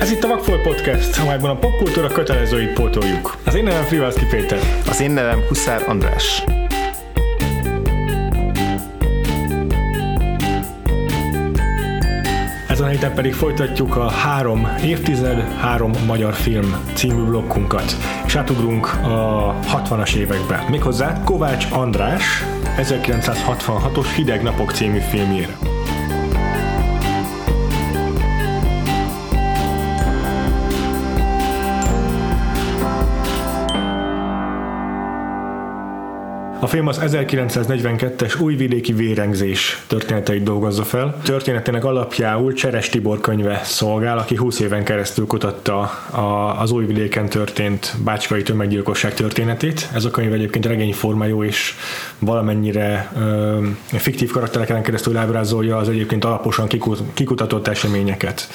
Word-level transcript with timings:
Ez 0.00 0.10
itt 0.10 0.24
a 0.24 0.28
Vakfolt 0.28 0.62
Podcast, 0.62 1.18
amelyben 1.20 1.50
a 1.50 1.58
popkultúra 1.58 2.08
kötelezőit 2.08 2.72
pótoljuk. 2.72 3.36
Az 3.44 3.54
én 3.54 3.64
nevem 3.64 3.82
Frivalszki 3.82 4.24
Péter. 4.30 4.58
Az 4.88 5.00
én 5.00 5.10
nevem 5.10 5.40
Huszár 5.48 5.84
András. 5.88 6.44
Ezen 12.68 12.86
a 12.86 12.88
héten 12.88 13.14
pedig 13.14 13.32
folytatjuk 13.32 13.96
a 13.96 14.08
három 14.08 14.68
évtized, 14.84 15.40
három 15.60 15.92
magyar 16.06 16.34
film 16.34 16.76
című 16.94 17.22
blokkunkat, 17.22 17.96
és 18.26 18.36
átugrunk 18.36 18.86
a 18.86 19.54
60-as 19.72 20.14
évekbe. 20.14 20.64
Méghozzá 20.70 21.22
Kovács 21.24 21.66
András 21.70 22.44
1966-os 22.76 24.06
Hideg 24.16 24.42
Napok 24.42 24.72
című 24.72 24.98
filmjére. 24.98 25.67
A 36.60 36.66
film 36.66 36.86
az 36.86 37.00
1942-es 37.02 38.40
újvidéki 38.40 38.92
vérengzés 38.92 39.82
történeteit 39.86 40.42
dolgozza 40.42 40.84
fel. 40.84 41.16
Történetének 41.22 41.84
alapjául 41.84 42.52
Cseres 42.52 42.88
Tibor 42.88 43.20
könyve 43.20 43.60
szolgál, 43.64 44.18
aki 44.18 44.36
20 44.36 44.60
éven 44.60 44.84
keresztül 44.84 45.26
kutatta 45.26 45.80
a, 46.10 46.60
az 46.60 46.70
újvidéken 46.70 47.28
történt 47.28 47.94
bácskai 48.04 48.42
tömeggyilkosság 48.42 49.14
történetét. 49.14 49.88
Ez 49.94 50.04
a 50.04 50.10
könyv 50.10 50.32
egyébként 50.32 50.66
regényformájú 50.66 51.42
és 51.42 51.74
valamennyire 52.18 53.12
ö, 53.16 53.66
fiktív 53.86 54.30
karaktereken 54.30 54.82
keresztül 54.82 55.16
ábrázolja 55.16 55.76
az 55.76 55.88
egyébként 55.88 56.24
alaposan 56.24 56.66
kikut, 56.66 57.02
kikutatott 57.14 57.68
eseményeket. 57.68 58.48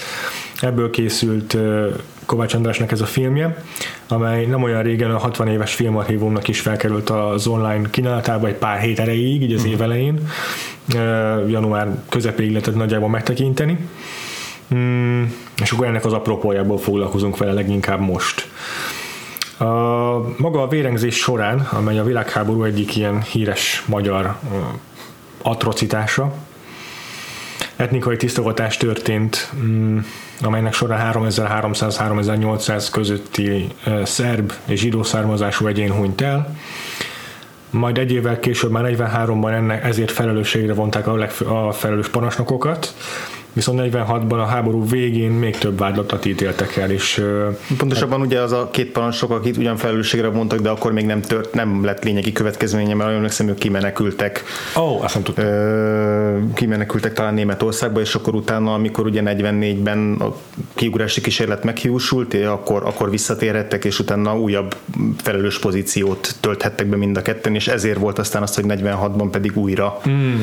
Ebből 0.63 0.90
készült 0.90 1.58
Kovács 2.25 2.53
Andrásnak 2.53 2.92
ez 2.92 3.02
a 3.02 3.06
filmje, 3.06 3.64
amely 4.08 4.45
nem 4.45 4.64
olyan 4.64 4.83
régen 4.83 5.11
a 5.11 5.17
60 5.17 5.47
éves 5.47 5.73
filmarchívumnak 5.73 6.47
is 6.47 6.59
felkerült 6.59 7.09
az 7.09 7.47
online 7.47 7.89
kínálatába 7.89 8.47
egy 8.47 8.55
pár 8.55 8.80
hét 8.80 9.00
erejéig, 9.00 9.42
így 9.42 9.53
az 9.53 9.66
év 9.66 9.81
elején. 9.81 10.30
Január 11.47 12.03
közepéig 12.09 12.52
lehetett 12.52 12.75
nagyjából 12.75 13.09
megtekinteni. 13.09 13.89
Mm, 14.75 15.23
és 15.61 15.72
akkor 15.72 15.88
ennek 15.88 16.05
az 16.05 16.14
apropójából 16.14 16.77
foglalkozunk 16.77 17.38
vele 17.38 17.53
leginkább 17.53 18.00
most. 18.00 18.48
A, 19.58 19.66
maga 20.38 20.61
a 20.61 20.67
vérengzés 20.67 21.16
során, 21.16 21.59
amely 21.59 22.00
a 22.00 22.03
világháború 22.03 22.64
egyik 22.64 22.95
ilyen 22.95 23.22
híres 23.22 23.83
magyar 23.86 24.36
atrocitása, 25.42 26.33
etnikai 27.84 28.17
tisztogatás 28.17 28.78
történt, 28.78 29.52
mm, 29.56 29.98
amelynek 30.42 30.73
során 30.73 31.14
3300-3800 31.14 32.88
közötti 32.92 33.67
szerb 34.03 34.53
és 34.66 34.80
zsidó 34.80 35.03
származású 35.03 35.67
egyén 35.67 35.92
hunyt 35.92 36.22
el. 36.22 36.58
Majd 37.70 37.98
egy 37.98 38.11
évvel 38.11 38.39
később, 38.39 38.72
már 38.72 38.84
43-ban 38.88 39.52
ennek 39.52 39.84
ezért 39.84 40.11
felelősségre 40.11 40.73
vonták 40.73 41.08
a, 41.08 41.16
legfő, 41.16 41.45
a 41.45 41.72
felelős 41.72 42.08
parancsnokokat, 42.08 42.94
viszont 43.54 43.80
46-ban 43.84 44.40
a 44.40 44.46
háború 44.46 44.88
végén 44.88 45.32
még 45.32 45.58
több 45.58 45.78
vádlatot 45.78 46.26
ítéltek 46.26 46.76
el, 46.76 46.92
és 46.92 47.23
Pontosabban 47.78 48.22
ugye 48.22 48.40
az 48.40 48.52
a 48.52 48.70
két 48.72 48.92
parancsnok, 48.92 49.32
akit 49.32 49.58
ugyan 49.58 49.78
felelősségre 49.78 50.28
vontak, 50.28 50.60
de 50.60 50.70
akkor 50.70 50.92
még 50.92 51.06
nem 51.06 51.22
tört, 51.22 51.54
nem 51.54 51.84
lett 51.84 52.04
lényegi 52.04 52.32
következménye, 52.32 52.94
mert 52.94 53.10
olyan 53.10 53.50
ők 53.50 53.58
kimenekültek. 53.58 54.44
Ó, 54.78 54.82
oh, 54.82 55.04
azt 55.04 55.14
nem 55.14 55.23
tudtam. 55.23 55.45
Ö, 55.45 56.38
kimenekültek 56.54 57.14
talán 57.14 57.34
Németországba, 57.34 58.00
és 58.00 58.16
akkor 58.16 58.36
utána, 58.36 58.73
amikor 58.73 59.06
ugye 59.06 59.22
44-ben 59.26 60.16
a 60.20 60.36
kiugrási 60.73 61.22
kísérlet 61.22 61.64
meghiúsult, 61.64 62.34
akkor, 62.34 62.84
akkor 62.86 63.10
visszatérhettek, 63.10 63.86
és 63.86 64.00
utána 64.00 64.40
újabb 64.40 64.76
felelős 65.17 65.60
pozíciót 65.60 66.36
tölthettek 66.39 66.88
be 66.88 66.95
mind 66.95 67.17
a 67.17 67.22
ketten, 67.22 67.56
és 67.56 67.67
ezért 67.67 68.00
volt 68.00 68.20
aztán 68.20 68.42
az, 68.42 68.56
hogy 68.56 68.66
46-ban 68.67 69.27
pedig 69.32 69.58
újra 69.58 70.02
mm, 70.10 70.36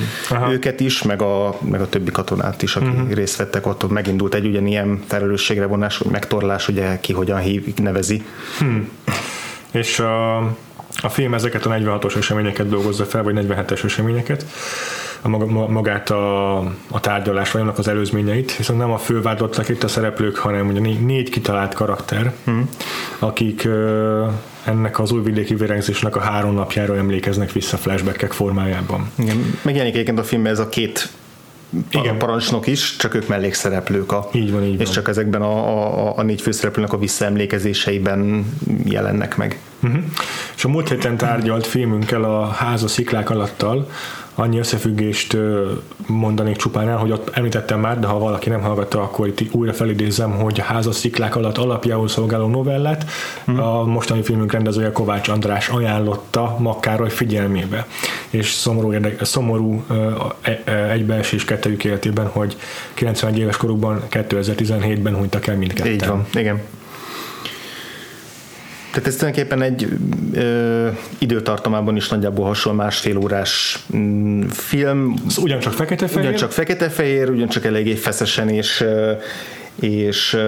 őket 0.51 0.81
is, 0.81 1.03
meg 1.03 1.23
a, 1.23 1.59
meg 1.61 1.81
a 1.81 1.89
többi 1.89 2.11
katonát 2.11 2.63
is, 2.63 2.77
akik 2.77 3.00
mm-hmm. 3.01 3.13
részt 3.13 3.37
vettek 3.37 3.67
ott, 3.67 3.91
megindult 3.91 4.35
egy 4.35 4.47
ugyanilyen 4.47 5.03
felelősségre 5.07 5.67
vonás, 5.67 6.03
megtorlás, 6.11 6.69
ugye 6.69 7.01
ki 7.01 7.13
hogyan 7.13 7.39
hív, 7.39 7.75
nevezi. 7.77 8.23
Hmm. 8.59 8.89
És 9.71 9.99
a, 9.99 10.37
a 11.03 11.09
film 11.09 11.35
ezeket 11.35 11.67
a 11.67 11.71
46-os 11.71 12.17
eseményeket 12.17 12.69
dolgozza 12.69 13.05
fel, 13.05 13.23
vagy 13.23 13.35
47-es 13.39 13.85
eseményeket, 13.85 14.47
a 15.23 15.29
maga, 15.29 15.69
magát 15.69 16.11
a, 16.11 16.59
a 16.91 17.01
tárgyalás, 17.01 17.51
vagy 17.51 17.63
annak 17.63 17.79
az 17.79 17.89
előzményeit, 17.89 18.57
viszont 18.57 18.79
nem 18.79 18.91
a 18.91 18.99
fővádlottak 18.99 19.69
itt 19.69 19.83
a 19.83 19.89
szereplők, 19.89 20.37
hanem 20.37 20.69
ugye 20.69 20.81
négy, 20.81 21.05
négy 21.05 21.31
kitalált 21.31 21.75
karakter, 21.75 22.33
hmm. 22.45 22.69
akik 23.19 23.69
ennek 24.65 24.99
az 24.99 25.11
újvidéki 25.11 25.55
vérengzésnek 25.55 26.17
a 26.17 26.21
három 26.21 26.55
napjára 26.55 26.97
emlékeznek 26.97 27.53
vissza 27.53 27.77
flashbackek 27.77 28.33
formájában. 28.33 29.11
Igen, 29.19 29.59
megjelenik 29.63 29.95
egyébként 29.95 30.19
a 30.19 30.25
filmben 30.25 30.53
ez 30.53 30.59
a 30.59 30.69
két 30.69 31.09
igen. 31.91 32.19
parancsnok 32.19 32.67
is, 32.67 32.97
csak 32.97 33.15
ők 33.15 33.29
mellékszereplők. 33.29 34.13
A, 34.13 34.29
így 34.33 34.53
van, 34.53 34.65
így 34.65 34.81
és 34.81 34.85
van. 34.85 34.95
csak 34.95 35.09
ezekben 35.09 35.43
a, 35.43 36.09
a, 36.09 36.13
a 36.17 36.23
négy 36.23 36.41
főszereplőnek 36.41 36.93
a 36.93 36.99
visszaemlékezéseiben 36.99 38.47
jelennek 38.85 39.37
meg. 39.37 39.59
Uh-huh. 39.83 40.03
És 40.57 40.65
a 40.65 40.69
múlt 40.69 40.89
héten 40.89 41.17
tárgyalt 41.17 41.67
filmünkkel 41.67 42.25
a 42.25 42.47
Háza 42.47 42.89
sziklák 42.89 43.31
alattal 43.31 43.91
annyi 44.41 44.59
összefüggést 44.59 45.37
mondanék 46.07 46.57
csupán 46.57 46.89
el, 46.89 46.97
hogy 46.97 47.11
ott 47.11 47.31
említettem 47.37 47.81
már, 47.81 48.01
de 48.01 48.07
ha 48.07 48.19
valaki 48.19 48.49
nem 48.49 48.61
hallgatta, 48.61 49.03
akkor 49.03 49.27
itt 49.27 49.55
újra 49.55 49.73
felidézem, 49.73 50.31
hogy 50.31 50.61
a 50.61 50.63
Háza 50.63 50.93
sziklák 50.93 51.37
alatt 51.37 51.59
alapjául 51.59 52.09
szolgáló 52.09 52.47
novellát 52.47 53.11
hmm. 53.45 53.61
a 53.61 53.85
mostani 53.85 54.23
filmünk 54.23 54.53
rendezője 54.53 54.93
Kovács 54.93 55.29
András 55.29 55.69
ajánlotta 55.69 56.57
Makkároly 56.59 57.11
figyelmébe. 57.11 57.87
És 58.31 58.51
szomorú, 58.51 58.93
érdek, 58.93 59.25
szomorú 59.25 59.85
e, 60.65 60.91
egybeesés 60.91 61.45
kettőjük 61.45 61.85
életében, 61.85 62.27
hogy 62.27 62.57
91 62.95 63.39
éves 63.39 63.57
korukban 63.57 64.03
2017-ben 64.11 65.17
hunytak 65.17 65.47
el 65.47 65.57
mindketten. 65.57 65.93
Így 65.93 66.07
van, 66.07 66.27
igen. 66.35 66.63
Tehát 68.91 69.09
ez 69.09 69.17
tulajdonképpen 69.17 69.63
egy 69.63 69.89
ö, 70.33 70.89
időtartamában 71.19 71.97
is 71.97 72.09
nagyjából 72.09 72.47
hasonló 72.47 72.79
másfél 72.79 73.17
órás 73.17 73.85
mm, 73.97 74.43
film. 74.43 75.15
Ez 75.27 75.39
ugyancsak 75.39 75.73
fekete-fehér? 75.73 76.27
Ugyancsak 76.27 76.53
fekete-fehér, 76.53 77.31
ugyancsak 77.31 77.65
eléggé 77.65 77.95
feszesen 77.95 78.49
és, 78.49 78.85
és 79.81 80.39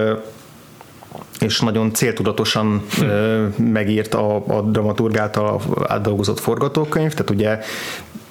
és 1.39 1.59
nagyon 1.59 1.93
céltudatosan 1.93 2.83
hm. 2.99 3.63
megírt 3.63 4.13
a, 4.13 4.35
a 4.47 4.61
dramaturg 4.61 5.17
által 5.17 5.61
átdolgozott 5.87 6.39
forgatókönyv, 6.39 7.11
tehát 7.11 7.29
ugye 7.29 7.59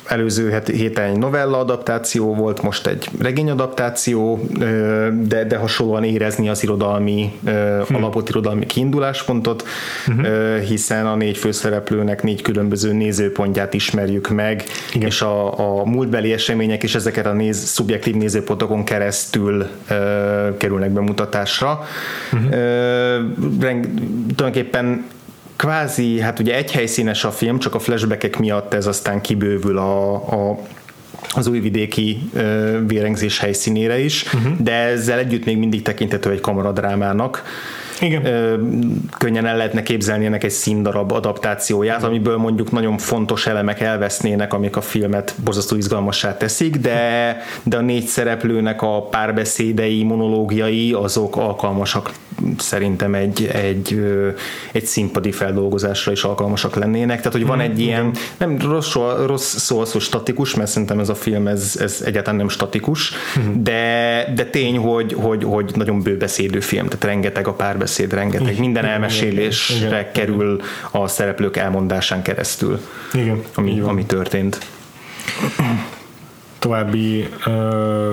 előző 0.04 0.62
héten 0.64 1.10
egy 1.10 1.18
novella 1.18 1.58
adaptáció 1.58 2.34
volt, 2.34 2.62
most 2.62 2.86
egy 2.86 3.08
regény 3.20 3.50
adaptáció, 3.50 4.48
de, 5.22 5.44
de 5.44 5.56
hasonlóan 5.56 6.04
érezni 6.04 6.48
az 6.48 6.62
irodalmi, 6.62 7.38
hmm. 7.44 7.96
alapot 7.96 8.28
irodalmi 8.28 8.66
kiinduláspontot, 8.66 9.64
hmm. 10.04 10.24
hiszen 10.60 11.06
a 11.06 11.16
négy 11.16 11.36
főszereplőnek 11.36 12.22
négy 12.22 12.42
különböző 12.42 12.92
nézőpontját 12.92 13.74
ismerjük 13.74 14.28
meg, 14.28 14.64
Igen. 14.92 15.08
és 15.08 15.22
a, 15.22 15.58
a 15.80 15.84
múltbeli 15.84 16.32
események 16.32 16.82
és 16.82 16.94
ezeket 16.94 17.26
a 17.26 17.32
néz, 17.32 17.56
szubjektív 17.56 18.14
nézőpontokon 18.14 18.84
keresztül 18.84 19.66
kerülnek 20.58 20.90
bemutatásra. 20.90 21.84
Reng, 23.60 23.86
tulajdonképpen 24.36 25.04
kvázi, 25.56 26.20
hát 26.20 26.38
ugye 26.38 26.56
egy 26.56 26.72
helyszínes 26.72 27.24
a 27.24 27.30
film, 27.30 27.58
csak 27.58 27.74
a 27.74 27.78
flashbackek 27.78 28.38
miatt 28.38 28.74
ez 28.74 28.86
aztán 28.86 29.20
kibővül 29.20 29.78
a, 29.78 30.14
a 30.14 30.58
az 31.34 31.46
újvidéki 31.46 32.18
uh, 32.34 32.76
vérengzés 32.86 33.38
helyszínére 33.38 33.98
is, 33.98 34.24
uh-huh. 34.34 34.52
de 34.58 34.72
ezzel 34.72 35.18
együtt 35.18 35.44
még 35.44 35.58
mindig 35.58 35.82
tekintető 35.82 36.30
egy 36.30 36.40
kamaradrámának. 36.40 37.42
Igen. 38.02 38.24
Ö, 38.24 38.56
könnyen 39.18 39.46
el 39.46 39.56
lehetne 39.56 39.82
képzelni 39.82 40.26
ennek 40.26 40.44
egy 40.44 40.50
színdarab 40.50 41.12
adaptációját, 41.12 42.02
amiből 42.02 42.36
mondjuk 42.36 42.70
nagyon 42.70 42.98
fontos 42.98 43.46
elemek 43.46 43.80
elvesznének, 43.80 44.52
amik 44.52 44.76
a 44.76 44.80
filmet 44.80 45.34
borzasztó 45.44 45.76
izgalmassá 45.76 46.36
teszik, 46.36 46.76
de, 46.76 47.36
de 47.62 47.76
a 47.76 47.80
négy 47.80 48.04
szereplőnek 48.04 48.82
a 48.82 49.02
párbeszédei, 49.02 50.02
monológiai, 50.02 50.92
azok 50.92 51.36
alkalmasak 51.36 52.12
szerintem 52.58 53.14
egy, 53.14 53.46
egy, 53.52 54.02
egy 54.72 54.84
színpadi 54.84 55.32
feldolgozásra 55.32 56.12
is 56.12 56.22
alkalmasak 56.22 56.74
lennének. 56.74 57.16
Tehát, 57.16 57.32
hogy 57.32 57.46
van 57.46 57.58
mhm, 57.58 57.70
egy 57.70 57.80
ilyen, 57.80 58.12
nem 58.36 58.58
rossz, 58.58 58.94
rossz 59.26 59.56
szó 59.56 59.80
az, 59.80 59.92
hogy 59.92 60.00
statikus, 60.00 60.54
mert 60.54 60.70
szerintem 60.70 60.98
ez 60.98 61.08
a 61.08 61.14
film 61.14 61.46
ez, 61.46 61.76
ez 61.80 62.02
egyáltalán 62.04 62.38
nem 62.38 62.48
statikus, 62.48 63.12
mhm. 63.34 63.62
de, 63.62 64.32
de 64.34 64.44
tény, 64.44 64.78
hogy, 64.78 65.12
hogy, 65.12 65.44
hogy 65.44 65.72
nagyon 65.74 66.02
bőbeszédő 66.02 66.60
film, 66.60 66.86
tehát 66.86 67.04
rengeteg 67.04 67.46
a 67.46 67.52
párbeszéd, 67.52 68.12
rengeteg, 68.12 68.58
minden 68.58 68.84
elmesélésre 68.84 69.86
igen, 69.86 70.12
kerül 70.12 70.60
a 70.90 71.08
szereplők 71.08 71.56
elmondásán 71.56 72.22
keresztül, 72.22 72.80
igen, 73.12 73.42
ami, 73.54 73.80
ami 73.80 74.04
történt. 74.06 74.58
További 76.58 77.28
uh 77.46 78.12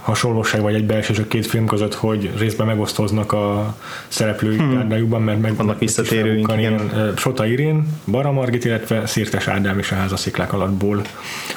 hasonlóság 0.00 0.60
vagy 0.60 0.74
egy 0.74 0.86
belső 0.86 1.14
a 1.18 1.26
két 1.28 1.46
film 1.46 1.66
között, 1.66 1.94
hogy 1.94 2.30
részben 2.38 2.66
megosztoznak 2.66 3.32
a 3.32 3.76
szereplői 4.08 4.56
hmm. 4.56 5.22
mert 5.22 5.40
meg 5.40 5.56
vannak 5.56 5.78
visszatérőink. 5.78 6.52
Igen. 6.56 7.12
Sota 7.16 7.46
Irén, 7.46 7.86
Bara 8.04 8.32
Margit, 8.32 8.64
illetve 8.64 9.06
Szirtes 9.06 9.48
Ádám 9.48 9.78
és 9.78 9.92
a 9.92 9.94
házasziklák 9.94 10.52
alattból. 10.52 11.02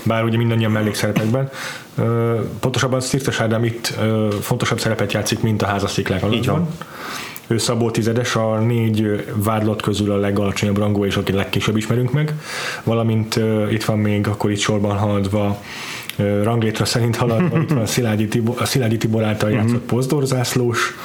Bár 0.03 0.23
ugye 0.23 0.37
mindannyian 0.37 0.71
mellékszerepekben. 0.71 1.49
Pontosabban 2.59 3.01
Szirtes 3.01 3.39
Ádám 3.39 3.63
itt 3.63 3.97
fontosabb 4.41 4.79
szerepet 4.79 5.13
játszik, 5.13 5.41
mint 5.41 5.61
a 5.61 5.65
házasziklák 5.65 6.23
alatt. 6.23 6.35
Így 6.35 6.45
van. 6.45 6.67
Ő 7.47 7.57
Szabó 7.57 7.91
Tizedes, 7.91 8.35
a 8.35 8.59
négy 8.59 9.25
vádlott 9.35 9.81
közül 9.81 10.11
a 10.11 10.17
legalacsonyabb 10.17 10.77
rangú, 10.77 11.05
és 11.05 11.15
akit 11.15 11.35
legkésőbb 11.35 11.77
ismerünk 11.77 12.11
meg, 12.11 12.33
valamint 12.83 13.35
uh, 13.35 13.67
itt 13.71 13.83
van 13.83 13.99
még 13.99 14.27
akkor 14.27 14.51
itt 14.51 14.59
sorban 14.59 14.97
haladva 14.97 15.61
ranglétra 16.43 16.85
szerint 16.85 17.15
haladva, 17.15 17.59
itt 17.59 17.71
van 17.71 17.85
Szilágyi 17.85 18.27
Tibor, 18.27 18.55
a 18.59 18.65
Szilágyi 18.65 18.97
Tibor 18.97 19.23
által 19.23 19.51
játszott 19.51 19.73
uh-huh. 19.73 19.85
pozdorzászlós, 19.85 20.95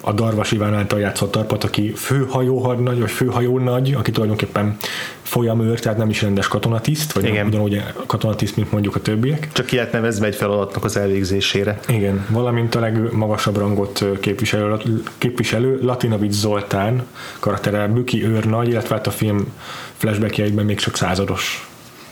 a 0.00 0.12
Darvas 0.12 0.52
Iván 0.52 0.74
által 0.74 1.00
játszott 1.00 1.30
tarpat, 1.30 1.64
aki 1.64 1.92
főhajóhadnagy, 1.96 3.00
vagy 3.00 3.10
főhajónagy, 3.10 3.94
aki 3.94 4.10
tulajdonképpen 4.10 4.76
folyamőr, 5.22 5.80
tehát 5.80 5.98
nem 5.98 6.08
is 6.08 6.22
rendes 6.22 6.48
katonatiszt, 6.48 7.12
vagy 7.12 7.24
Igen. 7.24 7.46
ugyanúgy 7.46 7.82
katonatiszt, 8.06 8.56
mint 8.56 8.72
mondjuk 8.72 8.94
a 8.94 9.00
többiek. 9.00 9.48
Csak 9.52 9.66
ki 9.66 9.76
lett 9.76 9.92
nevezve 9.92 10.26
egy 10.26 10.34
feladatnak 10.34 10.84
az 10.84 10.96
elvégzésére. 10.96 11.80
Igen, 11.88 12.26
valamint 12.28 12.74
a 12.74 12.80
legmagasabb 12.80 13.56
rangot 13.56 14.04
képviselő, 14.20 14.76
képviselő 15.18 15.78
Latinovic 15.82 16.32
Zoltán 16.32 17.02
karaktere 17.38 17.86
Büki 17.86 18.24
őrnagy, 18.24 18.68
illetve 18.68 18.94
hát 18.94 19.06
a 19.06 19.10
film 19.10 19.52
flashbackjeiben 19.96 20.64
még 20.64 20.78
csak 20.78 20.96
százados 20.96 21.68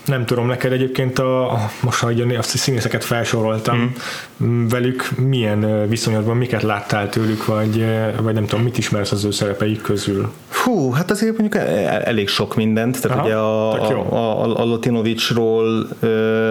nem 0.07 0.25
tudom, 0.25 0.47
neked 0.47 0.71
egyébként 0.71 1.19
a, 1.19 1.51
a 1.51 1.71
most, 1.81 1.99
hogy 1.99 2.21
a 2.21 2.41
színészeket 2.41 3.03
felsoroltam, 3.03 3.95
mm. 4.43 4.67
velük 4.67 5.09
milyen 5.17 5.89
viszonyatban, 5.89 6.37
miket 6.37 6.63
láttál 6.63 7.09
tőlük, 7.09 7.45
vagy, 7.45 7.85
vagy 8.21 8.33
nem 8.33 8.45
tudom, 8.45 8.63
mit 8.63 8.77
ismersz 8.77 9.11
az 9.11 9.23
ő 9.23 9.31
szerepeik 9.31 9.81
közül? 9.81 10.31
Hú, 10.63 10.91
hát 10.91 11.11
azért 11.11 11.37
mondjuk 11.37 11.63
e, 11.63 11.67
e, 11.67 12.01
elég 12.05 12.27
sok 12.27 12.55
mindent, 12.55 13.01
tehát 13.01 13.17
Aha, 13.17 13.25
ugye 13.25 13.35
a, 13.35 13.71
a, 13.83 14.43
a, 14.43 14.59
a 14.59 14.65
Latinovicsról 14.65 15.87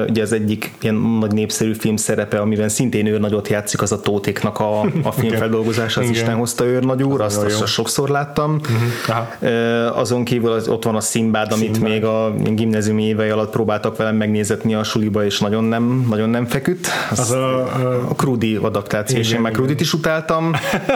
ugye 0.09 0.23
az 0.23 0.33
egyik 0.33 0.73
ilyen 0.81 0.95
nagy 0.95 1.33
népszerű 1.33 1.75
film 1.75 1.97
szerepe, 1.97 2.41
amiben 2.41 2.69
szintén 2.69 3.07
ő 3.07 3.19
nagyot 3.19 3.49
játszik, 3.49 3.83
az 3.83 3.93
a 3.93 4.01
Tótéknak 4.01 4.61
a, 4.61 4.81
a 4.81 5.13
filmfeldolgozása, 5.19 6.01
az 6.01 6.09
Isten 6.09 6.35
hozta 6.35 6.65
őrnagy 6.65 7.03
úr, 7.03 7.21
azt, 7.21 7.45
azt, 7.45 7.61
azt 7.61 7.73
sokszor 7.73 8.09
láttam. 8.09 8.61
Uh-huh. 8.61 9.99
Azon 9.99 10.25
kívül 10.25 10.51
az, 10.51 10.69
ott 10.69 10.85
van 10.85 10.97
a 10.97 11.01
Szimbád, 11.01 11.53
amit 11.53 11.75
Szimbád. 11.75 11.93
még 11.93 12.05
a 12.05 12.33
gimnáziumi 12.55 13.05
évei 13.05 13.29
alatt 13.29 13.46
próbáltak 13.51 13.97
velem 13.97 14.17
megnézetni 14.17 14.75
a 14.75 14.85
suliba, 14.85 15.25
és 15.25 15.41
nagyon 15.41 15.65
nem, 15.65 16.07
nagyon 16.09 16.29
nem 16.29 16.47
feküdt. 16.47 16.89
Az, 17.11 17.19
az 17.19 17.31
a, 17.31 17.59
a, 17.59 18.07
a 18.09 18.15
Krudi 18.15 18.57
adaptáció, 18.57 19.19
és 19.19 19.33
én 19.33 19.41
már 19.41 19.53
Krudit 19.53 19.81
is 19.81 19.93
utáltam 19.93 20.53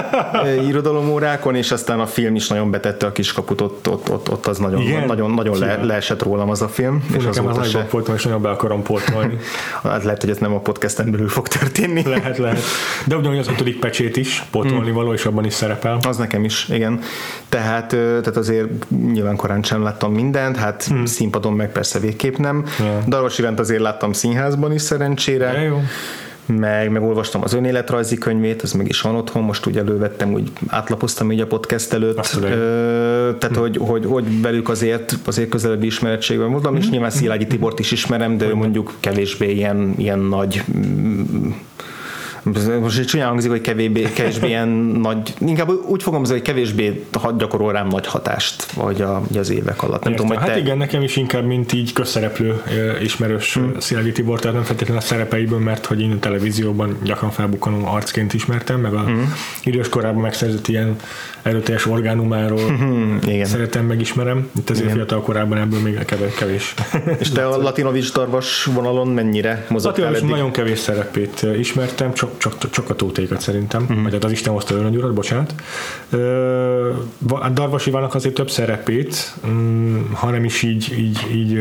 irodalomórákon, 0.68 1.54
és 1.54 1.70
aztán 1.70 2.00
a 2.00 2.06
film 2.06 2.34
is 2.34 2.48
nagyon 2.48 2.70
betette 2.70 3.06
a 3.06 3.12
kiskaput, 3.12 3.60
ott, 3.60 3.88
ott, 3.88 4.10
ott, 4.10 4.30
ott 4.30 4.46
az 4.46 4.58
nagyon, 4.58 4.80
Igen? 4.80 5.06
nagyon, 5.06 5.30
nagyon 5.30 5.58
le, 5.58 5.84
leesett 5.84 6.22
rólam 6.22 6.50
az 6.50 6.62
a 6.62 6.68
film. 6.68 7.04
Fú, 7.10 7.16
és 7.16 7.24
nekem 7.24 7.46
az, 7.46 7.68
se... 7.68 7.86
és 8.14 8.24
nagyon 8.24 8.42
be 8.42 8.50
akarom 8.50 8.82
pótolni. 8.82 9.38
hát 9.82 10.04
lehet, 10.04 10.20
hogy 10.20 10.30
ez 10.30 10.38
nem 10.38 10.54
a 10.54 10.58
podcasten 10.58 11.10
belül 11.10 11.28
fog 11.28 11.48
történni. 11.48 12.02
lehet, 12.02 12.38
lehet. 12.38 12.60
De 13.06 13.16
ugyanúgy 13.16 13.38
az 13.38 13.48
ötödik 13.48 13.78
pecsét 13.78 14.16
is 14.16 14.44
pótolni 14.50 14.90
mm. 14.90 14.94
való, 14.94 15.12
és 15.12 15.24
abban 15.24 15.44
is 15.44 15.52
szerepel. 15.52 15.98
Az 16.08 16.16
nekem 16.16 16.44
is, 16.44 16.68
igen. 16.68 17.00
Tehát, 17.48 17.88
tehát 17.88 18.36
azért 18.36 18.68
nyilván 19.12 19.36
korán 19.36 19.62
sem 19.62 19.82
láttam 19.82 20.12
mindent, 20.12 20.56
hát 20.56 20.88
mm. 20.92 21.04
színpadon 21.04 21.52
meg 21.52 21.72
persze 21.72 21.98
végképp 21.98 22.36
nem. 22.40 22.64
Yeah. 22.80 23.04
Darvas 23.06 23.38
Ivánt 23.38 23.58
azért 23.58 23.80
láttam 23.80 24.12
színházban 24.12 24.72
is 24.72 24.82
szerencsére. 24.82 25.52
Yeah, 25.52 25.64
jó 25.64 25.80
meg 26.58 26.90
megolvastam 26.90 27.42
az 27.42 27.52
önéletrajzi 27.52 28.18
könyvét, 28.18 28.62
az 28.62 28.72
meg 28.72 28.88
is 28.88 29.00
van 29.00 29.14
otthon, 29.14 29.42
most 29.42 29.66
úgy 29.66 29.76
elővettem, 29.76 30.32
úgy 30.32 30.50
átlapoztam 30.66 31.32
így 31.32 31.40
a 31.40 31.46
podcast 31.46 31.92
előtt, 31.92 32.30
Ö, 32.42 33.30
tehát 33.38 33.56
hm. 33.56 33.60
hogy, 33.60 33.76
hogy, 33.76 34.04
hogy 34.04 34.40
velük 34.40 34.68
azért, 34.68 35.18
azért 35.24 35.48
közelebbi 35.48 35.86
ismerettségben 35.86 36.50
voltam, 36.50 36.74
hm. 36.74 36.80
és 36.80 36.88
nyilván 36.88 37.10
Szilágyi 37.10 37.46
Tibort 37.46 37.78
is 37.78 37.90
ismerem, 37.90 38.38
de 38.38 38.46
ő 38.46 38.54
mondjuk 38.54 38.94
kevésbé 39.00 39.52
ilyen, 39.52 39.94
ilyen 39.96 40.18
nagy 40.18 40.64
most 42.80 42.98
egy 42.98 43.06
csúnyán 43.06 43.28
hangzik, 43.28 43.50
hogy 43.50 43.60
kevésbé, 43.60 44.02
kevésbé 44.02 44.46
ilyen 44.46 44.68
nagy, 44.68 45.34
inkább 45.38 45.70
úgy 45.86 46.02
fogom 46.02 46.24
hogy 46.24 46.42
kevésbé 46.42 47.04
gyakorol 47.36 47.72
rám 47.72 47.88
nagy 47.88 48.06
hatást, 48.06 48.72
vagy 48.72 49.02
a, 49.02 49.22
az 49.36 49.50
évek 49.50 49.82
alatt. 49.82 50.04
Nem 50.04 50.12
tudom, 50.14 50.28
hogy 50.28 50.36
hát 50.36 50.46
te... 50.46 50.58
igen, 50.58 50.76
nekem 50.76 51.02
is 51.02 51.16
inkább, 51.16 51.44
mint 51.44 51.72
így 51.72 51.92
közszereplő 51.92 52.62
ismerős 53.02 53.54
hmm. 53.54 53.72
Szilágyi 53.78 54.12
Tibor, 54.12 54.38
tehát 54.40 54.56
nem 54.56 54.64
feltétlenül 54.64 55.02
a 55.02 55.06
szerepeiből, 55.06 55.58
mert 55.58 55.86
hogy 55.86 56.00
én 56.00 56.12
a 56.12 56.18
televízióban 56.18 56.98
gyakran 57.02 57.30
felbukkanó 57.30 57.86
arcként 57.86 58.34
ismertem, 58.34 58.80
meg 58.80 58.94
a 58.94 59.00
hmm. 59.00 59.34
idős 59.64 59.88
korában 59.88 60.22
megszerzett 60.22 60.68
ilyen 60.68 60.96
erőteljes 61.42 61.86
orgánumáról 61.86 62.76
hmm. 62.76 63.18
igen. 63.26 63.46
szeretem, 63.46 63.84
megismerem. 63.84 64.50
Itt 64.58 64.70
azért 64.70 64.92
fiatal 64.92 65.20
korában 65.20 65.58
ebből 65.58 65.80
még 65.80 66.04
kevés. 66.04 66.34
kevés. 66.34 66.74
És 67.18 67.30
te 67.30 67.46
a 67.46 67.62
Latinovics 67.62 68.12
darvas 68.12 68.64
vonalon 68.64 69.08
mennyire 69.08 69.66
mozogtál 69.68 70.04
Latinovics 70.04 70.36
nagyon 70.36 70.52
kevés 70.52 70.78
szerepét 70.78 71.46
ismertem, 71.58 72.12
csak 72.14 72.29
csak, 72.38 72.70
csak 72.70 72.90
a 72.90 72.94
tótékat 72.94 73.40
szerintem, 73.40 73.82
uh-huh. 73.82 74.02
vagy 74.02 74.12
hát 74.12 74.24
az 74.24 74.30
Isten 74.30 74.52
hozta 74.52 74.74
urat, 74.74 75.14
bocsánat. 75.14 75.54
A 77.28 77.48
Darvas 77.48 77.86
Ivának 77.86 78.14
azért 78.14 78.34
több 78.34 78.50
szerepét, 78.50 79.34
mm, 79.46 80.12
hanem 80.12 80.44
is 80.44 80.62
így, 80.62 80.94
így, 80.98 81.26
így 81.32 81.60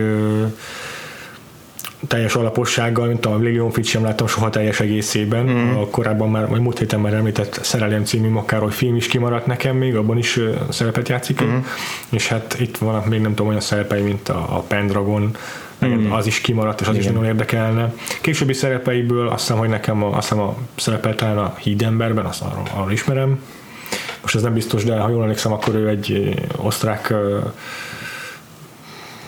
teljes 2.07 2.35
alapossággal, 2.35 3.07
mint 3.07 3.25
a 3.25 3.37
Lilion 3.37 3.71
Fitch 3.71 3.89
sem 3.89 4.03
láttam 4.03 4.27
soha 4.27 4.49
teljes 4.49 4.79
egészében. 4.79 5.45
Mm. 5.45 5.75
A 5.75 5.87
korábban 5.87 6.29
már, 6.29 6.47
vagy 6.47 6.61
múlt 6.61 6.79
héten 6.79 6.99
már 6.99 7.13
említett 7.13 7.59
Szerelem 7.63 8.05
című 8.05 8.29
Makároly 8.29 8.71
film 8.71 8.95
is 8.95 9.07
kimaradt 9.07 9.45
nekem 9.45 9.75
még, 9.75 9.95
abban 9.95 10.17
is 10.17 10.39
szerepet 10.69 11.09
játszik. 11.09 11.43
Mm. 11.43 11.57
És 12.09 12.27
hát 12.27 12.55
itt 12.59 12.77
vannak 12.77 13.05
még 13.05 13.21
nem 13.21 13.29
tudom 13.29 13.47
olyan 13.47 13.59
szerepei, 13.59 14.01
mint 14.01 14.29
a, 14.29 14.57
a 14.57 14.59
Pendragon, 14.59 15.35
mm. 15.85 16.11
az 16.11 16.25
is 16.25 16.41
kimaradt, 16.41 16.81
és 16.81 16.87
az 16.87 16.93
Igen. 16.93 17.05
is 17.05 17.13
nagyon 17.13 17.29
érdekelne. 17.29 17.93
Későbbi 18.21 18.53
szerepeiből 18.53 19.27
azt 19.27 19.39
hiszem, 19.39 19.57
hogy 19.57 19.69
nekem 19.69 20.03
a, 20.03 20.17
azt 20.17 20.29
hiszem 20.29 20.43
a 20.43 20.57
szerepel 20.75 21.15
talán 21.15 21.37
a 21.37 21.55
Hídemberben, 21.59 22.25
azt 22.25 22.41
arról, 22.41 22.63
arról 22.73 22.91
ismerem. 22.91 23.39
Most 24.21 24.35
ez 24.35 24.41
nem 24.41 24.53
biztos, 24.53 24.83
de 24.83 24.99
ha 24.99 25.09
jól 25.09 25.21
emlékszem, 25.21 25.51
akkor 25.51 25.75
ő 25.75 25.87
egy 25.87 26.33
osztrák 26.55 27.13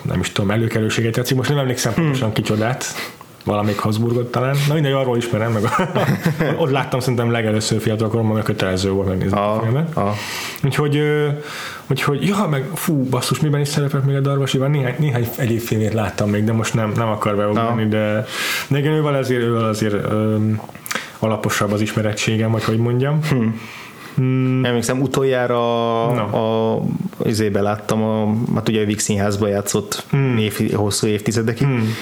nem 0.02 0.20
is 0.20 0.32
tudom, 0.32 0.52
előkelőséget 0.52 1.18
játszik. 1.18 1.38
Most 1.38 1.50
nem 1.50 1.58
emlékszem 1.58 1.94
hmm. 1.94 2.04
pontosan 2.04 2.32
kicsodát, 2.32 2.86
valamelyik 3.44 3.80
Habsburgot 3.80 4.32
talán. 4.32 4.56
Na 4.68 4.74
mindegy, 4.74 4.92
arról 4.92 5.18
ismerem, 5.18 5.52
meg 5.52 5.64
ott 6.62 6.72
láttam 6.72 7.00
szerintem 7.00 7.32
legelőször 7.32 7.82
fiatal 7.82 8.08
koromban, 8.08 8.34
mert 8.34 8.46
kötelező 8.46 8.92
volt 8.92 9.08
megnézni 9.08 9.38
a, 9.38 9.56
a 9.56 9.62
filmet. 9.62 9.98
A. 9.98 10.14
Úgyhogy, 10.64 11.02
úgyhogy, 11.88 12.28
ja, 12.28 12.48
meg 12.50 12.66
fú, 12.74 13.04
basszus, 13.04 13.40
miben 13.40 13.60
is 13.62 13.68
szerepelt 13.68 14.06
még 14.06 14.16
a 14.16 14.20
Darvas 14.20 14.54
Iván? 14.54 14.72
Néhány, 14.72 14.96
néhány 14.98 15.28
egyéb 15.38 15.60
filmét 15.60 15.94
láttam 15.94 16.30
még, 16.30 16.44
de 16.44 16.54
most 16.54 16.74
nem, 16.74 16.92
nem 16.96 17.08
akar 17.08 17.36
beugrani, 17.36 17.88
de, 17.88 18.26
de 18.68 18.78
igen, 18.78 18.94
ővel 18.94 19.16
azért, 19.16 19.42
ővel 19.42 19.64
azért 19.64 19.94
öm, 19.94 20.62
alaposabb 21.20 21.72
az 21.72 21.82
ismerettségem, 21.82 22.52
vagy 22.52 22.64
hogy 22.64 22.78
mondjam. 22.78 23.20
Hmm. 23.30 23.60
Hmm. 24.16 24.66
Emlékszem, 24.66 25.02
utoljára 25.02 25.58
no. 26.14 26.38
a, 26.38 26.82
izébe 27.24 27.62
láttam, 27.62 28.04
a, 28.04 28.36
hát 28.56 28.70
ugye 28.70 28.82
a 28.82 28.86
Vix 28.86 29.10
játszott 29.40 30.06
hmm. 30.10 30.38
év, 30.38 30.74
hosszú 30.74 31.08
évtizedekig, 31.08 31.68
hmm. 31.68 31.94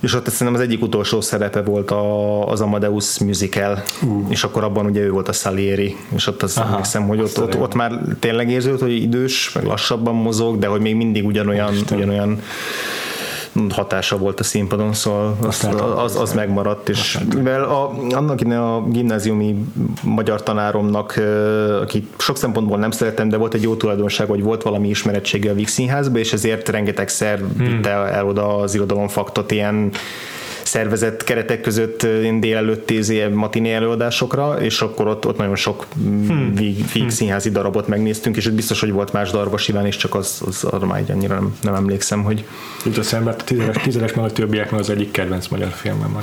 És 0.00 0.14
ott 0.14 0.28
szerintem 0.28 0.54
az 0.54 0.68
egyik 0.68 0.82
utolsó 0.82 1.20
szerepe 1.20 1.62
volt 1.62 1.90
a, 1.90 2.46
az 2.48 2.60
Amadeus 2.60 3.18
musical, 3.18 3.82
uh. 4.02 4.26
és 4.28 4.44
akkor 4.44 4.64
abban 4.64 4.86
ugye 4.86 5.00
ő 5.00 5.10
volt 5.10 5.28
a 5.28 5.32
Salieri, 5.32 5.96
és 6.14 6.26
ott 6.26 6.42
azt 6.42 6.58
emlékszem, 6.58 7.06
hogy 7.06 7.20
ott, 7.20 7.40
ott, 7.40 7.58
ott, 7.58 7.74
már 7.74 8.00
tényleg 8.20 8.50
érződött, 8.50 8.80
hogy 8.80 9.02
idős, 9.02 9.52
meg 9.52 9.64
lassabban 9.64 10.14
mozog, 10.14 10.58
de 10.58 10.66
hogy 10.66 10.80
még 10.80 10.96
mindig 10.96 11.26
ugyanolyan, 11.26 11.74
ugyanolyan 11.92 12.40
hatása 13.68 14.16
volt 14.16 14.40
a 14.40 14.42
színpadon, 14.42 14.92
szóval 14.92 15.36
az, 15.46 15.68
az, 15.96 16.16
az 16.16 16.32
megmaradt, 16.32 16.88
és 16.88 17.18
mivel 17.34 17.62
a, 17.62 17.92
annak 18.10 18.40
a 18.40 18.84
gimnáziumi 18.88 19.64
magyar 20.02 20.42
tanáromnak, 20.42 21.20
aki 21.80 22.08
sok 22.18 22.36
szempontból 22.36 22.78
nem 22.78 22.90
szeretem, 22.90 23.28
de 23.28 23.36
volt 23.36 23.54
egy 23.54 23.62
jó 23.62 23.74
tulajdonság, 23.74 24.28
hogy 24.28 24.42
volt 24.42 24.62
valami 24.62 24.88
ismerettsége 24.88 25.50
a 25.50 25.54
Víg 25.54 25.68
Színházba, 25.68 26.18
és 26.18 26.32
ezért 26.32 26.68
rengetegszer 26.68 27.38
hmm. 27.38 27.66
vitte 27.66 27.90
el 27.90 28.26
oda 28.26 28.56
az 28.56 28.74
irodalomfaktot 28.74 29.50
ilyen 29.50 29.92
szervezett 30.70 31.24
keretek 31.24 31.60
között 31.60 32.02
én 32.02 32.40
délelőtt 32.40 32.92
matiné 33.32 33.72
előadásokra, 33.72 34.60
és 34.60 34.80
akkor 34.80 35.06
ott, 35.06 35.26
ott 35.26 35.36
nagyon 35.36 35.56
sok 35.56 35.86
hmm. 36.02 36.54
víg, 36.54 36.76
víg 36.92 37.02
hmm. 37.02 37.08
színházi 37.08 37.50
darabot 37.50 37.88
megnéztünk, 37.88 38.36
és 38.36 38.48
biztos, 38.48 38.80
hogy 38.80 38.92
volt 38.92 39.12
más 39.12 39.30
darabos 39.30 39.68
Iván 39.68 39.86
is, 39.86 39.96
csak 39.96 40.14
az, 40.14 40.42
az 40.46 40.64
arra 40.64 40.86
már 40.86 41.00
így 41.00 41.10
annyira 41.10 41.34
nem, 41.34 41.56
nem 41.62 41.74
emlékszem, 41.74 42.22
hogy... 42.22 42.44
Jut 42.84 42.98
a 42.98 43.02
szembe, 43.02 43.30
a 43.30 43.36
tízeres, 43.36 43.76
tízeres 43.82 44.12
meg 44.12 44.24
a 44.24 44.30
többiek 44.30 44.70
meg 44.70 44.80
az 44.80 44.90
egyik 44.90 45.10
kedvenc 45.10 45.48
magyar 45.48 45.70
filmem. 45.70 46.16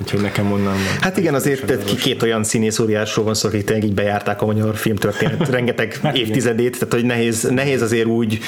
Úgyhogy 0.00 0.20
nekem 0.20 0.52
onnan... 0.52 0.76
Hát 1.00 1.16
igen, 1.16 1.34
azért 1.34 1.64
két, 1.64 2.00
két 2.00 2.22
olyan 2.22 2.44
színész 2.44 2.78
óriásról 2.78 3.24
van 3.24 3.34
szó, 3.34 3.48
akik 3.48 3.64
tényleg 3.64 3.84
így 3.84 3.94
bejárták 3.94 4.42
a 4.42 4.46
magyar 4.46 4.76
filmtörténet 4.76 5.48
rengeteg 5.56 6.00
évtizedét, 6.12 6.72
tehát 6.72 6.94
hogy 6.94 7.04
nehéz, 7.04 7.42
nehéz 7.42 7.82
azért 7.82 8.06
úgy 8.06 8.40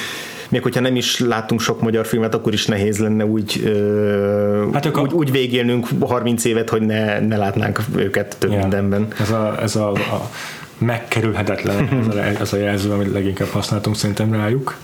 még 0.53 0.61
hogyha 0.61 0.79
nem 0.79 0.95
is 0.95 1.19
látunk 1.19 1.61
sok 1.61 1.81
magyar 1.81 2.05
filmet, 2.05 2.33
akkor 2.33 2.53
is 2.53 2.65
nehéz 2.65 2.99
lenne 2.99 3.25
úgy, 3.25 3.73
hát 4.73 4.85
úgy, 4.85 4.97
a... 5.11 5.13
úgy 5.13 5.31
végélnünk 5.31 5.87
30 5.99 6.45
évet, 6.45 6.69
hogy 6.69 6.81
ne, 6.81 7.19
ne 7.19 7.37
látnánk 7.37 7.79
őket 7.95 8.35
több 8.39 8.49
yeah. 8.49 8.61
mindenben. 8.61 9.07
Ez 9.19 9.31
a, 9.31 9.61
ez 9.61 9.75
a, 9.75 9.91
a 9.91 10.29
megkerülhetetlen 10.77 11.89
ez 12.09 12.15
a, 12.15 12.23
ez 12.41 12.53
a 12.53 12.57
jelző, 12.57 12.91
amit 12.91 13.11
leginkább 13.11 13.47
használtunk 13.47 13.95
szerintem 13.95 14.33
rájuk. 14.33 14.77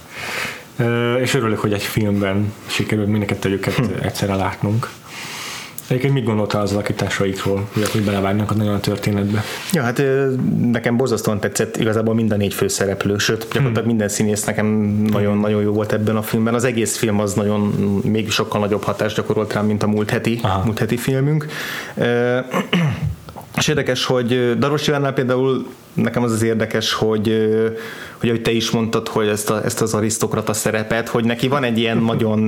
És 1.22 1.34
örülök, 1.34 1.60
hogy 1.60 1.74
egy 1.74 1.84
filmben 1.84 2.54
sikerült 2.66 3.08
mindeket 3.08 3.46
őket 3.46 3.82
egyszerre 4.02 4.36
látnunk. 4.36 4.90
Egyébként 5.90 6.14
mit 6.14 6.24
gondoltál 6.24 6.62
az 6.62 6.72
alakításaikról, 6.72 7.70
hogy 7.92 8.04
belevágnak 8.04 8.52
a 8.52 8.54
nagyon 8.54 8.74
a 8.74 8.80
történetbe? 8.80 9.44
Ja, 9.72 9.84
hát 9.84 10.02
nekem 10.62 10.98
borzasztóan 10.98 11.40
tetszett 11.40 11.78
igazából 11.78 12.14
mind 12.14 12.32
a 12.32 12.36
négy 12.36 12.54
főszereplő, 12.54 13.18
sőt, 13.18 13.40
gyakorlatilag 13.40 13.78
hmm. 13.78 13.88
minden 13.88 14.10
színész 14.10 14.44
nekem 14.44 14.66
nagyon-nagyon 15.10 15.62
jó 15.62 15.72
volt 15.72 15.94
ebben 15.94 16.16
a 16.16 16.22
filmben. 16.22 16.54
Az 16.54 16.64
egész 16.64 16.98
film 16.98 17.20
az 17.20 17.34
nagyon, 17.34 17.62
még 18.04 18.32
sokkal 18.32 18.60
nagyobb 18.60 18.84
hatást 18.84 19.16
gyakorolt 19.16 19.54
rám, 19.54 19.66
mint 19.66 19.84
a 19.84 19.88
múlt 19.88 20.10
heti, 20.10 20.42
múlt 20.64 20.80
heti 20.80 20.98
filmünk. 20.98 21.46
És 23.58 23.68
érdekes, 23.68 24.06
hogy 24.06 24.58
Daros 24.58 24.88
Ivánnál 24.88 25.14
például 25.14 25.66
nekem 25.94 26.24
az 26.24 26.32
az 26.32 26.42
érdekes, 26.42 26.94
hogy, 26.94 27.50
hogy 28.18 28.30
ahogy 28.30 28.42
te 28.42 28.52
is 28.52 28.72
mondtad, 28.72 29.08
hogy 29.08 29.28
ezt, 29.28 29.50
a, 29.50 29.66
ezt 29.66 29.82
az 29.82 29.94
arisztokrata 29.94 30.54
szerepet, 30.54 31.10
hogy 31.10 31.24
neki 31.24 31.48
van 31.48 31.64
egy 31.64 31.78
ilyen 31.78 31.98
nagyon, 31.98 32.40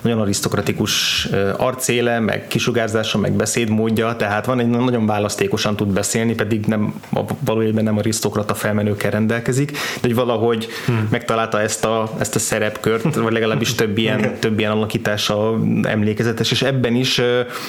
nagyon 0.00 0.20
arisztokratikus 0.20 1.24
arcéle, 1.56 2.20
meg 2.20 2.46
kisugárzása, 2.46 3.18
meg 3.18 3.32
beszédmódja, 3.32 4.16
tehát 4.16 4.46
van 4.46 4.60
egy 4.60 4.68
nagyon 4.68 5.06
választékosan 5.06 5.76
tud 5.76 5.88
beszélni, 5.88 6.34
pedig 6.34 6.66
nem, 6.66 6.94
valójában 7.40 7.84
nem 7.84 7.98
arisztokrata 7.98 8.54
felmenőkkel 8.54 9.10
rendelkezik, 9.10 9.70
de 9.70 9.78
hogy 10.00 10.14
valahogy 10.14 10.68
hmm. 10.86 11.08
megtalálta 11.10 11.60
ezt 11.60 11.84
a, 11.84 12.10
ezt 12.18 12.34
a 12.34 12.38
szerepkört, 12.38 13.14
vagy 13.14 13.32
legalábbis 13.32 13.74
több 13.74 13.98
ilyen, 14.08 14.38
több 14.38 14.58
ilyen 14.58 14.70
alakítása 14.70 15.58
emlékezetes, 15.82 16.50
és 16.50 16.62
ebben 16.62 16.94
is 16.94 17.20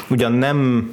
ugyan 0.08 0.32
nem 0.32 0.90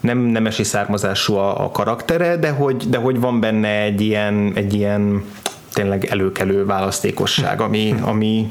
nem 0.00 0.18
nemesi 0.18 0.62
származású 0.62 1.34
a, 1.34 1.64
a 1.64 1.70
karaktere, 1.70 2.36
de 2.36 2.50
hogy, 2.50 2.76
de 2.88 2.98
hogy 2.98 3.20
van 3.20 3.40
benne 3.40 3.80
egy 3.80 4.00
ilyen, 4.00 4.52
egy 4.54 4.74
ilyen 4.74 5.24
tényleg 5.72 6.04
előkelő 6.04 6.64
választékosság, 6.64 7.60
ami, 7.60 7.94
ami 8.00 8.50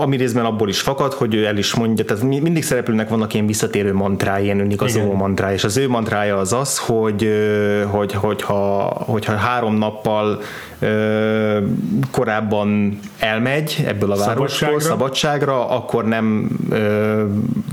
ami 0.00 0.16
részben 0.16 0.44
abból 0.44 0.68
is 0.68 0.80
fakad, 0.80 1.12
hogy 1.12 1.34
ő 1.34 1.44
el 1.44 1.56
is 1.56 1.74
mondja, 1.74 2.04
tehát 2.04 2.22
mindig 2.22 2.62
szereplőnek 2.62 3.08
vannak 3.08 3.34
ilyen 3.34 3.46
visszatérő 3.46 3.92
mantrái, 3.92 4.44
ilyen 4.44 4.60
önigazoló 4.60 5.12
mantrái, 5.12 5.52
és 5.52 5.64
az 5.64 5.76
ő 5.76 5.88
mantrája 5.88 6.36
az 6.36 6.52
az, 6.52 6.78
hogy, 6.78 7.28
hogy, 7.90 8.12
hogyha, 8.12 8.82
hogyha 9.06 9.34
három 9.34 9.74
nappal 9.74 10.40
korábban 12.10 12.98
elmegy 13.18 13.84
ebből 13.86 14.12
a 14.12 14.16
városból 14.16 14.48
szabadságra, 14.48 14.80
szabadságra 14.80 15.68
akkor 15.68 16.04
nem 16.04 16.48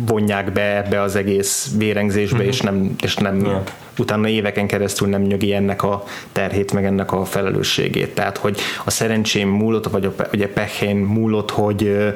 vonják 0.06 0.51
be 0.51 0.77
ebbe 0.77 1.01
az 1.01 1.15
egész 1.15 1.72
vérengzésbe, 1.77 2.36
uh-huh. 2.36 2.51
és 2.51 2.62
nem, 2.62 2.96
és 3.01 3.15
nem 3.15 3.39
yeah. 3.39 3.62
utána 3.98 4.27
éveken 4.27 4.68
keresztül 4.68 5.08
nem 5.08 5.22
nyögi 5.22 5.53
ennek 5.53 5.84
a 5.84 6.03
terhét, 6.32 6.74
meg 6.74 6.86
ennek 6.86 7.12
a 7.12 7.25
felelősségét. 7.25 8.13
Tehát, 8.13 8.38
hogy 8.38 8.60
a 8.86 8.89
szerencsém 8.89 9.50
múlott, 9.50 9.88
vagy 9.88 10.06
a, 10.06 10.13
a 10.18 10.48
pehén 10.53 10.98
múlott, 10.98 11.51
hogy, 11.51 12.13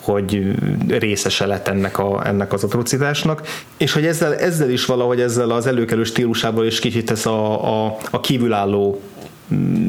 hogy 0.00 0.54
részese 0.88 1.46
lett 1.46 1.68
ennek, 1.68 1.98
a, 1.98 2.26
ennek 2.26 2.52
az 2.52 2.64
atrocitásnak, 2.64 3.42
és 3.76 3.92
hogy 3.92 4.06
ezzel, 4.06 4.34
ezzel 4.34 4.70
is 4.70 4.84
valahogy 4.84 5.20
ezzel 5.20 5.50
az 5.50 5.66
előkelő 5.66 6.04
stílusával 6.04 6.66
is 6.66 6.78
kicsit 6.78 7.06
tesz 7.06 7.26
a, 7.26 7.84
a, 7.86 7.96
a 8.10 8.20
kívülálló 8.20 9.00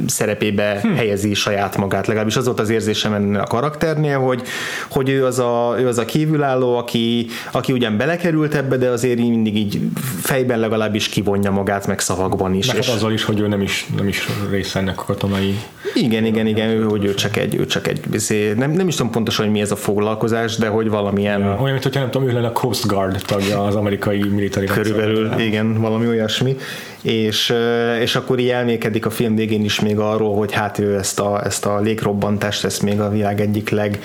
szerepébe 0.08 0.80
hm. 0.82 0.94
helyezi 0.94 1.34
saját 1.34 1.78
magát. 1.78 2.08
Legalábbis 2.08 2.36
az 2.36 2.46
volt 2.46 2.60
az 2.60 2.70
érzésem 2.70 3.14
ennél 3.14 3.40
a 3.40 3.44
karakternél, 3.44 4.20
hogy, 4.20 4.42
hogy 4.90 5.10
ő, 5.10 5.26
az 5.26 5.40
a, 5.40 5.76
ő 5.80 5.88
az 5.88 5.98
a 5.98 6.06
kívülálló, 6.06 6.78
aki, 6.78 7.28
aki 7.52 7.72
ugyan 7.72 7.98
belekerült 7.98 8.56
ebbe, 8.56 8.78
de 8.78 8.90
azért 8.90 9.20
mindig 9.20 9.58
így 9.58 9.80
fejben 10.22 10.60
legalábbis 10.60 11.10
kivonja 11.10 11.52
magát, 11.52 11.88
meg 11.88 12.00
szavakban 12.00 12.54
is. 12.54 12.68
Meg 12.68 12.78
és 12.78 12.88
azzal 12.88 13.12
is, 13.12 13.24
hogy 13.24 13.40
ő 13.40 13.48
nem 13.48 13.62
is, 13.62 13.88
nem 13.98 14.08
is 14.08 14.28
része 14.50 14.80
ennek 14.80 15.00
a 15.00 15.04
katonai. 15.04 15.56
Igen, 15.94 16.26
igen, 16.26 16.48
igen, 16.48 16.70
ő, 16.70 16.84
hogy 16.84 17.06
ő 17.06 17.14
csak 17.14 17.38
egy, 17.38 17.56
ő 17.56 17.66
csak 17.66 17.88
egy 17.88 18.00
izé, 18.12 18.54
nem, 18.54 18.72
nem 18.72 18.88
is 18.88 18.96
tudom 18.96 19.12
pontosan, 19.12 19.46
hogy 19.46 19.54
mi 19.54 19.62
ez 19.62 19.72
a 19.72 19.76
foglalkozás, 19.76 20.56
de 20.56 20.68
hogy 20.68 20.90
valamilyen... 20.90 21.40
Ja, 21.40 21.46
olyan, 21.46 21.72
mint 21.72 21.84
hogyha 21.84 22.00
nem 22.00 22.10
tudom, 22.10 22.28
ő 22.28 22.34
lenne 22.34 22.48
a 22.48 22.52
Coast 22.52 22.88
Guard 22.88 23.22
tagja 23.26 23.64
az 23.64 23.76
amerikai 23.76 24.24
militári 24.24 24.66
Körülbelül, 24.66 25.32
igen, 25.40 25.82
valami 25.82 26.08
olyasmi 26.08 26.58
és, 27.02 27.54
és 28.02 28.16
akkor 28.16 28.40
így 28.40 28.50
elmékedik 28.50 29.06
a 29.06 29.10
film 29.10 29.36
végén 29.36 29.64
is 29.64 29.80
még 29.80 30.00
arról, 30.00 30.36
hogy 30.36 30.54
hát 30.54 30.80
ő 30.80 30.98
ezt 30.98 31.20
a, 31.20 31.46
ezt 31.46 31.66
a 31.66 31.80
légrobbantást, 31.80 32.66
ezt 32.66 32.82
még 32.82 33.00
a 33.00 33.10
világ 33.10 33.42
egyik 33.42 33.70
leg 33.70 34.00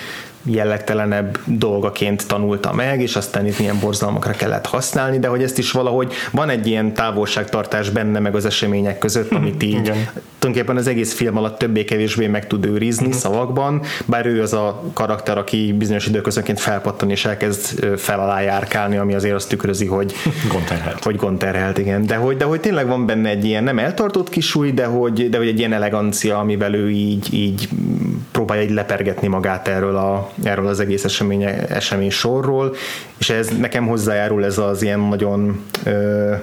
jellegtelenebb 0.45 1.39
dolgaként 1.45 2.27
tanulta 2.27 2.73
meg, 2.73 3.01
és 3.01 3.15
aztán 3.15 3.45
itt 3.45 3.59
milyen 3.59 3.79
borzalmakra 3.79 4.31
kellett 4.31 4.65
használni, 4.65 5.19
de 5.19 5.27
hogy 5.27 5.43
ezt 5.43 5.57
is 5.57 5.71
valahogy 5.71 6.13
van 6.31 6.49
egy 6.49 6.67
ilyen 6.67 6.93
távolságtartás 6.93 7.89
benne 7.89 8.19
meg 8.19 8.35
az 8.35 8.45
események 8.45 8.97
között, 8.97 9.31
amit 9.31 9.63
így 9.63 9.73
Igen. 9.73 10.07
tulajdonképpen 10.39 10.77
az 10.77 10.87
egész 10.87 11.13
film 11.13 11.37
alatt 11.37 11.57
többé-kevésbé 11.57 12.27
meg 12.27 12.47
tud 12.47 12.65
őrizni 12.65 13.05
uh-huh. 13.05 13.21
szavakban, 13.21 13.81
bár 14.05 14.25
ő 14.25 14.41
az 14.41 14.53
a 14.53 14.83
karakter, 14.93 15.37
aki 15.37 15.73
bizonyos 15.77 16.07
időközönként 16.07 16.59
felpattan 16.59 17.09
és 17.09 17.25
elkezd 17.25 17.97
fel 17.97 18.19
alá 18.19 18.41
járkálni, 18.41 18.97
ami 18.97 19.13
azért 19.13 19.35
azt 19.35 19.49
tükrözi, 19.49 19.85
hogy 19.85 20.13
gonterhelt. 20.51 21.03
Hogy 21.03 21.15
gonterhelt, 21.15 21.77
igen. 21.77 22.05
De 22.05 22.15
hogy, 22.15 22.37
de 22.37 22.45
hogy 22.45 22.59
tényleg 22.59 22.87
van 22.87 23.05
benne 23.05 23.29
egy 23.29 23.45
ilyen 23.45 23.63
nem 23.63 23.79
eltartott 23.79 24.29
kisúly, 24.29 24.71
de 24.71 24.85
hogy, 24.85 25.29
de 25.29 25.37
hogy 25.37 25.47
egy 25.47 25.59
ilyen 25.59 25.73
elegancia, 25.73 26.37
amivel 26.39 26.73
ő 26.73 26.89
így, 26.89 27.33
így 27.33 27.69
próbálja 28.45 28.69
egy 28.69 28.75
lepergetni 28.75 29.27
magát 29.27 29.67
erről, 29.67 29.95
a, 29.95 30.31
erről 30.43 30.67
az 30.67 30.79
egész 30.79 31.03
esemény, 31.03 31.43
esemény 31.69 32.09
sorról, 32.09 32.75
és 33.17 33.29
ez 33.29 33.49
nekem 33.57 33.87
hozzájárul 33.87 34.45
ez 34.45 34.57
az 34.57 34.81
ilyen 34.81 34.99
nagyon 34.99 35.63
ö, 35.83 36.33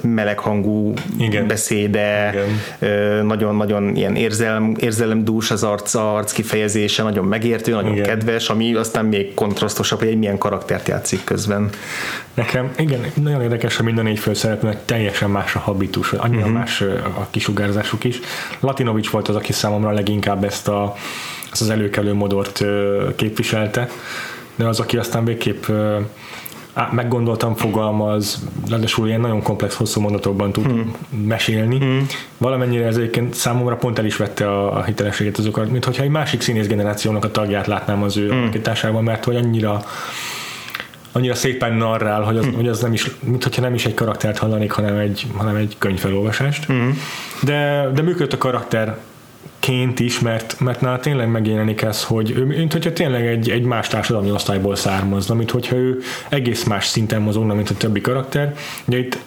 meleghangú 0.00 0.92
Igen. 1.18 1.46
beszéde, 1.46 2.34
nagyon-nagyon 3.22 3.96
ilyen 3.96 4.16
érzelem, 4.16 4.74
érzelemdús 4.78 5.50
az 5.50 5.62
arc, 5.62 5.94
arc 5.94 6.32
kifejezése, 6.32 7.02
nagyon 7.02 7.24
megértő, 7.24 7.72
nagyon 7.72 7.92
Igen. 7.92 8.04
kedves, 8.04 8.48
ami 8.48 8.74
aztán 8.74 9.04
még 9.04 9.34
kontrasztosabb, 9.34 9.98
hogy 9.98 10.08
egy 10.08 10.18
milyen 10.18 10.38
karaktert 10.38 10.88
játszik 10.88 11.24
közben. 11.24 11.70
Nekem, 12.34 12.70
igen, 12.78 13.00
nagyon 13.14 13.42
érdekes, 13.42 13.76
hogy 13.76 13.84
minden 13.84 14.04
négy 14.04 14.18
főszereplőnek 14.18 14.84
teljesen 14.84 15.30
más 15.30 15.54
a 15.54 15.58
habitus, 15.58 16.12
annyira 16.12 16.40
uh-huh. 16.40 16.56
más 16.56 16.80
a 17.16 17.26
kisugárzásuk 17.30 18.04
is. 18.04 18.18
Latinovics 18.60 19.10
volt 19.10 19.28
az, 19.28 19.36
aki 19.36 19.52
számomra 19.52 19.90
leginkább 19.90 20.44
ezt, 20.44 20.68
a, 20.68 20.94
ezt 21.52 21.60
az 21.60 21.70
előkelő 21.70 22.12
modort 22.12 22.64
képviselte, 23.16 23.88
de 24.56 24.66
az, 24.66 24.80
aki 24.80 24.96
aztán 24.96 25.24
végképp 25.24 25.64
meggondoltam 26.92 27.54
fogalmaz, 27.54 28.48
ráadásul 28.68 29.08
ilyen 29.08 29.20
nagyon 29.20 29.42
komplex, 29.42 29.74
hosszú 29.74 30.00
mondatokban 30.00 30.52
tud 30.52 30.64
hmm. 30.64 30.94
mesélni. 31.26 31.78
Hmm. 31.78 32.06
Valamennyire 32.38 32.86
ez 32.86 32.96
egyébként 32.96 33.34
számomra 33.34 33.76
pont 33.76 33.98
el 33.98 34.04
is 34.04 34.16
vette 34.16 34.50
a, 34.50 34.76
a 34.76 34.82
hitelességet 34.82 35.38
azokat, 35.38 35.70
mint 35.70 35.84
hogyha 35.84 36.02
egy 36.02 36.10
másik 36.10 36.40
színész 36.40 36.66
generációnak 36.66 37.24
a 37.24 37.30
tagját 37.30 37.66
látnám 37.66 38.02
az 38.02 38.16
ő 38.16 38.28
hmm. 38.28 38.38
alakításában, 38.38 39.04
mert 39.04 39.24
hogy 39.24 39.36
annyira 39.36 39.84
annyira 41.12 41.34
szépen 41.34 41.74
narrál, 41.74 42.22
hogy 42.22 42.36
az, 42.36 42.44
hmm. 42.44 42.54
hogy 42.54 42.68
az 42.68 42.80
nem 42.80 42.92
is, 42.92 43.10
mint 43.20 43.42
hogyha 43.42 43.62
nem 43.62 43.74
is 43.74 43.86
egy 43.86 43.94
karaktert 43.94 44.38
hallanék, 44.38 44.70
hanem 44.70 44.96
egy, 44.96 45.26
hanem 45.36 45.56
egy 45.56 45.76
könyvfelolvasást. 45.78 46.64
Hmm. 46.64 46.98
De, 47.42 47.90
de 47.94 48.02
működött 48.02 48.32
a 48.32 48.38
karakter 48.38 48.98
ként 49.60 50.00
is, 50.00 50.20
mert, 50.20 50.60
mert 50.60 50.80
nála 50.80 50.98
tényleg 50.98 51.30
megjelenik 51.30 51.82
ez, 51.82 52.04
hogy 52.04 52.30
ő, 52.30 52.44
mint 52.44 52.72
hogyha 52.72 52.92
tényleg 52.92 53.26
egy, 53.26 53.50
egy 53.50 53.62
más 53.62 53.88
társadalmi 53.88 54.30
osztályból 54.30 54.76
származna, 54.76 55.34
mint 55.34 55.50
hogyha 55.50 55.76
ő 55.76 56.00
egész 56.28 56.64
más 56.64 56.86
szinten 56.86 57.22
mozogna, 57.22 57.54
mint 57.54 57.70
a 57.70 57.74
többi 57.74 58.00
karakter. 58.00 58.54
Ugye 58.86 58.98
itt 58.98 59.18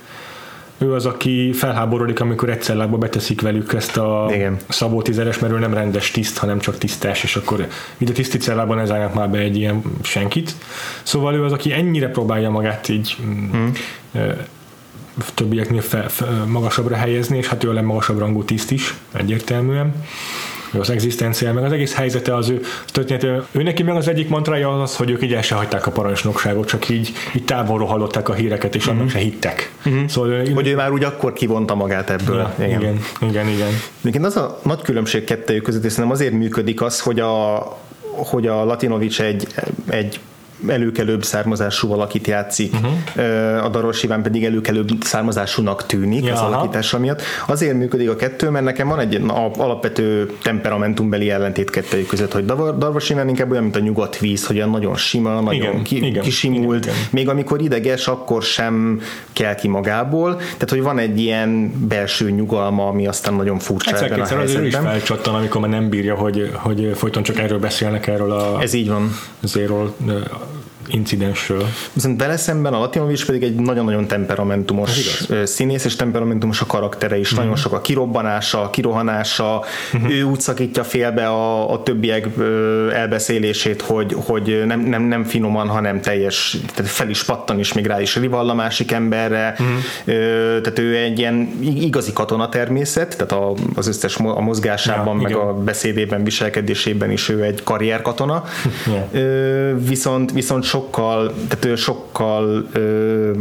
ő 0.78 0.94
az, 0.94 1.06
aki 1.06 1.54
felháborodik, 1.54 2.20
amikor 2.20 2.50
egyszer 2.50 2.76
lábba 2.76 2.98
beteszik 2.98 3.42
velük 3.42 3.74
ezt 3.74 3.98
a 3.98 4.30
Igen. 4.34 4.58
Szabó 4.68 5.02
tízeres, 5.02 5.40
mert 5.40 5.54
ő 5.54 5.60
nem 5.60 5.74
rendes 5.74 6.12
tiszt, 6.12 6.38
hanem 6.38 6.60
csak 6.60 6.78
tisztás, 6.78 7.24
és 7.24 7.36
akkor 7.36 7.68
ide 7.98 8.12
tiszti 8.12 8.38
cellában 8.38 8.78
ne 8.78 8.86
zárják 8.86 9.14
már 9.14 9.30
be 9.30 9.38
egy 9.38 9.58
ilyen 9.58 9.82
senkit. 10.02 10.56
Szóval 11.04 11.34
ő 11.34 11.44
az, 11.44 11.52
aki 11.52 11.74
ennyire 11.74 12.10
próbálja 12.10 12.50
magát 12.50 12.90
így 12.90 13.16
hmm 13.20 13.72
többieknél 15.34 15.82
fel, 15.82 16.10
fel, 16.10 16.46
magasabbra 16.48 16.96
helyezni, 16.96 17.38
és 17.38 17.48
hát 17.48 17.64
ő 17.64 17.70
a 17.70 17.74
legmagasabb 17.74 18.20
rangú 18.20 18.44
tiszt 18.44 18.72
is, 18.72 18.94
egyértelműen 19.12 19.94
az 20.80 20.90
egzisztenciája, 20.90 21.54
meg 21.54 21.64
az 21.64 21.72
egész 21.72 21.94
helyzete 21.94 22.36
az 22.36 22.50
ő 22.50 22.62
történet. 22.86 23.46
Ő 23.52 23.64
neki 23.64 23.84
meg 23.84 23.96
az 23.96 24.08
egyik 24.08 24.30
mantrája 24.30 24.74
az, 24.74 24.82
az, 24.82 24.96
hogy 24.96 25.10
ők 25.10 25.24
így 25.24 25.34
el 25.34 25.42
se 25.42 25.56
hagyták 25.56 25.88
a 25.88 25.92
parancsnokságot, 25.92 26.68
csak 26.68 26.90
így, 26.90 27.12
így 27.36 27.46
távolról 27.46 27.88
hallották 27.88 28.30
a 28.30 28.34
híreket, 28.34 28.76
és 28.76 28.82
uh-huh. 28.82 29.00
annak 29.00 29.12
se 29.12 29.18
hittek. 29.18 29.72
Uh-huh. 29.86 30.08
Szóval, 30.08 30.46
hogy 30.54 30.68
ő 30.68 30.76
már 30.76 30.92
úgy 30.92 31.04
akkor 31.04 31.34
kivonta 31.34 31.76
magát 31.76 32.10
ebből. 32.10 32.50
Ja, 32.58 32.66
igen. 32.66 32.82
igen, 32.82 33.00
igen, 33.22 33.48
igen. 33.48 33.72
igen. 34.02 34.24
az 34.24 34.38
a 34.38 34.60
nagy 34.64 34.82
különbség 34.82 35.24
kettőjük 35.24 35.64
között, 35.64 35.84
és 35.84 35.92
szerintem 35.92 36.14
azért 36.16 36.34
működik 36.34 36.82
az, 36.82 37.00
hogy 37.00 37.20
a, 37.20 37.58
hogy 38.12 38.48
a 38.48 38.64
Latinovics 38.64 39.22
egy, 39.22 39.48
egy 39.90 40.20
előkelőbb 40.68 41.24
származású 41.24 41.88
valakit 41.88 42.28
játszik, 42.28 42.74
uh-huh. 42.74 43.66
a 43.66 43.70
Daros 43.70 44.04
Iván 44.04 44.22
pedig 44.22 44.46
előkelőbb 44.46 44.90
származásúnak 45.02 45.86
tűnik 45.86 46.26
ja, 46.26 46.34
az 46.34 46.40
alakítása 46.40 47.00
miatt. 47.00 47.22
Azért 47.48 47.78
működik 47.78 48.10
a 48.10 48.16
kettő, 48.16 48.50
mert 48.50 48.66
nekem 48.66 48.88
van 48.88 49.00
egy 49.00 49.22
alapvető 49.58 50.32
temperamentumbeli 50.42 51.30
ellentét 51.30 51.70
kettőjük 51.70 52.08
között, 52.08 52.32
hogy 52.32 52.46
Darvas 52.46 53.10
Iván 53.10 53.28
inkább 53.28 53.52
olyan, 53.52 53.64
mint 53.64 53.76
a 53.76 53.80
nyugat 53.80 54.20
víz, 54.20 54.46
hogy 54.46 54.56
olyan 54.56 54.70
nagyon 54.70 54.96
sima, 54.96 55.40
nagyon 55.40 55.54
igen, 55.54 55.84
ki, 55.84 56.06
igen, 56.06 56.24
kisimult, 56.24 56.84
igen, 56.84 56.96
igen. 56.96 57.08
még 57.12 57.30
amikor 57.30 57.62
ideges, 57.62 58.08
akkor 58.08 58.44
sem 58.44 59.02
kell 59.34 59.56
ki 59.56 59.68
magából, 59.68 60.36
tehát 60.36 60.70
hogy 60.70 60.82
van 60.82 61.00
egy 61.00 61.20
ilyen 61.20 61.74
belső 61.88 62.30
nyugalma, 62.30 62.88
ami 62.88 63.08
aztán 63.08 63.34
nagyon 63.34 63.60
furcsa 63.60 63.92
Egyszer, 63.92 64.12
ebben 64.12 64.22
a 64.22 64.36
helyzetben. 64.38 64.66
is 64.66 64.76
felcsattan, 64.76 65.36
amikor 65.36 65.62
már 65.62 65.70
nem 65.70 65.90
bírja, 65.90 66.16
hogy, 66.16 66.52
hogy 66.54 66.92
folyton 66.96 67.24
csak 67.24 67.38
erről 67.38 67.60
beszélnek, 67.60 68.08
erről 68.08 68.32
a... 68.32 68.62
Ez 68.62 68.74
így 68.74 68.90
van. 68.90 69.16
Zéról 69.42 69.96
incidensről. 70.88 71.66
Viszont 71.94 72.20
vele 72.20 72.38
szemben 72.38 72.74
a 72.74 72.80
Latinovics 72.80 73.26
pedig 73.26 73.44
egy 73.44 73.56
nagyon-nagyon 73.56 74.08
temperamentumos 74.08 75.26
színész, 75.44 75.86
és 75.86 75.96
temperamentumos 75.96 76.62
a 76.62 76.66
karaktere 76.66 77.18
is. 77.18 77.32
Uh-huh. 77.32 77.40
Nagyon 77.40 77.56
sok 77.56 77.74
a 77.74 77.82
kirobbanása, 77.82 78.62
a 78.62 78.70
kirohanása, 78.70 79.64
uh-huh. 79.94 80.12
ő 80.12 80.24
úgy 80.24 80.40
szakítja 80.40 80.84
félbe 80.84 81.28
a, 81.28 81.74
a 81.74 81.84
többiek 81.84 82.28
elbeszélését, 82.94 83.82
hogy, 83.82 84.16
hogy 84.26 84.64
nem, 84.66 84.80
nem, 84.80 85.04
nem 85.04 85.24
finoman, 85.24 85.68
hanem 85.68 86.02
teljes, 86.02 86.58
tehát 86.76 86.92
fel 86.92 87.10
is 87.10 87.24
pattan, 87.24 87.60
és 87.60 87.74
még 87.74 87.86
rá 87.86 88.02
is 88.02 88.16
rival 88.16 88.50
a 88.50 88.54
másik 88.54 88.92
emberre. 88.92 89.56
Uh-huh. 89.60 89.78
Tehát 90.62 90.80
ő 90.80 90.96
egy 90.96 91.20
ilyen 91.20 91.60
igazi 91.62 92.14
katona 92.14 92.50
természet, 92.50 93.18
tehát 93.18 93.46
az 93.76 93.88
összes 93.88 94.18
a 94.18 94.42
mozgásában, 94.42 95.16
ja, 95.16 95.22
meg 95.22 95.32
igen. 95.32 95.42
a 95.42 95.54
beszédében, 95.54 96.24
viselkedésében 96.24 97.12
is 97.12 97.30
ő 97.30 97.44
egy 97.44 97.64
karrierkatona. 97.64 98.44
Yeah. 99.12 99.80
Viszont, 99.88 100.32
viszont 100.32 100.64
sokkal, 100.72 101.34
tehát 101.48 101.66
ő 101.66 101.76
sokkal 101.76 102.68
ö, 102.72 103.32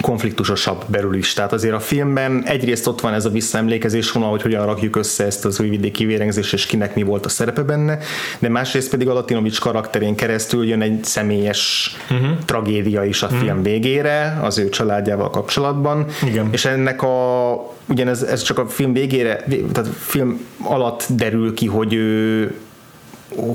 konfliktusosabb 0.00 0.84
belül 0.88 1.14
is. 1.14 1.32
Tehát 1.32 1.52
azért 1.52 1.74
a 1.74 1.80
filmben 1.80 2.44
egyrészt 2.44 2.86
ott 2.86 3.00
van 3.00 3.14
ez 3.14 3.24
a 3.24 3.30
visszaemlékezés 3.30 4.12
vonal, 4.12 4.30
hogy 4.30 4.42
hogyan 4.42 4.66
rakjuk 4.66 4.96
össze 4.96 5.24
ezt 5.24 5.44
az 5.44 5.60
újvidéki 5.60 6.04
vérengzést, 6.04 6.52
és 6.52 6.66
kinek 6.66 6.94
mi 6.94 7.02
volt 7.02 7.24
a 7.24 7.28
szerepe 7.28 7.62
benne, 7.62 7.98
de 8.38 8.48
másrészt 8.48 8.90
pedig 8.90 9.08
a 9.08 9.12
Latinovics 9.12 9.60
karakterén 9.60 10.14
keresztül 10.14 10.66
jön 10.66 10.82
egy 10.82 11.04
személyes 11.04 11.96
uh-huh. 12.10 12.38
tragédia 12.44 13.04
is 13.04 13.22
a 13.22 13.26
uh-huh. 13.26 13.40
film 13.40 13.62
végére, 13.62 14.38
az 14.42 14.58
ő 14.58 14.68
családjával 14.68 15.30
kapcsolatban, 15.30 16.06
Igen. 16.26 16.48
és 16.52 16.64
ennek 16.64 17.02
a 17.02 17.74
ugyanez 17.88 18.22
ez 18.22 18.42
csak 18.42 18.58
a 18.58 18.68
film 18.68 18.92
végére, 18.92 19.44
tehát 19.72 19.90
a 19.90 19.94
film 19.98 20.46
alatt 20.62 21.06
derül 21.10 21.54
ki, 21.54 21.66
hogy 21.66 21.94
ő 21.94 22.54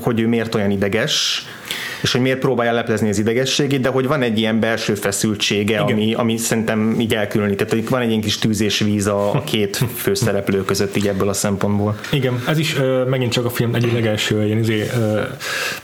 hogy 0.02 0.20
ő 0.20 0.28
miért 0.28 0.54
olyan 0.54 0.70
ideges, 0.70 1.46
és 2.02 2.12
hogy 2.12 2.20
miért 2.20 2.38
próbálja 2.38 2.72
leplezni 2.72 3.08
az 3.08 3.18
idegességét, 3.18 3.80
de 3.80 3.88
hogy 3.88 4.06
van 4.06 4.22
egy 4.22 4.38
ilyen 4.38 4.60
belső 4.60 4.94
feszültsége, 4.94 5.78
ami, 5.78 6.14
ami 6.14 6.36
szerintem 6.36 7.00
így 7.00 7.14
elkülönített, 7.14 7.70
hogy 7.70 7.88
van 7.88 8.00
egy 8.00 8.08
ilyen 8.08 8.20
kis 8.20 8.38
tűzés 8.38 8.78
víz 8.78 9.06
a, 9.06 9.34
a 9.34 9.42
két 9.44 9.84
főszereplő 9.94 10.64
között 10.64 10.96
így 10.96 11.08
ebből 11.08 11.28
a 11.28 11.32
szempontból. 11.32 11.98
Igen, 12.12 12.42
ez 12.46 12.58
is 12.58 12.78
uh, 12.78 13.08
megint 13.08 13.32
csak 13.32 13.44
a 13.44 13.50
film 13.50 13.74
egyik 13.74 13.92
legelső 13.92 14.44
ilyen 14.44 14.58
izé, 14.58 14.80
uh, 14.80 15.20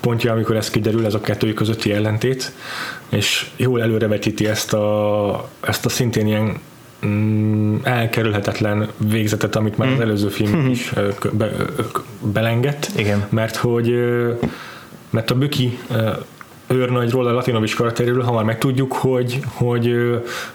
pontja, 0.00 0.32
amikor 0.32 0.56
ez 0.56 0.70
kiderül, 0.70 1.06
ez 1.06 1.14
a 1.14 1.20
kettőjük 1.20 1.56
közötti 1.56 1.92
ellentét, 1.92 2.52
és 3.08 3.46
jól 3.56 3.82
előrevetíti 3.82 4.46
ezt 4.46 4.72
a, 4.72 5.48
ezt 5.60 5.86
a 5.86 5.88
szintén 5.88 6.26
ilyen 6.26 6.58
mm, 7.06 7.76
elkerülhetetlen 7.82 8.88
végzetet, 8.96 9.56
amit 9.56 9.76
már 9.76 9.88
az 9.88 9.94
hmm. 9.94 10.02
előző 10.02 10.28
film 10.28 10.52
hmm. 10.52 10.70
is 10.70 10.92
be, 11.32 11.50
belengett, 12.20 12.90
Igen. 12.96 13.26
mert 13.28 13.56
hogy 13.56 13.94
mert 15.10 15.30
a 15.30 15.34
Böki 15.34 15.78
őrnagyról, 16.68 17.26
a 17.26 17.32
Latinovics 17.32 17.76
karakteréről 17.76 18.22
hamar 18.22 18.44
megtudjuk, 18.44 18.92
hogy, 18.92 19.40
hogy 19.52 19.94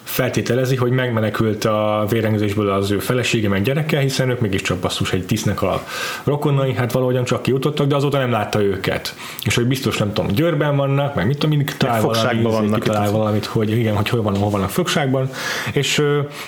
feltételezi, 0.03 0.75
hogy 0.75 0.91
megmenekült 0.91 1.65
a 1.65 2.05
vérengzésből 2.09 2.69
az 2.69 2.91
ő 2.91 2.99
felesége 2.99 3.49
meg 3.49 3.61
gyereke, 3.61 3.99
hiszen 3.99 4.29
ők 4.29 4.39
mégiscsak 4.39 4.77
basszus 4.77 5.13
egy 5.13 5.25
tisznek 5.25 5.61
a 5.61 5.85
rokonai, 6.23 6.73
hát 6.73 6.91
valahogyan 6.91 7.23
csak 7.23 7.41
kijutottak, 7.41 7.87
de 7.87 7.95
azóta 7.95 8.17
nem 8.17 8.31
látta 8.31 8.63
őket. 8.63 9.15
És 9.43 9.55
hogy 9.55 9.65
biztos 9.65 9.97
nem 9.97 10.13
tudom, 10.13 10.31
Győrben 10.31 10.75
vannak, 10.75 11.15
meg 11.15 11.27
mit 11.27 11.37
tudom, 11.37 11.57
mindig 11.57 11.77
talál 11.77 12.01
valami, 12.01 12.41
vannak, 12.41 12.83
talál 12.83 13.11
valamit, 13.11 13.45
hogy 13.45 13.71
igen, 13.71 13.95
hogy 13.95 14.09
hol 14.09 14.21
van, 14.21 14.35
hol 14.35 14.49
vannak 14.49 14.69
fogságban, 14.69 15.29
és, 15.73 16.01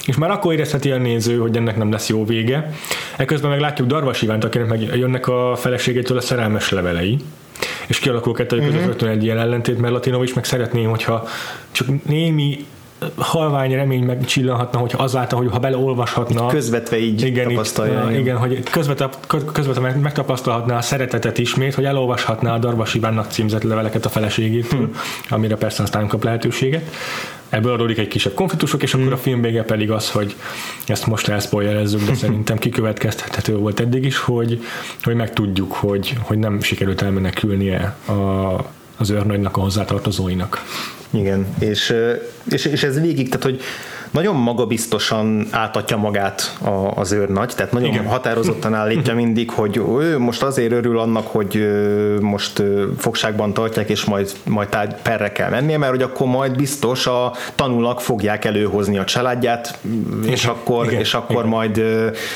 és 0.05 0.15
már 0.17 0.31
akkor 0.31 0.53
érezheti 0.53 0.91
a 0.91 0.97
néző, 0.97 1.37
hogy 1.37 1.57
ennek 1.57 1.77
nem 1.77 1.91
lesz 1.91 2.09
jó 2.09 2.25
vége. 2.25 2.71
Ekközben 3.17 3.49
meg 3.49 3.59
látjuk 3.59 3.87
Darvas 3.87 4.21
Ivánt, 4.21 4.43
akinek 4.43 4.67
meg 4.67 4.81
jönnek 4.81 5.27
a 5.27 5.55
feleségétől 5.55 6.17
a 6.17 6.21
szerelmes 6.21 6.69
levelei, 6.69 7.19
és 7.87 7.99
kialakul 7.99 8.33
kettő 8.33 8.57
között 8.57 8.71
uh-huh. 8.71 8.85
rögtön 8.85 9.09
egy 9.09 9.23
ilyen 9.23 9.39
ellentét, 9.39 9.77
mert 9.77 9.93
Latinovics 9.93 10.35
meg 10.35 10.45
szeretné, 10.45 10.83
hogyha 10.83 11.27
csak 11.71 11.87
némi 12.05 12.65
halvány 13.15 13.71
remény 13.71 14.03
megcsillanhatna, 14.03 14.79
hogyha 14.79 15.03
azáltal, 15.03 15.39
hogy 15.39 15.51
ha 15.51 15.59
beleolvashatna. 15.59 16.47
Közvetve 16.47 16.97
így 16.97 17.21
igen, 17.21 17.47
tapasztalja. 17.47 18.11
Így, 18.11 18.17
igen, 18.17 18.37
hogy 18.37 18.63
közvetve, 18.63 19.09
közvetve 19.53 19.95
megtapasztalhatná 20.01 20.77
a 20.77 20.81
szeretetet 20.81 21.37
ismét, 21.37 21.73
hogy 21.73 21.85
elolvashatná 21.85 22.53
a 22.53 22.57
Darvas 22.57 22.93
Ivánnak 22.93 23.31
címzett 23.31 23.63
leveleket 23.63 24.05
a 24.05 24.09
feleségétől, 24.09 24.79
hmm. 24.79 24.95
amire 25.29 25.55
persze 25.55 25.83
aztán 25.83 26.07
kap 26.07 26.23
lehetőséget. 26.23 26.91
Ebből 27.49 27.73
adódik 27.73 27.97
egy 27.97 28.07
kisebb 28.07 28.33
konfliktusok, 28.33 28.83
és 28.83 28.91
hmm. 28.91 29.01
akkor 29.01 29.13
a 29.13 29.17
film 29.17 29.41
vége 29.41 29.63
pedig 29.63 29.91
az, 29.91 30.11
hogy 30.11 30.35
ezt 30.87 31.05
most 31.05 31.27
elszpoilerezzük, 31.27 32.01
de 32.05 32.13
szerintem 32.25 32.57
kikövetkeztethető 32.57 33.55
volt 33.55 33.79
eddig 33.79 34.05
is, 34.05 34.17
hogy, 34.17 34.63
hogy 35.03 35.15
megtudjuk, 35.15 35.73
hogy, 35.73 36.15
hogy 36.21 36.37
nem 36.37 36.61
sikerült 36.61 37.01
elmenekülnie 37.01 37.95
a, 38.05 38.13
az 38.97 39.09
őrnagynak 39.09 39.57
a 39.57 39.61
hozzátartozóinak. 39.61 40.63
Igen, 41.09 41.45
és, 41.59 41.93
és, 42.51 42.65
és 42.65 42.83
ez 42.83 43.01
végig, 43.01 43.29
tehát 43.29 43.43
hogy 43.43 43.61
nagyon 44.15 44.35
magabiztosan 44.35 45.47
átadja 45.51 45.97
magát 45.97 46.57
az 46.95 47.11
őrnagy, 47.11 47.53
tehát 47.55 47.71
nagyon 47.71 47.89
Igen. 47.89 48.05
határozottan 48.05 48.73
állítja 48.83 49.15
mindig, 49.15 49.49
hogy 49.49 49.77
ő 49.99 50.19
most 50.19 50.43
azért 50.43 50.71
örül 50.71 50.99
annak, 50.99 51.27
hogy 51.27 51.67
most 52.19 52.63
fogságban 52.97 53.53
tartják, 53.53 53.89
és 53.89 54.05
majd, 54.05 54.31
majd 54.43 54.67
perre 55.01 55.31
kell 55.31 55.49
mennie, 55.49 55.77
mert 55.77 55.91
hogy 55.91 56.01
akkor 56.01 56.27
majd 56.27 56.55
biztos 56.55 57.07
a 57.07 57.33
tanulak 57.55 58.01
fogják 58.01 58.45
előhozni 58.45 58.97
a 58.97 59.03
családját, 59.03 59.79
és 60.25 60.43
Igen. 60.43 60.55
akkor, 60.55 60.85
Igen. 60.85 60.99
És 60.99 61.13
akkor 61.13 61.35
Igen. 61.35 61.47
majd 61.47 61.83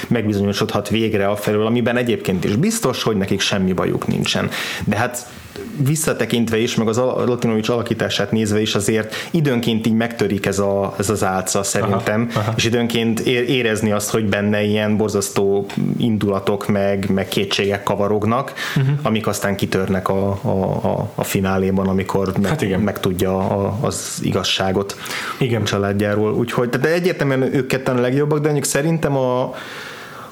megbizonyosodhat 0.07 0.89
végre 0.89 1.27
a 1.27 1.35
felől, 1.35 1.65
amiben 1.65 1.97
egyébként 1.97 2.43
is 2.43 2.55
biztos, 2.55 3.03
hogy 3.03 3.15
nekik 3.15 3.39
semmi 3.39 3.73
bajuk 3.73 4.07
nincsen. 4.07 4.49
De 4.85 4.95
hát 4.95 5.27
visszatekintve 5.77 6.57
is, 6.57 6.75
meg 6.75 6.87
az 6.87 6.97
Latinovics 6.97 7.69
alakítását 7.69 8.31
nézve 8.31 8.61
is 8.61 8.75
azért 8.75 9.15
időnként 9.31 9.87
így 9.87 9.93
megtörik 9.93 10.45
ez, 10.45 10.59
a, 10.59 10.95
ez 10.97 11.09
az 11.09 11.23
álca 11.23 11.63
szerintem, 11.63 12.29
aha, 12.31 12.39
aha. 12.39 12.53
és 12.55 12.65
időnként 12.65 13.19
érezni 13.19 13.91
azt, 13.91 14.09
hogy 14.09 14.25
benne 14.25 14.63
ilyen 14.63 14.97
borzasztó 14.97 15.65
indulatok, 15.97 16.67
meg, 16.67 17.09
meg 17.09 17.27
kétségek 17.27 17.83
kavarognak, 17.83 18.53
uh-huh. 18.75 18.97
amik 19.01 19.27
aztán 19.27 19.55
kitörnek 19.55 20.09
a, 20.09 20.39
a, 20.41 20.49
a, 20.87 21.11
a 21.15 21.23
fináléban, 21.23 21.87
amikor 21.87 22.31
meg, 22.41 22.49
hát 22.49 22.61
igen. 22.61 22.79
megtudja 22.79 23.37
a, 23.37 23.77
az 23.81 24.19
igazságot 24.21 24.95
igen. 25.39 25.61
a 25.61 25.65
családjáról. 25.65 26.33
Úgyhogy, 26.33 26.69
de 26.69 26.93
egyértelműen 26.93 27.55
ők 27.55 27.67
ketten 27.67 27.97
a 27.97 28.01
legjobbak, 28.01 28.37
de 28.37 28.43
mondjuk 28.43 28.65
szerintem 28.65 29.17
a 29.17 29.53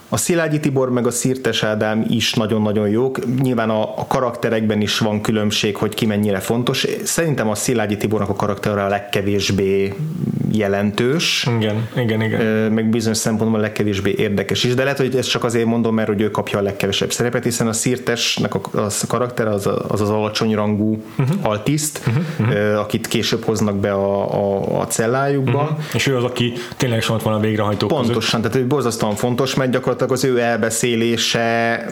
a 0.10 0.17
Szilágyi 0.17 0.60
Tibor 0.60 0.89
meg 0.91 1.08
a 1.08 1.12
Szirtes 1.12 1.63
Ádám 1.63 2.06
is 2.10 2.34
nagyon-nagyon 2.34 2.89
jók. 2.89 3.20
Nyilván 3.41 3.70
a, 3.70 3.82
a 3.82 4.06
karakterekben 4.08 4.82
is 4.82 5.00
van 5.00 5.22
különbség, 5.22 5.76
hogy 5.76 5.93
ki 5.93 6.06
mennyire 6.06 6.39
fontos. 6.39 6.88
Szerintem 7.04 7.50
a 7.50 7.56
Szilágyi 7.56 7.98
Tibornak 7.98 8.30
a 8.30 8.36
karaktere 8.36 8.84
a 8.84 8.88
legkevésbé 8.88 9.93
jelentős. 10.52 11.48
Igen, 11.60 11.89
igen, 11.96 12.22
igen. 12.22 12.72
Meg 12.72 12.89
bizonyos 12.89 13.17
szempontból 13.17 13.60
a 13.60 13.62
legkevésbé 13.62 14.15
érdekes 14.17 14.63
is, 14.63 14.74
de 14.74 14.84
lehet, 14.84 14.98
hogy 14.98 15.15
ezt 15.15 15.30
csak 15.30 15.43
azért 15.43 15.65
mondom, 15.65 15.96
mert 15.96 16.08
hogy 16.08 16.22
ő 16.22 16.32
kapja 16.32 16.60
a 16.60 16.62
legkevesebb 16.62 17.12
szerepet, 17.12 17.43
hiszen 17.43 17.67
a 17.67 17.74
Szirtesnek 17.74 18.56
a, 18.56 18.62
a 18.74 18.91
karakter 19.08 19.48
az, 19.48 19.70
az 19.88 20.02
az 20.02 20.10
alacsony 20.10 20.56
rangú 20.56 21.04
uh-huh. 21.17 21.38
altiszt, 21.41 22.02
uh-huh. 22.08 22.24
Uh-huh. 22.39 22.80
akit 22.80 23.08
később 23.08 23.43
hoznak 23.43 23.76
be 23.76 23.91
a, 23.91 24.34
a, 24.34 24.80
a 24.80 24.88
cellájukba. 24.88 25.62
Uh-huh. 25.62 25.78
És 25.93 26.08
ő 26.08 26.15
az, 26.15 26.24
aki 26.24 26.54
tényleg 26.78 27.04
ott 27.10 27.22
van 27.22 27.34
a 27.34 27.39
végrehajtó 27.39 27.88
Pontosan, 27.88 28.41
között. 28.41 28.41
tehát 28.41 28.58
ő 28.58 28.67
borzasztóan 28.67 29.15
fontos, 29.15 29.56
mert 29.56 29.72
gyakorlatilag 29.72 29.96
az 30.01 30.23
ő 30.23 30.39
elbeszélése 30.39 31.86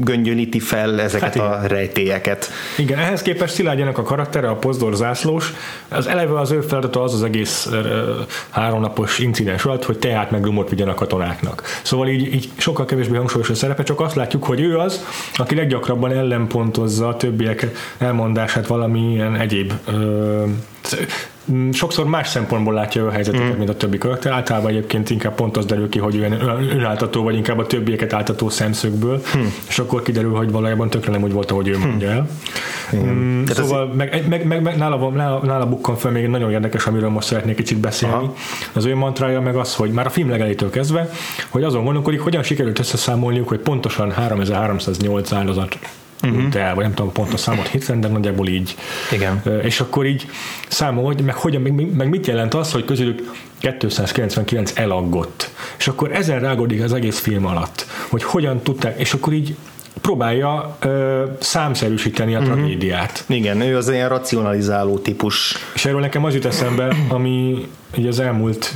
göngyölíti 0.00 0.60
fel 0.60 1.00
ezeket 1.00 1.34
hát 1.34 1.62
a 1.64 1.66
rejtélyeket. 1.66 2.50
Igen, 2.78 2.98
ehhez 2.98 3.22
képest 3.22 3.54
Szilágyának 3.54 3.98
a 3.98 4.02
karaktere, 4.02 4.48
a 4.48 4.54
pozdor 4.54 4.94
zászlós, 4.94 5.52
az 5.88 6.06
eleve 6.06 6.40
az 6.40 6.50
ő 6.50 6.60
feladata 6.60 7.02
az 7.02 7.14
az 7.14 7.22
egész 7.22 7.70
háromnapos 8.50 9.18
incidens 9.18 9.64
alatt, 9.64 9.84
hogy 9.84 9.98
teát 9.98 10.30
meg 10.30 10.44
rumot 10.44 10.70
vigyen 10.70 10.88
a 10.88 10.94
katonáknak. 10.94 11.62
Szóval 11.82 12.08
így, 12.08 12.34
így 12.34 12.50
sokkal 12.56 12.84
kevésbé 12.84 13.16
hangsúlyos 13.16 13.50
a 13.50 13.54
szerepe, 13.54 13.82
csak 13.82 14.00
azt 14.00 14.14
látjuk, 14.14 14.44
hogy 14.44 14.60
ő 14.60 14.78
az, 14.78 15.04
aki 15.36 15.54
leggyakrabban 15.54 16.12
ellenpontozza 16.12 17.08
a 17.08 17.16
többiek 17.16 17.66
elmondását 17.98 18.66
valamilyen 18.66 19.36
egyéb 19.36 19.72
ö, 19.86 20.44
sokszor 21.72 22.06
más 22.06 22.28
szempontból 22.28 22.74
látja 22.74 23.06
a 23.06 23.10
helyzeteket, 23.10 23.54
mm. 23.54 23.58
mint 23.58 23.68
a 23.68 23.76
többi 23.76 23.98
karakter. 23.98 24.32
Általában 24.32 24.70
egyébként 24.70 25.10
inkább 25.10 25.34
pont 25.34 25.56
az 25.56 25.66
derül 25.66 25.88
ki, 25.88 25.98
hogy 25.98 26.16
ő 26.16 26.22
önáltató, 26.72 27.22
vagy 27.22 27.34
inkább 27.34 27.58
a 27.58 27.66
többieket 27.66 28.12
áltató 28.12 28.48
szemszögből, 28.48 29.22
mm. 29.36 29.42
és 29.68 29.78
akkor 29.78 30.02
kiderül, 30.02 30.34
hogy 30.34 30.50
valójában 30.50 30.90
tökre 30.90 31.12
nem 31.12 31.22
úgy 31.22 31.32
volt, 31.32 31.50
ahogy 31.50 31.68
ő 31.68 31.78
mondja 31.78 32.10
el. 32.10 32.28
Mm. 32.96 33.44
Szóval 33.44 33.86
meg, 33.86 34.28
meg, 34.28 34.46
meg, 34.46 34.62
meg 34.62 34.76
nála, 34.76 35.10
nála, 35.10 35.40
nála 35.44 35.66
bukkan 35.66 35.96
fel 35.96 36.10
még 36.10 36.26
nagyon 36.26 36.50
érdekes, 36.50 36.86
amiről 36.86 37.08
most 37.08 37.26
szeretnék 37.26 37.56
kicsit 37.56 37.78
beszélni. 37.78 38.14
Aha. 38.14 38.34
Az 38.72 38.84
ő 38.84 38.94
mantrája 38.94 39.40
meg 39.40 39.56
az, 39.56 39.74
hogy 39.74 39.90
már 39.90 40.06
a 40.06 40.10
film 40.10 40.28
legelejétől 40.28 40.70
kezdve, 40.70 41.10
hogy 41.48 41.62
azon 41.62 41.84
gondolkodik, 41.84 42.20
hogyan 42.20 42.42
sikerült 42.42 42.78
összeszámolniuk, 42.78 43.48
hogy 43.48 43.58
pontosan 43.58 44.12
3308 44.12 45.32
áldozat 45.32 45.78
uh-huh. 46.22 46.54
el, 46.54 46.74
vagy 46.74 46.84
nem 46.84 46.94
tudom 46.94 47.12
pont 47.12 47.32
a 47.32 47.36
számot 47.36 47.68
hétszerűen, 47.68 48.00
de 48.00 48.08
nagyjából 48.08 48.48
így. 48.48 48.76
Igen. 49.12 49.42
És 49.62 49.80
akkor 49.80 50.06
így 50.06 50.26
számol, 50.68 51.14
meg, 51.24 51.34
hogyan, 51.34 51.62
meg, 51.62 51.96
meg 51.96 52.08
mit 52.08 52.26
jelent 52.26 52.54
az, 52.54 52.72
hogy 52.72 52.84
közülük 52.84 53.32
299 53.58 54.72
elaggott. 54.74 55.50
És 55.78 55.88
akkor 55.88 56.12
ezen 56.12 56.40
rágódik 56.40 56.82
az 56.82 56.92
egész 56.92 57.18
film 57.18 57.46
alatt, 57.46 57.86
hogy 58.08 58.22
hogyan 58.22 58.62
tudták, 58.62 59.00
és 59.00 59.12
akkor 59.12 59.32
így 59.32 59.56
próbálja 60.02 60.76
ö, 60.80 61.22
számszerűsíteni 61.40 62.34
a 62.34 62.38
uh-huh. 62.38 62.54
tragédiát. 62.54 63.24
Igen, 63.28 63.60
ő 63.60 63.76
az 63.76 63.88
ilyen 63.88 64.08
racionalizáló 64.08 64.98
típus. 64.98 65.56
És 65.74 65.84
erről 65.84 66.00
nekem 66.00 66.24
az 66.24 66.34
jut 66.34 66.44
eszembe, 66.44 66.96
ami 67.08 67.66
így 67.96 68.06
az 68.06 68.18
elmúlt 68.18 68.74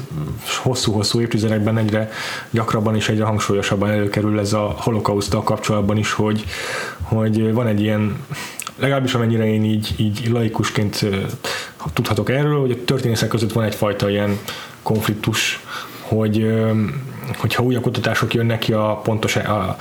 hosszú-hosszú 0.62 1.20
évtizedekben 1.20 1.78
egyre 1.78 2.10
gyakrabban 2.50 2.96
és 2.96 3.08
egyre 3.08 3.24
hangsúlyosabban 3.24 3.90
előkerül 3.90 4.38
ez 4.38 4.52
a 4.52 4.74
holokausztal 4.78 5.42
kapcsolatban 5.42 5.96
is, 5.96 6.12
hogy, 6.12 6.44
hogy 7.02 7.52
van 7.52 7.66
egy 7.66 7.80
ilyen, 7.80 8.16
legalábbis 8.76 9.14
amennyire 9.14 9.46
én 9.46 9.64
így, 9.64 9.94
így 9.96 10.28
laikusként 10.32 11.06
tudhatok 11.92 12.30
erről, 12.30 12.60
hogy 12.60 12.70
a 12.70 12.84
történészek 12.84 13.28
között 13.28 13.52
van 13.52 13.64
egyfajta 13.64 14.10
ilyen 14.10 14.38
konfliktus, 14.82 15.60
hogy 16.00 16.54
hogyha 17.36 17.62
újabb 17.62 17.82
kutatások 17.82 18.34
jönnek 18.34 18.58
ki 18.58 18.72
a 18.72 19.00
pontos 19.02 19.36
a, 19.36 19.50
a, 19.50 19.62
a 19.62 19.76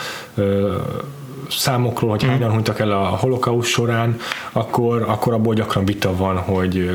számokról, 1.50 2.10
hogy 2.10 2.24
hányan 2.24 2.52
hunytak 2.52 2.80
el 2.80 2.92
a 2.92 3.04
holokauszt 3.04 3.70
során, 3.70 4.18
akkor, 4.52 5.06
akkor 5.08 5.34
abból 5.34 5.54
gyakran 5.54 5.86
vita 5.86 6.16
van, 6.16 6.38
hogy, 6.38 6.90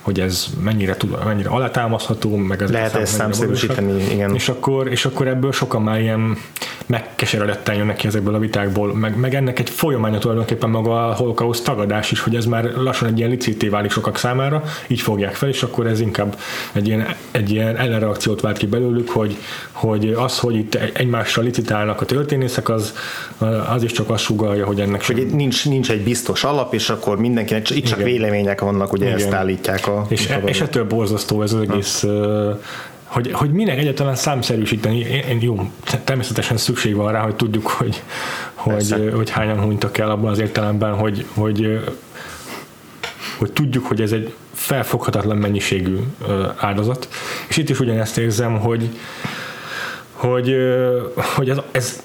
hogy 0.00 0.20
ez 0.20 0.46
mennyire, 0.60 0.96
tud, 0.96 1.24
mennyire 1.24 1.48
alátámasztható, 1.48 2.36
meg 2.36 2.62
ez 2.62 2.70
lehet 2.70 2.94
ezt 2.94 3.14
számszerűsíteni, 3.14 4.02
igen. 4.12 4.34
És 4.34 4.48
akkor, 4.48 4.88
és 4.88 5.04
akkor 5.04 5.26
ebből 5.26 5.52
sokan 5.52 5.82
már 5.82 6.00
ilyen 6.00 6.36
megkeseredetten 6.86 7.74
jönnek 7.74 7.96
ki 7.96 8.06
ezekből 8.06 8.34
a 8.34 8.38
vitákból, 8.38 8.94
meg, 8.94 9.16
meg 9.16 9.34
ennek 9.34 9.58
egy 9.58 9.70
folyamánya 9.70 10.18
tulajdonképpen 10.18 10.70
maga 10.70 11.08
a 11.08 11.14
holokauszt 11.14 11.64
tagadás 11.64 12.10
is, 12.10 12.20
hogy 12.20 12.36
ez 12.36 12.44
már 12.44 12.64
lassan 12.64 13.08
egy 13.08 13.18
ilyen 13.18 13.30
licité 13.30 13.68
válik 13.68 13.90
sokak 13.90 14.18
számára, 14.18 14.62
így 14.86 15.00
fogják 15.00 15.34
fel, 15.34 15.48
és 15.48 15.62
akkor 15.62 15.86
ez 15.86 16.00
inkább 16.00 16.38
egy 16.72 16.86
ilyen, 16.86 17.14
egy 17.30 17.50
ilyen 17.50 17.76
ellenreakciót 17.76 18.40
vált 18.40 18.56
ki 18.56 18.66
belőlük, 18.66 19.10
hogy, 19.10 19.36
hogy 19.72 20.12
az, 20.16 20.38
hogy 20.38 20.54
itt 20.54 20.74
egymással 20.74 21.44
licitálnak 21.44 22.00
a 22.00 22.04
történészek, 22.04 22.68
az, 22.68 22.94
az 23.74 23.82
is 23.88 23.96
csak 23.96 24.10
azt 24.10 24.22
sugalja, 24.22 24.66
hogy 24.66 24.80
ennek 24.80 25.02
sem... 25.02 25.16
Hogy 25.16 25.26
nincs, 25.26 25.68
nincs 25.68 25.90
egy 25.90 26.02
biztos 26.02 26.44
alap, 26.44 26.74
és 26.74 26.90
akkor 26.90 27.18
mindenkinek 27.18 27.70
itt 27.70 27.84
csak 27.84 27.98
Igen. 27.98 28.10
vélemények 28.10 28.60
vannak, 28.60 28.92
ugye 28.92 29.06
Igen. 29.06 29.18
ezt 29.18 29.32
állítják 29.32 29.86
a... 29.86 30.06
És, 30.08 30.28
e, 30.28 30.42
és 30.44 30.60
ettől 30.60 30.84
borzasztó 30.84 31.42
ez 31.42 31.52
az 31.52 31.60
egész 31.60 32.04
ha 33.08 33.14
hogy, 33.14 33.32
hogy 33.32 33.50
minek 33.50 33.78
egyáltalán 33.78 34.14
számszerűsíteni, 34.14 34.98
én, 34.98 35.38
jó, 35.40 35.70
természetesen 36.04 36.56
szükség 36.56 36.94
van 36.94 37.12
rá, 37.12 37.20
hogy 37.20 37.34
tudjuk, 37.34 37.66
hogy, 37.66 38.02
hogy, 38.54 39.10
hogy 39.14 39.30
hányan 39.30 39.60
hunytak 39.60 39.98
el 39.98 40.10
abban 40.10 40.30
az 40.30 40.38
értelemben, 40.38 40.94
hogy, 40.94 41.24
hogy, 41.34 41.80
hogy 43.38 43.52
tudjuk, 43.52 43.86
hogy 43.86 44.00
ez 44.00 44.12
egy 44.12 44.34
felfoghatatlan 44.54 45.36
mennyiségű 45.36 45.96
áldozat. 46.56 47.08
És 47.48 47.56
itt 47.56 47.68
is 47.68 47.80
ugyanezt 47.80 48.18
érzem, 48.18 48.58
hogy, 48.58 48.88
hogy, 50.12 50.56
hogy 51.14 51.48
ez, 51.48 51.58
ez 51.70 52.02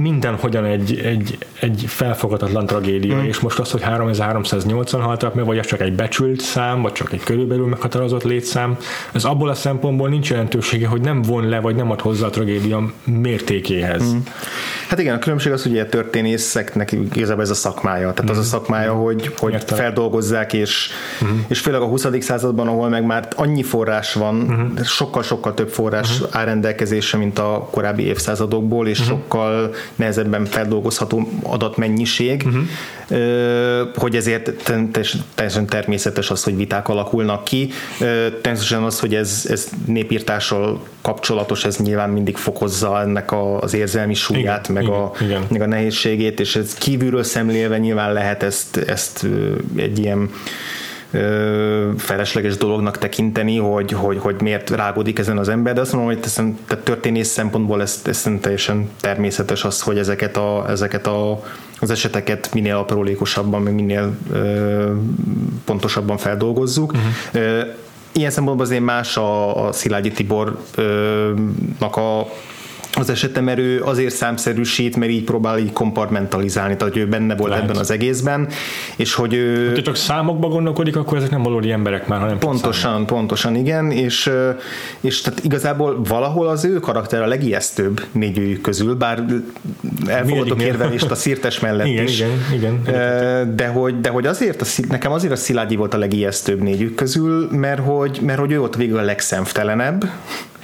mindenhogyan 0.00 0.64
egy, 0.64 0.98
egy, 0.98 1.38
egy 1.60 1.84
felfogadatlan 1.86 2.66
tragédia, 2.66 3.16
mm. 3.16 3.24
és 3.24 3.40
most 3.40 3.58
az, 3.58 3.70
hogy 3.70 3.82
3380 3.82 5.00
haltak 5.00 5.34
meg, 5.34 5.44
vagy 5.44 5.58
ez 5.58 5.66
csak 5.66 5.80
egy 5.80 5.92
becsült 5.94 6.40
szám, 6.40 6.82
vagy 6.82 6.92
csak 6.92 7.12
egy 7.12 7.22
körülbelül 7.22 7.66
meghatározott 7.66 8.22
létszám, 8.22 8.76
ez 9.12 9.24
abból 9.24 9.48
a 9.48 9.54
szempontból 9.54 10.08
nincs 10.08 10.30
jelentősége, 10.30 10.86
hogy 10.86 11.00
nem 11.00 11.22
von 11.22 11.48
le, 11.48 11.60
vagy 11.60 11.74
nem 11.74 11.90
ad 11.90 12.00
hozzá 12.00 12.26
a 12.26 12.30
tragédia 12.30 12.92
mértékéhez. 13.04 14.02
Mm. 14.02 14.18
Hát 14.88 14.98
igen, 14.98 15.14
a 15.14 15.18
különbség 15.18 15.52
az, 15.52 15.62
hogy 15.62 15.78
a 15.78 15.88
történészeknek 15.88 16.92
igazából 16.92 17.42
ez 17.42 17.50
a 17.50 17.54
szakmája. 17.54 18.12
Tehát 18.12 18.24
mm. 18.24 18.28
az 18.28 18.36
a 18.36 18.40
mhm. 18.40 18.48
szakmája, 18.48 18.92
hogy, 18.92 19.34
hogy 19.36 19.64
feldolgozzák, 19.66 20.52
és, 20.52 20.90
mm. 21.24 21.38
és 21.48 21.60
főleg 21.60 21.80
a 21.80 21.86
20. 21.86 22.06
században, 22.20 22.68
ahol 22.68 22.88
meg 22.88 23.04
már 23.04 23.28
annyi 23.36 23.62
forrás 23.62 24.12
van, 24.12 24.34
mm. 24.34 24.82
sokkal-sokkal 24.82 25.54
több 25.54 25.68
forrás 25.68 26.20
mm. 26.20 26.24
áll 26.30 26.44
rendelkezésre, 26.44 27.18
mint 27.18 27.38
a 27.38 27.68
korábbi 27.70 28.02
évszázadokból, 28.02 28.88
és 28.88 29.02
mm. 29.02 29.04
sokkal 29.04 29.74
nehezebben 29.94 30.44
feldolgozható 30.44 31.28
adatmennyiség, 31.42 32.44
uh-huh. 32.46 33.94
hogy 33.94 34.16
ezért 34.16 34.72
teljesen 35.34 35.66
természetes 35.66 36.30
az, 36.30 36.42
hogy 36.42 36.56
viták 36.56 36.88
alakulnak 36.88 37.44
ki. 37.44 37.70
Természetesen 37.98 38.82
az, 38.82 39.00
hogy 39.00 39.14
ez, 39.14 39.46
ez 39.50 39.68
népírtással 39.86 40.82
kapcsolatos, 41.02 41.64
ez 41.64 41.76
nyilván 41.76 42.10
mindig 42.10 42.36
fokozza 42.36 43.00
ennek 43.00 43.32
az 43.60 43.74
érzelmi 43.74 44.14
súlyát, 44.14 44.68
igen, 44.68 44.82
meg, 44.82 44.82
igen, 44.82 44.94
a, 44.94 45.12
igen. 45.20 45.42
meg 45.50 45.60
a 45.60 45.66
nehézségét, 45.66 46.40
és 46.40 46.56
ez 46.56 46.74
kívülről 46.74 47.22
szemlélve 47.22 47.78
nyilván 47.78 48.12
lehet 48.12 48.42
ezt, 48.42 48.76
ezt 48.76 49.26
egy 49.76 49.98
ilyen 49.98 50.30
felesleges 51.96 52.56
dolognak 52.56 52.98
tekinteni, 52.98 53.56
hogy, 53.56 53.92
hogy, 53.92 54.18
hogy 54.18 54.40
miért 54.40 54.70
rágódik 54.70 55.18
ezen 55.18 55.38
az 55.38 55.48
ember, 55.48 55.74
de 55.74 55.80
azt 55.80 55.92
mondom, 55.92 56.10
hogy 56.10 56.20
teszem, 56.20 56.58
tehát 56.66 56.84
történész 56.84 57.28
szempontból 57.28 57.80
ez, 57.80 58.02
ez 58.04 58.28
teljesen 58.40 58.90
természetes 59.00 59.64
az, 59.64 59.80
hogy 59.80 59.98
ezeket, 59.98 60.36
a, 60.36 60.64
ezeket 60.68 61.06
a, 61.06 61.42
az 61.80 61.90
eseteket 61.90 62.54
minél 62.54 62.76
aprólékosabban, 62.76 63.62
minél 63.62 64.16
ö, 64.32 64.90
pontosabban 65.64 66.16
feldolgozzuk. 66.16 66.92
Uh-huh. 66.92 67.66
Ilyen 68.12 68.30
szempontból 68.30 68.66
azért 68.66 68.84
más 68.84 69.16
a, 69.16 69.66
a 69.66 69.72
Szilágyi 69.72 70.10
Tibornak 70.10 70.56
a 71.96 72.26
az 72.98 73.10
esetem, 73.10 73.44
mert 73.44 73.58
ő 73.58 73.82
azért 73.82 74.14
számszerűsít, 74.14 74.96
mert 74.96 75.10
így 75.10 75.24
próbál 75.24 75.58
így 75.58 75.72
kompartmentalizálni, 75.72 76.76
tehát 76.76 76.92
hogy 76.92 77.02
ő 77.02 77.06
benne 77.06 77.36
volt 77.36 77.50
Lehet. 77.50 77.64
ebben 77.64 77.76
az 77.76 77.90
egészben, 77.90 78.48
és 78.96 79.14
hogy 79.14 79.34
ő... 79.34 79.74
Ha 79.74 79.82
csak 79.82 79.96
számokba 79.96 80.48
gondolkodik, 80.48 80.96
akkor 80.96 81.16
ezek 81.16 81.30
nem 81.30 81.42
valódi 81.42 81.70
emberek 81.70 82.06
már, 82.06 82.20
hanem 82.20 82.38
Pontosan, 82.38 83.06
pontosan, 83.06 83.54
igen, 83.54 83.90
és, 83.90 84.30
és 85.00 85.20
tehát 85.20 85.44
igazából 85.44 86.02
valahol 86.08 86.48
az 86.48 86.64
ő 86.64 86.80
karakter 86.80 87.22
a 87.22 87.26
legijesztőbb 87.26 88.04
négyőjük 88.12 88.60
közül, 88.60 88.94
bár 88.94 89.24
elfogadok 90.06 90.62
érvelést 90.62 91.10
a 91.10 91.14
szírtes 91.14 91.60
mellett 91.60 91.86
igen, 91.96 92.04
is. 92.04 92.18
Igen, 92.18 92.30
igen. 92.52 93.54
De 93.56 93.66
hogy, 93.66 94.00
de 94.00 94.08
hogy 94.08 94.26
azért, 94.26 94.62
a, 94.62 94.64
nekem 94.88 95.12
azért 95.12 95.32
a 95.32 95.36
Szilágyi 95.36 95.76
volt 95.76 95.94
a 95.94 95.98
legijesztőbb 95.98 96.62
négyük 96.62 96.94
közül, 96.94 97.48
mert 97.50 97.80
hogy, 97.80 98.20
mert 98.22 98.38
hogy 98.38 98.52
ő 98.52 98.58
volt 98.58 98.76
végül 98.76 98.98
a 98.98 99.02
legszemftelenebb, 99.02 100.04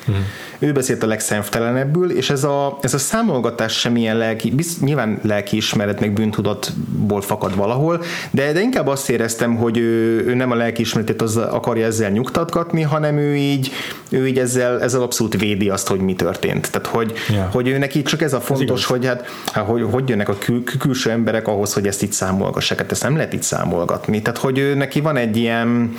Hmm. 0.07 0.27
Ő 0.59 0.73
beszélt 0.73 1.03
a 1.03 1.07
legszemftelenebbül, 1.07 2.11
és 2.11 2.31
ez 2.31 2.45
a, 2.45 2.79
ez 2.81 2.95
a 2.95 2.99
számolgatás 2.99 3.73
semmilyen 3.73 4.17
lelki, 4.17 4.51
biz, 4.51 4.79
nyilván 4.81 5.19
lelki 5.23 5.57
ismeret 5.57 6.01
meg 6.01 6.13
bűntudatból 6.13 7.21
fakad 7.21 7.57
valahol, 7.57 8.03
de, 8.31 8.53
de 8.53 8.61
inkább 8.61 8.87
azt 8.87 9.11
éreztem, 9.11 9.57
hogy 9.57 9.79
ő, 9.79 10.27
ő 10.27 10.35
nem 10.35 10.51
a 10.51 10.55
lelki 10.55 10.81
ismeretét 10.81 11.23
az 11.23 11.37
akarja 11.37 11.87
ezzel 11.87 12.11
nyugtatgatni, 12.11 12.83
hanem 12.83 13.19
ő 13.19 13.37
így, 13.37 13.73
ő 14.09 14.27
így 14.27 14.39
ezzel, 14.39 14.83
ezzel 14.83 15.03
abszolút 15.03 15.41
védi 15.41 15.69
azt, 15.69 15.89
hogy 15.89 16.01
mi 16.01 16.15
történt. 16.15 16.71
Tehát, 16.71 16.87
hogy, 16.87 17.13
yeah. 17.29 17.53
hogy 17.53 17.69
ő 17.69 17.79
neki 17.79 18.03
csak 18.03 18.23
ez 18.23 18.33
a 18.33 18.41
fontos, 18.41 18.81
ez 18.81 18.87
hogy 18.87 19.07
hát, 19.07 19.27
hogy, 19.53 19.87
hogy 19.91 20.09
jönnek 20.09 20.29
a 20.29 20.39
kül, 20.39 20.65
külső 20.79 21.11
emberek 21.11 21.49
ahhoz, 21.49 21.73
hogy 21.73 21.87
ezt 21.87 22.03
itt 22.03 22.13
számolgassák. 22.13 22.79
Hát 22.79 22.91
ezt 22.91 23.03
nem 23.03 23.17
lehet 23.17 23.33
itt 23.33 23.43
számolgatni. 23.43 24.23
Tehát, 24.23 24.39
hogy 24.39 24.59
ő 24.59 24.75
neki 24.75 25.01
van 25.01 25.17
egy 25.17 25.37
ilyen 25.37 25.97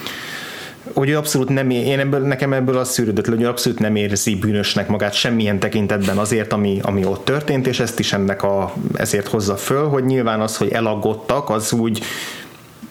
hogy 0.94 1.10
ő 1.10 1.18
abszolút 1.18 1.50
nem, 1.50 1.70
én 1.70 2.00
ebből, 2.00 2.20
nekem 2.20 2.54
ebből 2.54 2.78
az 2.78 2.90
szűrődött 2.90 3.28
hogy 3.28 3.42
ő 3.42 3.48
abszolút 3.48 3.80
nem 3.80 3.96
érzi 3.96 4.36
bűnösnek 4.36 4.88
magát 4.88 5.14
semmilyen 5.14 5.60
tekintetben 5.60 6.18
azért, 6.18 6.54
ami, 6.54 6.80
ami 6.82 7.06
ott 7.06 7.26
történt, 7.26 7.68
és 7.68 7.80
ezt 7.80 8.00
is 8.00 8.14
ennek 8.14 8.44
a, 8.44 8.74
ezért 8.94 9.28
hozza 9.28 9.56
föl, 9.56 9.88
hogy 9.88 10.06
nyilván 10.06 10.42
az, 10.42 10.58
hogy 10.58 10.72
elaggottak, 10.72 11.50
az 11.50 11.74
úgy 11.74 12.02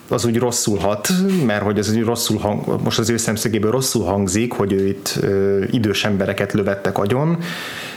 az 0.09 0.24
úgy 0.24 0.38
rosszul 0.38 0.78
hat, 0.78 1.09
mert 1.46 1.62
hogy 1.62 1.78
az 1.78 1.90
úgy 1.96 2.02
rosszul 2.02 2.38
hang, 2.38 2.83
most 2.83 2.98
az 2.98 3.11
ő 3.11 3.16
szemszögéből 3.16 3.70
rosszul 3.70 4.05
hangzik, 4.05 4.52
hogy 4.52 4.72
ő 4.72 4.87
itt 4.87 5.18
ö, 5.20 5.62
idős 5.70 6.05
embereket 6.05 6.52
lövettek 6.52 6.98
agyon, 6.98 7.38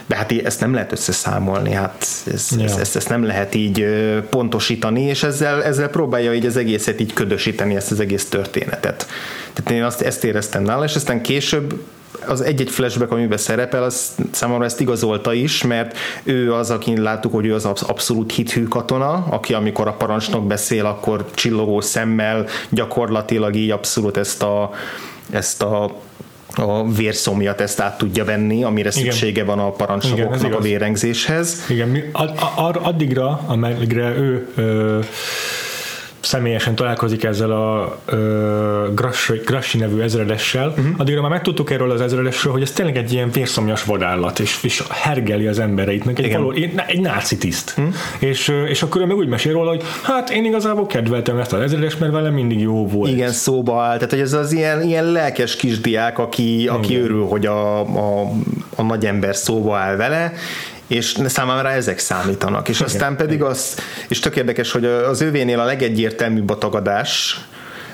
de 0.06 0.16
hát 0.16 0.32
ezt 0.32 0.60
nem 0.60 0.74
lehet 0.74 0.92
összeszámolni, 0.92 1.72
hát 1.72 2.06
ez, 2.32 2.48
ja. 2.56 2.64
ezt, 2.64 2.78
ezt, 2.78 2.96
ezt 2.96 3.08
nem 3.08 3.24
lehet 3.24 3.54
így 3.54 3.86
pontosítani, 4.30 5.02
és 5.02 5.22
ezzel, 5.22 5.62
ezzel 5.62 5.88
próbálja 5.88 6.34
így 6.34 6.46
az 6.46 6.56
egészet 6.56 7.00
így 7.00 7.12
ködösíteni, 7.12 7.76
ezt 7.76 7.90
az 7.90 8.00
egész 8.00 8.28
történetet. 8.28 9.06
Tehát 9.52 9.70
én 9.70 9.84
azt, 9.84 10.00
ezt 10.00 10.24
éreztem 10.24 10.62
nála, 10.62 10.84
és 10.84 10.94
aztán 10.94 11.22
később 11.22 11.80
az 12.26 12.40
egy-egy 12.40 12.70
flashback, 12.70 13.12
amiben 13.12 13.38
szerepel, 13.38 13.82
az 13.82 14.14
számomra 14.30 14.64
ezt 14.64 14.80
igazolta 14.80 15.32
is, 15.32 15.62
mert 15.62 15.96
ő 16.22 16.54
az, 16.54 16.70
akin 16.70 17.02
láttuk, 17.02 17.32
hogy 17.32 17.46
ő 17.46 17.54
az 17.54 17.64
abszolút 17.64 18.32
hithű 18.32 18.64
katona, 18.64 19.26
aki 19.30 19.54
amikor 19.54 19.88
a 19.88 19.92
parancsnok 19.92 20.46
beszél, 20.46 20.86
akkor 20.86 21.24
csillogó 21.34 21.80
szemmel 21.80 22.46
gyakorlatilag 22.68 23.54
így 23.54 23.70
abszolút 23.70 24.16
ezt 24.16 24.42
a, 24.42 24.70
ezt 25.30 25.62
a 25.62 26.00
a 26.58 26.84
vérszomjat 26.88 27.60
ezt 27.60 27.80
át 27.80 27.98
tudja 27.98 28.24
venni, 28.24 28.64
amire 28.64 28.90
Igen. 28.94 29.02
szüksége 29.02 29.44
van 29.44 29.58
a 29.58 29.70
parancsnokoknak 29.70 30.54
a 30.54 30.60
vérengzéshez. 30.60 31.64
Igen, 31.68 31.88
addigra, 32.82 33.40
ameddigre 33.46 34.08
ő 34.16 34.48
ö, 34.54 34.98
személyesen 36.26 36.74
találkozik 36.74 37.24
ezzel 37.24 37.50
a 37.50 37.98
ö, 38.04 38.88
Grassi, 38.94 39.40
Grassi 39.44 39.78
nevű 39.78 40.00
ezredessel, 40.00 40.68
uh-huh. 40.68 40.86
addigra 40.96 41.20
már 41.20 41.30
megtudtuk 41.30 41.70
erről 41.70 41.90
az 41.90 42.00
ezredesről, 42.00 42.52
hogy 42.52 42.62
ez 42.62 42.70
tényleg 42.70 42.96
egy 42.96 43.12
ilyen 43.12 43.30
vérszomjas 43.30 43.84
vadállat, 43.84 44.38
és, 44.38 44.58
és 44.62 44.82
hergeli 44.90 45.46
az 45.46 45.58
embereit, 45.58 46.04
meg 46.04 46.20
egy, 46.20 46.32
való, 46.32 46.50
egy, 46.50 46.72
egy 46.86 47.00
náci 47.00 47.36
tiszt. 47.36 47.74
Uh-huh. 47.76 47.94
És, 48.18 48.52
és 48.68 48.82
akkor 48.82 49.00
ő 49.00 49.04
meg 49.04 49.16
úgy 49.16 49.28
mesél 49.28 49.52
róla, 49.52 49.68
hogy 49.68 49.82
hát 50.02 50.30
én 50.30 50.44
igazából 50.44 50.86
kedveltem 50.86 51.38
ezt 51.38 51.52
az 51.52 51.60
ezredes, 51.60 51.96
mert 51.96 52.12
vele 52.12 52.30
mindig 52.30 52.60
jó 52.60 52.86
volt. 52.86 53.10
Igen, 53.10 53.30
szóba 53.30 53.82
áll. 53.82 53.94
Tehát, 53.94 54.10
hogy 54.10 54.20
ez 54.20 54.32
az 54.32 54.52
ilyen, 54.52 54.82
ilyen 54.82 55.04
lelkes 55.04 55.56
kisdiák, 55.56 56.18
aki, 56.18 56.68
aki 56.68 56.96
örül, 56.96 57.24
hogy 57.24 57.46
a, 57.46 57.80
a, 57.80 58.30
a 58.76 58.82
nagy 58.82 59.06
ember 59.06 59.36
szóba 59.36 59.76
áll 59.76 59.96
vele, 59.96 60.32
és 60.86 61.18
számára 61.26 61.70
ezek 61.70 61.98
számítanak. 61.98 62.68
És 62.68 62.80
aztán 62.80 63.16
pedig 63.16 63.42
az, 63.42 63.76
és 64.08 64.18
tök 64.18 64.36
érdekes, 64.36 64.72
hogy 64.72 64.84
az 64.84 65.20
ővénél 65.20 65.60
a 65.60 65.64
legegyértelműbb 65.64 66.50
a 66.50 66.58
tagadás, 66.58 67.40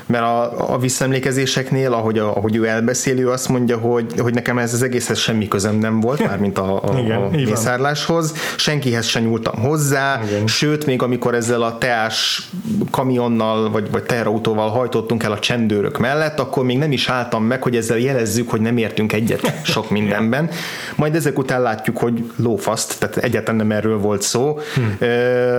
mert 0.06 0.24
a, 0.24 0.72
a 0.72 0.78
visszaemlékezéseknél, 0.78 1.92
ahogy, 1.92 2.18
a, 2.18 2.36
ahogy 2.36 2.56
ő 2.56 2.66
elbeszél, 2.66 3.18
ő 3.18 3.30
azt 3.30 3.48
mondja, 3.48 3.76
hogy, 3.76 4.12
hogy 4.18 4.34
nekem 4.34 4.58
ez 4.58 4.74
az 4.74 4.82
egészhez 4.82 5.18
semmi 5.18 5.48
közöm 5.48 5.78
nem 5.78 6.00
volt, 6.00 6.26
mármint 6.28 6.58
a, 6.58 6.82
a, 6.82 6.98
Igen, 6.98 7.22
a 7.22 7.28
mészárláshoz, 7.28 8.34
senkihez 8.56 9.06
sem 9.06 9.22
nyúltam 9.22 9.60
hozzá, 9.60 10.20
Igen. 10.26 10.46
sőt, 10.46 10.86
még 10.86 11.02
amikor 11.02 11.34
ezzel 11.34 11.62
a 11.62 11.78
teás 11.78 12.48
kamionnal, 12.90 13.70
vagy, 13.70 13.90
vagy 13.90 14.02
teherautóval 14.02 14.70
hajtottunk 14.70 15.22
el 15.22 15.32
a 15.32 15.38
csendőrök 15.38 15.98
mellett, 15.98 16.38
akkor 16.38 16.64
még 16.64 16.78
nem 16.78 16.92
is 16.92 17.08
álltam 17.08 17.44
meg, 17.44 17.62
hogy 17.62 17.76
ezzel 17.76 17.98
jelezzük, 17.98 18.50
hogy 18.50 18.60
nem 18.60 18.76
értünk 18.76 19.12
egyet 19.12 19.52
sok 19.64 19.90
mindenben. 19.98 20.50
Majd 20.96 21.14
ezek 21.14 21.38
után 21.38 21.62
látjuk, 21.62 21.98
hogy 21.98 22.30
lófaszt, 22.36 22.98
tehát 22.98 23.16
egyáltalán 23.16 23.66
nem 23.66 23.76
erről 23.76 23.98
volt 23.98 24.22
szó. 24.22 24.58
Hm. 24.74 25.04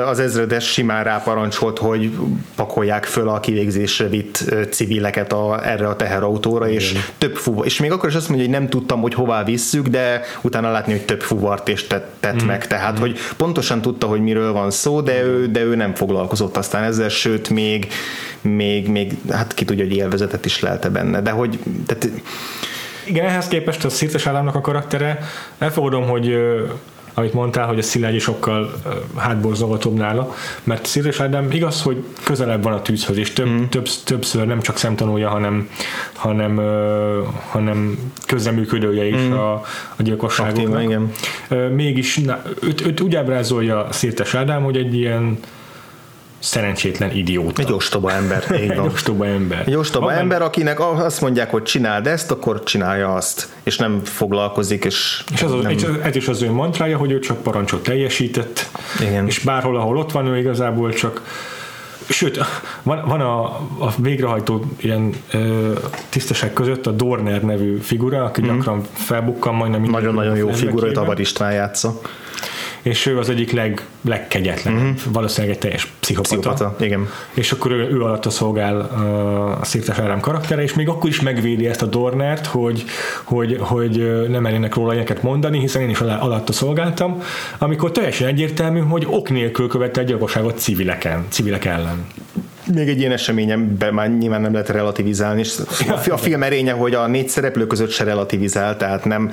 Az 0.08 0.19
ezredes 0.19 0.71
simán 0.71 1.03
ráparancsolt, 1.03 1.77
hogy 1.77 2.12
pakolják 2.56 3.06
föl 3.06 3.29
a 3.29 3.39
kivégzésre 3.39 4.08
vitt 4.08 4.33
civileket 4.69 5.34
a, 5.34 5.69
erre 5.69 5.88
a 5.88 5.96
teherautóra, 5.96 6.67
Igen. 6.67 6.80
és 6.80 6.96
több 7.17 7.36
fuvar, 7.36 7.65
és 7.65 7.80
még 7.80 7.91
akkor 7.91 8.10
is 8.10 8.15
azt 8.15 8.30
mondja, 8.30 8.48
hogy 8.48 8.56
nem 8.60 8.69
tudtam, 8.69 9.02
hogy 9.02 9.13
hová 9.13 9.43
visszük, 9.43 9.88
de 9.88 10.22
utána 10.41 10.72
látni, 10.72 10.91
hogy 10.91 11.06
több 11.06 11.22
fuvart 11.22 11.69
és 11.69 11.88
tett, 11.88 12.15
tett 12.19 12.43
mm. 12.43 12.46
meg, 12.46 12.67
tehát, 12.67 12.98
mm. 12.98 13.02
hogy 13.02 13.17
pontosan 13.38 13.82
tudta, 13.82 14.08
hogy 14.08 14.22
miről 14.22 14.52
van 14.52 14.72
szó, 14.72 15.02
de 15.02 15.24
ő, 15.24 15.48
de 15.48 15.63
ő 15.63 15.76
nem 15.76 15.96
foglalkozott 15.96 16.58
aztán 16.58 16.84
ezzel, 16.84 17.10
sőt, 17.10 17.50
még, 17.50 17.88
még, 18.41 18.88
még 18.88 19.13
hát 19.30 19.54
ki 19.54 19.65
tudja, 19.65 19.84
hogy 19.84 19.96
élvezetet 19.96 20.46
is 20.46 20.60
lelte 20.60 20.89
benne, 20.89 21.22
de 21.22 21.32
hogy 21.32 21.60
tehát, 21.86 22.10
igen, 23.06 23.26
ehhez 23.26 23.48
képest 23.48 23.86
a 23.86 23.89
Szirtes 23.89 24.28
Ádámnak 24.28 24.56
a 24.56 24.62
karaktere, 24.62 25.19
elfogadom, 25.58 26.08
hogy 26.08 26.36
amit 27.13 27.34
mondtál, 27.34 27.67
hogy 27.67 27.80
a 27.80 27.82
Szilágyi 27.82 28.19
sokkal 28.19 28.73
hátborzolgatóbb 29.15 29.97
nála, 29.97 30.36
mert 30.63 30.86
Szirés 30.86 31.19
Ádám 31.19 31.52
igaz, 31.52 31.82
hogy 31.82 32.04
közelebb 32.23 32.63
van 32.63 32.73
a 32.73 32.82
tűzhöz, 32.82 33.17
és 33.17 33.34
több, 33.34 33.47
mm. 33.47 33.63
több, 33.63 33.88
többször 34.04 34.45
nem 34.45 34.62
csak 34.62 34.78
szemtanúja, 34.78 35.30
hanem, 35.30 35.69
hanem, 36.13 36.62
hanem 37.49 38.12
közreműködője 38.26 39.06
is 39.06 39.21
mm. 39.21 39.32
a, 39.32 39.54
a 39.95 40.02
gyilkosságoknak. 40.04 40.65
Aktíva, 40.65 40.82
igen. 40.82 41.12
Mégis 41.73 42.17
na, 42.17 42.41
őt, 42.62 42.86
őt 42.86 43.02
úgy 43.02 43.15
ábrázolja 43.15 43.88
Szirtes 43.91 44.34
Ádám, 44.34 44.63
hogy 44.63 44.78
egy 44.78 44.93
ilyen 44.93 45.38
szerencsétlen 46.43 47.12
idióta. 47.15 47.62
Egy 47.62 47.71
ostoba 47.71 48.12
ember. 48.12 48.45
Egy 48.51 48.77
ostoba 48.77 49.25
ember. 49.25 49.63
Egy 49.67 49.75
ostoba 49.75 50.06
Van 50.06 50.15
ember, 50.15 50.41
akinek 50.41 50.79
azt 50.79 51.21
mondják, 51.21 51.51
hogy 51.51 51.63
csináld 51.63 52.08
ezt, 52.08 52.32
akkor 52.32 52.63
csinálja 52.63 53.13
azt, 53.13 53.47
és 53.63 53.77
nem 53.77 54.01
foglalkozik, 54.03 54.86
és, 54.86 55.23
és 55.34 55.41
az, 55.41 55.51
nem... 55.51 55.99
ez 56.03 56.15
is 56.15 56.27
az 56.27 56.41
ő 56.41 56.51
mantrája, 56.51 56.97
hogy 56.97 57.12
ő 57.12 57.19
csak 57.19 57.43
parancsot 57.43 57.84
teljesített, 57.84 58.69
Igen. 59.01 59.27
és 59.27 59.39
bárhol, 59.39 59.77
ahol 59.77 59.97
ott 59.97 60.12
van, 60.12 60.25
ő 60.25 60.38
igazából 60.38 60.93
csak 60.93 61.21
Sőt, 62.10 62.39
van, 62.82 63.03
van 63.08 63.21
a, 63.21 63.43
a 63.86 63.93
végrehajtó 63.97 64.65
ilyen 64.77 65.13
ö, 65.32 65.71
tisztesek 66.10 66.53
között 66.53 66.88
a 66.88 66.91
Dorner 66.91 67.43
nevű 67.43 67.77
figura, 67.77 68.23
aki 68.23 68.41
mm. 68.41 68.45
gyakran 68.45 68.82
felbukkan 68.93 69.56
majdnem 69.56 69.84
Nagyon-nagyon 69.84 70.36
jó 70.36 70.49
figura, 70.49 70.91
Tavar 70.91 71.19
István 71.19 71.51
játsza 71.51 72.01
és 72.84 73.06
ő 73.06 73.17
az 73.17 73.30
egyik 73.30 73.52
leg, 73.52 73.86
legkegyetlen, 74.02 74.74
uh-huh. 74.74 74.98
valószínűleg 75.12 75.56
egy 75.56 75.62
teljes 75.62 75.91
pszichopata. 76.00 76.36
pszichopata. 76.36 76.86
igen. 76.86 77.10
És 77.34 77.52
akkor 77.52 77.72
ő, 77.72 77.89
ő 77.89 78.02
alatt 78.02 78.32
szolgál 78.32 78.80
a 79.62 79.65
Szirtes 79.65 80.00
Áram 80.00 80.19
karaktere, 80.19 80.62
és 80.62 80.74
még 80.74 80.89
akkor 80.89 81.10
is 81.10 81.22
megvédi 81.22 81.67
ezt 81.67 81.82
a 81.82 81.86
Dornert, 81.86 82.46
hogy, 82.46 82.84
hogy, 83.24 83.58
hogy 83.60 84.28
nem 84.30 84.41
merjenek 84.41 84.76
róla 84.76 84.91
ilyeneket 84.91 85.24
mondani, 85.24 85.60
hiszen 85.60 85.82
én 85.82 85.89
is 85.89 86.00
alatta 86.00 86.54
szolgáltam, 86.54 87.24
amikor 87.58 87.91
teljesen 87.91 88.28
egyértelmű, 88.28 88.80
hogy 88.80 89.06
ok 89.10 89.30
nélkül 89.30 89.67
követte 89.67 90.00
egy 90.00 90.08
gyilkosságot 90.08 90.60
civileken, 90.60 91.26
civilek 91.30 91.65
ellen 91.65 92.06
még 92.71 92.88
egy 92.89 92.99
ilyen 92.99 93.12
eseményen 93.12 93.78
be 93.78 93.91
már 93.91 94.17
nyilván 94.17 94.41
nem 94.41 94.52
lehet 94.52 94.69
relativizálni, 94.69 95.39
és 95.39 95.54
a 96.10 96.17
film 96.17 96.43
erénye, 96.43 96.71
hogy 96.71 96.93
a 96.93 97.08
négy 97.08 97.30
szereplő 97.30 97.67
között 97.67 97.89
se 97.89 98.04
relativizál, 98.04 98.78
tehát 98.78 99.06
nem, 99.06 99.32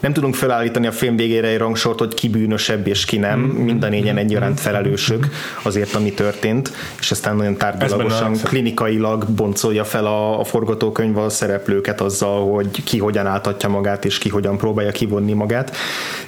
nem 0.00 0.12
tudunk 0.12 0.34
felállítani 0.34 0.86
a 0.86 0.92
film 0.92 1.16
végére 1.16 1.48
egy 1.48 1.58
rangsort, 1.58 1.98
hogy 1.98 2.14
ki 2.14 2.28
bűnösebb 2.28 2.86
és 2.86 3.04
ki 3.04 3.16
nem, 3.16 3.38
mm-hmm. 3.38 3.64
mind 3.64 3.82
a 3.82 3.88
négyen 3.88 4.16
egyaránt 4.16 4.60
felelősök 4.60 5.26
azért, 5.62 5.94
ami 5.94 6.12
történt, 6.12 6.72
és 7.00 7.10
aztán 7.10 7.36
nagyon 7.36 7.56
tárgyalagosan, 7.56 8.36
klinikailag 8.42 9.24
boncolja 9.30 9.84
fel 9.84 10.06
a, 10.06 10.40
a 10.40 10.44
forgatókönyv 10.44 11.18
a 11.18 11.28
szereplőket 11.28 12.00
azzal, 12.00 12.52
hogy 12.52 12.84
ki 12.84 12.98
hogyan 12.98 13.26
áltatja 13.26 13.68
magát, 13.68 14.04
és 14.04 14.18
ki 14.18 14.28
hogyan 14.28 14.58
próbálja 14.58 14.90
kivonni 14.90 15.32
magát. 15.32 15.76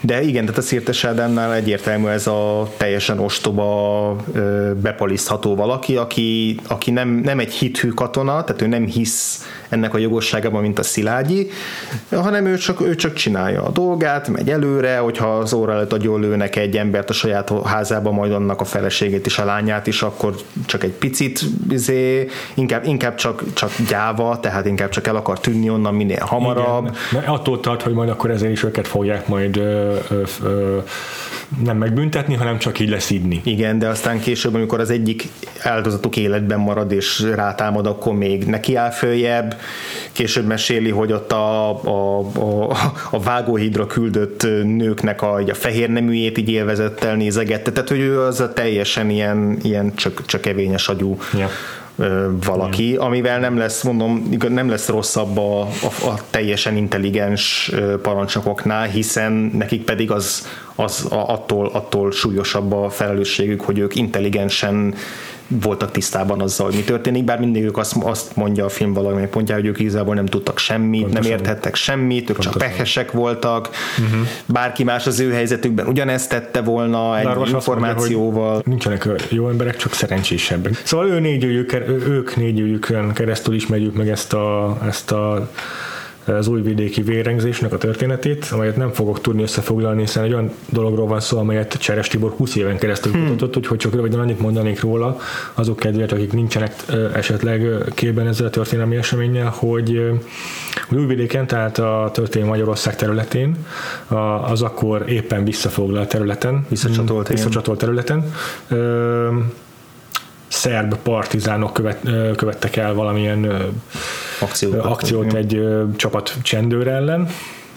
De 0.01 0.23
igen, 0.23 0.45
tehát 0.45 0.59
a 0.59 0.62
Szirtes 0.62 1.05
Ádámnál 1.05 1.55
egyértelmű 1.55 2.07
ez 2.07 2.27
a 2.27 2.69
teljesen 2.77 3.19
ostoba, 3.19 4.17
bepalisztható 4.83 5.55
valaki, 5.55 5.97
aki 5.97 6.41
aki, 6.68 6.90
nem, 6.90 7.09
nem 7.09 7.38
egy 7.38 7.52
hithű 7.52 7.88
katona, 7.88 8.44
tehát 8.44 8.62
ő 8.62 8.66
nem 8.66 8.87
hisz 8.87 9.46
ennek 9.68 9.94
a 9.94 9.98
jogosságában, 9.98 10.62
mint 10.62 10.78
a 10.78 10.83
Szilágyi, 10.83 11.50
hanem 12.11 12.46
ő 12.46 12.57
csak, 12.57 12.81
ő 12.81 12.94
csak 12.94 13.12
csinálja 13.12 13.62
a 13.62 13.70
dolgát, 13.70 14.28
megy 14.28 14.50
előre, 14.50 14.98
hogyha 14.98 15.38
az 15.38 15.52
óra 15.52 15.72
előtt 15.72 15.92
agyon 15.92 16.20
lőnek 16.20 16.57
egy 16.57 16.76
embert 16.76 17.11
a 17.11 17.12
saját 17.12 17.52
házába, 17.64 18.11
majd 18.11 18.33
annak 18.33 18.61
a 18.61 18.64
feleségét 18.64 19.26
és 19.26 19.38
a 19.38 19.44
lányát 19.44 19.87
is, 19.87 20.02
akkor 20.02 20.35
csak 20.66 20.85
egy 20.85 20.92
picit 20.92 21.40
izé, 21.70 22.28
inkább, 22.55 22.85
inkább 22.87 23.14
csak, 23.14 23.42
csak 23.55 23.70
gyáva, 23.88 24.40
tehát 24.40 24.66
inkább 24.66 24.88
csak 24.88 25.07
el 25.07 25.16
akar 25.16 25.40
tűnni 25.40 25.70
onnan 25.70 25.94
minél 25.94 26.24
hamarabb. 26.24 26.96
Igen, 27.11 27.24
attól 27.24 27.61
tart, 27.61 27.83
hogy 27.83 27.92
majd 27.92 28.09
akkor 28.09 28.31
ezért 28.31 28.52
is 28.52 28.62
őket 28.62 28.88
fogják 28.88 29.28
majd 29.28 29.57
ö, 29.57 29.96
ö, 30.11 30.22
ö, 30.42 30.78
nem 31.65 31.77
megbüntetni, 31.77 32.35
hanem 32.35 32.59
csak 32.59 32.79
így 32.79 32.88
leszídni. 32.88 33.41
Igen, 33.45 33.79
de 33.79 33.88
aztán 33.88 34.21
később, 34.21 34.55
amikor 34.55 34.81
az 34.81 34.91
egyik 34.91 35.29
áldozatuk 35.62 36.17
életben 36.17 36.59
marad 36.61 36.93
és 36.93 37.21
rátámad, 37.35 37.87
akkor 37.87 38.15
még 38.15 38.45
neki 38.45 38.75
áll 38.75 38.91
följebb. 38.91 39.57
Később 40.12 40.47
meséli, 40.47 40.91
hogy 40.91 41.12
ott 41.12 41.33
a, 41.33 41.71
a, 41.85 42.19
a, 42.19 42.77
a 43.11 43.21
vágóhídra 43.21 43.87
küldött 43.87 44.43
nőknek 44.62 45.23
a, 45.23 45.35
a 45.35 45.55
fehér 45.55 45.88
neműjét 45.88 46.38
így 46.38 46.51
élvezettel 46.51 47.17
nézegette, 47.17 47.73
tehát 47.73 47.88
hogy 47.88 48.01
ő 48.01 48.21
az 48.21 48.41
a 48.41 48.53
teljesen 48.53 49.11
ilyen, 49.11 49.59
ilyen 49.62 49.95
csak, 49.95 50.27
csak 50.27 50.47
evényes 50.47 50.88
agyú 50.88 51.19
ja 51.38 51.49
valaki, 52.46 52.96
amivel 52.96 53.38
nem 53.38 53.57
lesz, 53.57 53.83
mondom, 53.83 54.28
nem 54.48 54.68
lesz 54.68 54.88
rosszabb 54.88 55.38
a, 55.38 55.61
a, 55.61 56.07
a 56.07 56.18
teljesen 56.31 56.76
intelligens 56.76 57.72
parancsnokoknál, 58.02 58.87
hiszen 58.87 59.33
nekik 59.33 59.85
pedig 59.85 60.11
az, 60.11 60.46
az 60.74 61.07
attól, 61.11 61.70
attól 61.72 62.12
súlyosabb 62.12 62.72
a 62.72 62.90
felelősségük, 62.90 63.61
hogy 63.61 63.78
ők 63.78 63.94
intelligensen 63.94 64.94
voltak 65.61 65.91
tisztában 65.91 66.41
azzal, 66.41 66.67
hogy 66.67 66.75
mi 66.75 66.83
történik, 66.83 67.25
bár 67.25 67.38
mindig 67.38 67.65
ők 67.65 67.77
azt, 67.77 67.97
azt 68.03 68.37
mondja 68.37 68.65
a 68.65 68.69
film 68.69 68.93
valamely 68.93 69.29
pontja, 69.29 69.55
hogy 69.55 69.67
ők 69.67 69.81
igazából 69.81 70.15
nem 70.15 70.27
tudtak 70.27 70.59
semmit, 70.59 71.03
Pontosan. 71.03 71.31
nem 71.31 71.38
érthettek 71.38 71.75
semmit, 71.75 72.21
ők 72.21 72.37
Pontosan. 72.37 72.53
csak 72.53 72.61
pehesek 72.61 73.12
voltak, 73.12 73.69
uh-huh. 73.99 74.27
bárki 74.47 74.85
más 74.85 75.07
az 75.07 75.21
ő 75.21 75.33
helyzetükben 75.33 75.87
ugyanezt 75.87 76.29
tette 76.29 76.61
volna 76.61 77.19
egy 77.19 77.25
Lárvas 77.25 77.51
információval. 77.51 78.53
Mondja, 78.53 78.62
nincsenek 78.65 79.09
jó 79.29 79.49
emberek, 79.49 79.77
csak 79.77 79.93
szerencsésebbek. 79.93 80.81
Szóval 80.85 81.09
ő 81.09 81.21
négyőjük, 81.21 81.73
ők 81.88 82.37
négyőjükön 82.37 83.12
keresztül 83.12 83.55
ismerjük 83.55 83.97
meg 83.97 84.09
ezt 84.09 84.33
a, 84.33 84.79
ezt 84.87 85.12
a 85.12 85.51
az 86.25 86.47
újvidéki 86.47 87.03
vérengzésnek 87.03 87.73
a 87.73 87.79
történetét, 87.79 88.49
amelyet 88.51 88.77
nem 88.77 88.91
fogok 88.91 89.21
tudni 89.21 89.43
összefoglalni, 89.43 90.01
hiszen 90.01 90.23
egy 90.23 90.33
olyan 90.33 90.51
dologról 90.69 91.07
van 91.07 91.21
szó, 91.21 91.39
amelyet 91.39 91.73
Cseres 91.73 92.09
Tibor 92.09 92.33
20 92.37 92.55
éven 92.55 92.79
keresztül 92.79 93.13
hmm. 93.13 93.27
kutatott, 93.27 93.57
úgyhogy 93.57 93.79
csak 93.79 93.95
röviden 93.95 94.21
annyit 94.21 94.41
mondanék 94.41 94.81
róla, 94.81 95.19
azok 95.55 95.79
kedvéért, 95.79 96.13
akik 96.13 96.33
nincsenek 96.33 96.75
esetleg 97.15 97.67
képben 97.95 98.27
ezzel 98.27 98.47
a 98.47 98.51
történelmi 98.51 98.97
eseménnyel, 98.97 99.53
hogy, 99.57 100.11
Újvidéken, 100.91 101.47
tehát 101.47 101.79
a 101.79 102.11
történelmi 102.13 102.51
Magyarország 102.51 102.97
területén, 102.97 103.57
az 104.51 104.63
akkor 104.63 105.05
éppen 105.09 105.45
visszafoglalt 105.45 106.09
területen, 106.09 106.67
visszacsatolt, 106.69 107.29
visszacsatolt 107.29 107.79
területen, 107.79 108.33
szerb 110.49 110.95
partizánok 110.95 111.73
követ, 111.73 112.01
követtek 112.37 112.77
el 112.77 112.95
valamilyen 112.95 113.73
akciót, 114.42 114.85
akciót 114.85 115.35
egy 115.35 115.62
csapat 115.96 116.35
csendőr 116.42 116.88
ellen, 116.88 117.28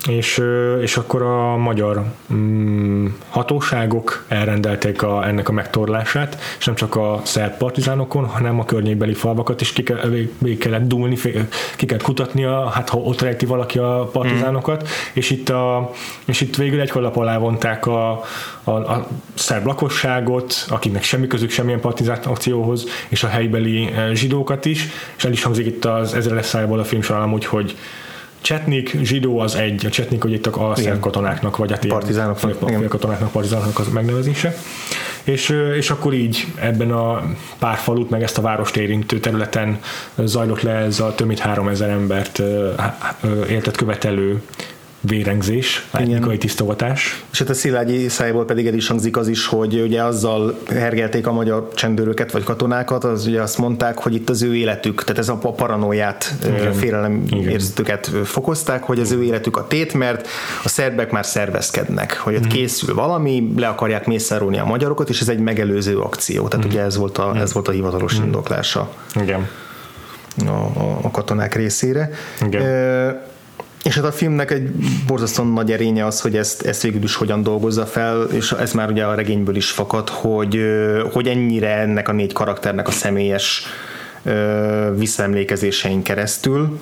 és, 0.07 0.41
és 0.81 0.97
akkor 0.97 1.21
a 1.21 1.57
magyar 1.57 2.03
mm, 2.33 3.05
hatóságok 3.29 4.25
elrendelték 4.27 5.01
a, 5.01 5.27
ennek 5.27 5.49
a 5.49 5.51
megtorlását, 5.51 6.37
és 6.59 6.65
nem 6.65 6.75
csak 6.75 6.95
a 6.95 7.21
szerb 7.23 7.57
partizánokon, 7.57 8.25
hanem 8.25 8.59
a 8.59 8.65
környékbeli 8.65 9.13
falvakat 9.13 9.61
is 9.61 9.73
ki, 9.73 9.83
ke, 9.83 10.07
végig 10.37 10.57
kellett 10.57 10.87
dúlni, 10.87 11.15
ki 11.75 11.85
kellett 11.85 12.03
kutatnia, 12.03 12.69
hát 12.69 12.89
ha 12.89 12.97
ott 12.97 13.21
rejti 13.21 13.45
valaki 13.45 13.77
a 13.77 14.09
partizánokat, 14.11 14.83
mm. 14.83 14.87
és, 15.13 15.29
itt 15.29 15.49
a, 15.49 15.91
és 16.25 16.41
itt 16.41 16.55
végül 16.55 16.79
egy 16.79 16.89
kalap 16.89 17.17
alá 17.17 17.37
vonták 17.37 17.87
a, 17.87 18.23
a, 18.63 18.71
a 18.71 19.07
szerb 19.33 19.65
lakosságot, 19.65 20.65
akiknek 20.69 21.03
semmi 21.03 21.27
közük 21.27 21.49
semmilyen 21.49 21.79
partizán 21.79 22.19
akcióhoz, 22.23 22.85
és 23.07 23.23
a 23.23 23.27
helybeli 23.27 23.93
zsidókat 24.13 24.65
is, 24.65 24.87
és 25.17 25.25
el 25.25 25.31
is 25.31 25.43
hangzik 25.43 25.65
itt 25.65 25.85
az 25.85 26.13
ezre 26.13 26.35
lesz 26.35 26.53
a 26.53 26.83
film 26.83 27.01
során 27.01 27.33
úgy, 27.33 27.45
hogy 27.45 27.75
Csetnik, 28.45 28.97
zsidó 29.01 29.39
az 29.39 29.55
egy, 29.55 29.85
a 29.85 29.89
csetnik, 29.89 30.21
hogy 30.21 30.31
itt 30.31 30.45
a 30.45 30.75
katonáknak, 30.99 31.57
vagy 31.57 31.71
a 31.71 31.75
hát 31.75 31.87
partizánoknak, 31.87 32.89
katonáknak, 32.89 33.31
partizánoknak 33.31 33.79
az 33.79 33.87
megnevezése. 33.87 34.55
És, 35.23 35.49
és 35.77 35.89
akkor 35.89 36.13
így 36.13 36.45
ebben 36.59 36.91
a 36.91 37.23
pár 37.59 37.77
falut, 37.77 38.09
meg 38.09 38.23
ezt 38.23 38.37
a 38.37 38.41
várost 38.41 38.77
érintő 38.77 39.19
területen 39.19 39.79
zajlott 40.17 40.61
le 40.61 40.71
ez 40.71 40.99
a 40.99 41.15
több 41.15 41.27
mint 41.27 41.39
3000 41.39 41.89
embert 41.89 42.41
éltet 43.49 43.77
követelő 43.77 44.41
vérengzés, 45.07 45.87
etnikai 45.91 46.37
tisztogatás. 46.37 47.23
És 47.31 47.39
hát 47.39 47.49
a 47.49 47.53
Szilágyi 47.53 48.07
szájból 48.07 48.45
pedig 48.45 48.67
el 48.67 48.73
is 48.73 48.87
hangzik 48.87 49.17
az 49.17 49.27
is, 49.27 49.45
hogy 49.45 49.81
ugye 49.81 50.03
azzal 50.03 50.59
hergelték 50.69 51.27
a 51.27 51.31
magyar 51.31 51.71
csendőröket 51.73 52.31
vagy 52.31 52.43
katonákat, 52.43 53.03
az 53.03 53.25
ugye 53.25 53.41
azt 53.41 53.57
mondták, 53.57 53.97
hogy 53.97 54.13
itt 54.13 54.29
az 54.29 54.41
ő 54.41 54.55
életük, 54.55 55.03
tehát 55.03 55.17
ez 55.17 55.29
a 55.29 55.35
paranoiát, 55.35 56.33
félelem 56.73 57.23
érzetüket 57.29 58.11
fokozták, 58.23 58.83
hogy 58.83 58.99
az 58.99 59.11
ő 59.11 59.23
életük 59.23 59.57
a 59.57 59.67
tét, 59.67 59.93
mert 59.93 60.27
a 60.63 60.69
szerbek 60.69 61.11
már 61.11 61.25
szervezkednek, 61.25 62.17
hogy 62.17 62.35
ott 62.35 62.45
mm. 62.45 62.49
készül 62.49 62.95
valami, 62.95 63.53
le 63.57 63.67
akarják 63.67 64.05
mészárolni 64.05 64.57
a 64.57 64.65
magyarokat, 64.65 65.09
és 65.09 65.21
ez 65.21 65.29
egy 65.29 65.39
megelőző 65.39 65.99
akció. 65.99 66.47
Tehát 66.47 66.65
mm. 66.65 66.69
ugye 66.69 66.81
ez 66.81 66.97
volt 66.97 67.17
a, 67.17 67.35
ez 67.35 67.53
volt 67.53 67.67
a 67.67 67.71
hivatalos 67.71 68.19
mm. 68.19 68.23
indoklása. 68.23 68.89
Igen. 69.21 69.47
A, 70.45 70.49
a, 70.49 70.99
a 71.01 71.11
katonák 71.11 71.55
részére. 71.55 72.09
Igen. 72.45 72.61
E, 72.61 73.33
és 73.85 73.95
hát 73.95 74.03
a 74.03 74.11
filmnek 74.11 74.51
egy 74.51 74.69
borzasztóan 75.07 75.47
nagy 75.47 75.71
erénye 75.71 76.05
az, 76.05 76.21
hogy 76.21 76.37
ezt, 76.37 76.61
ezt 76.65 76.81
végül 76.81 77.03
is 77.03 77.15
hogyan 77.15 77.43
dolgozza 77.43 77.85
fel, 77.85 78.23
és 78.23 78.51
ez 78.51 78.71
már 78.71 78.89
ugye 78.89 79.03
a 79.03 79.15
regényből 79.15 79.55
is 79.55 79.69
fakad, 79.71 80.09
hogy, 80.09 80.61
hogy 81.11 81.27
ennyire 81.27 81.77
ennek 81.77 82.09
a 82.09 82.11
négy 82.11 82.33
karakternek 82.33 82.87
a 82.87 82.91
személyes 82.91 83.63
visszaemlékezésein 84.95 86.01
keresztül. 86.01 86.79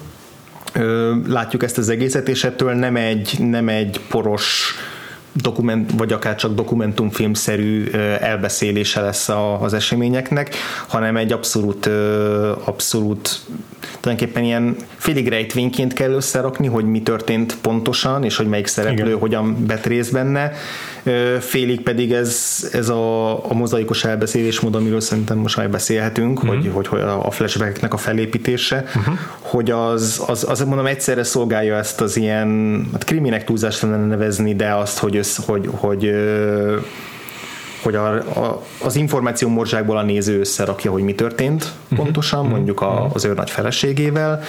Látjuk 1.27 1.63
ezt 1.63 1.77
az 1.77 1.89
egészet, 1.89 2.29
és 2.29 2.43
ettől 2.43 2.73
nem 2.73 2.95
egy, 2.95 3.35
nem 3.39 3.69
egy 3.69 3.99
poros 4.09 4.75
dokument, 5.31 5.91
vagy 5.97 6.13
akár 6.13 6.35
csak 6.35 6.53
dokumentumfilmszerű 6.53 7.85
elbeszélése 8.19 9.01
lesz 9.01 9.29
az 9.59 9.73
eseményeknek, 9.73 10.55
hanem 10.87 11.17
egy 11.17 11.31
abszolút, 11.31 11.85
abszolút 12.63 13.39
tulajdonképpen 13.99 14.43
ilyen 14.43 14.75
félig 15.03 15.27
rejtvényként 15.27 15.93
kell 15.93 16.11
összerakni, 16.11 16.67
hogy 16.67 16.85
mi 16.85 17.01
történt 17.01 17.57
pontosan, 17.61 18.23
és 18.23 18.35
hogy 18.35 18.47
melyik 18.47 18.67
szereplő 18.67 19.05
Igen. 19.05 19.19
hogyan 19.19 19.65
vett 19.65 19.85
részt 19.85 20.11
benne. 20.11 20.51
Félig 21.39 21.81
pedig 21.81 22.11
ez, 22.11 22.57
ez 22.71 22.89
a, 22.89 23.31
a 23.49 23.53
mozaikos 23.53 24.03
elbeszélésmód, 24.03 24.75
amiről 24.75 24.99
szerintem 24.99 25.37
most 25.37 25.57
már 25.57 25.69
beszélhetünk, 25.69 26.43
uh-huh. 26.43 26.73
hogy, 26.73 26.87
hogy, 26.87 27.01
a 27.01 27.31
flashbacknek 27.31 27.93
a 27.93 27.97
felépítése, 27.97 28.83
uh-huh. 28.95 29.17
hogy 29.39 29.71
az, 29.71 30.23
az, 30.27 30.49
az, 30.49 30.59
mondom, 30.63 30.85
egyszerre 30.85 31.23
szolgálja 31.23 31.75
ezt 31.75 32.01
az 32.01 32.17
ilyen, 32.17 32.81
hát 32.91 33.03
kriminek 33.03 33.43
túlzást 33.43 33.81
lenne 33.81 34.05
nevezni, 34.05 34.55
de 34.55 34.73
azt, 34.73 34.97
hogy, 34.97 35.15
össz, 35.15 35.37
hogy, 35.45 35.69
hogy 35.71 36.11
hogy 37.81 37.95
a, 37.95 38.13
a, 38.15 38.61
az 38.83 38.95
információ 38.95 39.49
morzsákból 39.49 39.97
a 39.97 40.03
néző 40.03 40.39
összerakja, 40.39 40.91
hogy 40.91 41.03
mi 41.03 41.15
történt 41.15 41.71
uh-huh. 41.83 41.97
pontosan, 41.97 42.39
uh-huh. 42.39 42.55
mondjuk 42.55 42.81
a, 42.81 43.09
az 43.13 43.25
ő 43.25 43.33
nagy 43.33 43.49
feleségével, 43.49 44.43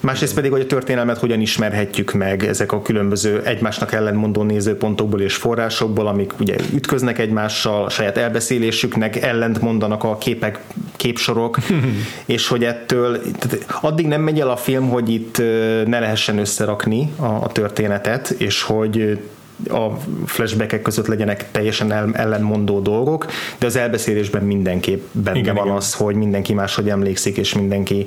másrészt 0.00 0.34
pedig, 0.34 0.50
hogy 0.50 0.60
a 0.60 0.66
történelmet 0.66 1.18
hogyan 1.18 1.40
ismerhetjük 1.40 2.12
meg 2.12 2.44
ezek 2.44 2.72
a 2.72 2.82
különböző 2.82 3.42
egymásnak 3.44 3.92
ellentmondó 3.92 4.42
nézőpontokból 4.42 5.20
és 5.20 5.34
forrásokból, 5.34 6.06
amik 6.06 6.32
ugye 6.40 6.56
ütköznek 6.74 7.18
egymással, 7.18 7.84
a 7.84 7.88
saját 7.88 8.16
elbeszélésüknek 8.16 9.22
ellent 9.22 9.60
mondanak 9.60 10.04
a 10.04 10.18
képek, 10.18 10.60
képsorok, 10.96 11.58
és 12.26 12.48
hogy 12.48 12.64
ettől 12.64 13.20
tehát 13.20 13.66
addig 13.80 14.06
nem 14.06 14.22
megy 14.22 14.40
el 14.40 14.50
a 14.50 14.56
film, 14.56 14.88
hogy 14.88 15.08
itt 15.08 15.38
ne 15.86 15.98
lehessen 15.98 16.38
összerakni 16.38 17.12
a, 17.16 17.24
a 17.24 17.48
történetet, 17.52 18.30
és 18.30 18.62
hogy 18.62 19.18
a 19.66 19.88
flashbackek 20.26 20.82
között 20.82 21.06
legyenek 21.06 21.50
teljesen 21.50 22.14
ellenmondó 22.14 22.80
dolgok, 22.80 23.26
de 23.58 23.66
az 23.66 23.76
elbeszélésben 23.76 24.42
mindenképp 24.42 25.04
benne 25.12 25.38
igen, 25.38 25.54
van 25.54 25.64
igen. 25.64 25.76
az, 25.76 25.94
hogy 25.94 26.14
mindenki 26.14 26.54
máshogy 26.54 26.88
emlékszik, 26.88 27.36
és 27.36 27.54
mindenki 27.54 28.06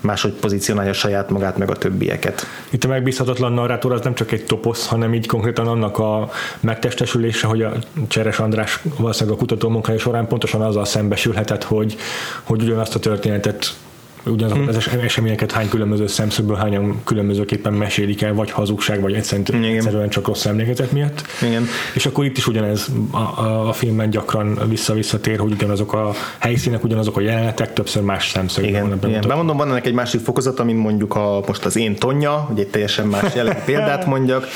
máshogy 0.00 0.32
pozícionálja 0.32 0.92
saját 0.92 1.30
magát, 1.30 1.58
meg 1.58 1.70
a 1.70 1.76
többieket. 1.76 2.46
Itt 2.70 2.84
a 2.84 2.88
megbízhatatlan 2.88 3.52
narrátor 3.52 3.92
az 3.92 4.00
nem 4.00 4.14
csak 4.14 4.32
egy 4.32 4.44
toposz, 4.44 4.86
hanem 4.86 5.14
így 5.14 5.26
konkrétan 5.26 5.66
annak 5.66 5.98
a 5.98 6.30
megtestesülése, 6.60 7.46
hogy 7.46 7.62
a 7.62 7.72
Cseres 8.08 8.38
András 8.38 8.80
valószínűleg 8.96 9.36
a 9.36 9.40
kutató 9.40 9.68
munkája 9.68 9.98
során 9.98 10.26
pontosan 10.26 10.62
azzal 10.62 10.84
szembesülhetett, 10.84 11.64
hogy, 11.64 11.96
hogy 12.42 12.62
ugyanazt 12.62 12.94
a 12.94 12.98
történetet 12.98 13.74
ugyanazok 14.24 14.58
hmm. 14.58 14.68
az 14.68 14.88
eseményeket 15.02 15.52
hány 15.52 15.68
különböző 15.68 16.06
szemszögből, 16.06 16.56
hányan 16.56 17.00
különbözőképpen 17.04 17.72
mesélik 17.72 18.22
el, 18.22 18.34
vagy 18.34 18.50
hazugság, 18.50 19.00
vagy 19.00 19.14
egyszerűen, 19.14 19.64
egyszerűen 19.64 20.08
csak 20.08 20.26
rossz 20.26 20.44
emlékezet 20.44 20.92
miatt. 20.92 21.22
Igen. 21.42 21.66
És 21.94 22.06
akkor 22.06 22.24
itt 22.24 22.36
is 22.36 22.46
ugyanez 22.46 22.88
a, 23.10 23.16
a, 23.16 23.68
a 23.68 23.72
filmben 23.72 24.10
gyakran 24.10 24.58
vissza-visszatér, 24.68 25.38
hogy 25.38 25.52
ugyanazok 25.52 25.92
a 25.92 26.12
helyszínek, 26.38 26.84
ugyanazok 26.84 27.16
a 27.16 27.20
jelenetek, 27.20 27.72
többször 27.72 28.02
más 28.02 28.30
szemszögből 28.30 28.70
Igen. 28.70 28.88
van 28.88 29.10
Igen. 29.10 29.24
Bemondom, 29.28 29.56
van 29.56 29.70
ennek 29.70 29.86
egy 29.86 29.94
másik 29.94 30.20
fokozat, 30.20 30.64
mint 30.64 30.78
mondjuk 30.78 31.14
a, 31.14 31.42
most 31.46 31.64
az 31.64 31.76
én 31.76 31.96
Tonya, 31.96 32.30
hogy 32.30 32.58
egy 32.58 32.68
teljesen 32.68 33.06
más 33.06 33.34
jellegű 33.34 33.58
példát 33.72 34.06
mondjak, 34.06 34.46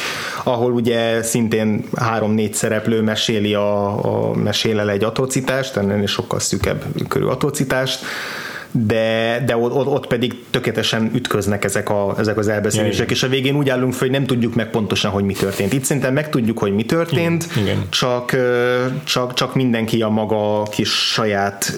ahol 0.44 0.72
ugye 0.72 1.22
szintén 1.22 1.84
három-négy 1.96 2.54
szereplő 2.54 3.02
meséli 3.02 3.54
a, 3.54 4.04
a 4.04 4.34
mesél 4.34 4.80
el 4.80 4.90
egy 4.90 5.04
atrocitást, 5.04 5.76
ennél 5.76 6.06
sokkal 6.06 6.38
szűkebb 6.38 6.84
körű 7.08 7.24
atrocitást, 7.24 8.04
de, 8.70 9.42
de 9.46 9.56
ott, 9.56 9.86
ott 9.86 10.06
pedig 10.06 10.44
tökéletesen 10.50 11.10
ütköznek 11.14 11.64
ezek, 11.64 11.90
a, 11.90 12.14
ezek 12.18 12.38
az 12.38 12.48
elbeszélések, 12.48 13.04
Igen. 13.04 13.14
és 13.14 13.22
a 13.22 13.28
végén 13.28 13.56
úgy 13.56 13.68
állunk 13.68 13.92
fel, 13.92 14.00
hogy 14.00 14.10
nem 14.10 14.26
tudjuk 14.26 14.54
meg 14.54 14.70
pontosan, 14.70 15.10
hogy 15.10 15.24
mi 15.24 15.32
történt. 15.32 15.72
Itt 15.72 15.84
szerintem 15.84 16.12
megtudjuk, 16.12 16.58
hogy 16.58 16.74
mi 16.74 16.84
történt, 16.84 17.46
Igen. 17.56 17.84
Csak, 17.88 18.36
csak, 19.04 19.34
csak 19.34 19.54
mindenki 19.54 20.02
a 20.02 20.08
maga 20.08 20.62
kis 20.62 20.90
saját 20.90 21.74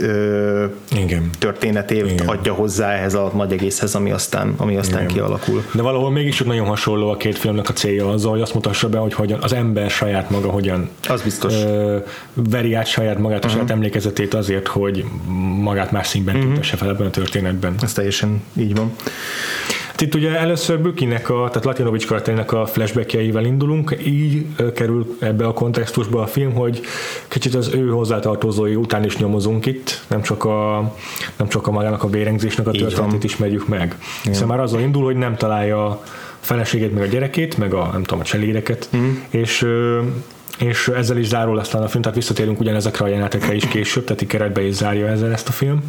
Igen. 0.97 1.31
történetét 1.39 2.11
Igen. 2.11 2.27
adja 2.29 2.53
hozzá 2.53 2.93
ehhez 2.93 3.15
a 3.15 3.33
nagy 3.35 3.53
egészhez, 3.53 3.95
ami 3.95 4.11
aztán, 4.11 4.55
ami 4.57 4.77
aztán 4.77 5.03
Igen. 5.03 5.13
kialakul. 5.13 5.65
De 5.73 5.83
valahol 5.83 6.11
mégis 6.11 6.39
nagyon 6.39 6.67
hasonló 6.67 7.11
a 7.11 7.17
két 7.17 7.39
filmnek 7.39 7.69
a 7.69 7.73
célja 7.73 8.09
azzal, 8.09 8.31
hogy 8.31 8.41
azt 8.41 8.55
mutassa 8.55 8.89
be, 8.89 8.99
hogy 8.99 9.15
hogyan 9.15 9.43
az 9.43 9.53
ember 9.53 9.91
saját 9.91 10.31
maga 10.31 10.51
hogyan 10.51 10.89
az 11.09 11.23
biztos. 11.23 11.53
Ö, 11.55 11.97
veri 12.35 12.75
át 12.75 12.87
saját 12.87 13.19
magát, 13.19 13.45
a 13.45 13.47
uh-huh. 13.47 13.53
saját 13.53 13.71
emlékezetét 13.71 14.35
azért, 14.35 14.67
hogy 14.67 15.05
magát 15.61 15.91
más 15.91 16.07
színben 16.07 16.35
uh-huh. 16.35 16.51
tudtassa 16.51 16.77
fel 16.79 16.89
ebben 16.89 17.07
a 17.07 17.11
történetben. 17.11 17.75
Ez 17.81 17.93
teljesen 17.93 18.43
így 18.57 18.75
van. 18.75 18.93
Hát 19.99 20.07
itt 20.07 20.15
ugye 20.15 20.39
először 20.39 20.79
Bükinek, 20.79 21.31
a, 21.31 21.47
tehát 21.49 21.65
Latinovics 21.65 22.07
karakterének 22.07 22.53
a 22.53 22.67
flashbackjeivel 22.67 23.45
indulunk, 23.45 23.97
így 24.05 24.47
kerül 24.75 25.17
ebbe 25.19 25.47
a 25.47 25.53
kontextusba 25.53 26.23
a 26.23 26.27
film, 26.27 26.53
hogy 26.53 26.81
kicsit 27.29 27.55
az 27.55 27.71
ő 27.75 27.89
hozzátartozói 27.89 28.75
után 28.75 29.05
is 29.05 29.17
nyomozunk 29.17 29.67
itt, 29.67 30.05
nem 30.07 30.23
csak 30.23 30.45
a, 30.45 30.93
nem 31.37 31.49
csak 31.49 31.67
a 31.67 31.71
magának 31.71 32.03
a 32.03 32.09
vérengzésnek 32.09 32.67
a 32.67 32.71
történetét 32.71 33.25
ismerjük 33.25 33.69
meg. 33.69 33.83
Igen. 33.87 33.99
Hiszen 34.23 34.47
már 34.47 34.61
azzal 34.61 34.81
indul, 34.81 35.05
hogy 35.05 35.17
nem 35.17 35.37
találja 35.37 35.87
a 35.87 36.03
feleségét, 36.41 36.95
meg 36.95 37.03
a 37.03 37.07
gyerekét, 37.07 37.57
meg 37.57 37.75
a, 37.75 37.89
nem 37.93 38.03
tudom, 38.03 38.21
a 38.21 38.25
cseléreket, 38.25 38.89
mm. 38.97 39.11
és 39.31 39.67
és 40.59 40.89
ezzel 40.89 41.17
is 41.17 41.27
zárul 41.27 41.59
aztán 41.59 41.83
a 41.83 41.89
film, 41.89 42.03
tehát 42.03 42.17
visszatérünk 42.17 42.61
ugyanezekre 42.61 43.05
a 43.05 43.09
jelenetekre 43.09 43.55
is 43.55 43.69
később, 43.69 44.05
tehát 44.05 44.27
keretbe 44.27 44.63
is 44.63 44.75
zárja 44.75 45.07
ezzel 45.07 45.33
ezt 45.33 45.49
a 45.49 45.53
film. 45.53 45.83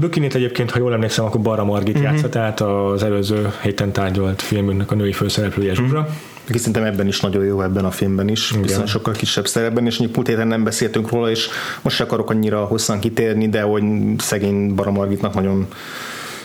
Bökinét 0.00 0.34
egyébként, 0.34 0.70
ha 0.70 0.78
jól 0.78 0.92
emlékszem, 0.92 1.24
akkor 1.24 1.40
Barra 1.40 1.64
Margit 1.64 1.96
uh-huh. 1.96 2.12
játszott, 2.12 2.30
tehát 2.30 2.60
az 2.60 3.02
előző 3.02 3.52
héten 3.62 3.92
tárgyalt 3.92 4.42
filmünknek 4.42 4.90
a 4.90 4.94
női 4.94 5.12
főszereplője 5.12 5.70
uh-huh. 5.70 5.86
Zsuzsa. 5.86 6.08
Aki 6.48 6.58
szerintem 6.58 6.84
ebben 6.84 7.06
is 7.06 7.20
nagyon 7.20 7.44
jó 7.44 7.62
ebben 7.62 7.84
a 7.84 7.90
filmben 7.90 8.28
is, 8.28 8.50
Igen. 8.50 8.62
viszont 8.62 8.86
sokkal 8.86 9.14
kisebb 9.14 9.46
szerepben, 9.46 9.86
és 9.86 9.98
múlt 9.98 10.26
héten 10.26 10.46
nem 10.46 10.64
beszéltünk 10.64 11.10
róla, 11.10 11.30
és 11.30 11.48
most 11.82 11.96
se 11.96 12.04
akarok 12.04 12.30
annyira 12.30 12.64
hosszan 12.64 12.98
kitérni, 12.98 13.48
de 13.48 13.62
hogy 13.62 13.82
szegény 14.18 14.74
Bara 14.74 14.90
Margitnak 14.90 15.34
nagyon 15.34 15.66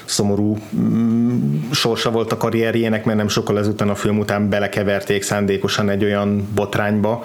szomorú 0.10 0.58
mm, 0.76 1.56
sorsa 1.72 2.12
volt 2.12 2.32
a 2.32 2.38
karrierjének, 2.38 3.06
mert 3.06 3.18
nem 3.18 3.28
sokkal 3.28 3.58
ezután 3.58 3.90
a 3.90 3.96
film 3.96 4.20
után 4.20 4.50
belekeverték 4.50 5.24
szándékosan 5.24 5.90
egy 5.90 6.04
olyan 6.04 6.48
botrányba, 6.56 7.24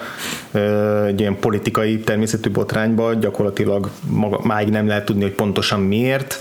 egy 1.05 1.19
ilyen 1.19 1.39
politikai 1.39 1.99
természetű 1.99 2.51
botrányba, 2.51 3.13
gyakorlatilag 3.13 3.89
maga, 4.09 4.39
máig 4.43 4.69
nem 4.69 4.87
lehet 4.87 5.05
tudni, 5.05 5.21
hogy 5.21 5.33
pontosan 5.33 5.79
miért, 5.79 6.37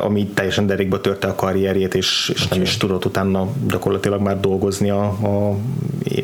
ami 0.00 0.26
teljesen 0.26 0.66
derékba 0.66 1.00
törte 1.00 1.26
a 1.26 1.34
karrierjét, 1.34 1.94
és, 1.94 2.30
és 2.34 2.48
nem 2.48 2.60
is 2.60 2.76
tudott 2.76 3.04
utána 3.04 3.48
gyakorlatilag 3.68 4.20
már 4.20 4.40
dolgozni 4.40 4.90
a, 4.90 5.02
a 5.04 5.56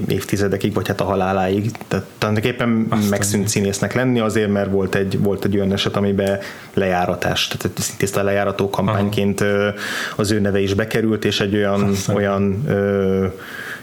évtizedekig, 0.09 0.75
vagy 0.75 0.89
hát 0.89 1.01
a 1.01 1.05
haláláig. 1.05 1.71
Tehát 1.89 2.07
tulajdonképpen 2.19 2.87
Aztán 2.91 3.09
megszűnt 3.09 3.49
színésznek 3.49 3.95
lenni 3.95 4.21
azért, 4.21 4.51
mert 4.51 4.71
volt 4.71 4.95
egy, 4.95 5.19
volt 5.21 5.45
egy 5.45 5.57
olyan 5.57 5.73
eset, 5.73 5.97
amiben 5.97 6.39
lejáratás, 6.75 7.49
tehát 7.49 7.95
tiszta 7.97 8.23
lejárató 8.23 8.71
kampányként 8.71 9.41
Aha. 9.41 9.73
az 10.17 10.31
ő 10.31 10.41
neve 10.41 10.61
is 10.61 10.75
bekerült, 10.75 11.25
és 11.25 11.41
egy 11.41 11.55
olyan, 11.55 11.83
Aztán. 11.83 12.17
olyan 12.17 12.63
ö, 12.67 13.27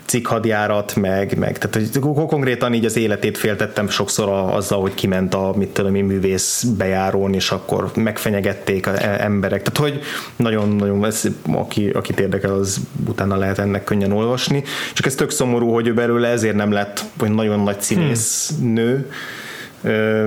cikkhadjárat, 0.05 0.95
meg, 0.95 1.37
meg 1.37 1.57
tehát 1.57 1.99
konkrétan 1.99 2.73
így 2.73 2.85
az 2.85 2.97
életét 2.97 3.37
féltettem 3.37 3.89
sokszor 3.89 4.29
azzal, 4.29 4.81
hogy 4.81 4.93
kiment 4.93 5.33
a 5.33 5.53
mit 5.55 5.69
tudom 5.69 5.95
én, 5.95 6.03
művész 6.03 6.63
bejárón, 6.63 7.33
és 7.33 7.51
akkor 7.51 7.91
megfenyegették 7.95 8.87
az 8.87 8.99
e- 8.99 9.17
emberek. 9.19 9.61
Tehát, 9.61 9.91
hogy 9.91 10.01
nagyon-nagyon, 10.35 11.05
ez, 11.05 11.23
aki, 11.51 11.89
akit 11.89 12.19
érdekel, 12.19 12.53
az 12.53 12.79
utána 13.07 13.35
lehet 13.35 13.59
ennek 13.59 13.83
könnyen 13.83 14.11
olvasni. 14.11 14.63
Csak 14.93 15.05
ez 15.05 15.15
tök 15.15 15.29
szomorú, 15.29 15.73
hogy 15.73 15.87
ő 15.87 15.93
belőle 15.93 16.27
ezért 16.27 16.55
nem 16.55 16.71
lett, 16.71 17.03
hogy 17.19 17.31
nagyon 17.31 17.59
nagy 17.59 17.81
színész 17.81 18.53
hmm. 18.59 18.73
nő, 18.73 19.09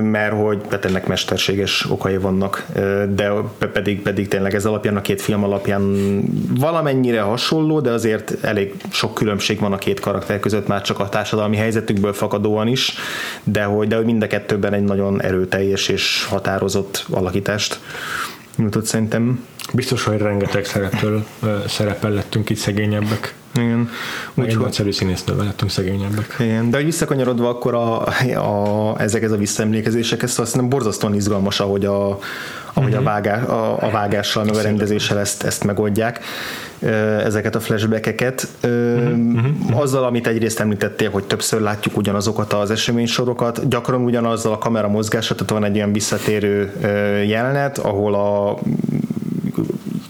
mert 0.01 0.33
hogy 0.33 0.61
hát 0.69 0.85
ennek 0.85 1.07
mesterséges 1.07 1.85
okai 1.89 2.17
vannak, 2.17 2.65
de 3.09 3.31
pedig, 3.73 4.01
pedig 4.01 4.27
tényleg 4.27 4.55
ez 4.55 4.65
alapján, 4.65 4.95
a 4.95 5.01
két 5.01 5.21
film 5.21 5.43
alapján 5.43 5.95
valamennyire 6.59 7.21
hasonló, 7.21 7.79
de 7.79 7.91
azért 7.91 8.43
elég 8.43 8.73
sok 8.91 9.13
különbség 9.13 9.59
van 9.59 9.73
a 9.73 9.77
két 9.77 9.99
karakter 9.99 10.39
között, 10.39 10.67
már 10.67 10.81
csak 10.81 10.99
a 10.99 11.09
társadalmi 11.09 11.55
helyzetükből 11.55 12.13
fakadóan 12.13 12.67
is, 12.67 12.93
de 13.43 13.63
hogy, 13.63 13.87
de 13.87 13.95
hogy 13.95 14.05
mind 14.05 14.23
a 14.23 14.27
kettőben 14.27 14.73
egy 14.73 14.83
nagyon 14.83 15.21
erőteljes 15.21 15.87
és 15.87 16.25
határozott 16.29 17.05
alakítást 17.09 17.79
nyújtott 18.55 18.85
szerintem. 18.85 19.45
Biztos, 19.73 20.03
hogy 20.03 20.17
rengeteg 20.17 20.65
szereptől 20.65 21.25
szerepel 21.67 22.11
lettünk 22.11 22.49
itt 22.49 22.57
szegényebbek. 22.57 23.33
Igen. 23.55 23.89
Úgy, 24.33 24.47
egy 24.47 24.57
nagyszerű 24.57 24.91
színésznővel 24.91 25.45
lettünk 25.45 25.71
szegényebbek. 25.71 26.35
Igen, 26.39 26.69
de 26.69 26.77
hogy 26.77 26.85
visszakanyarodva 26.85 27.49
akkor 27.49 27.73
a, 27.73 28.07
a, 28.35 28.95
ezek 28.99 29.23
ez 29.23 29.31
a 29.31 29.37
visszaemlékezések, 29.37 30.27
szóval 30.27 30.45
szerintem 30.45 30.69
borzasztóan 30.69 31.13
izgalmas, 31.13 31.59
ahogy 31.59 31.85
a, 31.85 32.19
ahogy 32.73 32.91
uh-huh. 32.91 33.07
a, 33.07 33.09
vágá, 33.09 33.43
a, 33.43 33.87
a 33.87 33.89
vágással, 33.89 34.43
meg 34.43 34.55
a 34.55 34.61
rendezéssel 34.61 35.19
ezt, 35.19 35.43
ezt 35.43 35.63
megoldják 35.63 36.19
ezeket 37.23 37.55
a 37.55 37.59
flashbackeket. 37.59 38.47
Uh-huh. 38.63 39.81
Azzal, 39.81 40.03
amit 40.03 40.27
egyrészt 40.27 40.59
említettél, 40.59 41.09
hogy 41.09 41.23
többször 41.23 41.61
látjuk 41.61 41.97
ugyanazokat 41.97 42.53
az 42.53 42.71
eseménysorokat, 42.71 43.67
gyakran 43.67 44.01
ugyanazzal 44.01 44.53
a 44.53 44.57
kamera 44.57 44.87
mozgása, 44.87 45.35
tehát 45.35 45.49
van 45.51 45.63
egy 45.63 45.75
olyan 45.75 45.93
visszatérő 45.93 46.73
jelenet, 47.27 47.77
ahol 47.77 48.15
a 48.15 48.59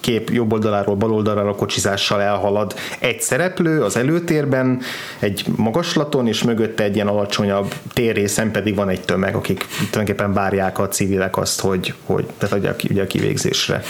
kép 0.09 0.29
jobb 0.29 0.53
oldaláról 0.53 0.95
bal 0.95 1.13
oldalára 1.13 1.55
kocsizással 1.55 2.21
elhalad 2.21 2.75
egy 2.99 3.21
szereplő 3.21 3.83
az 3.83 3.97
előtérben, 3.97 4.81
egy 5.19 5.45
magaslaton, 5.55 6.27
és 6.27 6.43
mögötte 6.43 6.83
egy 6.83 6.95
ilyen 6.95 7.07
alacsonyabb 7.07 7.73
térrészen 7.93 8.51
pedig 8.51 8.75
van 8.75 8.89
egy 8.89 9.01
tömeg, 9.01 9.35
akik 9.35 9.65
tulajdonképpen 9.77 10.33
várják 10.33 10.79
a 10.79 10.87
civilek 10.87 11.37
azt, 11.37 11.61
hogy, 11.61 11.93
hogy 12.05 12.25
tehát 12.37 12.55
adják 12.55 12.81
ugye 12.89 13.01
a 13.01 13.07
kivégzésre 13.07 13.83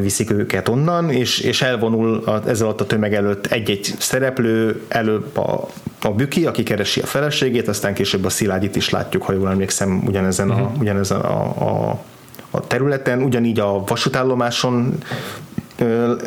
viszik 0.00 0.30
őket 0.30 0.68
onnan, 0.68 1.10
és, 1.10 1.40
és 1.40 1.62
elvonul 1.62 2.22
a, 2.24 2.48
ezzel 2.48 2.68
a 2.68 2.74
tömeg 2.74 3.14
előtt 3.14 3.46
egy-egy 3.46 3.94
szereplő, 3.98 4.82
előbb 4.88 5.36
a, 5.36 5.68
a 6.02 6.10
Büki, 6.10 6.46
aki 6.46 6.62
keresi 6.62 7.00
a 7.00 7.06
feleségét, 7.06 7.68
aztán 7.68 7.94
később 7.94 8.24
a 8.24 8.28
Szilágyit 8.28 8.76
is 8.76 8.90
látjuk, 8.90 9.22
ha 9.22 9.32
jól 9.32 9.50
emlékszem, 9.50 10.02
ugyanezen 10.06 10.50
a, 10.50 10.54
uh-huh. 10.54 10.80
ugyanezen 10.80 11.20
a, 11.20 11.42
a 11.90 12.04
a 12.54 12.66
területen, 12.66 13.22
ugyanígy 13.22 13.58
a 13.58 13.84
vasútállomáson 13.84 14.98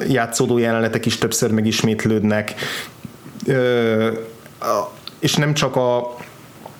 játszódó 0.07 0.57
jelenetek 0.57 1.05
is 1.05 1.17
többször 1.17 1.51
megismétlődnek, 1.51 2.53
és 5.19 5.35
nem 5.35 5.53
csak 5.53 5.75
a 5.75 6.15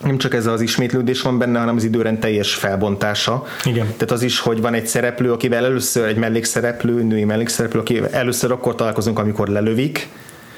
nem 0.03 0.17
csak 0.17 0.33
ez 0.33 0.45
az 0.45 0.61
ismétlődés 0.61 1.21
van 1.21 1.37
benne, 1.37 1.59
hanem 1.59 1.75
az 1.75 1.83
időrend 1.83 2.19
teljes 2.19 2.53
felbontása. 2.53 3.45
Igen. 3.63 3.85
Tehát 3.85 4.11
az 4.11 4.21
is, 4.21 4.39
hogy 4.39 4.61
van 4.61 4.73
egy 4.73 4.87
szereplő, 4.87 5.31
akivel 5.31 5.65
először 5.65 6.07
egy 6.07 6.17
mellékszereplő, 6.17 7.03
női 7.03 7.23
mellékszereplő, 7.23 7.79
aki 7.79 8.01
először 8.11 8.51
akkor 8.51 8.75
találkozunk, 8.75 9.19
amikor 9.19 9.47
lelövik, 9.47 10.07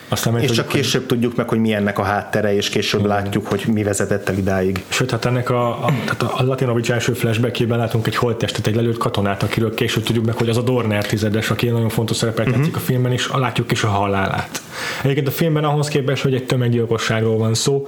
aztán 0.10 0.40
és 0.40 0.52
csak 0.52 0.68
később 0.68 1.02
hogy... 1.02 1.10
tudjuk 1.10 1.36
meg, 1.36 1.50
hogy 1.50 1.60
mi 1.60 1.74
ennek 1.74 2.00
a 2.00 2.04
háttere, 2.04 2.56
és 2.56 2.70
később 2.70 3.00
Igen. 3.00 3.12
látjuk, 3.12 3.48
hogy 3.48 3.64
mi 3.68 3.84
vezetett 3.84 4.30
el 4.30 4.38
idáig. 4.38 4.84
Sőt, 4.88 5.12
hát 5.12 5.26
ennek 5.26 5.50
a, 5.50 5.86
a, 5.86 5.94
tehát 6.06 6.22
a 6.22 6.44
Latinovics 6.44 6.92
első 6.92 7.14
flashbackében 7.14 7.78
látunk 7.78 8.08
egy 8.08 8.16
holttestet, 8.16 8.68
egy 8.68 8.76
lelőtt 8.76 8.98
katonát, 8.98 9.44
akiről 9.44 9.74
később 9.74 10.04
tudjuk 10.04 10.26
meg, 10.26 10.36
hogy 10.36 10.50
az 10.50 10.58
a 10.58 10.62
Dorner 10.62 11.06
tizedes, 11.06 11.50
aki 11.50 11.68
nagyon 11.68 11.90
fontos 11.90 12.18
szerepet 12.18 12.40
uh-huh. 12.40 12.58
játszik 12.58 12.76
a 12.76 12.80
filmben, 12.80 13.12
és 13.12 13.30
látjuk 13.34 13.72
is 13.72 13.84
a 13.84 13.88
halálát. 13.88 14.62
Egyébként 15.04 15.28
a 15.28 15.32
filmben 15.32 15.64
ahhoz 15.64 15.88
képest, 15.88 16.24
hogy 16.24 16.34
egy 16.34 16.46
tömeggyilkosságról 16.46 17.38
van 17.38 17.54
szó, 17.54 17.88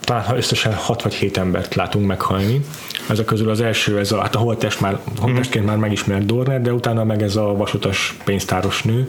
talán 0.00 0.36
összesen 0.36 0.74
6 0.74 1.02
vagy 1.02 1.14
7 1.14 1.36
embert 1.36 1.74
látunk 1.74 2.06
meghalni. 2.06 2.60
Ezek 3.08 3.24
közül 3.24 3.50
az 3.50 3.60
első, 3.60 3.98
ez 3.98 4.12
a, 4.12 4.20
hát 4.20 4.34
a 4.34 4.38
holttest 4.38 4.80
már, 4.80 4.98
holttestként 5.18 5.66
már 5.66 5.76
megismert 5.76 6.26
Dorner, 6.26 6.62
de 6.62 6.72
utána 6.72 7.04
meg 7.04 7.22
ez 7.22 7.36
a 7.36 7.54
vasutas 7.56 8.16
pénztáros 8.24 8.82
nő, 8.82 9.08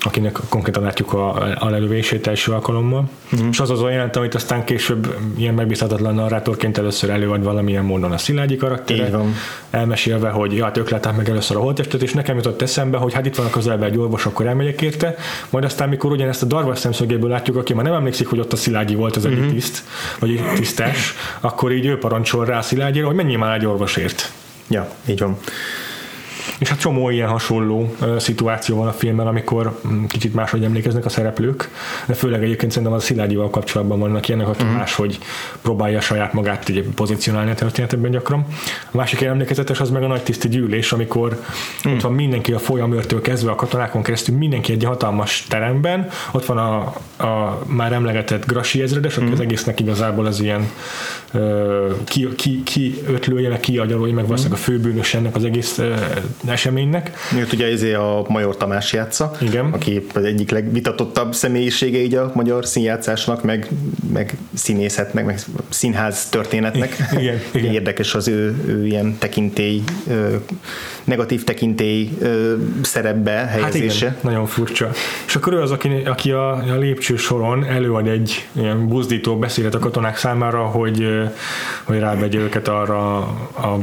akinek 0.00 0.38
konkrétan 0.48 0.82
látjuk 0.82 1.12
a, 1.12 1.54
a 1.58 1.68
lelövését 1.68 2.26
első 2.26 2.52
alkalommal. 2.52 3.08
Uh-huh. 3.32 3.48
És 3.50 3.60
az 3.60 3.70
az 3.70 3.80
olyan 3.80 4.08
amit 4.08 4.34
aztán 4.34 4.64
később 4.64 5.14
ilyen 5.36 5.54
megbízhatatlan 5.54 6.14
narrátorként 6.14 6.78
először 6.78 7.10
előad 7.10 7.42
valamilyen 7.42 7.84
módon 7.84 8.12
a 8.12 8.18
Szilágyi 8.18 8.56
karaktere, 8.56 9.10
elmesélve, 9.70 10.28
hogy 10.28 10.56
ja, 10.56 10.64
hát 10.64 10.76
ők 10.76 10.88
látták 10.88 11.16
meg 11.16 11.28
először 11.28 11.56
a 11.56 11.60
holttestet, 11.60 12.02
és 12.02 12.12
nekem 12.12 12.36
jutott 12.36 12.62
eszembe, 12.62 12.98
hogy 12.98 13.12
hát 13.12 13.26
itt 13.26 13.36
van 13.36 13.46
a 13.46 13.50
közelben 13.50 13.88
egy 13.88 13.98
orvos, 13.98 14.26
akkor 14.26 14.46
elmegyek 14.46 14.82
érte, 14.82 15.14
majd 15.50 15.64
aztán, 15.64 15.88
mikor 15.88 16.10
ugyanezt 16.10 16.42
a 16.42 16.46
Darvas 16.46 16.78
szemszögéből 16.78 17.30
látjuk, 17.30 17.56
aki 17.56 17.74
már 17.74 17.84
nem 17.84 17.94
emlékszik, 17.94 18.26
hogy 18.26 18.38
ott 18.38 18.52
a 18.52 18.56
Szilágyi 18.56 18.94
volt 18.94 19.16
az 19.16 19.24
egyik 19.24 19.38
uh-huh. 19.38 19.52
tiszt, 19.52 19.84
vagy 20.18 20.42
tisztás, 20.54 21.14
akkor 21.40 21.72
így 21.72 21.86
ő 21.86 21.98
parancsol 21.98 22.44
rá 22.44 22.58
a 22.58 22.62
Szilágyira, 22.62 23.06
hogy 23.06 23.16
menjél 23.16 23.38
már 23.38 23.56
egy 23.56 23.66
orvosért. 23.66 24.32
Ja, 24.68 24.88
így 25.06 25.18
van. 25.18 25.38
És 26.60 26.68
hát 26.68 26.78
csomó 26.78 27.10
ilyen 27.10 27.28
hasonló 27.28 27.94
szituáció 28.18 28.76
van 28.76 28.86
a 28.86 28.92
filmben, 28.92 29.26
amikor 29.26 29.80
mm, 29.88 30.04
kicsit 30.04 30.34
máshogy 30.34 30.64
emlékeznek 30.64 31.04
a 31.04 31.08
szereplők, 31.08 31.70
de 32.06 32.14
főleg 32.14 32.42
egyébként 32.42 32.72
szerintem 32.72 32.96
a 32.96 33.00
Szilágyival 33.00 33.50
kapcsolatban 33.50 33.98
vannak 33.98 34.28
ilyenek, 34.28 34.48
aki 34.48 34.64
mm. 34.64 34.68
máshogy 34.68 35.18
próbálja 35.62 36.00
saját 36.00 36.32
magát 36.32 36.68
ugye, 36.68 36.82
pozícionálni 36.94 37.50
a 37.50 37.54
történetben 37.54 38.10
gyakran. 38.10 38.46
A 38.90 38.96
másik 38.96 39.20
emlékezetes 39.20 39.80
az 39.80 39.90
meg 39.90 40.02
a 40.02 40.06
nagy 40.06 40.22
tiszti 40.22 40.48
gyűlés, 40.48 40.92
amikor 40.92 41.40
mm. 41.88 41.92
ott 41.92 42.00
van 42.00 42.12
mindenki 42.12 42.52
a 42.52 42.58
folyamőrtől 42.58 43.20
kezdve 43.20 43.50
a 43.50 43.54
katonákon 43.54 44.02
keresztül, 44.02 44.36
mindenki 44.36 44.72
egy 44.72 44.84
hatalmas 44.84 45.46
teremben, 45.48 46.08
ott 46.30 46.44
van 46.44 46.58
a, 46.58 46.78
a 47.26 47.62
már 47.66 47.92
emlegetett 47.92 48.46
Grassi 48.46 48.82
ezredes, 48.82 49.16
aki 49.16 49.26
mm. 49.26 49.32
az 49.32 49.40
egésznek 49.40 49.80
igazából 49.80 50.26
az 50.26 50.40
ilyen 50.40 50.70
ki, 52.04 52.28
ki, 52.36 52.62
ki 52.62 53.02
ötlője, 53.06 53.48
meg 53.48 53.60
kiagyalója, 53.60 54.14
meg 54.14 54.24
valószínűleg 54.24 54.58
a 54.58 54.62
főbűnös 54.62 55.14
ennek 55.14 55.36
az 55.36 55.44
egész 55.44 55.80
eseménynek. 56.50 57.10
Miért 57.32 57.52
ugye 57.52 57.66
ezé 57.66 57.94
a 57.94 58.24
Major 58.28 58.56
Tamás 58.56 58.92
játsza, 58.92 59.32
Igen. 59.40 59.64
aki 59.72 60.06
az 60.14 60.24
egyik 60.24 60.50
legvitatottabb 60.50 61.34
személyisége 61.34 61.98
így 61.98 62.14
a 62.14 62.30
magyar 62.34 62.66
színjátszásnak, 62.66 63.42
meg, 63.42 63.68
meg 64.12 64.36
színészet, 64.54 65.14
meg, 65.14 65.40
színház 65.68 66.28
történetnek. 66.28 66.96
Igen, 67.12 67.40
igen. 67.52 67.72
Érdekes 67.80 68.14
az 68.14 68.28
ő, 68.28 68.64
ő 68.66 68.86
ilyen 68.86 69.18
tekintély, 69.18 69.82
negatív 71.04 71.44
tekintély 71.44 72.10
szerepbe 72.82 73.30
helyezése. 73.30 74.06
Hát 74.06 74.18
igen, 74.18 74.32
nagyon 74.32 74.46
furcsa. 74.46 74.90
És 75.26 75.36
akkor 75.36 75.52
ő 75.52 75.60
az, 75.60 75.70
aki, 75.70 75.88
aki 76.04 76.30
a, 76.30 76.52
a 76.52 76.76
lépcső 76.78 77.16
soron 77.16 77.64
előad 77.64 78.06
egy 78.06 78.48
ilyen 78.52 78.88
buzdító 78.88 79.38
beszédet 79.38 79.74
a 79.74 79.78
katonák 79.78 80.16
számára, 80.16 80.62
hogy, 80.64 81.06
hogy 81.84 81.98
rábegye 81.98 82.38
őket 82.38 82.68
arra 82.68 83.16
a 83.16 83.78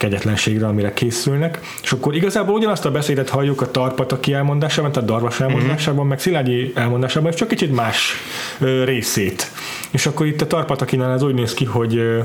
kegyetlenségre, 0.00 0.66
amire 0.66 0.92
készülnek, 0.92 1.58
és 1.82 1.92
akkor 1.92 2.14
igazából 2.14 2.54
ugyanazt 2.54 2.84
a 2.84 2.90
beszédet 2.90 3.28
halljuk 3.28 3.60
a 3.60 3.70
Tarpataki 3.70 4.32
elmondásában, 4.32 4.92
tehát 4.92 5.08
Darvas 5.08 5.40
elmondásában, 5.40 5.94
uh-huh. 5.94 6.08
meg 6.08 6.20
Szilágyi 6.20 6.72
elmondásában, 6.74 7.30
és 7.30 7.36
csak 7.36 7.48
kicsit 7.48 7.74
más 7.74 8.14
ö, 8.60 8.84
részét. 8.84 9.50
És 9.90 10.06
akkor 10.06 10.26
itt 10.26 10.40
a 10.40 10.46
Tarpatakinál 10.46 11.12
ez 11.12 11.22
úgy 11.22 11.34
néz 11.34 11.54
ki, 11.54 11.64
hogy 11.64 11.96
ö, 11.96 12.18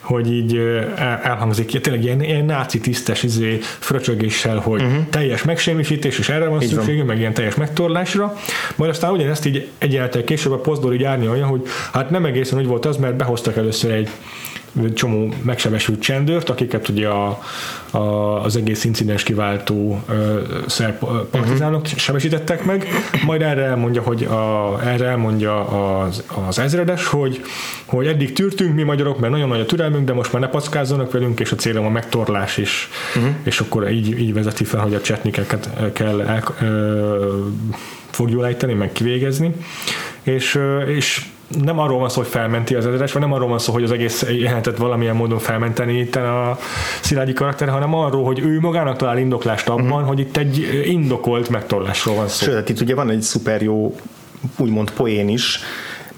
hogy 0.00 0.32
így 0.32 0.60
elhangzik, 1.22 1.80
tényleg 1.80 2.04
ilyen, 2.04 2.22
ilyen 2.22 2.44
náci 2.44 2.80
tisztes 2.80 3.22
izé, 3.22 3.58
fröcsögéssel, 3.60 4.58
hogy 4.58 4.82
uh-huh. 4.82 5.08
teljes 5.10 5.42
megsemmisítés, 5.42 6.18
és 6.18 6.28
erre 6.28 6.48
van 6.48 6.60
szükségünk, 6.60 7.06
meg 7.06 7.18
ilyen 7.18 7.34
teljes 7.34 7.54
megtorlásra. 7.54 8.36
Majd 8.76 8.90
aztán 8.90 9.12
ugyanezt 9.12 9.46
így 9.46 9.68
egyenletek 9.78 10.24
később 10.24 10.52
a 10.52 10.58
pozdor 10.58 10.94
így 10.94 11.04
olyan, 11.04 11.48
hogy 11.48 11.62
hát 11.92 12.10
nem 12.10 12.24
egészen 12.24 12.58
úgy 12.58 12.66
volt 12.66 12.86
az, 12.86 12.96
mert 12.96 13.16
behoztak 13.16 13.56
először 13.56 13.90
egy 13.90 14.08
csomó 14.94 15.34
megsebesült 15.42 16.00
csendőrt, 16.00 16.48
akiket 16.48 16.88
ugye 16.88 17.08
a, 17.08 17.42
a, 17.90 17.98
az 18.44 18.56
egész 18.56 18.84
incidens 18.84 19.22
kiváltó 19.22 20.02
szerb 20.66 20.98
partizánok 21.30 21.80
uh-huh. 21.80 21.98
sebesítettek 21.98 22.64
meg, 22.64 22.88
majd 23.24 23.42
erre 23.42 23.62
elmondja, 23.62 24.02
hogy 24.02 24.24
a, 24.24 24.78
erre 24.84 25.06
elmondja 25.06 25.66
az, 26.00 26.24
az 26.48 26.58
ezredes, 26.58 27.06
hogy, 27.06 27.40
hogy 27.84 28.06
eddig 28.06 28.32
tűrtünk 28.32 28.74
mi 28.74 28.82
magyarok, 28.82 29.18
mert 29.18 29.32
nagyon 29.32 29.48
nagy 29.48 29.60
a 29.60 29.66
türelmünk, 29.66 30.06
de 30.06 30.12
most 30.12 30.32
már 30.32 30.42
ne 30.42 30.48
packázzanak 30.48 31.12
velünk, 31.12 31.40
és 31.40 31.52
a 31.52 31.56
célom 31.56 31.84
a 31.84 31.90
megtorlás 31.90 32.56
is, 32.56 32.88
uh-huh. 33.16 33.32
és 33.42 33.60
akkor 33.60 33.90
így, 33.90 34.18
így 34.20 34.32
vezeti 34.32 34.64
fel, 34.64 34.80
hogy 34.80 34.94
a 34.94 35.00
csetnikeket 35.00 35.92
kell 35.92 36.20
el, 36.20 36.42
ö, 36.60 37.46
fogjuk 38.10 38.44
ejteni, 38.44 38.72
meg 38.72 38.92
kivégezni, 38.92 39.54
és, 40.22 40.58
és 40.86 41.26
nem 41.48 41.78
arról 41.78 41.98
van 41.98 42.08
szó, 42.08 42.20
hogy 42.20 42.30
felmenti 42.30 42.74
az 42.74 42.86
ezres, 42.86 43.12
vagy 43.12 43.22
nem 43.22 43.32
arról 43.32 43.48
van 43.48 43.58
szó, 43.58 43.72
hogy 43.72 43.82
az 43.82 43.90
egész 43.90 44.22
jelentet 44.22 44.76
valamilyen 44.76 45.16
módon 45.16 45.38
felmenteni 45.38 45.98
itt 45.98 46.16
a 46.16 46.58
Szilágyi 47.00 47.32
karakter, 47.32 47.68
hanem 47.68 47.94
arról, 47.94 48.24
hogy 48.24 48.38
ő 48.38 48.60
magának 48.60 48.96
talál 48.96 49.18
indoklást 49.18 49.68
abban, 49.68 49.84
uh-huh. 49.84 50.06
hogy 50.06 50.18
itt 50.18 50.36
egy 50.36 50.82
indokolt 50.84 51.48
megtorlásról 51.48 52.14
van 52.14 52.28
szó. 52.28 52.44
Sőt, 52.44 52.68
itt 52.68 52.80
ugye 52.80 52.94
van 52.94 53.10
egy 53.10 53.22
szuper 53.22 53.62
jó 53.62 53.94
úgymond 54.56 54.90
poén 54.90 55.28
is, 55.28 55.60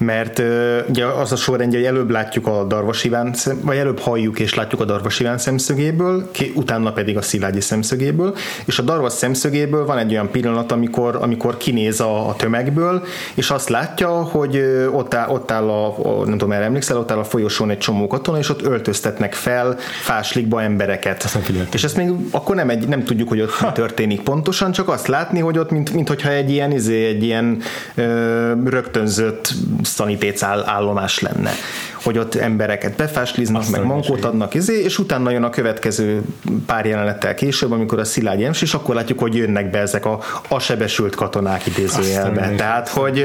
mert 0.01 0.39
uh, 0.39 0.77
ugye 0.89 1.05
az 1.05 1.31
a 1.31 1.35
sorrendje, 1.35 1.79
hogy 1.79 1.87
előbb 1.87 2.09
látjuk 2.09 2.47
a 2.47 2.63
Darvas 2.63 3.03
Iván, 3.03 3.35
vagy 3.61 3.77
előbb 3.77 3.99
halljuk 3.99 4.39
és 4.39 4.53
látjuk 4.53 4.81
a 4.81 4.85
Darvas 4.85 5.19
Iván 5.19 5.37
szemszögéből, 5.37 6.31
ki, 6.31 6.51
utána 6.55 6.91
pedig 6.91 7.17
a 7.17 7.21
Szilágyi 7.21 7.61
szemszögéből, 7.61 8.35
és 8.65 8.79
a 8.79 8.81
Darvas 8.81 9.13
szemszögéből 9.13 9.85
van 9.85 9.97
egy 9.97 10.11
olyan 10.11 10.31
pillanat, 10.31 10.71
amikor, 10.71 11.17
amikor 11.21 11.57
kinéz 11.57 11.99
a, 11.99 12.29
a 12.29 12.35
tömegből, 12.35 13.03
és 13.33 13.49
azt 13.49 13.69
látja, 13.69 14.09
hogy 14.09 14.57
ott 14.91 15.13
áll, 15.13 15.29
ott 15.29 15.51
áll 15.51 15.69
a, 15.69 15.87
a, 15.87 16.23
nem 16.23 16.37
tudom, 16.37 16.51
erre 16.51 16.63
emlékszel, 16.63 16.97
ott 16.97 17.11
áll 17.11 17.17
a 17.17 17.23
folyosón 17.23 17.69
egy 17.69 17.77
csomó 17.77 18.07
katona, 18.07 18.37
és 18.37 18.49
ott 18.49 18.61
öltöztetnek 18.61 19.33
fel 19.33 19.77
fáslikba 20.01 20.61
embereket. 20.61 21.23
Ezt 21.23 21.37
és 21.71 21.83
ezt 21.83 21.97
még 21.97 22.11
akkor 22.31 22.55
nem, 22.55 22.69
egy, 22.69 22.87
nem 22.87 23.03
tudjuk, 23.03 23.27
hogy 23.27 23.41
ott 23.41 23.49
ha. 23.49 23.65
mi 23.65 23.71
történik 23.71 24.21
pontosan, 24.21 24.71
csak 24.71 24.89
azt 24.89 25.07
látni, 25.07 25.39
hogy 25.39 25.57
ott, 25.57 25.71
mint, 25.71 25.93
mint 25.93 26.07
hogyha 26.07 26.29
egy 26.29 26.51
ilyen, 26.51 26.71
izé, 26.71 27.05
egy 27.05 27.23
ilyen 27.23 27.61
ö, 27.95 28.51
rögtönzött 28.65 29.53
szanitéc 29.91 30.43
állomás 30.43 31.19
lenne, 31.19 31.51
hogy 32.03 32.17
ott 32.17 32.35
embereket 32.35 32.95
befásliznak, 32.95 33.69
meg 33.69 33.83
mankót 33.83 34.25
adnak, 34.25 34.53
izé, 34.53 34.83
és 34.83 34.99
utána 34.99 35.31
jön 35.31 35.43
a 35.43 35.49
következő 35.49 36.21
pár 36.65 36.85
jelenettel 36.85 37.33
később, 37.33 37.71
amikor 37.71 37.99
a 37.99 38.03
Szilágyi 38.03 38.43
Ems, 38.43 38.61
és 38.61 38.73
akkor 38.73 38.95
látjuk, 38.95 39.19
hogy 39.19 39.35
jönnek 39.35 39.69
be 39.69 39.79
ezek 39.79 40.05
a, 40.05 40.19
a 40.47 40.59
sebesült 40.59 41.15
katonák 41.15 41.65
idézőjelbe. 41.65 42.53
Tehát, 42.55 42.89
hogy 42.89 43.19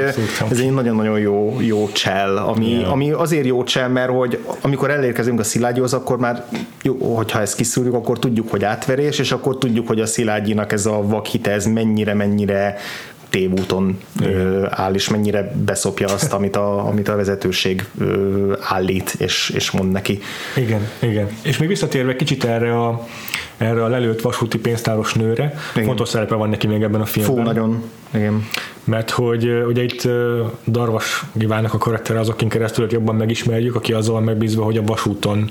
ez 0.50 0.58
egy 0.58 0.72
nagyon-nagyon 0.72 1.18
jó, 1.18 1.56
jó 1.60 1.88
csel, 1.92 2.36
ami, 2.36 2.70
yeah. 2.70 2.92
ami 2.92 3.10
azért 3.10 3.46
jó 3.46 3.64
csel, 3.64 3.88
mert 3.88 4.10
hogy 4.10 4.44
amikor 4.60 4.90
elérkezünk 4.90 5.40
a 5.40 5.44
Szilágyihoz, 5.44 5.92
akkor 5.92 6.18
már, 6.18 6.44
jó, 6.82 7.14
hogyha 7.14 7.40
ezt 7.40 7.56
kiszúrjuk, 7.56 7.94
akkor 7.94 8.18
tudjuk, 8.18 8.50
hogy 8.50 8.64
átverés, 8.64 9.18
és 9.18 9.32
akkor 9.32 9.58
tudjuk, 9.58 9.86
hogy 9.86 10.00
a 10.00 10.06
Szilágyinak 10.06 10.72
ez 10.72 10.86
a 10.86 11.02
vakhite, 11.02 11.50
ez 11.50 11.66
mennyire-mennyire 11.66 12.76
tévúton 13.36 13.98
ö, 14.22 14.66
áll, 14.70 14.94
és 14.94 15.08
mennyire 15.08 15.52
beszopja 15.64 16.06
azt, 16.06 16.32
amit 16.32 16.56
a, 16.56 16.86
amit 16.86 17.08
a 17.08 17.16
vezetőség 17.16 17.84
ö, 17.98 18.52
állít, 18.60 19.14
és, 19.18 19.52
és 19.54 19.70
mond 19.70 19.92
neki. 19.92 20.20
Igen, 20.56 20.88
igen. 20.98 21.28
És 21.42 21.58
még 21.58 21.68
visszatérve 21.68 22.16
kicsit 22.16 22.44
erre 22.44 22.82
a, 22.82 23.06
erre 23.56 23.84
a 23.84 23.88
lelőtt 23.88 24.20
vasúti 24.20 24.58
pénztáros 24.58 25.14
nőre, 25.14 25.54
igen. 25.74 25.86
fontos 25.86 26.08
szerepe 26.08 26.34
van 26.34 26.48
neki 26.48 26.66
még 26.66 26.82
ebben 26.82 27.00
a 27.00 27.04
filmben. 27.04 27.36
Fú, 27.36 27.42
nagyon. 27.42 27.82
Igen. 28.14 28.48
Mert 28.84 29.10
hogy 29.10 29.64
ugye 29.66 29.82
itt 29.82 30.08
Darvas 30.66 31.24
Givánnak 31.32 31.74
a 31.74 31.78
karakter 31.78 32.16
az, 32.16 32.28
akin 32.28 32.48
keresztül 32.48 32.86
jobban 32.90 33.14
megismerjük, 33.14 33.74
aki 33.74 33.92
azzal 33.92 34.20
megbízva, 34.20 34.64
hogy 34.64 34.76
a 34.76 34.82
vasúton 34.82 35.50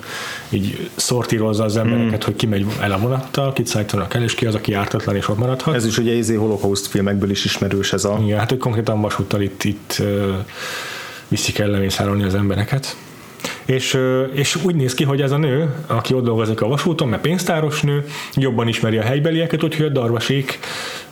így 0.49 0.89
szortírozza 0.95 1.63
az 1.63 1.77
embereket, 1.77 2.23
mm. 2.23 2.25
hogy 2.25 2.35
ki 2.35 2.45
megy 2.45 2.65
el 2.81 2.91
a 2.91 2.97
vonattal, 2.97 3.53
kit 3.53 3.67
szállítanak 3.67 4.13
el, 4.13 4.23
és 4.23 4.35
ki 4.35 4.45
az, 4.45 4.55
aki 4.55 4.73
ártatlan 4.73 5.15
és 5.15 5.29
ott 5.29 5.37
maradhat. 5.37 5.75
Ez 5.75 5.85
is 5.85 5.97
ugye 5.97 6.13
izé 6.13 6.35
holokauszt 6.35 6.87
filmekből 6.87 7.29
is 7.29 7.45
ismerős 7.45 7.93
ez 7.93 8.05
a... 8.05 8.19
Igen, 8.23 8.39
hát 8.39 8.49
hogy 8.49 8.59
konkrétan 8.59 9.01
vasúttal 9.01 9.41
itt, 9.41 9.63
itt 9.63 10.01
viszik 11.27 11.59
el 11.59 11.67
lemészárolni 11.67 12.23
az 12.23 12.35
embereket. 12.35 12.95
És, 13.65 13.97
és 14.33 14.63
úgy 14.63 14.75
néz 14.75 14.93
ki, 14.93 15.03
hogy 15.03 15.21
ez 15.21 15.31
a 15.31 15.37
nő, 15.37 15.73
aki 15.87 16.13
ott 16.13 16.23
dolgozik 16.23 16.61
a 16.61 16.67
vasúton, 16.67 17.07
mert 17.07 17.21
pénztáros 17.21 17.81
nő, 17.81 18.05
jobban 18.33 18.67
ismeri 18.67 18.97
a 18.97 19.01
helybelieket, 19.01 19.63
úgyhogy 19.63 19.85
a 19.85 19.89
darvasék 19.89 20.59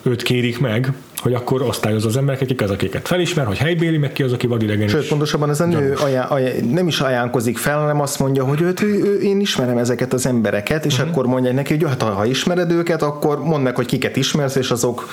őt 0.01 0.21
kérik 0.21 0.59
meg, 0.59 0.93
hogy 1.17 1.33
akkor 1.33 1.61
osztályozza 1.61 2.07
az 2.07 2.17
embereket, 2.17 2.47
kik 2.47 2.61
az, 2.61 2.69
akiket 2.69 3.07
felismer, 3.07 3.45
hogy 3.45 3.57
helybéli, 3.57 3.97
meg 3.97 4.11
ki 4.11 4.23
az, 4.23 4.31
aki 4.31 4.47
vadidegen 4.47 4.87
Sőt, 4.87 5.07
pontosabban 5.07 5.49
ez 5.49 5.59
a 5.59 5.65
nő 5.65 5.93
aján, 5.93 6.27
aján, 6.27 6.65
nem 6.65 6.87
is 6.87 6.99
ajánkozik 6.99 7.57
fel, 7.57 7.79
hanem 7.79 8.01
azt 8.01 8.19
mondja, 8.19 8.43
hogy 8.43 8.61
őt, 8.61 8.81
ő, 8.81 9.03
ő, 9.03 9.19
én 9.21 9.39
ismerem 9.39 9.77
ezeket 9.77 10.13
az 10.13 10.25
embereket, 10.25 10.85
és 10.85 10.93
uh-huh. 10.93 11.09
akkor 11.09 11.25
mondja 11.25 11.51
neki, 11.51 11.77
hogy 11.77 11.87
hát, 11.89 12.01
ha 12.01 12.25
ismered 12.25 12.71
őket, 12.71 13.01
akkor 13.01 13.43
mondd 13.43 13.63
meg, 13.63 13.75
hogy 13.75 13.85
kiket 13.85 14.15
ismersz, 14.15 14.55
és 14.55 14.71
azok 14.71 15.07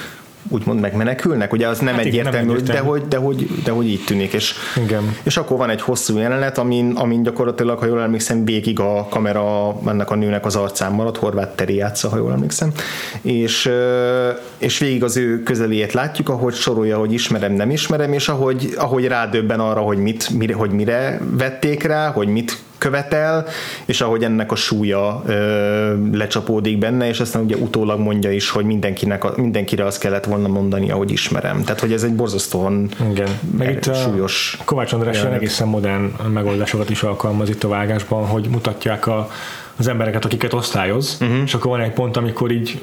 úgymond 0.48 0.80
megmenekülnek, 0.80 1.52
ugye 1.52 1.68
az 1.68 1.78
nem 1.78 1.94
hát 1.94 2.04
egyértelmű, 2.04 2.52
nem. 2.52 2.64
De, 2.64 2.78
hogy, 2.78 3.08
de, 3.08 3.16
hogy, 3.16 3.48
de 3.64 3.70
hogy 3.70 3.86
így 3.86 4.04
tűnik, 4.04 4.32
és, 4.32 4.54
Igen. 4.84 5.16
és 5.22 5.36
akkor 5.36 5.56
van 5.56 5.70
egy 5.70 5.80
hosszú 5.80 6.18
jelenet, 6.18 6.58
amin, 6.58 6.92
amin 6.94 7.22
gyakorlatilag, 7.22 7.78
ha 7.78 7.86
jól 7.86 8.00
emlékszem, 8.00 8.44
végig 8.44 8.80
a 8.80 9.06
kamera 9.10 9.76
ennek 9.86 10.10
a 10.10 10.14
nőnek 10.14 10.46
az 10.46 10.56
arcán 10.56 10.92
maradt, 10.92 11.16
Horváth 11.16 11.54
Teri 11.54 11.74
játsza, 11.74 12.08
ha 12.08 12.16
jól 12.16 12.32
emlékszem, 12.32 12.72
és, 13.22 13.70
és 14.58 14.78
végig 14.78 15.04
az 15.04 15.16
ő 15.16 15.42
közeléjét 15.42 15.92
látjuk, 15.92 16.28
ahogy 16.28 16.54
sorolja, 16.54 16.98
hogy 16.98 17.12
ismerem, 17.12 17.52
nem 17.52 17.70
ismerem, 17.70 18.12
és 18.12 18.28
ahogy, 18.28 18.74
ahogy 18.76 19.06
rádöbben 19.06 19.60
arra, 19.60 19.80
hogy, 19.80 19.98
mit, 19.98 20.30
mire, 20.30 20.54
hogy 20.54 20.70
mire 20.70 21.20
vették 21.30 21.82
rá, 21.82 22.10
hogy 22.10 22.28
mit 22.28 22.58
követel, 22.80 23.46
és 23.84 24.00
ahogy 24.00 24.24
ennek 24.24 24.52
a 24.52 24.54
súlya 24.54 25.22
ö, 25.26 25.94
lecsapódik 26.12 26.78
benne, 26.78 27.08
és 27.08 27.20
aztán 27.20 27.42
ugye 27.42 27.56
utólag 27.56 27.98
mondja 27.98 28.32
is, 28.32 28.50
hogy 28.50 28.64
mindenkinek, 28.64 29.36
mindenkire 29.36 29.84
azt 29.84 30.00
kellett 30.00 30.24
volna 30.24 30.48
mondani, 30.48 30.90
ahogy 30.90 31.10
ismerem. 31.10 31.62
Tehát, 31.64 31.80
hogy 31.80 31.92
ez 31.92 32.02
egy 32.02 32.14
borzasztóan 32.14 32.88
Igen. 33.10 33.28
Meg 33.58 33.70
itt 33.70 33.94
súlyos. 33.94 34.58
Kovács 34.64 34.92
András 34.92 35.22
egészen 35.22 35.68
modern 35.68 36.12
megoldásokat 36.32 36.90
is 36.90 37.02
alkalmaz 37.02 37.48
itt 37.48 37.64
a 37.64 37.68
vágásban, 37.68 38.26
hogy 38.26 38.48
mutatják 38.50 39.06
a 39.06 39.28
az 39.76 39.88
embereket, 39.88 40.24
akiket 40.24 40.52
osztályoz, 40.52 41.18
uh-huh. 41.20 41.38
és 41.44 41.54
akkor 41.54 41.70
van 41.70 41.80
egy 41.80 41.92
pont, 41.92 42.16
amikor 42.16 42.50
így 42.50 42.80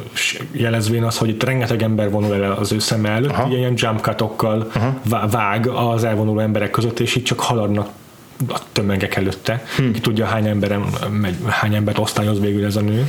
jelezvén 0.52 1.04
az, 1.04 1.18
hogy 1.18 1.30
itt 1.30 1.44
rengeteg 1.44 1.82
ember 1.82 2.12
vonul 2.12 2.44
el 2.44 2.52
az 2.52 2.72
ő 2.72 2.80
szem 2.80 3.06
előtt, 3.06 3.32
uh-huh. 3.32 3.58
ilyen 3.58 3.74
jump 3.76 4.02
cutokkal 4.02 4.72
uh-huh. 4.76 5.32
vág 5.32 5.68
az 5.68 6.04
elvonuló 6.04 6.40
emberek 6.40 6.70
között, 6.70 7.00
és 7.00 7.16
így 7.16 7.24
csak 7.24 7.40
haladnak 7.40 7.90
a 8.48 8.60
tömegek 8.72 9.16
előtte. 9.16 9.64
Hmm. 9.76 9.94
Ki 9.94 10.00
tudja, 10.00 10.26
hány, 10.26 10.48
emberem, 10.48 10.86
hány 11.46 11.76
embert 11.76 11.98
osztályoz 11.98 12.40
végül 12.40 12.66
ez 12.66 12.76
a 12.76 12.82
nő. 12.82 13.08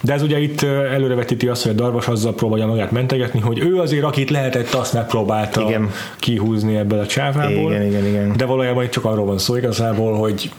De 0.00 0.12
ez 0.12 0.22
ugye 0.22 0.38
itt 0.38 0.62
előrevetíti 0.62 1.48
azt, 1.48 1.62
hogy 1.62 1.72
a 1.72 1.74
Darvas 1.74 2.06
azzal 2.06 2.34
próbálja 2.34 2.66
magát 2.66 2.90
mentegetni, 2.90 3.40
hogy 3.40 3.58
ő 3.58 3.76
azért, 3.76 4.04
akit 4.04 4.30
lehetett, 4.30 4.74
azt 4.74 4.92
megpróbálta 4.92 5.62
igen. 5.62 5.90
kihúzni 6.18 6.76
ebből 6.76 6.98
a 6.98 7.06
csávából. 7.06 7.72
Igen, 7.72 7.86
igen, 7.86 8.06
igen. 8.06 8.36
De 8.36 8.44
valójában 8.44 8.84
itt 8.84 8.90
csak 8.90 9.04
arról 9.04 9.26
van 9.26 9.38
szó 9.38 9.56
igazából, 9.56 10.14
hogy 10.14 10.50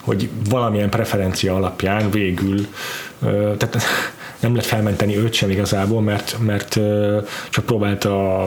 hogy 0.00 0.28
valamilyen 0.48 0.90
preferencia 0.90 1.54
alapján 1.54 2.10
végül, 2.10 2.66
tehát 3.58 3.76
nem 4.40 4.50
lehet 4.50 4.66
felmenteni 4.66 5.16
őt 5.16 5.32
sem 5.32 5.50
igazából, 5.50 6.02
mert, 6.02 6.36
mert 6.40 6.78
csak 7.50 7.64
próbálta 7.64 8.42
a, 8.42 8.46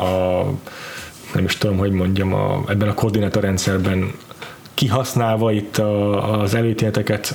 a 0.00 0.44
nem 1.34 1.44
is 1.44 1.56
tudom, 1.56 1.76
hogy 1.76 1.90
mondjam, 1.90 2.34
a, 2.34 2.62
ebben 2.68 2.88
a 2.88 2.94
koordinátorrendszerben 2.94 4.12
kihasználva 4.74 5.52
itt 5.52 5.78
a, 5.78 6.40
az 6.40 6.54
előítéleteket 6.54 7.34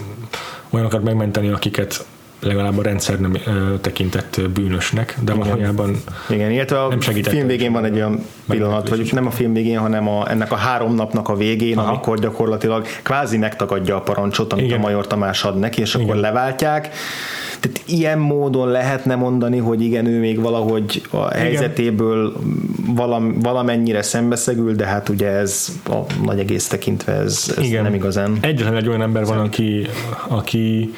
olyanokat 0.70 1.04
megmenteni, 1.04 1.50
akiket 1.50 2.06
legalább 2.44 2.78
a 2.78 2.82
rendszer 2.82 3.20
nem 3.20 3.36
ö, 3.46 3.78
tekintett 3.82 4.42
bűnösnek, 4.54 5.18
de 5.22 5.34
Igen. 5.34 5.48
valójában 5.48 5.96
Igen, 6.30 6.52
illetve 6.52 6.84
a 6.84 6.88
nem 6.88 7.00
film 7.24 7.48
végén 7.48 7.72
van 7.72 7.86
egy 7.86 7.96
olyan 7.96 8.26
pillanat, 8.50 8.90
vagy 8.90 9.10
nem 9.14 9.26
a 9.26 9.32
film 9.32 9.54
végén, 9.54 9.80
hanem 9.80 10.08
a, 10.08 10.30
ennek 10.30 10.52
a 10.52 10.56
három 10.56 10.96
napnak 10.96 11.30
a 11.30 11.36
végén, 11.36 11.78
Aha. 11.78 11.88
amikor 11.88 12.20
gyakorlatilag 12.20 12.86
kvázi 13.04 13.38
megtagadja 13.38 13.96
a 13.96 14.02
parancsot, 14.02 14.54
amit 14.54 14.66
Igen. 14.66 14.78
a 14.78 14.82
Major 14.82 15.08
Tamás 15.08 15.44
ad 15.44 15.60
neki, 15.60 15.82
és 15.82 15.94
Igen. 15.94 16.08
akkor 16.08 16.22
leváltják, 16.22 16.90
tehát 17.64 17.90
ilyen 17.90 18.20
módon 18.20 18.68
lehetne 18.68 19.16
mondani, 19.16 19.58
hogy 19.58 19.82
igen, 19.82 20.06
ő 20.06 20.20
még 20.20 20.42
valahogy 20.42 21.02
a 21.10 21.28
helyzetéből 21.28 22.34
valam, 22.86 23.40
valamennyire 23.40 24.02
szembeszegül, 24.02 24.76
de 24.76 24.86
hát 24.86 25.10
ugye 25.10 25.28
ez 25.28 25.68
a 25.86 26.00
nagy 26.26 26.40
egész 26.40 26.68
tekintve 26.68 27.14
ez, 27.14 27.54
ez 27.58 27.64
igen. 27.64 27.84
nem 27.84 27.94
igazán. 27.94 28.38
Egyetlen 28.42 28.76
egy 28.76 28.88
olyan 28.88 29.02
ember 29.02 29.26
van, 29.26 29.40
aki, 29.40 29.88
aki 30.28 30.94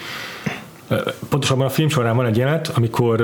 pontosabban 1.30 1.66
a 1.66 1.70
film 1.70 1.90
során 1.90 2.16
van 2.16 2.26
egy 2.26 2.38
jelenet, 2.38 2.72
amikor 2.76 3.22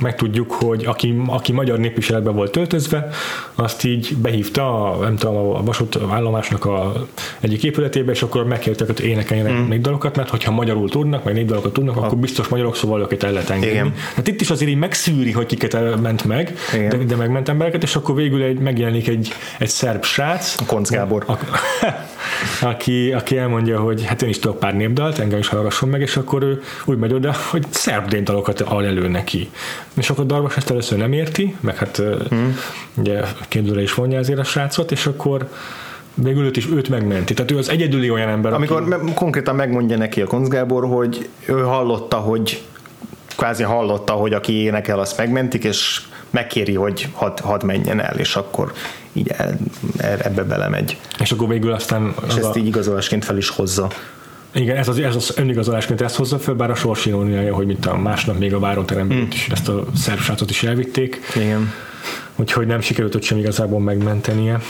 megtudjuk, 0.00 0.52
hogy 0.52 0.84
aki, 0.84 1.22
aki 1.26 1.52
magyar 1.52 1.78
népviseletbe 1.78 2.30
volt 2.30 2.50
töltözve, 2.50 3.08
azt 3.54 3.84
így 3.84 4.16
behívta 4.16 4.90
a, 4.90 4.96
nem 4.96 5.16
tudom, 5.16 5.36
a 5.36 5.62
vasút 5.62 5.98
állomásnak 6.10 6.64
a 6.64 7.06
egyik 7.40 7.64
épületébe, 7.64 8.12
és 8.12 8.22
akkor 8.22 8.46
megkértek, 8.46 8.86
hogy 8.86 9.00
énekeljenek 9.00 9.52
mm. 9.52 9.68
népdalokat, 9.68 10.16
mert 10.16 10.28
hogyha 10.28 10.50
magyarul 10.50 10.88
tudnak, 10.88 11.24
meg 11.24 11.34
népdalokat 11.34 11.72
tudnak, 11.72 11.96
a... 11.96 12.04
akkor 12.04 12.18
biztos 12.18 12.48
magyarok, 12.48 12.76
szóval 12.76 13.00
őket 13.00 13.22
el 13.22 13.32
lehet 13.32 13.50
engedni. 13.50 13.74
Igen. 13.74 13.94
Hát 14.14 14.28
itt 14.28 14.40
is 14.40 14.50
azért 14.50 14.70
így 14.70 14.78
megszűri, 14.78 15.32
hogy 15.32 15.46
kiket 15.46 16.00
ment 16.00 16.24
meg, 16.24 16.54
de, 16.72 16.96
de 16.96 17.16
megment 17.16 17.48
embereket, 17.48 17.82
és 17.82 17.96
akkor 17.96 18.14
végül 18.14 18.42
egy, 18.42 18.58
megjelenik 18.58 19.08
egy, 19.08 19.32
egy 19.58 19.68
szerb 19.68 20.04
srác. 20.04 20.60
A 20.60 20.64
Konc 20.66 20.90
Gábor. 20.90 21.24
A, 21.26 21.38
aki, 22.60 23.12
aki 23.12 23.36
elmondja, 23.36 23.80
hogy 23.80 24.04
hát 24.04 24.22
én 24.22 24.28
is 24.28 24.38
tudok 24.38 24.58
pár 24.58 24.74
népdalt, 24.74 25.18
engem 25.18 25.38
is 25.38 25.48
hallgasson 25.48 25.88
meg, 25.88 26.00
és 26.00 26.16
akkor 26.16 26.42
ő 26.42 26.62
úgy 26.84 26.98
megy 26.98 27.12
oda, 27.12 27.34
hogy 27.50 27.64
szerb 27.70 28.12
népdalokat 28.12 28.60
al 28.60 28.84
elő 28.84 29.08
neki. 29.08 29.50
És 29.94 30.10
akkor 30.10 30.26
Darvas 30.26 30.56
ezt 30.56 30.70
először 30.70 30.98
nem 30.98 31.12
érti, 31.12 31.56
meg 31.60 31.76
hát 31.76 31.96
hmm. 32.28 32.56
ugye 32.94 33.20
kérdőre 33.48 33.82
is 33.82 33.94
vonja 33.94 34.18
ezért 34.18 34.38
a 34.38 34.44
srácot, 34.44 34.92
és 34.92 35.06
akkor 35.06 35.48
végül 36.14 36.44
őt 36.44 36.56
is 36.56 36.66
őt 36.66 36.88
megmenti. 36.88 37.34
Tehát 37.34 37.50
ő 37.50 37.58
az 37.58 37.68
egyedüli 37.68 38.10
olyan 38.10 38.28
ember, 38.28 38.52
Amikor 38.52 38.76
aki... 38.76 38.88
me- 38.88 39.14
konkrétan 39.14 39.54
megmondja 39.54 39.96
neki 39.96 40.20
a 40.20 40.26
Konc 40.26 40.48
Gábor, 40.48 40.86
hogy 40.86 41.28
ő 41.46 41.60
hallotta, 41.60 42.16
hogy 42.16 42.62
kvázi 43.36 43.62
hallotta, 43.62 44.12
hogy 44.12 44.32
aki 44.32 44.52
énekel, 44.52 44.98
azt 44.98 45.16
megmentik, 45.16 45.64
és 45.64 46.00
megkéri, 46.30 46.74
hogy 46.74 47.08
hadd 47.12 47.40
had 47.42 47.62
menjen 47.62 48.00
el, 48.00 48.16
és 48.16 48.36
akkor 48.36 48.72
így 49.12 49.28
el, 49.28 49.58
ebbe 49.98 50.42
belemegy. 50.42 50.98
És 51.18 51.32
akkor 51.32 51.48
végül 51.48 51.72
aztán... 51.72 52.14
És 52.28 52.34
ezt 52.34 52.56
a... 52.56 52.58
így 52.58 52.66
igazolásként 52.66 53.24
fel 53.24 53.36
is 53.36 53.48
hozza. 53.48 53.88
Igen, 54.54 54.76
ez 54.76 54.88
az, 54.88 54.98
ez 54.98 55.16
az 55.16 55.32
önigazolásként 55.36 56.00
ezt 56.00 56.16
hozza 56.16 56.38
föl, 56.38 56.54
bár 56.54 56.70
a 56.70 56.74
sors 56.74 57.04
hogy 57.50 57.66
mint 57.66 57.86
a 57.86 57.96
másnap 57.96 58.38
még 58.38 58.54
a 58.54 58.58
váróteremben 58.58 59.16
mm. 59.16 59.26
is 59.32 59.48
ezt 59.48 59.68
a 59.68 59.84
szerb 59.96 60.20
is 60.48 60.62
elvitték. 60.62 61.20
Igen. 61.34 61.72
Úgyhogy 62.36 62.66
nem 62.66 62.80
sikerült 62.80 63.14
ott 63.14 63.22
sem 63.22 63.38
igazából 63.38 63.80
megmentenie. 63.80 64.60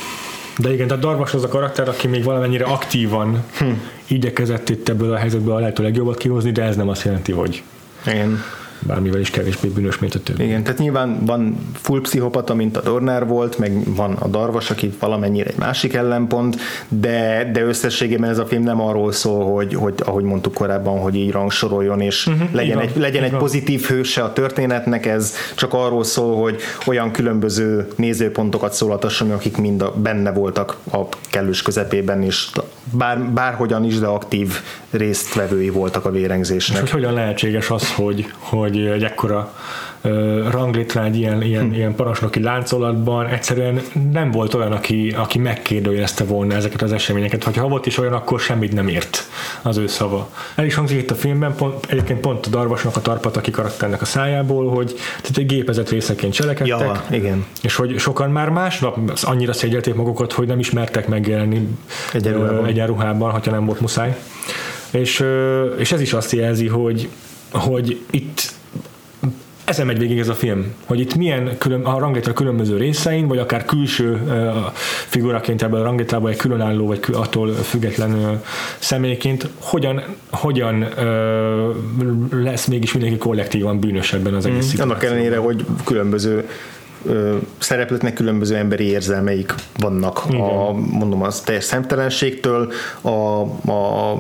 De 0.59 0.73
igen, 0.73 0.87
tehát 0.87 1.03
Darvas 1.03 1.35
az 1.35 1.45
a 1.45 1.49
karakter, 1.49 1.89
aki 1.89 2.07
még 2.07 2.25
valamennyire 2.25 2.65
aktívan 2.65 3.45
hm. 3.59 3.67
igyekezett 4.07 4.69
itt 4.69 4.89
ebből 4.89 5.13
a 5.13 5.17
helyzetből 5.17 5.55
a 5.55 5.59
lehető 5.59 5.83
legjobbat 5.83 6.17
kihozni, 6.17 6.51
de 6.51 6.63
ez 6.63 6.77
nem 6.77 6.89
azt 6.89 7.05
jelenti, 7.05 7.33
hogy 7.33 7.63
igen 8.07 8.43
bármivel 8.87 9.21
is 9.21 9.31
kevésbé 9.31 9.69
bűnös, 9.69 9.99
mint 9.99 10.15
a 10.15 10.21
többi. 10.21 10.45
Igen, 10.45 10.63
tehát 10.63 10.79
nyilván 10.79 11.25
van 11.25 11.59
full 11.73 12.01
pszichopata, 12.01 12.55
mint 12.55 12.77
a 12.77 12.81
Dornár 12.81 13.27
volt, 13.27 13.59
meg 13.59 13.95
van 13.95 14.13
a 14.13 14.29
Darvas, 14.29 14.71
aki 14.71 14.93
valamennyire 14.99 15.49
egy 15.51 15.59
másik 15.59 15.95
ellenpont, 15.95 16.57
de, 16.89 17.51
de 17.53 17.63
összességében 17.63 18.31
ez 18.31 18.39
a 18.39 18.47
film 18.47 18.63
nem 18.63 18.81
arról 18.81 19.13
szól, 19.13 19.53
hogy, 19.55 19.75
hogy 19.75 19.95
ahogy 20.05 20.25
mondtuk 20.25 20.55
korábban, 20.55 20.99
hogy 20.99 21.15
így 21.15 21.31
rangsoroljon, 21.31 22.01
és 22.01 22.27
uh-huh, 22.27 22.53
legyen, 22.53 22.79
egy, 22.79 22.97
legyen 22.97 23.23
egy 23.23 23.37
pozitív 23.37 23.83
hőse 23.83 24.23
a 24.23 24.33
történetnek, 24.33 25.07
ez 25.07 25.35
csak 25.55 25.73
arról 25.73 26.05
szól, 26.05 26.43
hogy 26.43 26.61
olyan 26.87 27.11
különböző 27.11 27.89
nézőpontokat 27.97 28.73
szólatasson, 28.73 29.31
akik 29.31 29.57
mind 29.57 29.83
a, 29.83 29.93
benne 29.93 30.33
voltak 30.33 30.77
a 30.93 31.01
kellős 31.31 31.63
közepében, 31.63 32.23
és 32.23 32.51
bár, 32.93 33.19
bárhogyan 33.19 33.85
is, 33.85 33.99
de 33.99 34.07
aktív 34.07 34.53
résztvevői 34.91 35.71
voltak 35.71 36.05
a 36.05 36.11
vérengzésnek. 36.11 36.83
És 36.83 36.91
hogy 36.91 37.01
hogyan 37.01 37.13
lehetséges 37.13 37.71
az, 37.71 37.93
hogy, 37.93 38.27
hogy 38.39 38.74
egy 38.77 39.05
ekkora 39.05 39.53
ranglétre 40.51 41.03
egy 41.03 41.17
ilyen, 41.17 41.43
ilyen, 41.43 41.65
hm. 41.65 41.73
ilyen 41.73 41.95
parancsnoki 41.95 42.43
láncolatban 42.43 43.27
egyszerűen 43.27 43.81
nem 44.13 44.31
volt 44.31 44.55
olyan, 44.55 44.73
aki, 44.73 45.15
aki 45.17 45.39
megkérdőjelezte 45.39 46.25
volna 46.25 46.55
ezeket 46.55 46.83
az 46.83 46.93
eseményeket, 46.93 47.45
vagy 47.45 47.57
ha 47.57 47.69
volt 47.69 47.87
is 47.87 47.99
olyan, 47.99 48.13
akkor 48.13 48.41
semmit 48.41 48.73
nem 48.73 48.89
ért 48.89 49.29
az 49.63 49.77
ő 49.77 49.87
szava. 49.87 50.29
El 50.55 50.65
is 50.65 50.75
hangzik 50.75 50.99
itt 50.99 51.11
a 51.11 51.15
filmben, 51.15 51.55
pont, 51.55 51.87
egyébként 51.89 52.21
pont 52.21 52.47
a 52.47 52.49
Darvasnak 52.49 52.97
a 52.97 53.01
tarpat, 53.01 53.37
aki 53.37 53.51
karakternek 53.51 54.03
a 54.03 54.05
szájából, 54.05 54.69
hogy 54.69 54.95
tehát 55.21 55.37
egy 55.37 55.47
gépezet 55.47 55.91
részeként 55.91 56.33
cselekedtek, 56.33 56.79
ja, 56.79 57.05
igen. 57.11 57.45
és 57.63 57.75
hogy 57.75 57.99
sokan 57.99 58.31
már 58.31 58.49
másnap 58.49 58.99
annyira 59.23 59.53
szégyelték 59.53 59.95
magukat, 59.95 60.33
hogy 60.33 60.47
nem 60.47 60.59
is 60.59 60.71
mertek 60.71 61.09
megjelenni 61.09 61.69
egyenruhában, 62.13 62.67
egyenruhában 62.67 63.31
ha 63.31 63.51
nem 63.51 63.65
volt 63.67 63.81
muszáj. 63.81 64.17
És, 64.91 65.25
és 65.79 65.93
ez 65.93 66.01
is 66.01 66.13
azt 66.13 66.33
jelzi, 66.33 66.69
hogy, 66.69 67.09
hogy 67.51 68.01
itt 68.11 68.53
ezen 69.65 69.87
megy 69.87 69.99
végig 69.99 70.19
ez 70.19 70.29
a 70.29 70.35
film, 70.35 70.75
hogy 70.85 71.01
itt 71.01 71.15
milyen 71.15 71.59
külön, 71.59 71.85
a 71.85 71.99
ranglétra 71.99 72.33
különböző 72.33 72.77
részein, 72.77 73.27
vagy 73.27 73.39
akár 73.39 73.65
külső 73.65 74.21
figuraként 75.07 75.63
ebből 75.63 75.81
a 75.81 75.83
ranglétrában 75.83 76.31
egy 76.31 76.37
különálló, 76.37 76.87
vagy 76.87 77.01
attól 77.13 77.53
független 77.53 78.43
személyként, 78.79 79.49
hogyan, 79.59 80.03
hogyan 80.31 80.87
lesz 82.31 82.67
mégis 82.67 82.93
mindenki 82.93 83.19
kollektívan 83.19 83.81
bűnös 83.81 84.13
ebben 84.13 84.35
az 84.35 84.47
egész 84.47 84.77
mm, 84.77 84.81
Annak 84.81 85.05
ellenére, 85.05 85.37
hogy 85.37 85.65
különböző 85.85 86.49
szereplőknek 87.59 88.13
különböző 88.13 88.57
emberi 88.57 88.85
érzelmeik 88.85 89.55
vannak. 89.79 90.23
Igen. 90.29 90.41
A, 90.41 90.73
mondom, 90.73 91.23
az 91.23 91.41
teljes 91.41 91.65
szemtelenségtől, 91.65 92.73
a, 93.01 93.41
a 93.71 94.19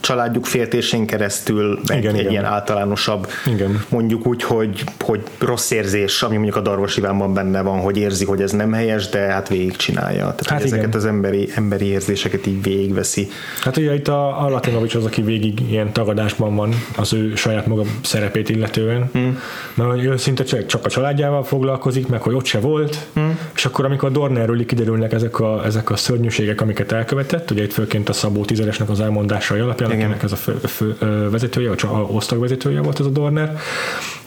családjuk 0.00 0.46
féltésén 0.46 1.06
keresztül 1.06 1.80
igen, 1.82 1.96
egy, 1.96 2.04
igen. 2.04 2.14
egy 2.14 2.30
ilyen 2.30 2.44
általánosabb, 2.44 3.26
igen. 3.46 3.84
mondjuk 3.88 4.26
úgy, 4.26 4.42
hogy, 4.42 4.84
hogy 5.00 5.22
rossz 5.38 5.70
érzés, 5.70 6.22
ami 6.22 6.34
mondjuk 6.34 6.56
a 6.56 6.60
Darvas 6.60 6.96
Ivánban 6.96 7.34
benne 7.34 7.62
van, 7.62 7.80
hogy 7.80 7.96
érzi, 7.96 8.24
hogy 8.24 8.42
ez 8.42 8.52
nem 8.52 8.72
helyes, 8.72 9.08
de 9.08 9.18
hát 9.18 9.48
végigcsinálja. 9.48 10.18
Tehát 10.18 10.48
hát 10.48 10.62
ezeket 10.62 10.86
igen. 10.86 10.98
az 10.98 11.04
emberi, 11.04 11.48
emberi 11.54 11.84
érzéseket 11.84 12.46
így 12.46 12.62
végigveszi. 12.62 13.28
Hát 13.60 13.76
ugye 13.76 13.94
itt 13.94 14.08
a, 14.08 14.44
a 14.44 14.48
Latinovics 14.48 14.94
az, 14.94 15.04
aki 15.04 15.22
végig 15.22 15.60
ilyen 15.70 15.92
tagadásban 15.92 16.56
van 16.56 16.74
az 16.96 17.12
ő 17.12 17.34
saját 17.34 17.66
maga 17.66 17.82
szerepét 18.02 18.48
illetően, 18.48 19.08
hmm. 19.12 19.38
mert 19.74 20.02
ő 20.02 20.16
szinte 20.16 20.44
csak 20.44 20.84
a 20.84 20.88
családjával 20.88 21.44
foglalkozik, 21.44 22.08
meg 22.10 22.22
hogy 22.22 22.34
ott 22.34 22.44
se 22.44 22.60
volt, 22.60 23.06
hmm. 23.12 23.38
és 23.54 23.64
akkor 23.64 23.84
amikor 23.84 24.12
Dornerről 24.12 24.66
kiderülnek 24.66 25.12
ezek 25.12 25.40
a, 25.40 25.64
ezek 25.64 25.90
a 25.90 25.96
szörnyűségek, 25.96 26.60
amiket 26.60 26.92
elkövetett, 26.92 27.50
ugye 27.50 27.62
itt 27.62 27.72
főként 27.72 28.08
a 28.08 28.12
Szabó 28.12 28.44
Tízeresnek 28.44 28.88
az 28.88 29.00
elmondásai 29.00 29.60
alapján, 29.60 29.90
Igen. 29.90 30.02
akinek 30.02 30.22
ez 30.22 30.32
a 30.32 30.36
fő, 30.36 30.52
fő, 30.52 30.96
vezetője, 31.30 31.68
vagy 31.68 31.82
a 31.82 31.96
osztagvezetője 31.96 32.80
volt 32.80 33.00
ez 33.00 33.06
a 33.06 33.10
Dorner, 33.10 33.58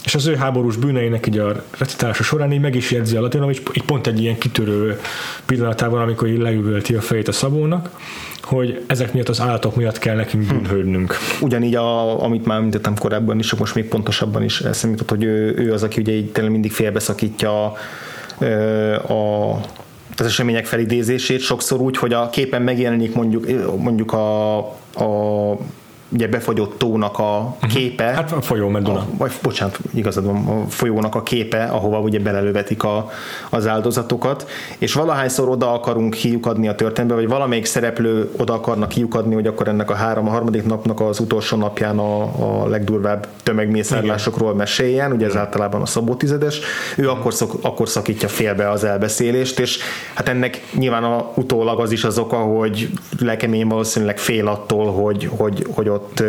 és 0.06 0.16
az 0.16 0.26
ő 0.26 0.36
háborús 0.36 0.76
bűneinek 0.76 1.28
így 1.28 1.38
a 1.38 1.64
recitálása 1.78 2.24
során 2.24 2.52
így 2.52 2.60
meg 2.62 2.76
is 2.76 2.92
jegyzi 2.92 3.16
a 3.16 3.22
Latinovics, 3.22 3.62
így 3.74 3.84
pont 3.84 4.08
egy 4.08 4.22
ilyen 4.22 4.38
kitörő 4.38 5.00
pillanatában, 5.46 6.02
amikor 6.02 6.28
így 6.28 6.40
leüvölti 6.40 6.96
a 6.96 7.02
fejét 7.02 7.28
a 7.28 7.32
Szabónak, 7.32 7.90
hogy 8.44 8.84
ezek 8.88 9.14
miatt 9.14 9.30
az 9.30 9.42
állatok 9.42 9.76
miatt 9.76 10.00
kell 10.00 10.16
nekünk 10.16 10.50
hm. 10.50 10.56
bűnhődnünk. 10.56 11.16
Ugyanígy, 11.42 11.76
a, 11.76 12.24
amit 12.24 12.46
már 12.46 12.58
említettem 12.58 12.98
korábban 12.98 13.40
is, 13.40 13.54
most 13.54 13.76
még 13.76 13.88
pontosabban 13.88 14.44
is 14.44 14.62
eszembe 14.62 14.98
jutott, 14.98 15.18
hogy 15.18 15.28
ő, 15.28 15.56
ő 15.58 15.74
az, 15.74 15.84
aki 15.84 16.02
ugye 16.02 16.12
így 16.12 16.32
tényleg 16.32 16.52
mindig 16.52 16.72
félbeszakítja 16.72 17.66
a, 17.66 17.78
a 19.14 19.60
az 20.18 20.26
események 20.26 20.66
felidézését 20.66 21.40
sokszor 21.40 21.82
úgy, 21.82 21.98
hogy 21.98 22.14
a 22.14 22.30
képen 22.30 22.62
megjelenik 22.62 23.16
mondjuk, 23.16 23.48
mondjuk 23.78 24.14
a, 24.14 24.58
a 24.58 25.58
ugye 26.14 26.28
befagyott 26.28 26.78
tónak 26.78 27.20
a 27.20 27.56
mhm. 27.62 27.72
képe. 27.72 28.04
Hát 28.04 28.32
a 28.32 28.42
folyó 28.42 28.68
Meduna. 28.68 29.00
A, 29.00 29.06
vagy 29.18 29.32
bocsánat, 29.42 29.80
igazad 29.94 30.26
van, 30.26 30.46
a 30.48 30.70
folyónak 30.70 31.16
a 31.16 31.24
képe, 31.24 31.64
ahova 31.64 32.00
ugye 32.00 32.20
belelövetik 32.20 32.84
a, 32.84 33.10
az 33.50 33.68
áldozatokat, 33.68 34.50
és 34.78 34.94
valahányszor 34.94 35.50
oda 35.50 35.74
akarunk 35.74 36.14
kiukadni 36.14 36.68
a 36.68 36.76
történetbe, 36.76 37.16
vagy 37.16 37.28
valamelyik 37.28 37.66
szereplő 37.66 38.32
oda 38.38 38.54
akarnak 38.54 38.90
kiukadni, 38.90 39.34
hogy 39.34 39.48
akkor 39.48 39.68
ennek 39.68 39.90
a 39.90 39.94
három, 39.94 40.28
a 40.28 40.32
harmadik 40.32 40.66
napnak 40.66 41.00
az 41.00 41.20
utolsó 41.20 41.58
napján 41.58 42.00
a, 42.00 42.22
a 42.22 42.68
legdurvább 42.68 43.28
tömegmészárlásokról 43.44 44.56
meséljen, 44.56 45.12
ugye 45.12 45.26
ez 45.26 45.36
általában 45.36 45.82
a 45.82 45.86
Szabó 45.86 46.16
tizedes, 46.16 46.60
ő 46.98 47.10
akkor, 47.10 47.34
szok, 47.34 47.54
akkor 47.62 47.90
szakítja 47.90 48.28
félbe 48.28 48.70
az 48.70 48.84
elbeszélést, 48.84 49.60
és 49.60 49.80
hát 50.14 50.30
ennek 50.30 50.62
nyilván 50.74 51.04
a, 51.04 51.32
utólag 51.36 51.80
az 51.80 51.92
is 51.92 52.04
az 52.04 52.18
oka, 52.18 52.38
hogy 52.38 52.90
lekeményen 53.20 53.68
valószínűleg 53.68 54.18
fél 54.18 54.48
attól, 54.48 54.92
hogy, 54.92 55.30
hogy, 55.38 55.68
hogy 55.74 55.90
ott 55.90 56.03
ott, 56.04 56.24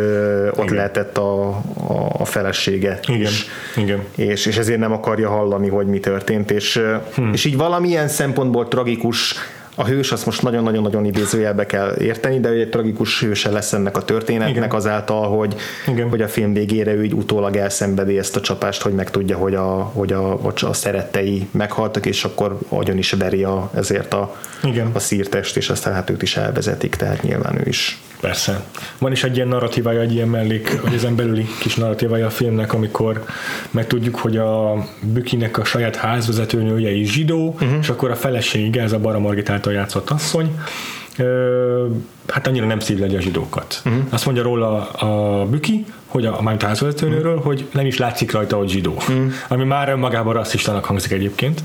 ott 0.59 0.69
lehetett 0.69 1.17
a, 1.17 1.47
a, 1.47 2.15
a 2.17 2.25
felesége 2.25 2.99
Igen. 3.07 3.21
is. 3.21 3.45
Igen. 3.75 4.03
És, 4.15 4.45
és 4.45 4.57
ezért 4.57 4.79
nem 4.79 4.91
akarja 4.91 5.29
hallani, 5.29 5.69
hogy 5.69 5.87
mi 5.87 5.99
történt, 5.99 6.51
és, 6.51 6.81
hmm. 7.15 7.33
és 7.33 7.45
így 7.45 7.57
valamilyen 7.57 8.07
szempontból 8.07 8.67
tragikus 8.67 9.35
a 9.75 9.85
hős 9.85 10.11
azt 10.11 10.25
most 10.25 10.41
nagyon-nagyon-nagyon 10.41 11.05
idézőjelbe 11.05 11.65
kell 11.65 11.95
érteni, 11.99 12.39
de 12.39 12.49
egy 12.49 12.69
tragikus 12.69 13.21
hőse 13.21 13.49
lesz 13.49 13.73
ennek 13.73 13.97
a 13.97 14.01
történetnek 14.01 14.55
Igen. 14.55 14.69
azáltal, 14.69 15.37
hogy, 15.37 15.55
Igen. 15.87 16.09
hogy 16.09 16.21
a 16.21 16.27
film 16.27 16.53
végére 16.53 16.93
ő 16.93 17.03
így 17.03 17.13
utólag 17.13 17.55
elszenvedi 17.55 18.17
ezt 18.17 18.35
a 18.35 18.41
csapást, 18.41 18.81
hogy 18.81 18.93
megtudja, 18.93 19.37
hogy 19.37 19.55
a, 19.55 19.91
hogy 19.93 20.13
a, 20.13 20.39
a 20.43 20.73
szerettei 20.73 21.47
meghaltak, 21.51 22.05
és 22.05 22.23
akkor 22.23 22.57
agyon 22.69 22.97
is 22.97 23.11
veri 23.11 23.43
a, 23.43 23.69
ezért 23.75 24.13
a, 24.13 24.35
Igen. 24.63 24.89
a 24.93 24.99
szírtest, 24.99 25.57
és 25.57 25.69
aztán 25.69 25.93
hát 25.93 26.09
őt 26.09 26.21
is 26.21 26.37
elvezetik, 26.37 26.95
tehát 26.95 27.21
nyilván 27.21 27.57
ő 27.57 27.63
is. 27.65 27.99
Persze. 28.19 28.63
Van 28.97 29.11
is 29.11 29.23
egy 29.23 29.35
ilyen 29.35 29.47
narratívája, 29.47 30.01
egy 30.01 30.13
ilyen 30.13 30.27
mellék, 30.27 30.81
vagy 30.81 30.93
ezen 30.93 31.15
belüli 31.15 31.45
kis 31.59 31.75
narratívája 31.75 32.25
a 32.25 32.29
filmnek, 32.29 32.73
amikor 32.73 33.23
megtudjuk, 33.71 34.15
hogy 34.15 34.37
a 34.37 34.85
Bükinek 35.01 35.57
a 35.57 35.63
saját 35.63 35.95
házvezetőnője 35.95 36.91
is 36.91 37.11
zsidó, 37.11 37.47
uh-huh. 37.47 37.77
és 37.81 37.89
akkor 37.89 38.11
a 38.11 38.15
felesége, 38.15 38.81
ez 38.81 38.91
a 38.91 38.99
Bara 38.99 39.19
Margit 39.19 39.49
által 39.65 39.73
játszott 39.73 40.09
asszony, 40.09 40.59
hát 42.27 42.47
annyira 42.47 42.65
nem 42.65 42.79
szívleli 42.79 43.15
a 43.15 43.19
zsidókat. 43.19 43.81
Uh-huh. 43.85 44.01
Azt 44.09 44.25
mondja 44.25 44.43
róla 44.43 44.89
a 44.89 45.45
Büki, 45.45 45.85
hogy 46.07 46.25
a, 46.25 46.39
a 46.39 46.41
a 46.41 46.65
házvezetőnőről, 46.65 47.31
uh-huh. 47.31 47.45
hogy 47.45 47.67
nem 47.71 47.85
is 47.85 47.97
látszik 47.97 48.31
rajta, 48.31 48.57
hogy 48.57 48.69
zsidó. 48.69 48.93
Uh-huh. 48.93 49.31
Ami 49.47 49.63
már 49.63 49.95
magában 49.95 50.33
rasszistának 50.33 50.85
hangzik 50.85 51.11
egyébként. 51.11 51.63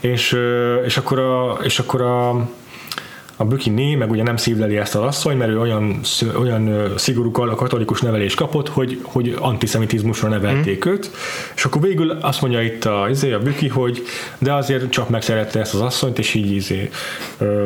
És, 0.00 0.36
és 0.84 0.96
akkor 0.96 1.18
a, 1.18 1.58
és 1.62 1.78
akkor 1.78 2.02
a 2.02 2.48
a 3.36 3.44
Büki 3.44 3.70
né, 3.70 3.94
meg 3.94 4.10
ugye 4.10 4.22
nem 4.22 4.36
szívleli 4.36 4.76
ezt 4.76 4.94
a 4.94 5.06
asszony, 5.06 5.36
mert 5.36 5.50
ő 5.50 5.60
olyan, 5.60 6.00
olyan 6.38 6.92
szigorú 6.96 7.30
katolikus 7.30 8.00
nevelés 8.00 8.34
kapott, 8.34 8.68
hogy, 8.68 9.00
hogy 9.02 9.36
antiszemitizmusra 9.38 10.28
nevelték 10.28 10.88
mm. 10.88 10.90
őt, 10.90 11.10
és 11.54 11.64
akkor 11.64 11.82
végül 11.82 12.10
azt 12.10 12.40
mondja 12.40 12.62
itt 12.62 12.84
a, 12.84 13.06
izé, 13.10 13.32
a 13.32 13.38
Büki, 13.38 13.68
hogy 13.68 14.02
de 14.38 14.52
azért 14.52 14.90
csak 14.90 15.08
megszerette 15.08 15.60
ezt 15.60 15.74
az 15.74 15.80
asszonyt, 15.80 16.18
és 16.18 16.34
így 16.34 16.50
izé, 16.50 16.90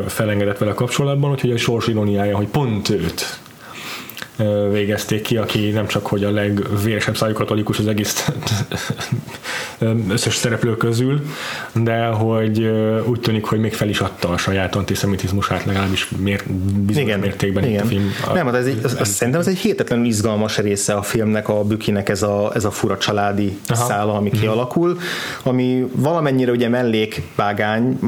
felengedett 0.06 0.58
vele 0.58 0.74
kapcsolatban, 0.74 1.30
úgyhogy 1.30 1.50
a 1.50 1.56
sors 1.56 1.86
ironiája, 1.86 2.36
hogy 2.36 2.48
pont 2.48 2.88
őt 2.88 3.38
végezték 4.72 5.22
ki, 5.22 5.37
aki 5.37 5.70
nem 5.70 5.87
csak 5.87 6.07
hogy 6.07 6.24
a 6.24 6.30
legvéresebb 6.30 7.16
szájú 7.16 7.32
katolikus 7.32 7.78
az 7.78 7.87
egész 7.87 8.28
összes 10.09 10.34
szereplő 10.34 10.76
közül, 10.76 11.20
de 11.72 12.07
hogy 12.07 12.70
úgy 13.07 13.20
tűnik, 13.20 13.45
hogy 13.45 13.59
még 13.59 13.74
fel 13.74 13.89
is 13.89 14.01
adta 14.01 14.28
a 14.28 14.37
saját 14.37 14.74
antiszemitizmusát 14.74 15.64
legalábbis 15.64 16.09
mér, 16.18 16.43
bizonyos 16.87 17.09
igen, 17.09 17.20
mértékben 17.20 17.64
igen. 17.64 17.82
a 17.82 17.87
film. 17.87 18.12
A, 18.28 18.32
nem, 18.32 18.49
ez 18.49 18.66
egy, 18.66 18.80
az, 18.84 18.97
az, 19.01 19.09
szerintem 19.09 19.41
ez 19.41 19.47
egy 19.47 19.59
hihetetlenül 19.59 20.07
izgalmas 20.07 20.59
része 20.59 20.95
a 20.95 21.03
filmnek, 21.03 21.49
a 21.49 21.64
Bükinek 21.64 22.09
ez 22.09 22.22
a, 22.22 22.51
ez 22.55 22.64
a 22.64 22.70
fura 22.70 22.99
családi 22.99 23.59
Aha. 23.68 23.84
szála, 23.84 24.14
ami 24.14 24.30
mm. 24.37 24.41
kialakul, 24.41 24.99
ami 25.43 25.87
valamennyire 25.95 26.51
ugye 26.51 26.68
mellékvágány, 26.68 27.99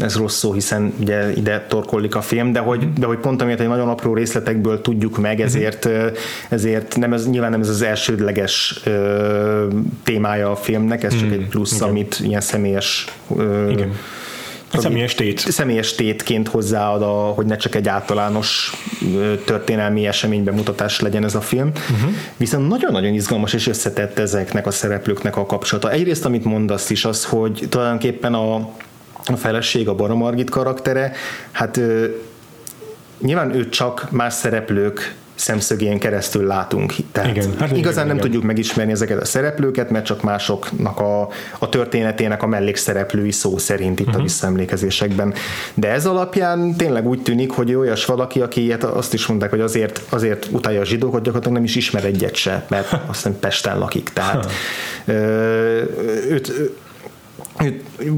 ez 0.00 0.16
rossz 0.16 0.38
szó, 0.38 0.52
hiszen 0.52 0.92
ugye 1.00 1.32
ide 1.32 1.66
torkollik 1.68 2.14
a 2.14 2.20
film, 2.20 2.52
de 2.52 2.58
hogy, 2.58 2.92
de 2.92 3.06
hogy 3.06 3.18
pont 3.18 3.42
amiért 3.42 3.60
egy 3.60 3.68
nagyon 3.68 3.88
apró 3.88 4.14
részletekből 4.14 4.80
tudjuk 4.80 5.18
meg, 5.18 5.40
ezért 5.40 5.75
ezért, 5.84 6.18
ezért 6.48 6.96
nem 6.96 7.12
ez, 7.12 7.28
nyilván 7.28 7.50
nem 7.50 7.60
ez 7.60 7.68
az 7.68 7.82
elsődleges 7.82 8.80
ö, 8.84 9.66
témája 10.04 10.50
a 10.50 10.56
filmnek, 10.56 11.02
ez 11.02 11.18
csak 11.18 11.28
mm, 11.28 11.32
egy 11.32 11.48
plusz, 11.48 11.74
igen. 11.74 11.88
amit 11.88 12.20
ilyen 12.22 12.40
személyes 12.40 13.04
ö, 13.36 13.70
igen. 13.70 13.92
Személyes 14.72 15.14
tét. 15.14 15.38
Személyes 15.38 15.94
tétként 15.94 16.48
hozzáad, 16.48 17.02
a, 17.02 17.06
hogy 17.06 17.46
ne 17.46 17.56
csak 17.56 17.74
egy 17.74 17.88
általános 17.88 18.72
történelmi 19.44 20.06
esemény 20.06 20.44
bemutatás 20.44 21.00
legyen 21.00 21.24
ez 21.24 21.34
a 21.34 21.40
film. 21.40 21.68
Uh-huh. 21.68 22.10
Viszont 22.36 22.68
nagyon-nagyon 22.68 23.12
izgalmas 23.12 23.52
és 23.52 23.66
összetett 23.66 24.18
ezeknek 24.18 24.66
a 24.66 24.70
szereplőknek 24.70 25.36
a 25.36 25.46
kapcsolata. 25.46 25.90
Egyrészt, 25.90 26.24
amit 26.24 26.44
mondasz 26.44 26.90
is, 26.90 27.04
az, 27.04 27.24
hogy 27.24 27.66
tulajdonképpen 27.68 28.34
a, 28.34 28.54
a 29.24 29.36
feleség, 29.36 29.88
a 29.88 29.94
Baromargit 29.94 30.50
karaktere, 30.50 31.12
hát 31.50 31.80
nyilván 33.20 33.54
ő 33.54 33.68
csak 33.68 34.10
más 34.10 34.32
szereplők 34.32 35.14
szemszögén 35.36 35.98
keresztül 35.98 36.46
látunk. 36.46 36.94
Tehát 37.12 37.36
igen, 37.36 37.54
hát 37.58 37.76
igazán 37.76 37.80
igen, 37.80 38.06
nem 38.06 38.16
igen. 38.16 38.20
tudjuk 38.20 38.42
megismerni 38.42 38.92
ezeket 38.92 39.20
a 39.20 39.24
szereplőket, 39.24 39.90
mert 39.90 40.04
csak 40.04 40.22
másoknak 40.22 41.00
a, 41.00 41.28
a 41.58 41.68
történetének 41.68 42.42
a 42.42 42.46
mellékszereplői 42.46 43.32
szó 43.32 43.58
szerint 43.58 44.00
itt 44.00 44.06
uh-huh. 44.06 44.14
a 44.14 44.18
mhm. 44.18 44.26
visszaemlékezésekben. 44.26 45.34
De 45.74 45.88
ez 45.90 46.06
alapján 46.06 46.76
tényleg 46.76 47.06
úgy 47.06 47.22
tűnik, 47.22 47.50
hogy 47.50 47.74
olyas 47.74 48.04
valaki, 48.04 48.40
aki 48.40 48.70
hát 48.70 48.84
azt 48.84 49.14
is 49.14 49.26
mondták, 49.26 49.50
hogy 49.50 49.60
azért, 49.60 50.02
azért 50.08 50.48
utálja 50.50 50.80
a 50.80 50.84
zsidókat, 50.84 51.22
gyakorlatilag 51.22 51.56
nem 51.56 51.64
is 51.64 51.76
ismer 51.76 52.04
egyet 52.04 52.34
se, 52.34 52.66
mert 52.68 52.92
azt 52.92 53.02
hiszem 53.06 53.38
Pesten 53.38 53.78
lakik. 53.78 54.10
Tehát 54.12 54.52
ö, 55.04 55.12
őt, 56.30 56.52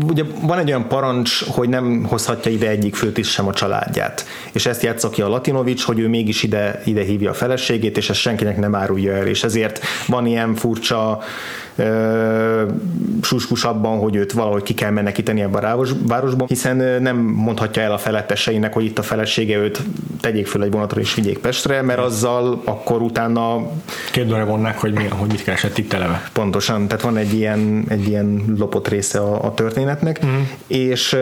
ugye 0.07 0.25
van 0.43 0.59
egy 0.59 0.69
olyan 0.69 0.89
parancs, 0.89 1.45
hogy 1.45 1.69
nem 1.69 2.05
hozhatja 2.05 2.51
ide 2.51 2.69
egyik 2.69 2.95
főtiszt 2.95 3.31
sem 3.31 3.47
a 3.47 3.53
családját. 3.53 4.27
És 4.53 4.67
ezt 4.67 4.83
játsza 4.83 5.09
ki 5.09 5.23
a 5.23 5.29
Latinovics, 5.29 5.83
hogy 5.83 5.99
ő 5.99 6.09
mégis 6.09 6.43
ide, 6.43 6.83
ide 6.85 7.03
hívja 7.03 7.31
a 7.31 7.35
feleségét, 7.35 7.97
és 7.97 8.11
ezt 8.11 8.21
senkinek 8.21 8.59
nem 8.59 8.75
árulja 8.75 9.15
el. 9.15 9.27
És 9.27 9.45
ezért 9.45 9.81
van 10.07 10.27
ilyen 10.27 10.55
furcsa 10.55 11.23
suskus 13.23 13.65
abban, 13.65 13.99
hogy 13.99 14.17
őt 14.17 14.33
valahogy 14.33 14.63
ki 14.63 14.75
kell 14.75 14.91
menekíteni 14.91 15.41
ebbe 15.41 15.59
a 15.59 15.87
városba, 16.07 16.45
hiszen 16.49 17.03
nem 17.03 17.17
mondhatja 17.17 17.83
el 17.83 17.93
a 17.93 17.99
feletteseinek, 17.99 18.73
hogy 18.73 18.85
itt 18.85 18.99
a 18.99 19.03
felesége 19.03 19.57
őt 19.57 19.83
tegyék 20.21 20.47
föl 20.47 20.63
egy 20.63 20.71
vonatra 20.71 21.01
és 21.01 21.15
vigyék 21.15 21.39
Pestre, 21.39 21.83
mert 21.83 21.99
azzal 21.99 22.63
akkor 22.65 23.03
utána 23.03 23.71
kérdőre 24.13 24.45
vonnák, 24.45 24.79
hogy, 24.79 24.93
mi, 24.93 25.05
hogy 25.09 25.29
mit 25.29 25.43
keresett 25.43 25.79
itt 25.79 25.93
eleve. 25.93 26.31
Pontosan, 26.33 26.89
tehát 26.89 27.03
van 27.03 27.17
egy 27.17 27.33
ilyen, 27.33 27.85
egy 27.89 28.09
ilyen 28.09 28.55
lopott 28.59 28.89
része 28.89 29.19
a, 29.19 29.45
a 29.45 29.55
történetnek, 29.55 30.21
uh-huh. 30.23 30.41
és 30.67 31.17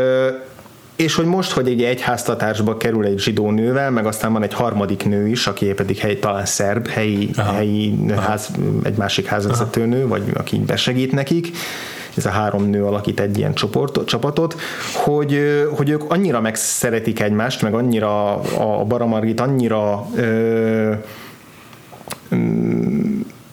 és 0.96 1.14
hogy 1.14 1.24
most, 1.24 1.50
hogy 1.50 1.68
egy 1.68 1.82
egyháztatásba 1.82 2.76
kerül 2.76 3.04
egy 3.04 3.18
zsidó 3.18 3.50
nővel, 3.50 3.90
meg 3.90 4.06
aztán 4.06 4.32
van 4.32 4.42
egy 4.42 4.54
harmadik 4.54 5.04
nő 5.04 5.28
is, 5.28 5.46
aki 5.46 5.66
pedig 5.66 5.98
hely, 5.98 6.18
talán 6.18 6.46
szerb, 6.46 6.88
helyi, 6.88 7.30
Aha. 7.36 7.52
helyi 7.52 7.94
Aha. 8.10 8.20
ház, 8.20 8.50
egy 8.82 8.96
másik 8.96 9.26
házvezető 9.26 9.86
nő, 9.86 10.06
vagy 10.06 10.22
aki 10.34 10.58
besegít 10.58 11.12
nekik, 11.12 11.50
ez 12.16 12.26
a 12.26 12.30
három 12.30 12.70
nő 12.70 12.84
alakít 12.84 13.20
egy 13.20 13.38
ilyen 13.38 13.54
csoportot, 13.54 14.08
csapatot, 14.08 14.56
hogy, 14.94 15.40
hogy 15.76 15.88
ők 15.88 16.02
annyira 16.08 16.40
megszeretik 16.40 17.20
egymást, 17.20 17.62
meg 17.62 17.74
annyira 17.74 18.40
a 18.40 18.84
Baramargit 18.84 19.40
annyira 19.40 20.06
ö, 20.14 20.92
ö, 22.28 22.36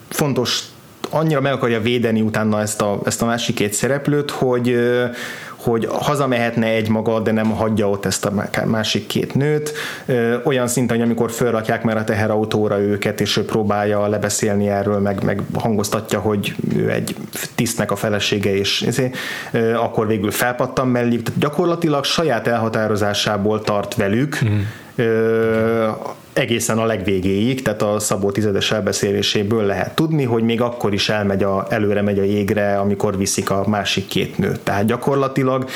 fontos 0.08 0.62
annyira 1.10 1.40
meg 1.40 1.52
akarja 1.52 1.80
védeni 1.80 2.20
utána 2.20 2.60
ezt 2.60 2.80
a, 2.80 3.00
ezt 3.04 3.22
a 3.22 3.26
másik 3.26 3.54
két 3.54 3.72
szereplőt, 3.72 4.30
hogy, 4.30 4.76
hogy 5.64 5.88
hazamehetne 5.90 6.66
egy 6.66 6.88
maga, 6.88 7.20
de 7.20 7.32
nem 7.32 7.50
hagyja 7.50 7.90
ott 7.90 8.04
ezt 8.04 8.24
a 8.24 8.32
másik 8.64 9.06
két 9.06 9.34
nőt. 9.34 9.72
Olyan 10.44 10.66
szinten, 10.66 10.96
hogy 10.96 11.06
amikor 11.06 11.30
felrakják 11.30 11.82
már 11.82 11.96
a 11.96 12.04
teherautóra 12.04 12.80
őket, 12.80 13.20
és 13.20 13.36
ő 13.36 13.44
próbálja 13.44 14.06
lebeszélni 14.06 14.68
erről, 14.68 14.98
meg, 14.98 15.22
meg 15.22 15.40
hangoztatja, 15.54 16.20
hogy 16.20 16.54
ő 16.76 16.90
egy 16.90 17.16
tisztnek 17.54 17.90
a 17.90 17.96
felesége, 17.96 18.56
és 18.56 18.86
akkor 19.76 20.06
végül 20.06 20.30
felpattan 20.30 20.88
mellé. 20.88 21.16
Tehát 21.16 21.40
gyakorlatilag 21.40 22.04
saját 22.04 22.46
elhatározásából 22.46 23.60
tart 23.60 23.94
velük, 23.94 24.38
mm 24.44 24.60
egészen 26.34 26.78
a 26.78 26.84
legvégéig, 26.84 27.62
tehát 27.62 27.82
a 27.82 27.98
Szabó 27.98 28.30
tizedes 28.30 28.72
elbeszéléséből 28.72 29.64
lehet 29.64 29.94
tudni, 29.94 30.24
hogy 30.24 30.42
még 30.42 30.60
akkor 30.60 30.92
is 30.92 31.08
elmegy 31.08 31.42
a, 31.42 31.66
előre 31.68 32.02
megy 32.02 32.18
a 32.18 32.22
jégre, 32.22 32.78
amikor 32.78 33.16
viszik 33.16 33.50
a 33.50 33.64
másik 33.68 34.06
két 34.06 34.38
nőt. 34.38 34.60
Tehát 34.60 34.84
gyakorlatilag 34.84 35.68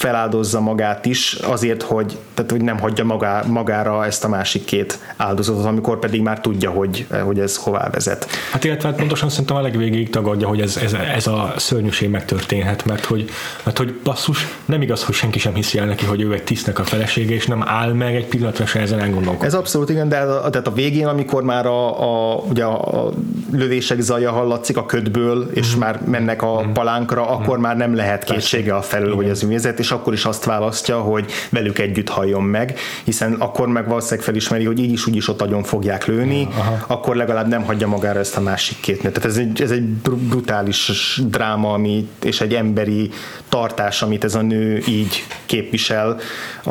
feláldozza 0.00 0.60
magát 0.60 1.06
is 1.06 1.32
azért, 1.32 1.82
hogy, 1.82 2.18
tehát, 2.34 2.50
hogy 2.50 2.60
nem 2.60 2.78
hagyja 2.78 3.04
magá, 3.04 3.42
magára 3.46 4.06
ezt 4.06 4.24
a 4.24 4.28
másik 4.28 4.64
két 4.64 4.98
áldozatot, 5.16 5.64
amikor 5.64 5.98
pedig 5.98 6.22
már 6.22 6.40
tudja, 6.40 6.70
hogy, 6.70 7.06
hogy 7.24 7.38
ez 7.38 7.56
hová 7.56 7.88
vezet. 7.90 8.26
Hát 8.52 8.64
illetve 8.64 8.88
hát 8.88 8.98
pontosan 8.98 9.28
szerintem 9.28 9.56
a 9.56 9.60
legvégéig 9.60 10.10
tagadja, 10.10 10.48
hogy 10.48 10.60
ez, 10.60 10.76
ez, 10.76 10.92
ez 10.92 11.26
a 11.26 11.54
szörnyűség 11.56 12.10
megtörténhet, 12.10 12.84
mert 12.84 13.04
hogy, 13.04 13.30
mert 13.64 13.78
hogy 13.78 14.00
basszus, 14.04 14.46
nem 14.64 14.82
igaz, 14.82 15.04
hogy 15.04 15.14
senki 15.14 15.38
sem 15.38 15.54
hiszi 15.54 15.78
el 15.78 15.86
neki, 15.86 16.04
hogy 16.04 16.20
ő 16.20 16.32
egy 16.32 16.42
tisztnek 16.42 16.78
a 16.78 16.84
felesége, 16.84 17.34
és 17.34 17.46
nem 17.46 17.62
áll 17.66 17.92
meg 17.92 18.14
egy 18.14 18.26
pillanatra 18.26 18.66
se 18.66 18.80
ezen 18.80 19.00
elgondolkodni. 19.00 19.46
Ez 19.46 19.54
abszolút 19.54 19.90
igen, 19.90 20.08
de 20.08 20.18
a, 20.18 20.50
tehát 20.50 20.66
a 20.66 20.72
végén, 20.72 21.06
amikor 21.06 21.42
már 21.42 21.66
a, 21.66 22.00
a, 22.00 22.36
ugye 22.48 22.64
a 22.64 23.10
lövések 23.52 24.00
zaja 24.00 24.30
hallatszik 24.30 24.76
a 24.76 24.86
ködből, 24.86 25.50
és 25.54 25.76
mm. 25.76 25.78
már 25.78 26.00
mennek 26.06 26.42
a 26.42 26.62
mm. 26.66 26.72
palánkra, 26.72 27.28
akkor 27.28 27.58
mm. 27.58 27.60
már 27.60 27.76
nem 27.76 27.94
lehet 27.94 28.24
kétsége 28.24 28.74
a 28.74 28.82
felől, 28.82 29.14
hogy 29.14 29.28
ez 29.28 29.42
művészet, 29.42 29.78
és 29.78 29.89
akkor 29.92 30.12
is 30.12 30.24
azt 30.24 30.44
választja, 30.44 31.00
hogy 31.00 31.32
velük 31.50 31.78
együtt 31.78 32.08
halljon 32.08 32.42
meg, 32.42 32.78
hiszen 33.04 33.32
akkor 33.32 33.68
meg 33.68 33.88
valószínűleg 33.88 34.24
felismeri, 34.24 34.64
hogy 34.64 34.78
így 34.78 34.92
is 34.92 35.06
úgy 35.06 35.16
is 35.16 35.28
ott 35.28 35.40
agyon 35.40 35.62
fogják 35.62 36.06
lőni, 36.06 36.48
Aha. 36.58 36.84
akkor 36.86 37.16
legalább 37.16 37.48
nem 37.48 37.64
hagyja 37.64 37.86
magára 37.86 38.18
ezt 38.18 38.36
a 38.36 38.40
másik 38.40 38.80
két 38.80 39.02
nőt. 39.02 39.12
Tehát 39.12 39.28
ez 39.28 39.36
egy, 39.36 39.62
ez 39.62 39.70
egy 39.70 39.84
brutális 40.28 41.20
dráma, 41.26 41.72
ami, 41.72 42.08
és 42.22 42.40
egy 42.40 42.54
emberi 42.54 43.10
tartás, 43.48 44.02
amit 44.02 44.24
ez 44.24 44.34
a 44.34 44.42
nő 44.42 44.82
így 44.88 45.24
képvisel 45.46 46.18
a, 46.64 46.70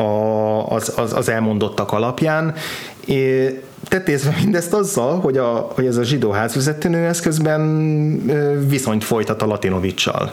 az, 0.74 0.92
az, 0.96 1.12
az 1.12 1.28
elmondottak 1.28 1.92
alapján. 1.92 2.54
É, 3.04 3.60
tetézve 3.88 4.34
mindezt 4.42 4.72
azzal, 4.72 5.20
hogy, 5.20 5.36
a, 5.36 5.70
hogy 5.74 5.86
ez 5.86 5.96
a 5.96 6.02
zsidó 6.02 6.30
házvezetőnő 6.30 7.06
ez 7.06 7.20
közben 7.20 8.66
viszonyt 8.68 9.04
folytat 9.04 9.42
a 9.42 9.46
Latinovicsal. 9.46 10.30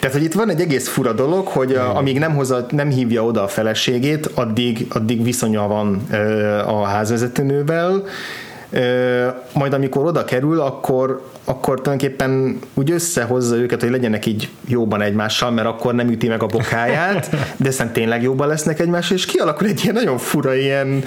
Tehát, 0.00 0.16
hogy 0.16 0.24
itt 0.24 0.32
van 0.32 0.50
egy 0.50 0.60
egész 0.60 0.88
fura 0.88 1.12
dolog, 1.12 1.46
hogy 1.46 1.72
a, 1.72 1.96
amíg 1.96 2.18
nem, 2.18 2.34
hozza, 2.34 2.66
nem 2.70 2.90
hívja 2.90 3.24
oda 3.24 3.42
a 3.42 3.48
feleségét, 3.48 4.26
addig, 4.26 4.86
addig 4.88 5.22
viszonya 5.22 5.66
van 5.66 6.06
a 6.66 6.84
házvezetőnővel, 6.84 8.04
majd 9.52 9.72
amikor 9.72 10.06
oda 10.06 10.24
kerül, 10.24 10.60
akkor, 10.60 11.30
akkor 11.44 11.80
tulajdonképpen 11.80 12.58
úgy 12.74 12.90
összehozza 12.90 13.56
őket, 13.56 13.80
hogy 13.80 13.90
legyenek 13.90 14.26
így 14.26 14.48
jóban 14.66 15.02
egymással, 15.02 15.50
mert 15.50 15.68
akkor 15.68 15.94
nem 15.94 16.08
üti 16.08 16.28
meg 16.28 16.42
a 16.42 16.46
bokáját, 16.46 17.30
de 17.56 17.68
aztán 17.68 17.92
tényleg 17.92 18.22
jóban 18.22 18.48
lesznek 18.48 18.80
egymással, 18.80 19.16
és 19.16 19.26
kialakul 19.26 19.66
egy 19.66 19.80
ilyen 19.82 19.94
nagyon 19.94 20.18
fura, 20.18 20.54
ilyen 20.54 21.02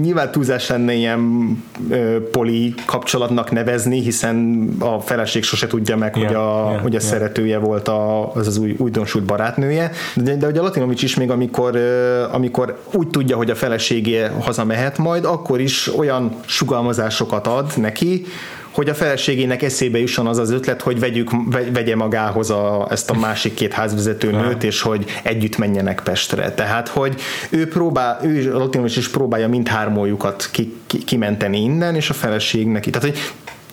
nyilván 0.00 0.30
túlzás 0.30 0.68
lenne 0.68 0.92
ilyen 0.92 1.52
ö, 1.90 2.30
poli 2.30 2.74
kapcsolatnak 2.86 3.50
nevezni, 3.50 4.00
hiszen 4.00 4.68
a 4.78 5.00
feleség 5.00 5.42
sose 5.42 5.66
tudja 5.66 5.96
meg, 5.96 6.16
yeah, 6.16 6.26
hogy 6.26 6.36
a, 6.36 6.70
yeah, 6.70 6.82
hogy 6.82 6.96
a 6.96 6.98
yeah. 7.00 7.12
szeretője 7.12 7.58
volt 7.58 7.88
a, 7.88 8.32
az 8.34 8.46
az 8.46 8.58
új, 8.58 8.74
újdonsult 8.78 9.24
barátnője, 9.24 9.90
de, 10.14 10.36
de 10.36 10.46
hogy 10.46 10.58
a 10.58 10.62
Latinovics 10.62 11.02
is 11.02 11.16
még 11.16 11.30
amikor, 11.30 11.74
ö, 11.74 12.22
amikor 12.32 12.78
úgy 12.92 13.08
tudja, 13.08 13.36
hogy 13.36 13.50
a 13.50 13.54
feleségé 13.54 14.26
hazamehet 14.40 14.98
majd, 14.98 15.24
akkor 15.24 15.60
is 15.60 15.96
olyan 15.96 16.32
sugalmazásokat 16.48 17.46
ad 17.46 17.72
neki, 17.76 18.26
hogy 18.70 18.88
a 18.88 18.94
feleségének 18.94 19.62
eszébe 19.62 19.98
jusson 19.98 20.26
az 20.26 20.38
az 20.38 20.50
ötlet, 20.50 20.82
hogy 20.82 21.00
vegyük, 21.00 21.30
vegye 21.72 21.96
magához 21.96 22.50
a, 22.50 22.86
ezt 22.90 23.10
a 23.10 23.14
másik 23.14 23.54
két 23.54 23.72
házvezető 23.72 24.30
nőt, 24.30 24.64
és 24.64 24.80
hogy 24.80 25.04
együtt 25.22 25.58
menjenek 25.58 26.00
Pestre. 26.04 26.52
Tehát, 26.52 26.88
hogy 26.88 27.20
ő 27.50 27.68
próbál, 27.68 28.20
ő 28.22 28.52
Latinos 28.52 28.96
is 28.96 29.08
próbálja 29.08 29.48
mindhármójukat 29.48 30.48
ki, 30.52 30.74
ki, 30.86 30.98
kimenteni 31.04 31.60
innen, 31.60 31.94
és 31.94 32.10
a 32.10 32.14
feleségnek. 32.14 32.84
Tehát, 32.84 33.08
hogy 33.08 33.18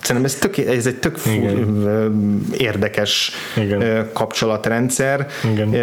Szerintem 0.00 0.24
ez, 0.24 0.34
tök, 0.34 0.58
ez 0.58 0.86
egy 0.86 0.96
tök 0.96 1.18
Igen. 1.26 2.46
érdekes 2.56 3.30
Igen. 3.56 4.08
kapcsolatrendszer, 4.12 5.26
Igen. 5.52 5.74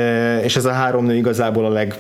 és 0.44 0.56
ez 0.56 0.66
a 0.66 0.72
három 0.72 1.06
nő 1.06 1.16
igazából 1.16 1.66
a 1.66 1.70
leg 1.70 1.98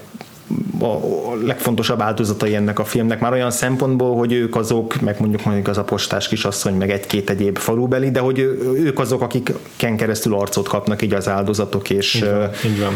a 0.79 1.35
legfontosabb 1.45 2.01
áldozatai 2.01 2.55
ennek 2.55 2.79
a 2.79 2.85
filmnek, 2.85 3.19
már 3.19 3.31
olyan 3.31 3.51
szempontból, 3.51 4.15
hogy 4.15 4.33
ők 4.33 4.55
azok, 4.55 5.01
meg 5.01 5.15
mondjuk 5.19 5.43
mondjuk 5.43 5.67
az 5.67 5.77
a 5.77 5.83
postás 5.83 6.27
kisasszony, 6.27 6.73
meg 6.73 6.91
egy-két 6.91 7.29
egyéb 7.29 7.57
falubeli, 7.57 8.11
de 8.11 8.19
hogy 8.19 8.39
ők 8.75 8.99
azok, 8.99 9.21
akiken 9.21 9.97
keresztül 9.97 10.35
arcot 10.35 10.67
kapnak 10.67 11.01
így 11.01 11.13
az 11.13 11.27
áldozatok, 11.27 11.89
és 11.89 12.15
így 12.15 12.21
van, 12.29 12.49
így 12.65 12.79
van. 12.79 12.93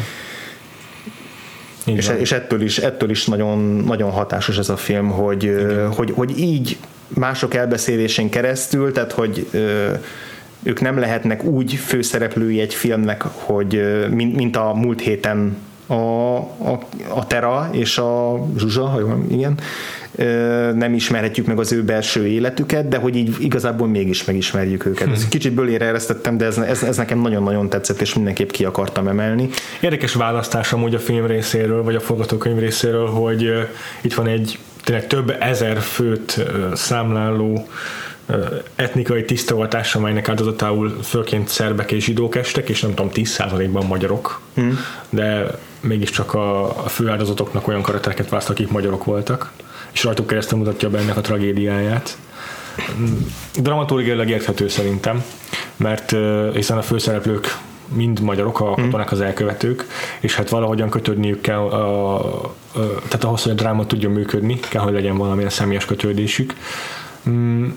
Így 1.86 1.98
és, 1.98 2.08
van. 2.08 2.18
és 2.18 2.32
ettől 2.32 2.62
is, 2.62 2.78
ettől 2.78 3.10
is 3.10 3.26
nagyon, 3.26 3.60
nagyon 3.60 4.12
hatásos 4.12 4.58
ez 4.58 4.70
a 4.70 4.78
film, 4.78 5.10
hogy, 5.10 5.52
hogy, 5.95 6.12
hogy 6.16 6.39
így 6.39 6.78
mások 7.08 7.54
elbeszélésén 7.54 8.30
keresztül, 8.30 8.91
tehát 8.91 9.12
hogy 9.12 9.48
ők 10.64 10.82
nem 10.82 11.00
lehetnek 11.00 11.43
úgy 11.43 11.74
főszereplői 11.74 12.60
egy 12.60 12.74
filmnek, 12.74 13.22
hogy 13.22 14.06
mint, 14.10 14.36
mint 14.36 14.56
a 14.56 14.74
múlt 14.74 15.02
héten 15.02 15.58
a, 15.88 15.94
a, 15.94 16.80
a 17.10 17.28
Tera 17.28 17.70
és 17.72 17.98
a 17.98 18.46
Zsuzsa, 18.58 18.86
ha 18.86 19.00
jól, 19.00 19.26
igen, 19.30 19.60
nem 20.76 20.94
ismerhetjük 20.94 21.46
meg 21.48 21.60
az 21.60 21.72
ő 21.72 21.84
belső 21.84 22.28
életüket, 22.28 22.88
de 22.88 22.98
hogy 22.98 23.16
így 23.16 23.36
igazából 23.40 23.88
mégis 23.88 24.24
megismerjük 24.24 24.86
őket. 24.86 25.08
Ezt 25.12 25.30
kicsit 25.30 25.54
bölére 25.54 25.86
eresztettem, 25.86 26.38
de 26.38 26.46
ez, 26.46 26.58
ez, 26.58 26.84
ez 26.84 26.98
nekem 26.98 27.20
nagyon-nagyon 27.20 27.70
tetszett, 27.70 28.02
és 28.02 28.14
mindenképp 28.14 28.50
ki 28.50 28.66
akartam 28.66 29.08
emelni. 29.08 29.50
Érdekes 29.80 30.14
választás 30.14 30.74
amúgy 30.74 30.96
a 30.96 31.00
film 31.00 31.26
részéről, 31.26 31.84
vagy 31.84 31.96
a 31.96 32.00
forgatókönyv 32.00 32.60
részéről, 32.60 33.08
hogy 33.08 33.52
itt 34.02 34.14
van 34.14 34.28
egy 34.28 34.60
tényleg 34.84 35.08
több 35.08 35.36
ezer 35.40 35.78
főt 35.80 36.46
számláló 36.74 37.68
etnikai 38.76 39.26
tisztogatás, 39.26 39.96
amelynek 39.96 40.30
áldozatául 40.30 40.98
főként 41.04 41.48
szerbek 41.48 41.92
és 41.92 42.04
zsidók 42.04 42.36
estek, 42.36 42.70
és 42.70 42.82
nem 42.82 42.94
tudom, 42.94 43.12
10%-ban 43.14 43.86
magyarok, 43.86 44.42
hmm. 44.54 44.80
de 45.10 45.46
mégiscsak 45.80 46.34
a, 46.34 46.64
a 46.84 46.90
fő 46.90 47.10
áldozatoknak 47.10 47.68
olyan 47.68 47.82
karaktereket 47.82 48.30
választ, 48.30 48.50
akik 48.50 48.72
magyarok 48.72 49.04
voltak, 49.04 49.52
és 49.92 50.04
rajtuk 50.04 50.28
keresztül 50.28 50.58
mutatja 50.58 50.90
be 50.90 50.98
ennek 50.98 51.18
a 51.18 51.22
tragédiáját. 51.22 52.18
Dramaturgiailag 53.56 54.30
érthető 54.30 54.68
szerintem, 54.68 55.24
mert 55.76 56.16
hiszen 56.54 56.78
a 56.78 56.82
főszereplők 56.82 57.58
mind 57.94 58.22
magyarok, 58.22 58.60
a 58.60 58.74
hmm. 58.74 58.84
katonák 58.84 59.12
az 59.12 59.22
elkövetők, 59.22 59.86
és 60.20 60.36
hát 60.36 60.50
valahogyan 60.50 60.90
kötődniük 60.90 61.42
kell, 61.42 61.60
a, 61.60 62.16
a, 62.16 62.54
tehát 63.08 63.24
ahhoz, 63.24 63.44
hogy 63.44 63.52
a 63.52 63.56
dráma 63.56 63.86
tudjon 63.86 64.12
működni, 64.12 64.60
kell, 64.60 64.82
hogy 64.82 64.94
legyen 64.94 65.18
valamilyen 65.18 65.50
személyes 65.50 65.86
kötődésük. 65.86 66.54
Mm, 67.30 67.68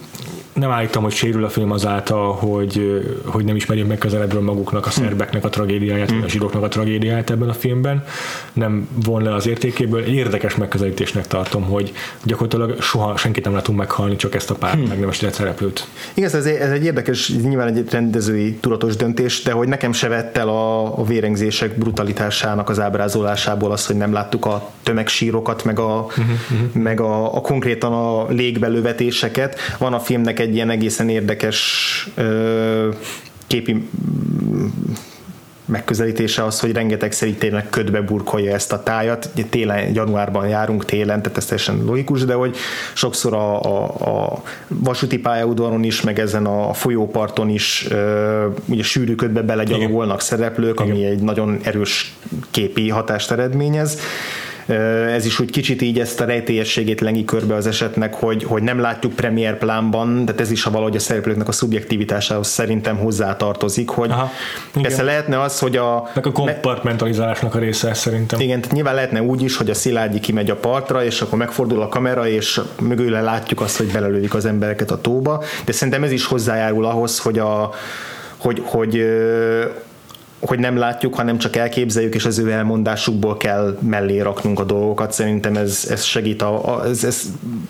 nem 0.52 0.70
állítom, 0.70 1.02
hogy 1.02 1.12
sérül 1.12 1.44
a 1.44 1.48
film 1.48 1.70
azáltal, 1.70 2.32
hogy, 2.32 3.02
hogy 3.24 3.44
nem 3.44 3.56
ismerjük 3.56 3.88
meg 3.88 3.98
közelebbről 3.98 4.42
maguknak 4.42 4.86
a 4.86 4.90
szerbeknek 4.90 5.44
a 5.44 5.48
tragédiáját, 5.48 6.10
vagy 6.10 6.22
a 6.24 6.28
zsidóknak 6.28 6.62
a 6.62 6.68
tragédiáját 6.68 7.30
ebben 7.30 7.48
a 7.48 7.52
filmben. 7.52 8.04
Nem 8.52 8.88
von 9.04 9.22
le 9.22 9.34
az 9.34 9.46
értékéből. 9.46 10.02
Egy 10.02 10.14
érdekes 10.14 10.54
megközelítésnek 10.54 11.26
tartom, 11.26 11.62
hogy 11.62 11.92
gyakorlatilag 12.22 12.82
soha 12.82 13.16
senkit 13.16 13.44
nem 13.44 13.52
látunk 13.52 13.78
meghalni, 13.78 14.16
csak 14.16 14.34
ezt 14.34 14.50
a 14.50 14.54
pár 14.54 14.74
hmm. 14.74 14.86
megnemesített 14.88 15.32
szereplőt. 15.32 15.86
Igaz, 16.14 16.34
ez, 16.34 16.46
ez 16.46 16.70
egy 16.70 16.84
érdekes, 16.84 17.32
nyilván 17.42 17.76
egy 17.76 17.90
rendezői 17.90 18.54
tudatos 18.54 18.96
döntés, 18.96 19.42
de 19.42 19.52
hogy 19.52 19.68
nekem 19.68 19.92
se 19.92 20.08
vett 20.08 20.36
el 20.36 20.48
a, 20.48 20.98
a 20.98 21.04
vérengzések 21.04 21.78
brutalitásának 21.78 22.68
az 22.68 22.80
ábrázolásából 22.80 23.72
az, 23.72 23.86
hogy 23.86 23.96
nem 23.96 24.12
láttuk 24.12 24.46
a 24.46 24.70
tömegsírokat, 24.82 25.64
meg 25.64 25.78
a, 25.78 26.06
uh-huh. 26.08 26.82
meg 26.82 27.00
a, 27.00 27.36
a 27.36 27.40
konkrétan 27.40 27.92
a 27.92 28.26
légbelővetéseket. 29.40 29.78
Van 29.78 29.92
a 29.92 30.00
filmnek 30.00 30.38
egy 30.38 30.54
ilyen 30.54 30.70
egészen 30.70 31.08
érdekes 31.08 32.08
ö, 32.14 32.88
képi 33.46 33.88
megközelítése 35.64 36.44
az, 36.44 36.60
hogy 36.60 36.72
rengeteg 36.72 37.14
tényleg 37.38 37.70
ködbe 37.70 38.00
burkolja 38.00 38.54
ezt 38.54 38.72
a 38.72 38.82
tájat. 38.82 39.30
Télen, 39.50 39.94
januárban 39.94 40.48
járunk 40.48 40.84
télen, 40.84 41.22
tehát 41.22 41.36
ez 41.36 41.44
teljesen 41.44 41.84
logikus, 41.84 42.24
de 42.24 42.34
hogy 42.34 42.56
sokszor 42.94 43.34
a, 43.34 43.62
a, 43.62 43.84
a 43.84 44.42
vasúti 44.68 45.18
pályaudvaron 45.18 45.84
is, 45.84 46.00
meg 46.00 46.18
ezen 46.18 46.46
a 46.46 46.72
folyóparton 46.72 47.48
is 47.48 47.86
ö, 47.90 48.46
ugye 48.66 48.82
sűrű 48.82 49.14
ködbe 49.14 49.42
belegyalogolnak 49.42 50.20
szereplők, 50.20 50.80
ami 50.80 50.98
Igen. 50.98 51.10
egy 51.10 51.22
nagyon 51.22 51.58
erős 51.62 52.14
képi 52.50 52.88
hatást 52.88 53.30
eredményez 53.30 54.00
ez 55.14 55.26
is 55.26 55.40
úgy 55.40 55.50
kicsit 55.50 55.82
így 55.82 56.00
ezt 56.00 56.20
a 56.20 56.24
rejtélyességét 56.24 57.00
lengi 57.00 57.24
körbe 57.24 57.54
az 57.54 57.66
esetnek, 57.66 58.14
hogy, 58.14 58.44
hogy 58.44 58.62
nem 58.62 58.80
látjuk 58.80 59.12
premier 59.12 59.58
plánban, 59.58 60.24
de 60.24 60.34
ez 60.36 60.50
is 60.50 60.64
a 60.64 60.70
valahogy 60.70 60.96
a 60.96 60.98
szereplőknek 60.98 61.48
a 61.48 61.52
szubjektivitásához 61.52 62.48
szerintem 62.48 62.96
hozzátartozik, 62.96 63.88
hogy 63.88 64.10
Aha, 64.10 64.30
persze 64.82 65.02
lehetne 65.02 65.40
az, 65.40 65.58
hogy 65.58 65.76
a... 65.76 66.10
Meg 66.14 66.26
a 66.26 66.32
kompartmentalizálásnak 66.32 67.54
a 67.54 67.58
része 67.58 67.94
szerintem. 67.94 68.40
Igen, 68.40 68.60
tehát 68.60 68.74
nyilván 68.74 68.94
lehetne 68.94 69.22
úgy 69.22 69.42
is, 69.42 69.56
hogy 69.56 69.70
a 69.70 69.74
Szilágyi 69.74 70.20
kimegy 70.20 70.50
a 70.50 70.56
partra, 70.56 71.04
és 71.04 71.20
akkor 71.20 71.38
megfordul 71.38 71.82
a 71.82 71.88
kamera, 71.88 72.28
és 72.28 72.60
mögőle 72.80 73.20
látjuk 73.20 73.60
azt, 73.60 73.76
hogy 73.76 73.92
belelődik 73.92 74.34
az 74.34 74.44
embereket 74.44 74.90
a 74.90 75.00
tóba, 75.00 75.44
de 75.64 75.72
szerintem 75.72 76.02
ez 76.02 76.12
is 76.12 76.24
hozzájárul 76.24 76.84
ahhoz, 76.84 77.18
hogy 77.18 77.38
a 77.38 77.70
hogy, 78.40 78.62
hogy 78.64 79.04
hogy 80.40 80.58
nem 80.58 80.76
látjuk, 80.76 81.14
hanem 81.14 81.38
csak 81.38 81.56
elképzeljük, 81.56 82.14
és 82.14 82.24
az 82.24 82.38
ő 82.38 82.50
elmondásukból 82.50 83.36
kell 83.36 83.78
mellé 83.80 84.20
raknunk 84.20 84.60
a 84.60 84.64
dolgokat. 84.64 85.12
Szerintem 85.12 85.56
ez, 85.56 85.86
ez 85.90 86.02
segít, 86.02 86.42
a, 86.42 86.76
a, 86.76 86.86
ez, 86.86 87.04
ez 87.04 87.22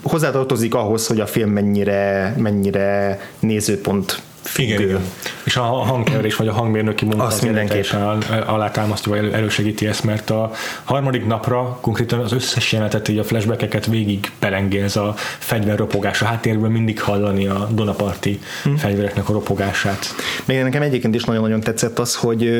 hozzátartozik 0.03 0.75
ahhoz, 0.75 1.07
hogy 1.07 1.21
a 1.21 1.27
film 1.27 1.51
mennyire, 1.51 2.35
mennyire 2.39 3.19
nézőpont 3.39 4.23
függő. 4.43 4.73
Igen, 4.73 4.83
igen. 4.83 5.01
És 5.45 5.57
a 5.57 5.63
hangkeverés 5.63 6.37
vagy 6.37 6.49
a 6.49 6.53
hangmérnöki 6.53 7.05
munka 7.05 7.25
Azt 7.25 7.43
mindenképpen 7.43 8.23
alátámasztja, 8.47 9.13
vagy 9.13 9.33
elősegíti 9.33 9.87
ezt, 9.87 10.05
mert 10.05 10.31
a 10.31 10.51
harmadik 10.85 11.27
napra 11.27 11.79
konkrétan 11.81 12.19
az 12.19 12.33
összes 12.33 12.73
jelenetet, 12.73 13.09
így 13.09 13.19
a 13.19 13.25
flashbackeket 13.25 13.87
végig 13.87 14.31
pelengéz 14.39 14.97
a 14.97 15.15
fegyver 15.39 15.79
ropogás. 15.79 16.23
A 16.23 16.25
háttérből 16.25 16.71
mindig 16.71 17.01
hallani 17.01 17.47
a 17.47 17.69
Donaparti 17.71 18.41
hmm. 18.63 18.77
fegyvereknek 18.77 19.29
a 19.29 19.33
ropogását. 19.33 20.15
Még 20.45 20.63
nekem 20.63 20.83
egyébként 20.83 21.15
is 21.15 21.25
nagyon-nagyon 21.25 21.61
tetszett 21.61 21.99
az, 21.99 22.15
hogy 22.15 22.51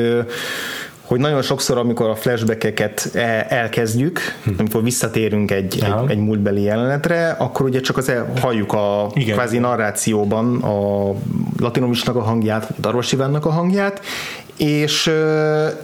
hogy 1.11 1.19
nagyon 1.19 1.41
sokszor, 1.41 1.77
amikor 1.77 2.09
a 2.09 2.15
flashbackeket 2.15 3.09
e, 3.13 3.45
elkezdjük, 3.49 4.19
hm. 4.43 4.49
amikor 4.57 4.83
visszatérünk 4.83 5.51
egy, 5.51 5.83
egy, 5.83 6.11
egy 6.11 6.17
múltbeli 6.17 6.61
jelenetre, 6.61 7.29
akkor 7.29 7.65
ugye 7.65 7.79
csak 7.79 7.97
az 7.97 8.09
el, 8.09 8.33
halljuk 8.41 8.73
a 8.73 9.09
Igen. 9.13 9.35
kvázi 9.35 9.57
narrációban 9.57 10.61
a 10.61 11.11
latinomisnak 11.59 12.15
a 12.15 12.21
hangját, 12.21 12.67
vagy 12.67 12.75
a 12.77 12.81
Darvas 12.81 13.11
Ivánnak 13.11 13.45
a 13.45 13.49
hangját, 13.49 14.01
és, 14.61 15.11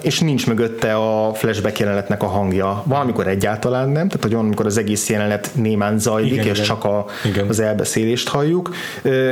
és 0.01 0.19
nincs 0.19 0.47
mögötte 0.47 0.95
a 0.95 1.33
flashback 1.33 1.79
jelenetnek 1.79 2.23
a 2.23 2.25
hangja. 2.25 2.83
Valamikor 2.85 3.27
egyáltalán 3.27 3.89
nem, 3.89 4.07
tehát 4.07 4.23
hogy 4.23 4.33
van, 4.33 4.45
amikor 4.45 4.65
az 4.65 4.77
egész 4.77 5.09
jelenet 5.09 5.49
némán 5.53 5.99
zajlik, 5.99 6.31
igen, 6.31 6.45
és 6.45 6.51
igen. 6.51 6.63
csak 6.63 6.83
a, 6.83 7.05
igen. 7.25 7.47
az 7.47 7.59
elbeszélést 7.59 8.27
halljuk. 8.27 8.75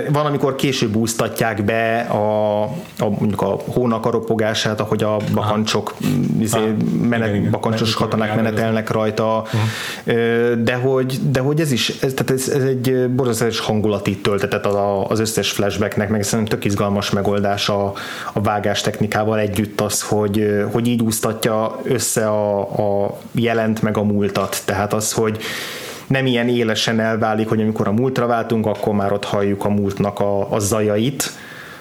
Van, 0.10 0.26
amikor 0.26 0.56
később 0.56 0.96
úsztatják 0.96 1.64
be 1.64 2.00
a, 2.00 2.62
a 2.64 3.10
mondjuk 3.20 3.42
a 3.42 3.58
hónak 3.66 4.06
a 4.06 4.10
ropogását, 4.10 4.80
ahogy 4.80 5.04
a 5.04 5.18
bakancsok, 5.34 5.96
izé, 6.40 6.58
menet, 7.02 7.28
igen, 7.28 7.40
igen. 7.40 7.52
bakancsos 7.52 7.98
menet, 7.98 8.10
katonák 8.10 8.36
menetelnek 8.36 8.90
rajta, 8.90 9.44
uh-huh. 9.46 10.54
de, 10.54 10.74
hogy, 10.74 11.20
de 11.32 11.40
hogy 11.40 11.60
ez 11.60 11.72
is, 11.72 11.90
ez, 11.90 12.14
tehát 12.14 12.32
ez, 12.32 12.50
ez 12.50 12.64
egy 12.64 13.10
borzasztós 13.10 13.60
hangulati 13.60 14.18
töltetet 14.18 14.66
az 15.08 15.20
összes 15.20 15.52
flashbacknek, 15.52 16.10
meg 16.10 16.24
szerintem 16.24 16.58
tök 16.58 16.66
izgalmas 16.66 17.10
megoldás 17.10 17.70
a, 17.70 17.94
a 18.34 18.42
vágás 18.42 18.82
technikával 18.82 19.34
magával 19.36 19.40
együtt 19.40 19.82
az, 19.82 20.02
hogy, 20.02 20.66
hogy 20.72 20.88
így 20.88 21.02
úsztatja 21.02 21.80
össze 21.84 22.28
a, 22.28 22.60
a 23.06 23.18
jelent 23.32 23.82
meg 23.82 23.98
a 23.98 24.04
múltat. 24.04 24.62
Tehát 24.66 24.94
az, 24.94 25.12
hogy 25.12 25.38
nem 26.08 26.26
ilyen 26.26 26.48
élesen 26.48 27.00
elválik, 27.00 27.48
hogy 27.48 27.62
amikor 27.62 27.88
a 27.88 27.92
múltra 27.92 28.26
váltunk, 28.26 28.66
akkor 28.66 28.94
már 28.94 29.12
ott 29.12 29.26
halljuk 29.26 29.66
a 29.66 29.70
múltnak 29.70 30.20
a, 30.20 30.52
a 30.52 30.60
zajait, 30.60 31.32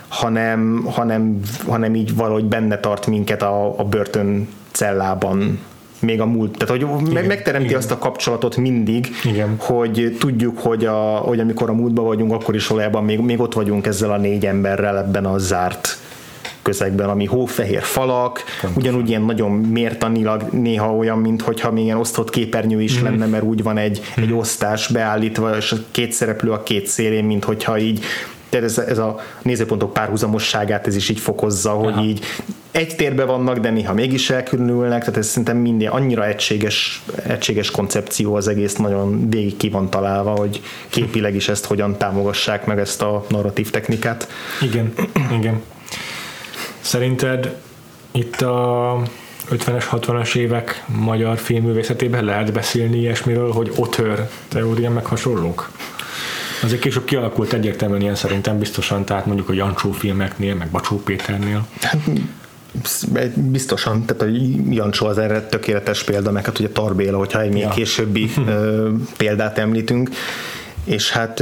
hanem, 0.08 0.84
hanem, 0.90 1.40
hanem 1.66 1.94
így 1.94 2.16
valahogy 2.16 2.44
benne 2.44 2.78
tart 2.78 3.06
minket 3.06 3.42
a, 3.42 3.78
a 3.78 3.84
börtön 3.84 4.48
cellában 4.72 5.58
még 6.00 6.20
a 6.20 6.26
múlt, 6.26 6.58
tehát 6.58 6.68
hogy 6.68 7.10
igen, 7.10 7.24
megteremti 7.24 7.66
igen. 7.66 7.78
azt 7.78 7.90
a 7.90 7.98
kapcsolatot 7.98 8.56
mindig, 8.56 9.08
igen. 9.24 9.54
hogy 9.58 10.16
tudjuk, 10.18 10.58
hogy, 10.58 10.84
a, 10.84 11.16
hogy 11.16 11.40
amikor 11.40 11.70
a 11.70 11.72
múltban 11.72 12.04
vagyunk, 12.04 12.32
akkor 12.32 12.54
is 12.54 12.66
valójában 12.66 13.04
még, 13.04 13.18
még 13.18 13.40
ott 13.40 13.54
vagyunk 13.54 13.86
ezzel 13.86 14.10
a 14.10 14.16
négy 14.16 14.46
emberrel 14.46 14.98
ebben 14.98 15.24
a 15.24 15.38
zárt 15.38 15.98
közegben, 16.64 17.08
ami 17.08 17.24
hófehér 17.24 17.82
falak, 17.82 18.42
Pontosan. 18.60 18.82
ugyanúgy 18.82 19.08
ilyen 19.08 19.22
nagyon 19.22 19.50
mértanilag 19.50 20.42
néha 20.50 20.96
olyan, 20.96 21.18
mint 21.18 21.42
hogyha 21.42 21.70
még 21.70 21.84
ilyen 21.84 21.96
osztott 21.96 22.30
képernyő 22.30 22.82
is 22.82 23.00
mm. 23.00 23.04
lenne, 23.04 23.26
mert 23.26 23.44
úgy 23.44 23.62
van 23.62 23.76
egy, 23.76 24.00
mm. 24.20 24.22
egy 24.22 24.32
osztás 24.32 24.88
beállítva, 24.88 25.56
és 25.56 25.72
a 25.72 25.76
két 25.90 26.12
szereplő 26.12 26.50
a 26.50 26.62
két 26.62 26.86
szélén, 26.86 27.24
mint 27.24 27.44
hogyha 27.44 27.78
így 27.78 28.04
ez, 28.62 28.78
ez 28.78 28.98
a 28.98 29.20
nézőpontok 29.42 29.92
párhuzamosságát 29.92 30.86
ez 30.86 30.96
is 30.96 31.08
így 31.08 31.18
fokozza, 31.18 31.70
Aha. 31.70 31.90
hogy 31.90 32.04
így 32.04 32.20
egy 32.70 32.96
térben 32.96 33.26
vannak, 33.26 33.58
de 33.58 33.70
néha 33.70 33.92
mégis 33.92 34.30
elkülönülnek, 34.30 35.00
tehát 35.00 35.16
ez 35.16 35.26
szerintem 35.26 35.56
minden 35.56 35.90
annyira 35.90 36.26
egységes, 36.26 37.02
egységes 37.26 37.70
koncepció 37.70 38.34
az 38.34 38.48
egész, 38.48 38.76
nagyon 38.76 39.30
végig 39.30 39.56
ki 39.56 39.68
van 39.68 39.90
találva, 39.90 40.30
hogy 40.30 40.62
képileg 40.88 41.34
is 41.34 41.48
ezt 41.48 41.64
hogyan 41.64 41.96
támogassák 41.96 42.66
meg 42.66 42.78
ezt 42.78 43.02
a 43.02 43.24
narratív 43.28 43.70
technikát. 43.70 44.28
Igen, 44.60 44.92
igen. 45.38 45.62
Szerinted 46.84 47.56
itt 48.12 48.40
a 48.40 49.02
50-es, 49.50 49.84
60-as 49.90 50.36
évek 50.36 50.84
magyar 50.86 51.38
filmművészetében 51.38 52.24
lehet 52.24 52.52
beszélni 52.52 52.98
ilyesmiről, 52.98 53.52
hogy 53.52 53.72
otör 53.76 54.28
teória 54.48 54.90
meg 54.90 55.04
hasonlók? 55.06 55.70
Azért 56.62 56.80
később 56.80 57.04
kialakult 57.04 57.52
egyértelműen 57.52 58.00
ilyen 58.00 58.14
szerintem 58.14 58.58
biztosan, 58.58 59.04
tehát 59.04 59.26
mondjuk 59.26 59.48
a 59.48 59.52
Jancsó 59.52 59.92
filmeknél, 59.92 60.54
meg 60.54 60.68
Bacsó 60.68 60.96
Péternél. 60.96 61.66
Hát, 61.80 61.98
biztosan, 63.34 64.04
tehát 64.04 64.22
a 64.22 64.26
Jancsó 64.70 65.06
az 65.06 65.18
erre 65.18 65.40
tökéletes 65.40 66.02
példa, 66.02 66.30
meg 66.30 66.44
hát 66.44 66.58
ugye 66.58 66.68
Tarbéla, 66.68 67.18
hogyha 67.18 67.40
egy 67.40 67.52
még 67.52 67.62
ja. 67.62 67.68
későbbi 67.68 68.30
példát 69.16 69.58
említünk 69.58 70.10
és 70.84 71.10
hát, 71.10 71.40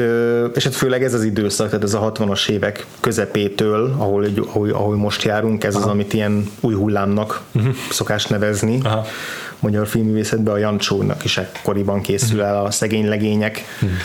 és 0.55 0.65
hát 0.65 0.75
főleg 0.75 1.05
ez 1.05 1.15
az 1.15 1.25
időszak, 1.25 1.67
tehát 1.67 1.85
ez 1.85 1.95
a 1.95 2.13
60-as 2.13 2.49
évek 2.49 2.87
közepétől, 3.01 3.95
ahol, 3.99 4.27
ahol, 4.47 4.71
ahol 4.71 4.97
most 4.97 5.23
járunk, 5.23 5.65
ez 5.65 5.75
Aha. 5.75 5.85
az, 5.85 5.91
amit 5.91 6.13
ilyen 6.13 6.51
új 6.61 6.75
hullámnak 6.75 7.41
uh-huh. 7.53 7.75
szokás 7.91 8.27
nevezni. 8.27 8.81
Aha. 8.83 9.07
Magyar 9.59 9.87
filmművészetben 9.87 10.55
a 10.55 10.59
Jancsónak 10.59 11.25
is 11.25 11.39
ekkoriban 11.39 12.01
készül 12.01 12.39
uh-huh. 12.39 12.57
el 12.57 12.65
a 12.65 12.71
szegény 12.71 13.09
legények 13.09 13.65
uh-huh. 13.75 13.99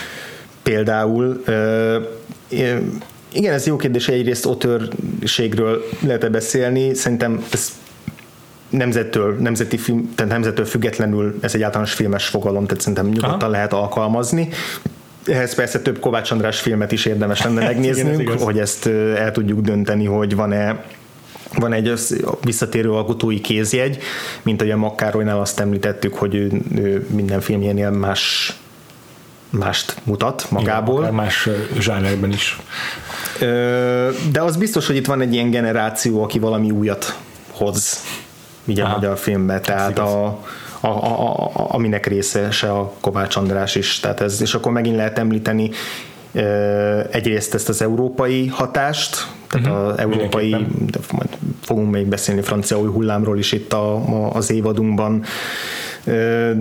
például. 0.62 1.42
Igen, 3.32 3.52
ez 3.52 3.66
jó 3.66 3.76
kérdés, 3.76 4.08
egyrészt 4.08 4.46
otörségről 4.46 5.84
lehet 6.00 6.30
beszélni, 6.30 6.94
szerintem 6.94 7.44
ez 7.50 7.72
nemzettől, 8.70 9.34
nemzeti 9.34 9.76
film, 9.76 10.12
tehát 10.14 10.32
nemzettől 10.32 10.64
függetlenül 10.64 11.38
ez 11.40 11.54
egy 11.54 11.62
általános 11.62 11.92
filmes 11.92 12.26
fogalom, 12.26 12.64
tehát 12.64 12.80
szerintem 12.80 13.06
nyugodtan 13.06 13.40
Aha. 13.40 13.50
lehet 13.50 13.72
alkalmazni. 13.72 14.48
Ehhez 15.28 15.54
persze 15.54 15.80
több 15.80 15.98
Kovács 15.98 16.30
András 16.30 16.60
filmet 16.60 16.92
is 16.92 17.04
érdemes 17.04 17.42
lenne 17.42 17.64
megnéznünk, 17.72 18.20
Igen, 18.20 18.34
ez 18.34 18.42
hogy 18.42 18.58
ezt 18.58 18.86
el 19.16 19.32
tudjuk 19.32 19.60
dönteni, 19.60 20.04
hogy 20.04 20.34
van-e 20.34 20.84
van 21.54 21.72
egy 21.72 21.92
visszatérő 22.44 22.92
alkotói 22.92 23.40
kézjegy, 23.40 23.98
mint 24.42 24.60
ahogy 24.60 24.72
a 24.72 24.76
Makkárolynál 24.76 25.40
azt 25.40 25.60
említettük, 25.60 26.14
hogy 26.14 26.34
ő, 26.34 26.50
ő 26.74 27.06
minden 27.10 27.40
filmjénél 27.40 27.90
más 27.90 28.54
mást 29.50 29.96
mutat 30.04 30.46
magából. 30.50 31.02
Igen, 31.02 31.14
más 31.14 31.48
zsánerben 31.78 32.32
is. 32.32 32.58
De 34.32 34.42
az 34.42 34.56
biztos, 34.56 34.86
hogy 34.86 34.96
itt 34.96 35.06
van 35.06 35.20
egy 35.20 35.34
ilyen 35.34 35.50
generáció, 35.50 36.22
aki 36.22 36.38
valami 36.38 36.70
újat 36.70 37.18
hoz 37.50 38.02
így 38.64 38.80
a 38.80 38.88
magyar 38.88 39.18
filmbe. 39.18 39.60
Tehát 39.60 39.98
a, 39.98 40.40
a, 40.80 40.86
a, 40.86 41.44
a, 41.44 41.50
aminek 41.54 42.06
része 42.06 42.50
se 42.50 42.70
a 42.70 42.92
Kovács 43.00 43.36
András 43.36 43.74
is. 43.74 44.00
Tehát 44.00 44.20
ez, 44.20 44.40
és 44.40 44.54
akkor 44.54 44.72
megint 44.72 44.96
lehet 44.96 45.18
említeni 45.18 45.70
egyrészt 47.10 47.54
ezt 47.54 47.68
az 47.68 47.82
európai 47.82 48.46
hatást, 48.46 49.26
tehát 49.48 49.66
uh-huh. 49.66 49.88
az 49.88 49.98
európai, 49.98 50.50
de 50.90 50.98
majd 51.12 51.28
fogunk 51.60 51.90
még 51.90 52.06
beszélni 52.06 52.42
francia 52.42 52.78
új 52.78 52.88
hullámról 52.88 53.38
is 53.38 53.52
itt 53.52 53.72
a, 53.72 53.94
a, 53.94 54.34
az 54.34 54.50
évadunkban, 54.50 55.22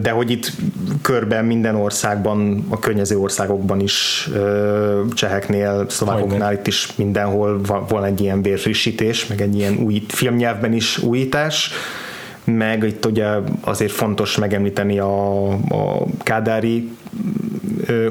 de 0.01 0.09
hogy 0.09 0.31
itt 0.31 0.51
körben 1.01 1.45
minden 1.45 1.75
országban, 1.75 2.65
a 2.69 2.79
környező 2.79 3.17
országokban 3.17 3.79
is, 3.79 4.29
cseheknél, 5.13 5.85
szlovákoknál 5.89 6.53
itt 6.53 6.67
is 6.67 6.95
mindenhol 6.95 7.61
van 7.87 8.03
egy 8.03 8.21
ilyen 8.21 8.41
bérfrissítés, 8.41 9.27
meg 9.27 9.41
egy 9.41 9.55
ilyen 9.55 9.77
új 9.77 10.03
filmnyelvben 10.07 10.73
is 10.73 10.97
újítás, 10.97 11.71
meg 12.55 12.83
itt 12.83 13.05
ugye 13.05 13.27
azért 13.61 13.91
fontos 13.91 14.37
megemlíteni 14.37 14.99
a, 14.99 15.47
a 15.51 16.05
kádári 16.23 16.91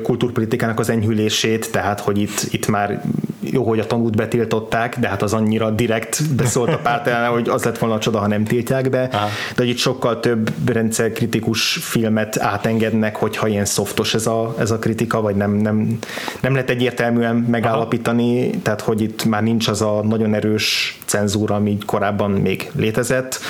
kultúrpolitikának 0.02 0.78
az 0.78 0.88
enyhülését, 0.88 1.72
tehát 1.72 2.00
hogy 2.00 2.18
itt, 2.18 2.46
itt 2.50 2.66
már 2.66 3.02
jó, 3.40 3.64
hogy 3.64 3.78
a 3.78 3.86
tanút 3.86 4.16
betiltották, 4.16 4.98
de 4.98 5.08
hát 5.08 5.22
az 5.22 5.32
annyira 5.32 5.70
direkt 5.70 6.34
beszólt 6.34 6.72
a 6.72 6.78
párt 6.78 7.06
ellen, 7.06 7.30
hogy 7.30 7.48
az 7.48 7.64
lett 7.64 7.78
volna 7.78 7.94
a 7.94 7.98
csoda, 7.98 8.18
ha 8.18 8.26
nem 8.26 8.44
tiltják 8.44 8.90
be, 8.90 9.08
Aha. 9.12 9.26
de 9.26 9.62
hogy 9.62 9.68
itt 9.68 9.76
sokkal 9.78 10.20
több 10.20 10.50
rendszerkritikus 10.72 11.72
filmet 11.72 12.40
átengednek, 12.40 13.16
hogyha 13.16 13.46
ilyen 13.46 13.64
szoftos 13.64 14.14
ez 14.14 14.26
a, 14.26 14.54
ez 14.58 14.70
a 14.70 14.78
kritika, 14.78 15.20
vagy 15.20 15.36
nem, 15.36 15.52
nem, 15.52 15.98
nem 16.40 16.52
lehet 16.52 16.70
egyértelműen 16.70 17.36
megállapítani, 17.36 18.48
Aha. 18.48 18.62
tehát 18.62 18.80
hogy 18.80 19.00
itt 19.00 19.24
már 19.24 19.42
nincs 19.42 19.68
az 19.68 19.82
a 19.82 20.00
nagyon 20.02 20.34
erős 20.34 20.98
cenzúra, 21.04 21.54
ami 21.54 21.78
korábban 21.86 22.30
még 22.30 22.70
létezett, 22.76 23.40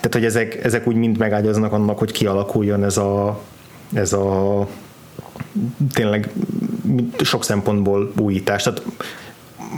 tehát, 0.00 0.12
hogy 0.12 0.24
ezek, 0.24 0.64
ezek 0.64 0.86
úgy 0.86 0.94
mind 0.94 1.18
megágyaznak 1.18 1.72
annak, 1.72 1.98
hogy 1.98 2.12
kialakuljon 2.12 2.84
ez 2.84 2.96
a, 2.96 3.40
ez 3.94 4.12
a 4.12 4.66
tényleg 5.92 6.30
sok 7.20 7.44
szempontból 7.44 8.12
újítás. 8.18 8.62
Tehát 8.62 8.82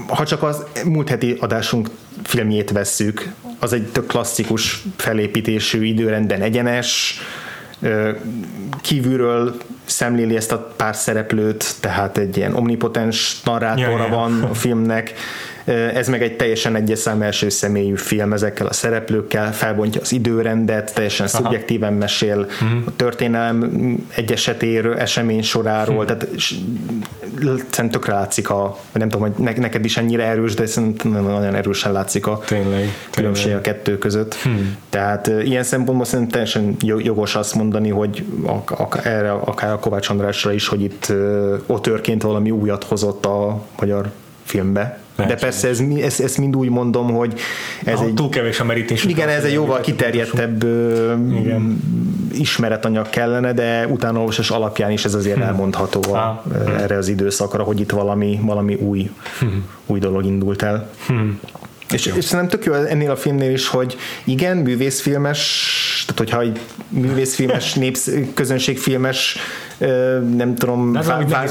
ha 0.07 0.25
csak 0.25 0.43
az 0.43 0.65
múlt 0.85 1.09
heti 1.09 1.37
adásunk 1.41 1.91
filmjét 2.23 2.71
vesszük, 2.71 3.33
az 3.59 3.73
egy 3.73 3.87
tök 3.87 4.07
klasszikus 4.07 4.85
felépítésű, 4.97 5.85
időrendben 5.85 6.43
egyenes, 6.43 7.21
kívülről 8.81 9.57
szemléli 9.91 10.37
ezt 10.37 10.53
a 10.53 10.73
pár 10.77 10.97
szereplőt, 10.97 11.75
tehát 11.81 12.19
egy 12.19 12.37
ilyen 12.37 12.55
omnipotens 12.55 13.41
narrátora 13.45 13.91
ja, 13.91 14.07
ja. 14.07 14.09
van 14.09 14.43
a 14.43 14.55
filmnek, 14.55 15.15
ez 15.95 16.09
meg 16.09 16.23
egy 16.23 16.37
teljesen 16.37 16.77
egyes 16.77 16.99
szám 16.99 17.23
első 17.23 17.49
személyű 17.49 17.95
film 17.95 18.33
ezekkel 18.33 18.67
a 18.67 18.73
szereplőkkel, 18.73 19.53
felbontja 19.53 20.01
az 20.01 20.13
időrendet, 20.13 20.95
teljesen 20.95 21.27
Aha. 21.27 21.37
szubjektíven 21.37 21.93
mesél 21.93 22.39
uh-huh. 22.39 22.83
a 22.87 22.91
történelem 22.97 23.71
egy 24.15 24.33
esetéről, 24.33 24.97
esemény 24.99 25.43
soráról, 25.43 26.05
uh-huh. 26.05 26.17
tehát 26.19 26.29
szerintem 27.41 27.91
tökre 27.91 28.13
látszik 28.13 28.51
a, 28.51 28.79
nem 28.93 29.09
tudom, 29.09 29.33
hogy 29.33 29.57
neked 29.57 29.85
is 29.85 29.97
ennyire 29.97 30.25
erős, 30.25 30.55
de 30.55 30.67
szerintem 30.67 31.13
nagyon 31.13 31.55
erősen 31.55 31.93
látszik 31.93 32.27
a 32.27 32.39
tényleg, 32.47 32.89
különbség 33.11 33.45
tényleg. 33.45 33.61
a 33.61 33.71
kettő 33.71 33.99
között. 33.99 34.35
Hmm. 34.35 34.77
Tehát 34.91 35.27
ilyen 35.27 35.63
szempontból 35.63 36.07
szerintem 36.07 36.33
teljesen 36.33 36.77
jogos 36.79 37.35
azt 37.35 37.55
mondani, 37.55 37.89
hogy 37.89 38.25
erre 39.03 39.31
akár 39.33 39.73
a 39.73 39.79
Kovács 39.81 40.09
Andrásra 40.09 40.53
is, 40.53 40.69
hogy 40.69 40.83
itt 40.83 41.13
otörként 41.67 42.23
valami 42.23 42.51
újat 42.51 42.85
hozott 42.85 43.27
a 43.27 43.63
magyar 43.79 44.11
filmbe. 44.43 44.99
De 45.27 45.35
persze 45.35 45.69
ez, 45.69 45.81
ez, 46.01 46.21
ez 46.21 46.37
mind 46.37 46.57
úgy 46.57 46.69
mondom, 46.69 47.11
hogy 47.15 47.35
ez 47.85 47.99
ha, 47.99 48.05
egy... 48.05 48.15
Túl 48.15 48.29
kevés 48.29 48.61
a 48.61 48.65
merítés. 48.65 49.05
Igen, 49.05 49.29
ez 49.29 49.45
egy 49.45 49.53
jóval 49.53 49.81
kiterjedtebb 49.81 50.63
igen. 51.33 51.83
ismeretanyag 52.33 53.11
kellene, 53.11 53.53
de 53.53 53.87
utánolvasás 53.87 54.51
alapján 54.51 54.91
is 54.91 55.05
ez 55.05 55.15
azért 55.15 55.37
hmm. 55.37 55.47
elmondható 55.47 56.01
a, 56.13 56.17
ha. 56.17 56.43
erre 56.79 56.97
az 56.97 57.09
időszakra, 57.09 57.63
hogy 57.63 57.81
itt 57.81 57.91
valami, 57.91 58.41
valami 58.43 58.75
új, 58.75 59.11
hmm. 59.39 59.69
új 59.87 59.99
dolog 59.99 60.25
indult 60.25 60.63
el. 60.63 60.91
Hmm. 61.07 61.41
És, 61.93 62.07
és 62.07 62.25
szerintem 62.25 62.49
tök 62.49 62.65
jó 62.65 62.73
ennél 62.73 63.11
a 63.11 63.17
filmnél 63.17 63.51
is, 63.51 63.69
hogy 63.69 63.97
igen, 64.25 64.57
művészfilmes, 64.57 66.05
tehát 66.07 66.19
hogyha 66.19 66.41
egy 66.41 66.61
művészfilmes, 66.89 67.75
népsz, 67.85 68.11
közönségfilmes 68.35 69.37
nem 70.37 70.55
tudom, 70.55 70.93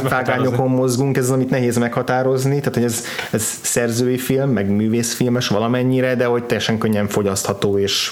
vágányokon 0.09 0.69
mozgunk, 0.69 1.17
ez 1.17 1.23
az, 1.23 1.31
amit 1.31 1.49
nehéz 1.49 1.77
meghatározni, 1.77 2.59
tehát 2.59 2.73
hogy 2.73 2.83
ez, 2.83 3.03
ez 3.31 3.59
szerzői 3.61 4.17
film, 4.17 4.49
meg 4.49 4.69
művészfilmes 4.69 5.47
valamennyire, 5.47 6.15
de 6.15 6.25
hogy 6.25 6.43
teljesen 6.43 6.77
könnyen 6.77 7.07
fogyasztható 7.07 7.77
és 7.79 8.11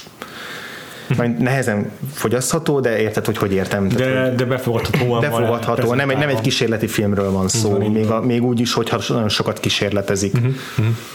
majd 1.17 1.37
nehezen 1.37 1.91
fogyasztható, 2.13 2.79
de 2.79 2.99
érted, 2.99 3.25
hogy 3.25 3.37
hogy 3.37 3.53
értem. 3.53 3.87
De, 3.87 3.95
tehát, 3.95 4.35
de 4.35 4.45
befogadható. 4.45 5.19
Befogadható, 5.19 5.93
nem 5.93 6.09
egy, 6.09 6.17
nem 6.17 6.29
egy 6.29 6.41
kísérleti 6.41 6.87
filmről 6.87 7.31
van 7.31 7.47
szó, 7.47 7.77
még, 7.77 8.09
a, 8.09 8.21
még 8.21 8.43
úgy 8.43 8.59
is, 8.59 8.73
hogyha 8.73 8.99
nagyon 9.07 9.29
sokat 9.29 9.59
kísérletezik. 9.59 10.33
Uh-huh, 10.33 10.53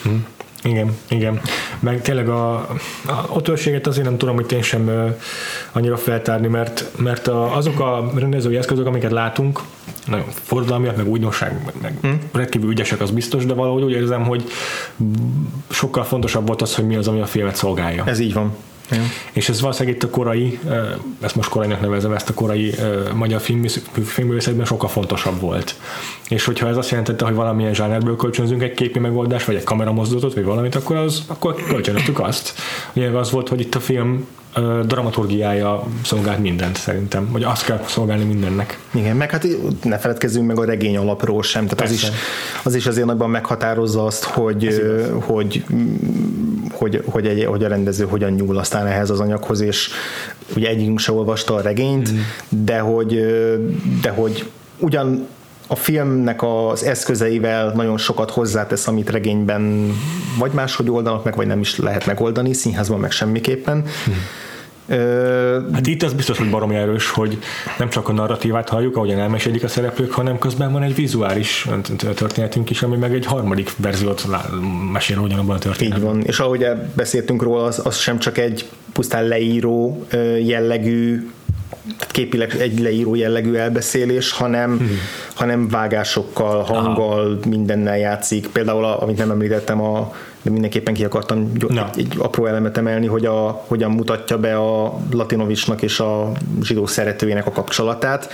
uh-huh. 0.05 0.21
Igen, 0.65 0.97
igen. 1.09 1.41
Meg 1.81 2.03
tényleg 2.03 2.29
a, 2.29 2.55
a 2.55 3.27
otörséget 3.29 3.87
azért 3.87 4.07
nem 4.07 4.17
tudom, 4.19 4.35
hogy 4.35 4.53
én 4.53 4.63
sem 4.63 4.87
uh, 4.87 5.19
annyira 5.73 5.97
feltárni, 5.97 6.47
mert, 6.47 6.85
mert 6.97 7.29
a, 7.29 7.57
azok 7.57 7.81
a 7.81 8.11
rendezői 8.17 8.57
eszközök, 8.57 8.87
amiket 8.87 9.11
látunk, 9.11 9.61
nagyon 10.07 10.27
forradalmiak, 10.31 10.97
meg 10.97 11.09
újdonság, 11.09 11.63
meg, 11.65 11.75
meg 11.83 11.95
hmm. 12.01 12.21
rendkívül 12.33 12.71
ügyesek, 12.71 13.01
az 13.01 13.11
biztos, 13.11 13.47
de 13.47 13.55
valahogy 13.55 13.83
úgy 13.83 13.93
érzem, 13.93 14.25
hogy 14.25 14.45
sokkal 15.71 16.05
fontosabb 16.05 16.47
volt 16.47 16.63
az, 16.63 16.75
hogy 16.75 16.87
mi 16.87 16.97
az, 16.97 17.09
ami 17.09 17.21
a 17.21 17.27
filmet 17.27 17.57
szolgálja. 17.57 18.05
Ez 18.07 18.19
így 18.19 18.33
van. 18.33 18.57
És 19.33 19.49
ez 19.49 19.61
valószínűleg 19.61 19.97
itt 19.97 20.03
a 20.03 20.11
korai, 20.11 20.59
ezt 21.21 21.37
most 21.37 21.49
korainak 21.49 21.81
nevezem, 21.81 22.13
ezt 22.13 22.29
a 22.29 22.35
korai 22.35 22.75
magyar 23.15 23.41
filmművészetben 24.05 24.67
sokkal 24.67 24.89
fontosabb 24.89 25.41
volt. 25.41 25.75
És 26.29 26.45
hogyha 26.45 26.69
ez 26.69 26.77
azt 26.77 26.91
jelentette, 26.91 27.25
hogy 27.25 27.35
valamilyen 27.35 27.75
zsánerből 27.75 28.17
kölcsönzünk 28.17 28.63
egy 28.63 28.75
képi 28.75 28.99
megoldást, 28.99 29.47
vagy 29.47 29.55
egy 29.57 29.65
kameramozdulatot, 29.65 30.35
vagy 30.35 30.45
valamit, 30.45 30.75
akkor, 30.75 30.97
az, 30.97 31.23
akkor 31.27 31.55
kölcsönöttük 31.69 32.21
azt. 32.21 32.53
Ugye 32.93 33.09
az 33.09 33.31
volt, 33.31 33.49
hogy 33.49 33.61
itt 33.61 33.75
a 33.75 33.81
film 33.81 34.27
dramaturgiája 34.87 35.83
szolgált 36.05 36.39
mindent 36.39 36.77
szerintem, 36.77 37.29
vagy 37.31 37.43
azt 37.43 37.65
kell 37.65 37.81
szolgálni 37.87 38.25
mindennek. 38.25 38.79
Igen, 38.95 39.17
meg 39.17 39.31
hát 39.31 39.47
ne 39.83 39.99
feledkezzünk 39.99 40.47
meg 40.47 40.59
a 40.59 40.65
regény 40.65 40.97
alapról 40.97 41.43
sem, 41.43 41.67
tehát 41.67 41.85
az 41.85 41.93
is, 41.93 42.07
az 42.63 42.75
is 42.75 42.87
azért 42.87 43.07
nagyban 43.07 43.31
meghatározza 43.31 44.05
azt, 44.05 44.25
hogy, 44.25 44.83
hogy, 45.21 45.65
hogy, 46.73 47.03
hogy, 47.07 47.27
egy, 47.27 47.45
hogy 47.45 47.65
a 47.65 47.69
rendező 47.69 48.05
hogyan 48.05 48.31
nyúl 48.31 48.59
aztán 48.59 48.87
ehhez 48.87 49.11
az 49.11 49.21
anyaghoz, 49.21 49.61
és 49.61 49.91
ugye 50.57 50.69
egyikünk 50.69 50.99
se 50.99 51.13
olvasta 51.13 51.55
a 51.55 51.61
regényt, 51.61 52.13
mm. 52.13 52.19
de 52.49 52.79
hogy, 52.79 53.21
de 54.03 54.11
hogy 54.11 54.51
ugyan 54.79 55.27
a 55.73 55.77
filmnek 55.77 56.43
az 56.43 56.85
eszközeivel 56.85 57.73
nagyon 57.75 57.99
sokat 57.99 58.31
hozzátesz, 58.31 58.87
amit 58.87 59.11
regényben 59.11 59.93
vagy 60.39 60.53
máshogy 60.53 60.91
oldanak 60.91 61.25
meg, 61.25 61.37
vagy 61.37 61.47
nem 61.47 61.61
is 61.61 61.79
lehet 61.79 62.07
megoldani, 62.07 62.53
színházban 62.53 63.01
meg 63.01 63.11
semmiképpen. 63.11 63.85
Hmm. 64.05 64.15
Hát 65.73 65.87
itt 65.87 66.03
az 66.03 66.13
biztos, 66.13 66.39
hogy 66.39 66.51
baromi 66.51 66.75
erős, 66.75 67.11
hogy 67.11 67.39
nem 67.79 67.89
csak 67.89 68.09
a 68.09 68.13
narratívát 68.13 68.69
halljuk, 68.69 68.97
ahogyan 68.97 69.19
elmesélik 69.19 69.65
a 69.65 69.69
szereplők, 69.69 70.13
hanem 70.13 70.39
közben 70.39 70.73
van 70.73 70.83
egy 70.83 70.95
vizuális 70.95 71.69
történetünk 72.15 72.71
is, 72.71 72.83
ami 72.83 72.97
meg 72.97 73.15
egy 73.15 73.27
harmadik 73.27 73.73
verziót 73.77 74.27
mesél 74.93 75.19
ugyanabban 75.19 75.57
a 75.57 75.59
történetben. 75.59 76.01
Így 76.01 76.07
van, 76.07 76.23
és 76.23 76.39
ahogy 76.39 76.67
beszéltünk 76.95 77.43
róla, 77.43 77.65
az, 77.65 77.81
az 77.85 77.97
sem 77.97 78.19
csak 78.19 78.39
egy 78.39 78.69
pusztán 78.93 79.25
leíró 79.25 80.07
jellegű 80.45 81.31
képileg 82.11 82.55
egy 82.61 82.81
leíró 82.81 83.15
jellegű 83.15 83.55
elbeszélés, 83.55 84.33
hanem, 84.33 84.77
hmm. 84.79 84.99
hanem 85.35 85.69
vágásokkal, 85.69 86.63
hanggal, 86.63 87.27
Aha. 87.27 87.49
mindennel 87.49 87.99
játszik. 87.99 88.49
Például, 88.49 88.85
amit 88.85 89.19
nem 89.19 89.31
említettem, 89.31 89.81
a 89.81 90.13
de 90.43 90.51
mindenképpen 90.51 90.95
ki 90.95 91.05
akartam 91.05 91.53
no. 91.69 91.83
egy, 91.95 91.99
egy 91.99 92.15
apró 92.19 92.47
elemet 92.47 92.77
emelni, 92.77 93.07
hogy 93.07 93.25
a, 93.25 93.65
hogyan 93.67 93.91
mutatja 93.91 94.39
be 94.39 94.57
a 94.57 94.99
Latinovicsnak 95.11 95.83
és 95.83 96.01
a 96.01 96.33
zsidó 96.63 96.87
szeretőjének 96.87 97.47
a 97.47 97.51
kapcsolatát, 97.51 98.29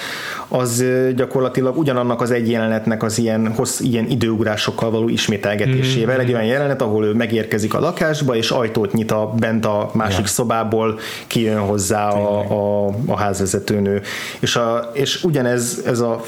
az 0.48 0.84
gyakorlatilag 1.16 1.78
ugyanannak 1.78 2.20
az 2.20 2.30
egy 2.30 2.50
jelenetnek 2.50 3.02
az 3.02 3.18
ilyen, 3.18 3.52
hossz, 3.54 3.80
ilyen 3.80 4.06
időugrásokkal 4.09 4.90
való 4.90 5.09
ismételgetésével. 5.09 6.14
Mm-hmm. 6.14 6.24
Egy 6.24 6.32
olyan 6.32 6.44
jelenet, 6.44 6.82
ahol 6.82 7.04
ő 7.04 7.12
megérkezik 7.12 7.74
a 7.74 7.80
lakásba, 7.80 8.36
és 8.36 8.50
ajtót 8.50 8.92
nyit 8.92 9.11
a, 9.11 9.34
bent 9.38 9.64
a 9.64 9.90
másik 9.94 10.20
ja. 10.20 10.26
szobából, 10.26 10.98
kijön 11.26 11.61
hozzá 11.61 12.09
a, 12.09 12.40
a, 12.86 12.94
a 13.06 13.16
házvezetőnő. 13.16 14.02
És, 14.38 14.56
a, 14.56 14.90
és 14.92 15.24
ugyanez 15.24 15.82
ez 15.86 16.00
a 16.00 16.20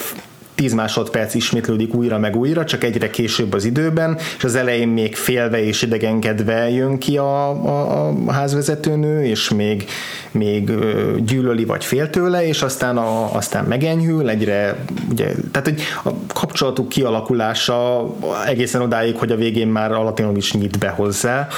10 0.60 0.72
másodperc 0.72 1.34
ismétlődik 1.34 1.94
újra 1.94 2.18
meg 2.18 2.36
újra, 2.36 2.64
csak 2.64 2.84
egyre 2.84 3.10
később 3.10 3.52
az 3.52 3.64
időben, 3.64 4.18
és 4.36 4.44
az 4.44 4.54
elején 4.54 4.88
még 4.88 5.16
félve 5.16 5.64
és 5.64 5.82
idegenkedve 5.82 6.70
jön 6.70 6.98
ki 6.98 7.16
a, 7.16 7.48
a, 7.48 8.08
a 8.26 8.32
házvezetőnő, 8.32 9.24
és 9.24 9.50
még, 9.50 9.84
még 10.30 10.70
gyűlöli 11.18 11.64
vagy 11.64 11.84
fél 11.84 12.10
tőle, 12.10 12.46
és 12.46 12.62
aztán, 12.62 12.96
a, 12.96 13.34
aztán 13.34 13.64
megenyhül, 13.64 14.28
egyre, 14.28 14.84
ugye, 15.10 15.34
tehát 15.52 15.68
hogy 15.68 15.82
a 16.04 16.10
kapcsolatuk 16.34 16.88
kialakulása 16.88 18.06
egészen 18.46 18.80
odáig, 18.80 19.16
hogy 19.16 19.32
a 19.32 19.36
végén 19.36 19.68
már 19.68 19.92
is 20.36 20.52
nyit 20.52 20.78
be 20.78 20.88
hozzá, 20.88 21.48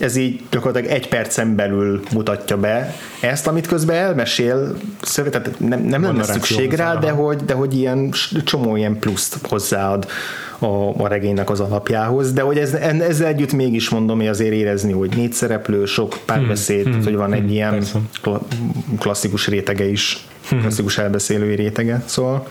ez 0.00 0.16
így 0.16 0.40
gyakorlatilag 0.50 0.96
egy 0.96 1.08
percen 1.08 1.54
belül 1.54 2.00
mutatja 2.12 2.56
be 2.56 2.94
ezt, 3.20 3.46
amit 3.46 3.66
közben 3.66 3.96
elmesél, 3.96 4.76
tehát 5.14 5.50
nem, 5.58 5.82
nem 5.82 6.02
lenne 6.02 6.22
szükség 6.22 6.72
rá, 6.72 6.94
de 6.94 7.10
hogy, 7.10 7.36
de 7.36 7.54
hogy 7.54 7.76
ilyen 7.76 8.12
csomó 8.44 8.76
ilyen 8.76 8.98
pluszt 8.98 9.38
hozzáad 9.48 10.06
a, 10.58 11.02
a 11.02 11.08
regénynek 11.08 11.50
az 11.50 11.60
alapjához, 11.60 12.32
de 12.32 12.40
hogy 12.40 12.58
ez, 12.58 12.72
ezzel 12.72 13.26
együtt 13.26 13.52
mégis 13.52 13.88
mondom, 13.88 14.18
hogy 14.18 14.26
azért 14.26 14.52
érezni, 14.52 14.92
hogy 14.92 15.16
négy 15.16 15.32
szereplő, 15.32 15.84
sok 15.84 16.18
párbeszéd, 16.24 16.84
hmm, 16.84 16.92
hmm, 16.92 17.04
hogy 17.04 17.16
van 17.16 17.32
egy 17.32 17.40
hmm, 17.40 17.50
ilyen 17.50 17.70
persze. 17.70 17.98
klasszikus 18.98 19.48
rétege 19.48 19.88
is, 19.88 20.26
hmm. 20.48 20.60
klasszikus 20.60 20.98
elbeszélői 20.98 21.54
rétege, 21.54 22.02
szóval 22.06 22.46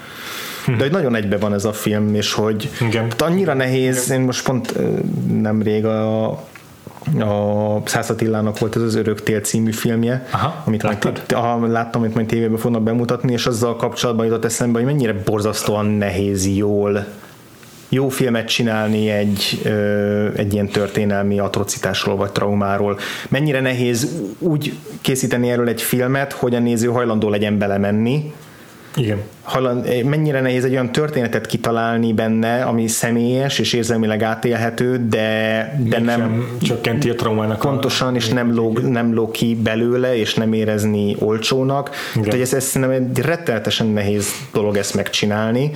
de 0.65 0.83
hogy 0.83 0.91
nagyon 0.91 1.15
egybe 1.15 1.37
van 1.37 1.53
ez 1.53 1.65
a 1.65 1.73
film, 1.73 2.15
és 2.15 2.33
hogy 2.33 2.69
Igen. 2.81 3.11
annyira 3.17 3.53
nehéz, 3.53 4.05
Igen. 4.05 4.19
én 4.19 4.25
most 4.25 4.43
pont 4.43 4.73
nemrég 5.41 5.85
a 5.85 6.43
a 7.19 7.81
Szász 7.85 8.09
Attilának 8.09 8.59
volt 8.59 8.75
ez 8.75 8.81
az 8.81 8.95
Örök 8.95 9.23
Tél 9.23 9.39
című 9.39 9.71
filmje, 9.71 10.27
Aha, 10.31 10.63
amit 10.65 10.83
majd, 10.83 11.23
a, 11.33 11.67
láttam, 11.67 12.01
amit 12.01 12.15
majd 12.15 12.27
tévében 12.27 12.57
fognak 12.57 12.83
bemutatni, 12.83 13.31
és 13.33 13.45
azzal 13.45 13.75
kapcsolatban 13.75 14.25
jutott 14.25 14.45
eszembe, 14.45 14.77
hogy 14.77 14.87
mennyire 14.87 15.13
borzasztóan 15.25 15.85
nehéz 15.85 16.47
jól 16.55 17.05
jó 17.89 18.09
filmet 18.09 18.47
csinálni 18.47 19.09
egy, 19.09 19.61
ö, 19.63 20.27
egy 20.35 20.53
ilyen 20.53 20.67
történelmi 20.67 21.39
atrocitásról 21.39 22.15
vagy 22.15 22.31
traumáról. 22.31 22.99
Mennyire 23.29 23.61
nehéz 23.61 24.21
úgy 24.39 24.73
készíteni 25.01 25.49
erről 25.49 25.67
egy 25.67 25.81
filmet, 25.81 26.33
hogy 26.33 26.55
a 26.55 26.59
néző 26.59 26.87
hajlandó 26.87 27.29
legyen 27.29 27.57
belemenni, 27.57 28.33
igen. 28.95 29.21
Halland, 29.41 30.03
mennyire 30.05 30.41
nehéz 30.41 30.63
egy 30.63 30.71
olyan 30.71 30.91
történetet 30.91 31.45
kitalálni 31.45 32.13
benne, 32.13 32.63
ami 32.63 32.87
személyes 32.87 33.59
és 33.59 33.73
érzelmileg 33.73 34.23
átélhető, 34.23 35.07
de, 35.09 35.73
de 35.83 35.99
nem 35.99 36.57
csökkenti 36.61 37.09
a 37.09 37.15
traumának. 37.15 37.59
Pontosan, 37.59 38.13
a, 38.13 38.15
és 38.15 38.27
nem 38.27 38.53
lóg, 38.53 38.79
nem 38.79 39.13
lóg 39.13 39.31
ki 39.31 39.55
belőle, 39.55 40.17
és 40.17 40.33
nem 40.33 40.53
érezni 40.53 41.15
olcsónak. 41.19 41.89
Tehát, 42.13 42.31
hogy 42.31 42.41
ez, 42.41 42.53
ez 42.53 42.71
nem 42.73 42.89
egy 42.89 43.19
rettenetesen 43.19 43.87
nehéz 43.87 44.27
dolog 44.53 44.77
ezt 44.77 44.95
megcsinálni 44.95 45.71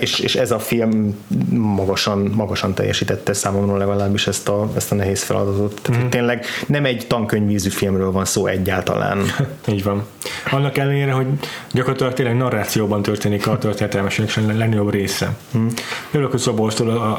és, 0.00 0.18
és 0.18 0.36
ez 0.36 0.50
a 0.50 0.58
film 0.58 1.24
magasan, 1.50 2.18
magasan 2.18 2.74
teljesítette 2.74 3.32
számomra 3.32 3.76
legalábbis 3.76 4.26
ezt 4.26 4.48
a, 4.48 4.70
ezt 4.76 4.92
a 4.92 4.94
nehéz 4.94 5.22
feladatot. 5.22 5.80
Tehát 5.82 6.04
mm. 6.04 6.08
tényleg 6.08 6.44
nem 6.66 6.84
egy 6.84 7.04
tankönyvízű 7.06 7.68
filmről 7.68 8.12
van 8.12 8.24
szó 8.24 8.46
egyáltalán. 8.46 9.22
Így 9.72 9.82
van. 9.82 10.06
Annak 10.50 10.78
ellenére, 10.78 11.12
hogy 11.12 11.26
gyakorlatilag 11.72 12.12
tényleg 12.12 12.36
narrációban 12.36 13.02
történik 13.02 13.46
a 13.46 13.58
történetelmességnek 13.58 14.54
a 14.54 14.58
legnagyobb 14.58 14.90
része. 14.90 15.36
Mm. 15.58 15.66
Örülök, 16.10 16.30
hogy 16.30 16.40
Szabolcstól 16.40 17.18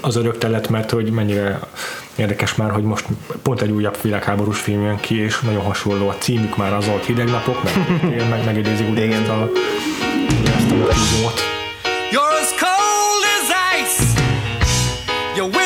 az 0.00 0.16
örök 0.16 0.38
telet, 0.38 0.68
mert 0.68 0.90
hogy 0.90 1.10
mennyire 1.10 1.60
érdekes 2.16 2.54
már, 2.54 2.70
hogy 2.70 2.82
most 2.82 3.06
pont 3.42 3.62
egy 3.62 3.70
újabb 3.70 3.96
világháborús 4.02 4.60
film 4.60 4.82
jön 4.82 5.00
ki, 5.00 5.20
és 5.20 5.40
nagyon 5.40 5.62
hasonló 5.62 6.08
a 6.08 6.16
címük 6.18 6.56
már 6.56 6.72
az 6.72 6.86
volt 6.86 7.04
hideg 7.04 7.30
napok, 7.30 7.62
meg, 8.02 8.28
meg 8.30 8.44
megidézik 8.44 8.88
úgy 8.88 8.98
ezt 8.98 9.28
a, 9.28 9.50
ezt 10.48 10.70
a 10.70 11.51
Your 15.34 15.61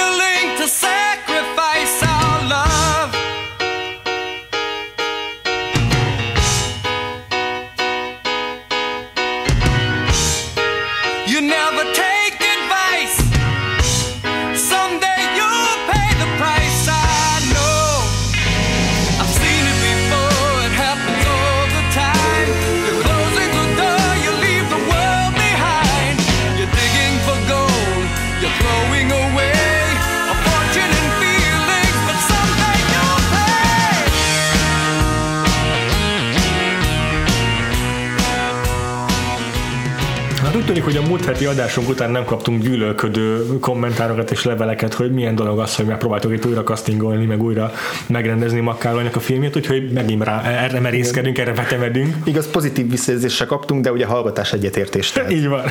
hogy 40.97 41.05
a 41.05 41.09
múlt 41.09 41.24
heti 41.24 41.44
adásunk 41.44 41.88
után 41.88 42.11
nem 42.11 42.24
kaptunk 42.24 42.62
gyűlölködő 42.62 43.59
kommentárokat 43.61 44.30
és 44.30 44.44
leveleket, 44.44 44.94
hogy 44.94 45.12
milyen 45.12 45.34
dolog 45.34 45.59
az, 45.59 45.76
hogy 45.76 45.84
megpróbáltuk 45.84 46.32
itt 46.32 46.47
újra 46.47 46.62
castingolni, 46.62 47.24
meg 47.24 47.42
újra 47.42 47.72
megrendezni 48.07 48.61
Makkálónak 48.61 49.16
a 49.16 49.20
filmjét, 49.20 49.57
úgyhogy 49.57 49.92
megint 49.92 50.24
rá, 50.24 50.42
erre 50.42 50.80
merészkedünk, 50.80 51.38
erre 51.38 51.55
vetemedünk. 51.55 52.14
Igaz, 52.24 52.51
pozitív 52.51 52.90
visszajelzésre 52.90 53.44
kaptunk, 53.44 53.82
de 53.82 53.92
ugye 53.92 54.07
hallgatás 54.07 54.53
egyetértést. 54.53 55.22
Így 55.30 55.49
van. 55.49 55.62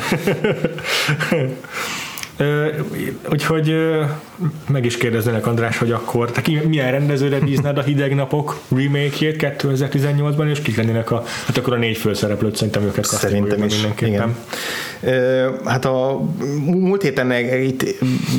Ö, 2.36 2.68
úgyhogy 3.30 3.70
ö, 3.70 4.02
meg 4.68 4.84
is 4.84 4.96
kérdeznének 4.96 5.46
András, 5.46 5.78
hogy 5.78 5.92
akkor 5.92 6.30
te 6.30 6.40
ki, 6.42 6.60
milyen 6.68 6.90
rendezőre 6.90 7.38
bíznád 7.38 7.78
a 7.78 7.82
Hideg 7.82 8.14
Napok 8.14 8.60
remake-jét 8.68 9.56
2018-ban, 9.58 10.50
és 10.50 10.60
kik 10.60 10.76
lennének 10.76 11.10
a, 11.10 11.24
hát 11.46 11.56
akkor 11.56 11.72
a 11.72 11.76
négy 11.76 11.96
főszereplőt 11.96 12.56
szerintem 12.56 12.82
őket 12.82 13.04
Szerintem 13.04 13.64
is, 13.64 13.86
igen. 14.00 14.36
Ö, 15.02 15.48
hát 15.64 15.84
a 15.84 16.20
múlt 16.64 17.02
héten 17.02 17.32
itt 17.62 17.84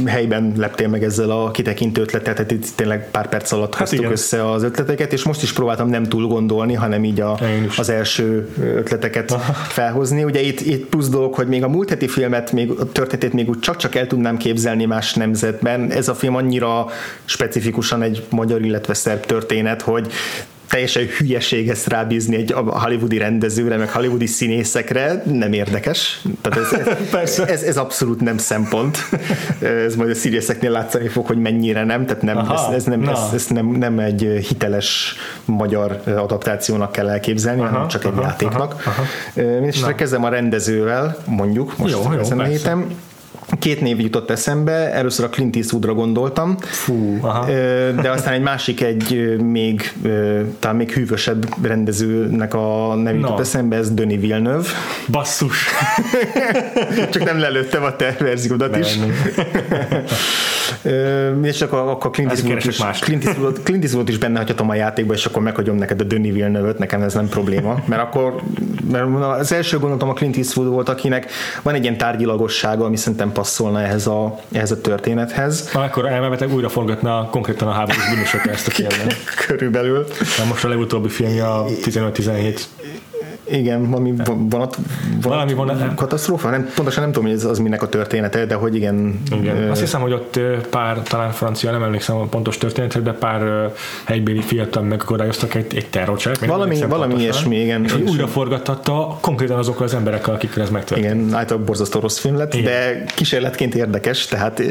helyben 0.05 0.53
leptél 0.55 0.87
meg 0.87 1.03
ezzel 1.03 1.29
a 1.29 1.51
kitekintő 1.51 2.01
ötletet, 2.01 2.35
tehát 2.35 2.51
itt 2.51 2.67
tényleg 2.75 3.11
pár 3.11 3.29
perc 3.29 3.51
alatt 3.51 3.75
hát 3.75 3.91
igen. 3.91 4.11
össze 4.11 4.51
az 4.51 4.63
ötleteket, 4.63 5.13
és 5.13 5.23
most 5.23 5.41
is 5.41 5.53
próbáltam 5.53 5.89
nem 5.89 6.03
túl 6.03 6.27
gondolni, 6.27 6.73
hanem 6.73 7.03
így 7.03 7.21
a, 7.21 7.39
az 7.77 7.89
első 7.89 8.49
ötleteket 8.75 9.31
Aha. 9.31 9.53
felhozni. 9.53 10.23
Ugye 10.23 10.41
itt, 10.41 10.59
itt 10.59 10.85
plusz 10.85 11.09
dolog, 11.09 11.33
hogy 11.33 11.47
még 11.47 11.63
a 11.63 11.67
múlt 11.67 11.89
heti 11.89 12.07
filmet, 12.07 12.51
még 12.51 12.69
a 12.69 12.91
történetét 12.91 13.33
még 13.33 13.49
úgy 13.49 13.59
csak-csak 13.87 14.01
el 14.01 14.07
tudnám 14.07 14.37
képzelni 14.37 14.85
más 14.85 15.13
nemzetben. 15.13 15.91
Ez 15.91 16.07
a 16.07 16.15
film 16.15 16.35
annyira 16.35 16.85
specifikusan 17.25 18.01
egy 18.01 18.23
magyar, 18.29 18.61
illetve 18.61 18.93
szerb 18.93 19.25
történet, 19.25 19.81
hogy 19.81 20.11
teljesen 20.67 21.05
hülyeség 21.17 21.69
ezt 21.69 21.87
rábízni 21.87 22.35
egy 22.35 22.51
hollywoodi 22.65 23.17
rendezőre, 23.17 23.77
meg 23.77 23.89
hollywoodi 23.89 24.25
színészekre, 24.25 25.23
nem 25.25 25.53
érdekes. 25.53 26.21
Tehát 26.41 26.73
ez, 27.21 27.39
ez, 27.47 27.61
ez 27.61 27.77
abszolút 27.77 28.21
nem 28.21 28.37
szempont. 28.37 28.97
Ez 29.61 29.95
majd 29.95 30.09
a 30.09 30.15
színészeknél 30.15 30.71
látszani 30.71 31.07
fog, 31.07 31.25
hogy 31.25 31.37
mennyire 31.37 31.83
nem, 31.83 32.05
tehát 32.05 32.21
nem, 32.21 32.37
Aha, 32.37 32.53
ez, 32.53 32.73
ez, 32.73 32.83
nem, 32.83 33.07
ez, 33.07 33.19
ez 33.33 33.47
nem, 33.47 33.65
nem 33.65 33.99
egy 33.99 34.21
hiteles 34.47 35.15
magyar 35.45 36.01
adaptációnak 36.05 36.91
kell 36.91 37.09
elképzelni, 37.09 37.61
aha, 37.61 37.69
hanem 37.69 37.87
csak 37.87 38.05
aha, 38.05 38.17
egy 38.17 38.23
játéknak. 38.23 38.83
Mindenesetre 39.35 39.95
kezdem 39.95 40.23
a 40.23 40.29
rendezővel, 40.29 41.17
mondjuk, 41.25 41.77
most 41.77 41.93
jó, 41.93 42.11
ezen 42.11 42.37
jó, 42.37 42.43
a 42.43 42.47
héten 42.47 42.87
Két 43.59 43.81
név 43.81 43.99
jutott 43.99 44.29
eszembe, 44.29 44.71
először 44.93 45.25
a 45.25 45.29
Clint 45.29 45.55
Eastwoodra 45.55 45.93
gondoltam, 45.93 46.57
Fú, 46.59 47.17
aha. 47.21 47.45
de 48.01 48.11
aztán 48.11 48.33
egy 48.33 48.41
másik, 48.41 48.81
egy 48.81 49.37
még, 49.43 49.93
talán 50.59 50.75
még 50.75 50.91
hűvösebb 50.91 51.65
rendezőnek 51.65 52.53
a 52.53 52.95
nev 52.95 53.15
jutott 53.15 53.35
no. 53.35 53.39
eszembe, 53.39 53.75
ez 53.75 53.91
Denis 53.91 54.19
Villeneuve. 54.19 54.67
Basszus! 55.11 55.65
Csak 57.11 57.23
nem 57.23 57.39
lelőttem 57.39 57.83
a 57.83 57.95
te 57.95 58.15
verziódat 58.19 58.77
is. 58.77 58.97
és 61.43 61.61
akkor, 61.61 61.79
akkor 61.79 62.11
Clint, 62.11 62.31
Eastwood 62.31 62.65
is, 62.65 62.77
Clint, 62.99 63.25
Eastwood, 63.25 63.59
Clint 63.63 63.83
Eastwood 63.83 64.09
is 64.09 64.17
benne 64.17 64.37
hagyhatom 64.37 64.69
a 64.69 64.75
játékba, 64.75 65.13
és 65.13 65.25
akkor 65.25 65.41
meghagyom 65.41 65.75
neked 65.75 66.01
a 66.01 66.03
Denis 66.03 66.31
Villeneuve-öt, 66.31 66.77
nekem 66.77 67.01
ez 67.01 67.13
nem 67.13 67.27
probléma, 67.29 67.83
mert 67.85 68.01
akkor 68.01 68.41
mert 68.91 69.39
az 69.39 69.51
első 69.51 69.77
gondolatom 69.77 70.09
a 70.09 70.13
Clint 70.13 70.37
Eastwood 70.37 70.69
volt, 70.69 70.89
akinek 70.89 71.31
van 71.61 71.73
egy 71.73 71.81
ilyen 71.81 71.97
tárgyilagossága, 71.97 72.85
ami 72.85 72.95
szerintem 72.95 73.31
passzolna 73.31 73.81
ehhez 73.81 74.07
a, 74.07 74.39
ehhez 74.51 74.71
a 74.71 74.81
történethez. 74.81 75.69
Na, 75.73 75.81
akkor 75.81 76.05
elmebetek 76.05 76.53
újra 76.53 76.69
forgatna 76.69 77.29
konkrétan 77.29 77.67
a 77.67 77.71
háborús 77.71 78.09
bűnösök 78.09 78.45
ezt 78.45 78.67
a 78.67 78.71
filmet. 78.71 79.15
Körülbelül. 79.47 80.05
Na, 80.37 80.45
most 80.45 80.63
a 80.63 80.67
legutóbbi 80.67 81.09
filmje 81.09 81.45
a 81.45 81.65
15-17 81.65 82.59
igen, 83.49 83.89
valami 83.89 84.13
van, 84.25 84.47
valami 85.21 85.53
van 85.53 85.95
katasztrófa? 85.95 86.49
Nem, 86.49 86.69
pontosan 86.75 87.03
nem 87.03 87.11
tudom, 87.11 87.27
hogy 87.29 87.37
ez 87.37 87.45
az 87.45 87.59
minek 87.59 87.81
a 87.81 87.89
története, 87.89 88.45
de 88.45 88.55
hogy 88.55 88.75
igen. 88.75 89.21
igen. 89.31 89.57
Ö... 89.57 89.69
Azt 89.69 89.79
hiszem, 89.79 90.01
hogy 90.01 90.11
ott 90.11 90.39
pár, 90.69 91.01
talán 91.01 91.31
francia, 91.31 91.71
nem 91.71 91.83
emlékszem 91.83 92.15
a 92.15 92.23
pontos 92.23 92.57
történetet, 92.57 93.03
de 93.03 93.11
pár 93.11 93.71
helybéli 94.03 94.41
fiatal 94.41 94.83
megakadályoztak 94.83 95.55
egy, 95.55 95.75
egy 95.75 95.87
terrorcselek. 95.89 96.45
Valami, 96.45 96.81
valami 96.87 97.15
ilyesmi, 97.19 97.55
igen. 97.59 97.83
És, 97.83 97.93
és 98.03 98.09
újra 98.09 98.27
forgattatta 98.27 99.17
konkrétan 99.21 99.57
azokkal 99.57 99.83
az 99.83 99.93
emberekkel, 99.93 100.33
akikkel 100.33 100.63
ez 100.63 100.69
megtörtént. 100.69 101.13
Igen, 101.13 101.33
általában 101.33 101.65
borzasztó 101.65 101.99
rossz 101.99 102.17
film 102.17 102.37
lett, 102.37 102.53
igen. 102.53 102.65
de 102.65 103.03
kísérletként 103.15 103.75
érdekes, 103.75 104.25
tehát 104.25 104.61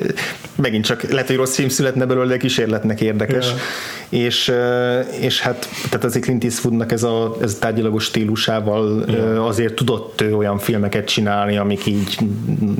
megint 0.55 0.85
csak 0.85 1.03
lehet, 1.03 1.27
hogy 1.27 1.37
rossz 1.37 1.55
film 1.55 1.69
születne 1.69 2.05
belőle, 2.05 2.27
de 2.27 2.37
kísérletnek 2.37 3.01
érdekes. 3.01 3.47
Ja. 3.47 3.55
És, 4.09 4.53
és 5.21 5.41
hát 5.41 5.69
tehát 5.91 6.05
azért 6.05 6.25
Clint 6.25 6.45
Eastwoodnak 6.45 6.93
ez 6.93 7.03
a, 7.03 7.37
ez 7.41 7.53
a 7.53 7.59
tárgyalagos 7.59 8.05
stílusában 8.05 8.77
Amerikával 8.77 9.05
Igen. 9.09 9.39
azért 9.39 9.75
tudott 9.75 10.25
olyan 10.37 10.59
filmeket 10.59 11.07
csinálni, 11.07 11.57
amik 11.57 11.87
így 11.87 12.19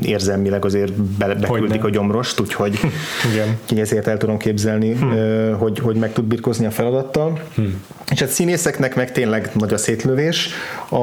érzelmileg 0.01 0.65
azért 0.65 0.93
be, 0.93 1.35
beküldik 1.35 1.83
a 1.83 1.89
gyomrost, 1.89 2.39
úgyhogy 2.39 2.79
Igen. 3.31 3.83
ezért 3.83 4.07
el 4.07 4.17
tudom 4.17 4.37
képzelni, 4.37 4.93
hmm. 4.93 5.57
hogy, 5.57 5.79
hogy 5.79 5.95
meg 5.95 6.13
tud 6.13 6.25
birkozni 6.25 6.65
a 6.65 6.71
feladattal. 6.71 7.39
Hmm. 7.55 7.81
És 8.11 8.19
hát 8.19 8.29
színészeknek 8.29 8.95
meg 8.95 9.11
tényleg 9.11 9.49
nagy 9.53 9.73
a 9.73 9.77
szétlövés. 9.77 10.49
A, 10.89 10.97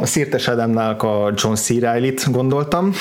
a 0.00 0.06
Szirtes 0.06 0.48
Ádámnál 0.48 0.94
a 0.94 1.32
John 1.36 1.54
C. 1.54 1.68
Reilly-t 1.80 2.30
gondoltam. 2.30 2.92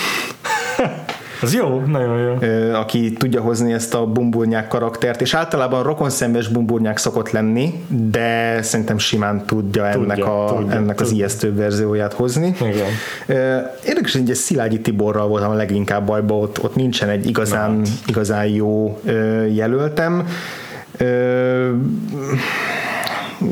Az 1.41 1.53
jó, 1.53 1.83
nagyon 1.87 2.17
jó. 2.17 2.35
Aki 2.73 3.13
tudja 3.13 3.41
hozni 3.41 3.73
ezt 3.73 3.93
a 3.93 4.05
bumburnyák 4.05 4.67
karaktert, 4.67 5.21
és 5.21 5.33
általában 5.33 5.83
rokonszenves 5.83 6.47
bumburnyák 6.47 6.97
szokott 6.97 7.31
lenni, 7.31 7.83
de 7.87 8.61
szerintem 8.61 8.97
simán 8.97 9.45
tudja, 9.45 9.89
tudja 9.91 10.13
ennek, 10.13 10.25
a, 10.25 10.45
tudja, 10.57 10.71
ennek 10.71 10.95
tudja. 10.95 11.05
az 11.05 11.11
ijesztő 11.11 11.55
verzióját 11.55 12.13
hozni. 12.13 12.55
Igen. 12.61 12.87
Érdekes, 13.85 14.13
hogy 14.13 14.33
Szilágyi 14.33 14.81
Tiborral 14.81 15.27
voltam 15.27 15.51
a 15.51 15.53
leginkább 15.53 16.05
bajba, 16.05 16.37
ott, 16.37 16.63
ott 16.63 16.75
nincsen 16.75 17.09
egy 17.09 17.27
igazán, 17.27 17.81
igazán 18.07 18.45
jó 18.45 19.01
jelöltem. 19.53 20.27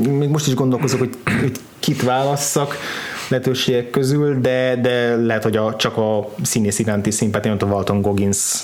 Még 0.10 0.30
most 0.30 0.48
is 0.48 0.53
gondolkozok, 0.53 0.99
hogy, 0.99 1.18
hogy 1.41 1.52
kit 1.80 2.03
válasszak 2.03 2.78
lehetőségek 3.27 3.89
közül, 3.89 4.39
de, 4.39 4.76
de 4.81 5.15
lehet, 5.15 5.43
hogy 5.43 5.57
a, 5.57 5.76
csak 5.76 5.97
a 5.97 6.30
színész 6.43 6.80
iránti 6.80 7.11
szimpátia, 7.11 7.56
a 7.60 7.65
Walton 7.65 8.02
Goggins 8.02 8.60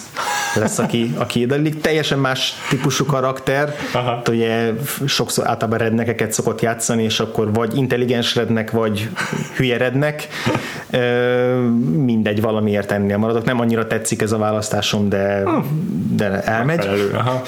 lesz, 0.56 0.78
aki, 0.78 1.14
aki 1.18 1.46
de 1.46 1.60
teljesen 1.82 2.20
más 2.20 2.54
típusú 2.70 3.06
karakter, 3.06 3.76
Aha. 3.94 4.22
ugye 4.30 4.72
sokszor 5.06 5.48
általában 5.48 5.80
rednekeket 5.80 6.32
szokott 6.34 6.62
játszani, 6.62 7.04
és 7.04 7.20
akkor 7.20 7.54
vagy 7.54 7.78
intelligens 7.78 8.36
rednek, 8.36 8.72
vagy 8.72 9.10
hülye 9.56 9.78
rednek, 9.78 10.28
mindegy, 11.96 12.42
valamiért 12.42 12.92
ennél 12.92 13.18
maradok. 13.18 13.46
Nem 13.46 13.60
annyira 13.60 13.88
tetszik 13.88 14.22
ez 14.22 14.32
a 14.32 14.38
választásom, 14.38 15.10
de, 15.10 15.44
de 16.16 16.42
elmegy. 16.42 17.10
Aha. 17.14 17.42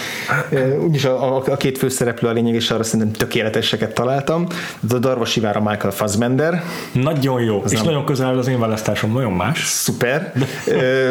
Úgyis 0.84 1.06
a, 1.06 1.36
a, 1.36 1.44
a 1.46 1.58
két 1.58 1.78
főszereplő 1.78 2.30
a 2.30 2.32
lényeg, 2.32 2.54
és 2.54 2.72
arra 2.72 2.84
szerintem 2.84 3.12
tökéleteseket 3.12 3.94
találtam. 3.94 4.48
De 4.80 4.96
a 4.96 5.00
Darvas 5.00 5.36
Ivára 5.36 5.62
Michael 5.62 5.94
Fassbender. 5.94 6.64
Nagyon 6.92 7.42
jó, 7.42 7.62
az 7.64 7.72
és 7.72 7.78
nem... 7.78 7.88
nagyon 7.88 8.06
közel 8.06 8.38
az 8.38 8.48
én 8.48 8.60
választásom, 8.60 9.12
nagyon 9.12 9.32
más. 9.32 9.66
Szuper, 9.66 10.34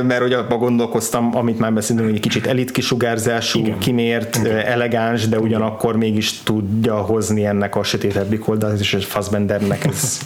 mert 0.07 0.21
hogy 0.21 0.33
abban 0.33 0.59
gondolkoztam, 0.59 1.37
amit 1.37 1.59
már 1.59 1.73
beszéltünk, 1.73 2.09
hogy 2.09 2.17
egy 2.17 2.23
kicsit 2.23 2.47
elit 2.47 2.71
kisugárzású, 2.71 3.59
Igen. 3.59 3.79
kimért, 3.79 4.37
Igen. 4.37 4.57
elegáns, 4.57 5.29
de 5.29 5.39
ugyanakkor 5.39 5.97
mégis 5.97 6.43
tudja 6.43 6.97
hozni 6.97 7.45
ennek 7.45 7.77
a 7.77 7.83
sötétebbik 7.83 8.49
oldalát, 8.49 8.81
és 8.81 8.97
Fassbendernek 9.01 9.85
ez 9.85 10.19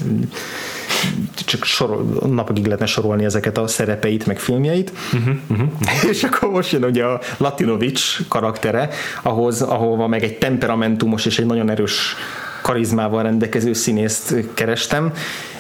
csak 1.45 1.65
sorol, 1.65 2.07
napokig 2.31 2.65
lehetne 2.65 2.87
sorolni 2.87 3.25
ezeket 3.25 3.59
a 3.59 3.67
szerepeit, 3.67 4.27
meg 4.27 4.39
filmjeit. 4.39 4.93
Uh-huh, 5.13 5.35
uh-huh. 5.47 5.69
És 6.11 6.23
akkor 6.25 6.51
most 6.51 6.73
jön 6.73 6.85
ugye 6.85 7.05
a 7.05 7.21
Latinovics 7.37 8.19
karaktere, 8.29 8.89
ahhoz, 9.23 9.63
ahova 9.63 10.07
meg 10.07 10.23
egy 10.23 10.39
temperamentumos 10.39 11.27
és 11.27 11.39
egy 11.39 11.47
nagyon 11.47 11.71
erős 11.71 12.17
karizmával 12.63 13.23
rendelkező 13.23 13.73
színészt 13.73 14.35
kerestem, 14.55 15.13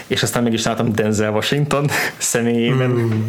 és 0.07 0.23
aztán 0.23 0.43
meg 0.43 0.53
is 0.53 0.65
láttam 0.65 0.93
Denzel 0.95 1.33
Washington 1.33 1.91
személyében. 2.17 2.91
Mm. 2.91 3.29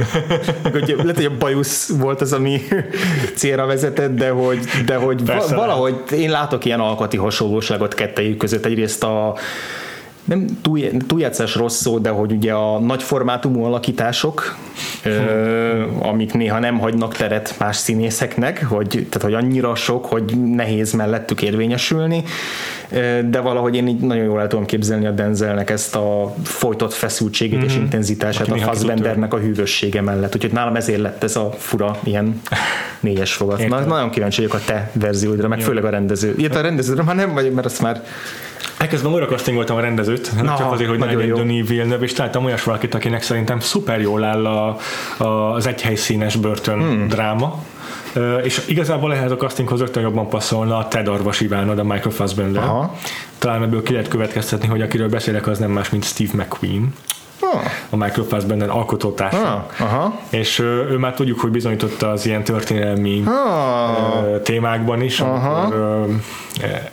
hogy 0.71 0.95
lehet, 0.97 1.15
hogy 1.15 1.25
a 1.25 1.37
bajusz 1.39 1.89
volt 1.89 2.21
az, 2.21 2.33
ami 2.33 2.61
célra 3.35 3.65
vezetett, 3.65 4.15
de 4.15 4.29
hogy, 4.29 4.59
de 4.85 4.95
hogy 4.95 5.23
Persze 5.23 5.55
valahogy 5.55 5.95
én 6.11 6.29
látok 6.29 6.65
ilyen 6.65 6.79
alkati 6.79 7.17
hasonlóságot 7.17 7.93
kettejük 7.93 8.37
között. 8.37 8.65
Egyrészt 8.65 9.03
a 9.03 9.35
nem 10.27 10.45
túl, 10.61 10.79
túljátszás 11.07 11.55
rossz 11.55 11.81
szó, 11.81 11.97
de 11.97 12.09
hogy 12.09 12.31
ugye 12.31 12.53
a 12.53 12.79
nagy 12.79 13.03
formátumú 13.03 13.63
alakítások, 13.63 14.55
ö, 15.03 15.83
amik 15.99 16.33
néha 16.33 16.59
nem 16.59 16.79
hagynak 16.79 17.15
teret 17.15 17.55
más 17.59 17.75
színészeknek, 17.75 18.65
hogy, 18.65 18.87
tehát 18.87 19.21
hogy 19.21 19.33
annyira 19.33 19.75
sok, 19.75 20.05
hogy 20.05 20.23
nehéz 20.55 20.91
mellettük 20.91 21.41
érvényesülni, 21.41 22.23
de 23.29 23.39
valahogy 23.39 23.75
én 23.75 23.87
így 23.87 23.99
nagyon 23.99 24.23
jól 24.23 24.39
el 24.39 24.47
tudom 24.47 24.65
képzelni 24.65 25.05
a 25.05 25.11
Denzelnek 25.11 25.69
ezt 25.69 25.95
a 25.95 26.35
folytott 26.43 26.93
feszültségét 26.93 27.57
mm-hmm. 27.57 27.67
és 27.67 27.73
mhm. 27.73 27.83
intenzitását, 27.83 28.47
Aki 28.47 28.59
a 28.59 28.63
Fassbendernek 28.63 29.33
a 29.33 29.37
hűvössége 29.37 30.01
mellett. 30.01 30.35
Úgyhogy 30.35 30.51
nálam 30.51 30.75
ezért 30.75 31.01
lett 31.01 31.23
ez 31.23 31.35
a 31.35 31.51
fura 31.57 31.99
ilyen 32.03 32.41
négyes 32.99 33.33
fogat. 33.33 33.67
Na, 33.67 33.79
nagyon 33.79 34.09
kíváncsi 34.09 34.41
vagyok 34.41 34.53
a 34.53 34.61
te 34.65 34.91
verzióidra, 34.93 35.47
meg 35.47 35.59
Jó. 35.59 35.65
főleg 35.65 35.85
a 35.85 35.89
rendező. 35.89 36.33
Ilyet 36.37 36.55
a 36.55 36.61
rendezőre 36.61 37.03
már 37.03 37.15
nem 37.15 37.33
vagy, 37.33 37.51
mert 37.51 37.65
azt 37.65 37.81
már 37.81 38.03
Elkezdve 38.77 39.09
újra 39.09 39.25
castingoltam 39.25 39.77
a 39.77 39.79
rendezőt, 39.79 40.41
Na, 40.41 40.57
csak 40.57 40.71
azért, 40.71 40.89
hogy 40.89 40.99
ne 40.99 41.05
legyen 41.05 41.33
Denis 41.33 41.67
Villeneuve, 41.67 42.03
és 42.03 42.13
találtam 42.13 42.45
olyas 42.45 42.63
valakit, 42.63 42.93
akinek 42.93 43.21
szerintem 43.21 43.59
szuper 43.59 44.01
jól 44.01 44.23
áll 44.23 44.45
a, 44.45 44.77
a, 45.17 45.53
az 45.53 45.67
egyhelyszínes 45.67 46.35
börtön 46.35 46.79
hmm. 46.79 47.07
dráma, 47.07 47.63
Uh, 48.15 48.39
és 48.43 48.61
igazából 48.67 49.13
ehhez 49.13 49.31
a 49.31 49.35
castinghoz 49.35 49.79
rögtön 49.79 50.03
jobban 50.03 50.29
passzolna 50.29 50.77
a 50.77 50.87
Ted 50.87 51.07
Arvas 51.07 51.39
Ivánod, 51.39 51.79
a 51.79 51.83
Michael 51.83 52.09
Fassbender. 52.09 52.63
Aha. 52.63 52.95
Talán 53.37 53.63
ebből 53.63 53.83
ki 53.83 53.91
lehet 53.91 54.07
következtetni, 54.07 54.67
hogy 54.67 54.81
akiről 54.81 55.09
beszélek, 55.09 55.47
az 55.47 55.57
nem 55.57 55.71
más, 55.71 55.89
mint 55.89 56.03
Steve 56.03 56.31
McQueen. 56.33 56.93
Ah. 57.39 57.61
a 57.89 57.95
Michael 57.95 58.27
Fassbender 58.27 58.69
alkotótársa. 58.69 59.67
Ah, 59.77 59.87
aha. 59.87 60.19
És 60.29 60.59
ő, 60.59 60.87
ő 60.89 60.97
már 60.97 61.13
tudjuk, 61.13 61.39
hogy 61.39 61.51
bizonyította 61.51 62.09
az 62.11 62.25
ilyen 62.25 62.43
történelmi 62.43 63.23
Ah. 63.25 64.41
témákban 64.41 65.01
is, 65.01 65.19
amikor 65.19 65.75
ö, 65.75 66.03
e, 66.61 66.89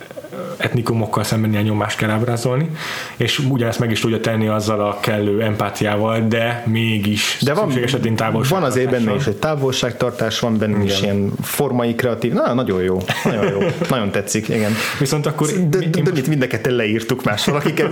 etnikumokkal 0.57 1.23
szemben 1.23 1.51
ilyen 1.51 1.63
nyomást 1.63 1.97
kell 1.97 2.09
ábrázolni, 2.09 2.69
és 3.17 3.39
ugyanezt 3.39 3.79
meg 3.79 3.91
is 3.91 3.99
tudja 3.99 4.19
tenni 4.19 4.47
azzal 4.47 4.79
a 4.79 4.99
kellő 4.99 5.41
empátiával, 5.41 6.27
de 6.27 6.63
mégis 6.65 7.37
De 7.41 7.53
van, 7.53 7.71
esetén 7.83 8.15
távolság. 8.15 8.59
van 8.59 8.69
azért 8.69 8.89
benne 8.89 9.15
is 9.15 9.27
egy 9.27 9.35
távolságtartás, 9.35 10.39
van 10.39 10.57
benne 10.57 10.83
is 10.83 11.01
ilyen 11.01 11.31
formai 11.41 11.95
kreatív, 11.95 12.33
na, 12.33 12.53
nagyon 12.53 12.81
jó, 12.81 13.01
nagyon 13.23 13.51
jó, 13.51 13.59
nagyon 13.89 14.11
tetszik, 14.11 14.49
igen. 14.49 14.71
Viszont 14.99 15.25
akkor 15.25 15.47
De, 15.47 15.77
de, 15.77 16.21
de 16.37 16.47
ketten 16.47 16.73
leírtuk 16.73 17.23
más 17.23 17.45
valaki. 17.45 17.73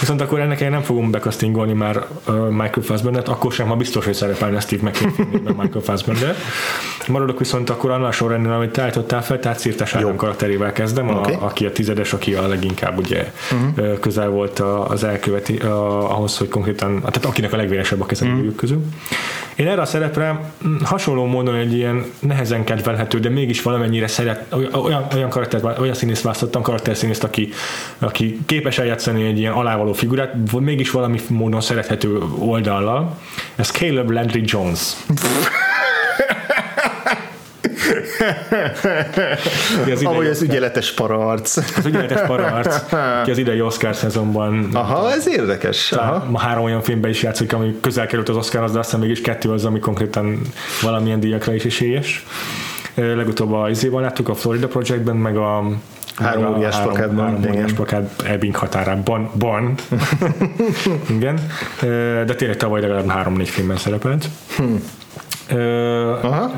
Viszont 0.00 0.20
akkor 0.20 0.40
ennek 0.40 0.60
én 0.60 0.70
nem 0.70 0.82
fogom 0.82 1.10
bekasztingolni 1.10 1.72
már 1.72 2.04
uh, 2.28 2.48
Michael 2.48 2.82
Fassbender-t, 2.82 3.28
akkor 3.28 3.52
sem, 3.52 3.66
ha 3.66 3.76
biztos, 3.76 4.04
hogy 4.04 4.14
szerepelne 4.14 4.60
Steve 4.60 4.90
filmében 4.92 5.54
Michael 5.54 5.84
Fassbender. 5.84 6.36
Maradok 7.08 7.38
viszont 7.38 7.70
akkor 7.70 7.90
annál 7.90 8.10
sorrendben, 8.10 8.52
amit 8.52 8.70
te 8.70 8.82
állítottál 8.82 9.22
fel, 9.22 9.40
tehát 9.40 9.58
Szirtes 9.58 9.94
Ádám 9.94 10.16
karakterével 10.42 10.72
kezdem, 10.72 11.08
a, 11.08 11.18
Oké. 11.18 11.36
aki 11.40 11.66
a 11.66 11.72
tizedes, 11.72 12.12
aki 12.12 12.34
a 12.34 12.48
leginkább 12.48 12.98
ugye 12.98 13.32
uh-huh. 13.52 13.98
közel 13.98 14.28
volt 14.28 14.58
a- 14.58 14.88
az 14.88 15.04
elköveti, 15.04 15.56
a, 15.56 16.10
ahhoz, 16.16 16.38
hogy 16.38 16.48
konkrétan, 16.48 16.98
tehát 16.98 17.24
akinek 17.24 17.52
a 17.52 17.56
legvéresebb 17.56 18.00
a 18.00 18.06
kezelőjük 18.06 18.40
uh-huh. 18.40 18.56
közül. 18.56 18.84
Én 19.56 19.66
erre 19.66 19.80
a 19.80 19.84
szerepre 19.84 20.52
mm, 20.66 20.76
hasonló 20.84 21.26
módon 21.26 21.54
egy 21.54 21.74
ilyen 21.74 22.04
nehezen 22.18 22.64
kedvelhető, 22.64 23.18
de 23.18 23.28
mégis 23.28 23.62
valamennyire 23.62 24.06
szeret, 24.06 24.54
olyan, 24.72 25.06
olyan 25.14 25.28
karaktert, 25.28 25.78
olyan 25.78 25.94
színészt 25.94 26.22
választottam, 26.22 26.62
karakterszínészt, 26.62 27.24
aki, 27.24 27.48
aki 27.98 28.40
képes 28.46 28.78
eljátszani 28.78 29.26
egy 29.26 29.38
ilyen 29.38 29.52
alávaló 29.52 29.92
figurát, 29.92 30.34
mégis 30.60 30.90
valami 30.90 31.20
módon 31.28 31.60
szerethető 31.60 32.18
oldallal. 32.38 33.18
Ez 33.56 33.70
Caleb 33.70 34.10
Landry 34.10 34.42
Jones. 34.44 34.80
Az 39.92 40.04
Ahogy 40.04 40.26
az 40.26 40.42
ügyeletes 40.42 40.92
paraarc. 40.92 41.56
az 41.56 41.86
ügyeletes 41.86 42.20
paraarc, 42.26 42.92
aki 43.20 43.30
az 43.30 43.38
idei 43.38 43.60
Oscar 43.60 43.94
szezonban 43.94 44.68
Aha, 44.72 45.12
ez 45.12 45.28
érdekes. 45.28 45.92
Aha. 45.92 46.26
Ma 46.30 46.38
három 46.38 46.64
olyan 46.64 46.82
filmben 46.82 47.10
is 47.10 47.22
játszik, 47.22 47.52
ami 47.52 47.78
közel 47.80 48.06
került 48.06 48.28
az 48.28 48.36
Oscarhoz, 48.36 48.72
de 48.72 48.78
aztán 48.78 49.00
mégis 49.00 49.20
kettő 49.20 49.50
az, 49.50 49.64
ami 49.64 49.78
konkrétan 49.78 50.40
valamilyen 50.82 51.20
díjakra 51.20 51.54
is 51.54 51.64
esélyes. 51.64 52.26
Legutóbb 52.94 53.52
a 53.52 53.70
izéban 53.70 54.02
láttuk 54.02 54.28
a 54.28 54.34
Florida 54.34 54.66
Projectben, 54.66 55.16
meg 55.16 55.36
a 55.36 55.64
Három 56.16 56.54
óriás 56.54 56.80
plakátban, 56.80 57.24
Három 57.24 57.50
óriás 57.50 57.72
plakát 57.72 58.22
Ebbing 58.24 58.56
határában. 58.56 59.30
Ban. 59.38 59.74
igen. 61.16 61.38
De 62.26 62.34
tényleg 62.34 62.56
tavaly 62.56 62.80
legalább 62.80 63.08
három-négy 63.08 63.48
filmben 63.48 63.76
szerepelt. 63.76 64.28
Ö, 65.52 66.10
Aha. 66.22 66.50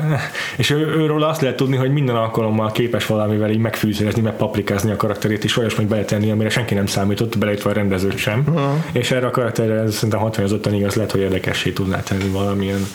és 0.57 0.69
ő, 0.69 0.77
őről 0.77 1.23
azt 1.23 1.41
lehet 1.41 1.57
tudni, 1.57 1.75
hogy 1.75 1.91
minden 1.91 2.15
alkalommal 2.15 2.71
képes 2.71 3.05
valamivel 3.05 3.49
így 3.49 3.57
megfűzőzni, 3.57 4.21
megpaprikázni 4.21 4.91
a 4.91 4.95
karakterét, 4.95 5.43
és 5.43 5.57
olyasmit 5.57 5.87
beletenni, 5.87 6.31
amire 6.31 6.49
senki 6.49 6.73
nem 6.73 6.85
számított, 6.85 7.37
beleértve 7.37 7.69
a 7.69 7.73
rendezőt 7.73 8.17
sem. 8.17 8.43
És 8.91 9.11
erre 9.11 9.27
a 9.27 9.31
karakterre 9.31 9.73
ez 9.73 9.93
szerintem 9.93 10.19
hatványozottan 10.19 10.73
igaz 10.73 10.95
lehet, 10.95 11.11
hogy 11.11 11.21
érdekessé 11.21 11.71
tudná 11.71 11.99
tenni 11.99 12.29
valamilyen 12.29 12.85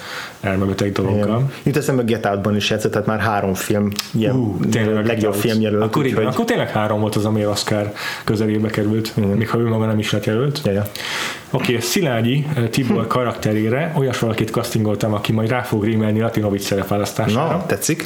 elmebeteg 0.40 0.92
dologgal. 0.92 1.36
Igen. 1.36 1.52
Jut 1.62 1.76
eszembe 1.76 2.02
Get 2.02 2.26
Out-ban 2.26 2.56
is 2.56 2.70
játszott, 2.70 2.92
tehát 2.92 3.06
már 3.06 3.18
három 3.18 3.54
film 3.54 3.90
jel, 4.12 4.34
Ú, 4.34 4.58
tényleg 4.70 5.06
legjobb 5.06 5.34
film 5.34 5.60
jelölt. 5.60 5.82
Akkor, 5.82 6.06
igen, 6.06 6.18
úgyhogy- 6.18 6.34
akkor 6.34 6.44
tényleg 6.44 6.70
három 6.70 7.00
volt 7.00 7.16
az, 7.16 7.24
ami 7.24 7.46
Oscar 7.46 7.92
közelébe 8.24 8.68
került, 8.68 9.16
még 9.36 9.48
ha 9.48 9.58
ő 9.58 9.66
maga 9.68 9.86
nem 9.86 9.98
is 9.98 10.10
lett 10.12 10.24
jelölt. 10.24 10.60
Ja, 10.64 10.72
ja. 10.72 10.82
Oké, 11.50 11.72
okay, 11.72 11.80
Szilágyi 11.80 12.46
eh, 12.56 12.68
Tibor 12.68 13.06
karakterére 13.16 13.92
olyas 13.96 14.18
valakit 14.18 14.50
castingoltam, 14.50 15.14
aki 15.14 15.32
majd 15.32 15.48
rá 15.48 15.62
fog 15.62 15.84
rímelni 15.84 16.20
Latinovic 16.20 16.64
szerepválasztására. 16.64 17.56
Na, 17.56 17.66
tetszik. 17.66 18.04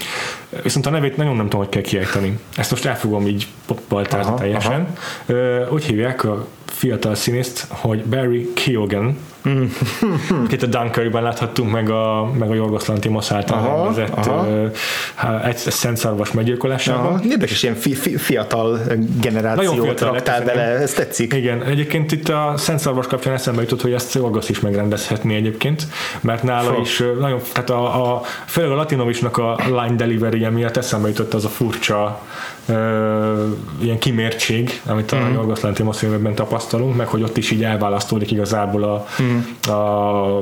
Viszont 0.63 0.87
a 0.87 0.91
nevét 0.91 1.17
nagyon 1.17 1.37
nem 1.37 1.45
tudom, 1.45 1.61
hogy 1.61 1.69
kell 1.69 1.83
kiejteni. 1.83 2.39
Ezt 2.57 2.71
most 2.71 2.85
el 2.85 2.97
fogom 2.99 3.27
így 3.27 3.47
baltázni 3.89 4.29
Aha, 4.31 4.39
teljesen. 4.39 4.87
Ö, 5.27 5.67
Úgy 5.69 5.85
hívják 5.85 6.25
a 6.25 6.47
fiatal 6.65 7.15
színészt, 7.15 7.67
hogy 7.69 8.05
Barry 8.05 8.53
Keoghan, 8.53 9.17
akit 10.45 10.63
a 10.63 10.67
Dunkirkben 10.67 11.23
láthattunk, 11.23 11.71
meg 11.71 11.91
a, 11.91 12.31
meg 12.39 12.51
a 12.51 12.55
Jorgos 12.55 12.87
Lantimos 12.87 13.31
által 13.31 13.85
rendezett 13.85 14.27
aha. 14.27 14.71
há- 15.15 15.45
egy 15.45 15.57
Szent 15.57 15.97
Szarvas 15.97 16.33
meggyilkolásában. 16.33 17.21
Érdekes, 17.25 17.63
ilyen 17.63 17.75
fi, 17.75 17.95
fi, 17.95 18.17
fiatal 18.17 18.81
generációt 19.21 19.71
Nagyon 19.71 19.85
fiatal 19.85 20.13
raktál 20.13 20.39
lett, 20.39 20.47
bele, 20.47 20.63
ez 20.63 20.93
tetszik. 20.93 21.33
Igen, 21.33 21.63
egyébként 21.63 22.13
itt 22.13 22.29
a 22.29 22.55
Szent 22.57 22.79
Szarvas 22.79 23.07
kapcsán 23.07 23.35
eszembe 23.35 23.61
jutott, 23.61 23.81
hogy 23.81 23.93
ezt 23.93 24.15
Jorgos 24.15 24.49
is 24.49 24.61
megrendezhetné 24.61 25.37
egyébként, 25.37 25.87
mert 26.21 26.43
nála 26.43 26.73
Fo. 26.73 26.81
is 26.81 27.03
nagyon, 27.21 27.41
tehát 27.53 27.71
a, 27.71 28.13
a 28.13 28.23
főleg 28.47 28.71
a 28.71 28.75
Latinovicsnak 28.75 29.37
a 29.37 29.59
line 29.67 29.95
delivery 29.97 30.49
miatt 30.49 30.77
eszembe 30.77 31.09
jutott 31.09 31.35
az 31.35 31.45
a 31.45 31.49
furcsa 31.49 32.21
ö, 32.67 33.47
ilyen 33.81 33.99
kimértség, 33.99 34.81
amit 34.87 35.13
a 35.13 35.17
mm. 35.17 35.33
Jorgos 35.33 35.61
Lantimos 35.61 35.99
filmekben 35.99 36.35
tapasztalunk, 36.35 36.97
meg 36.97 37.07
hogy 37.07 37.23
ott 37.23 37.37
is 37.37 37.51
így 37.51 37.65
elválasztódik 37.65 38.31
igazából 38.31 38.83
a, 38.83 39.07
mm. 39.23 39.34
A, 39.67 40.39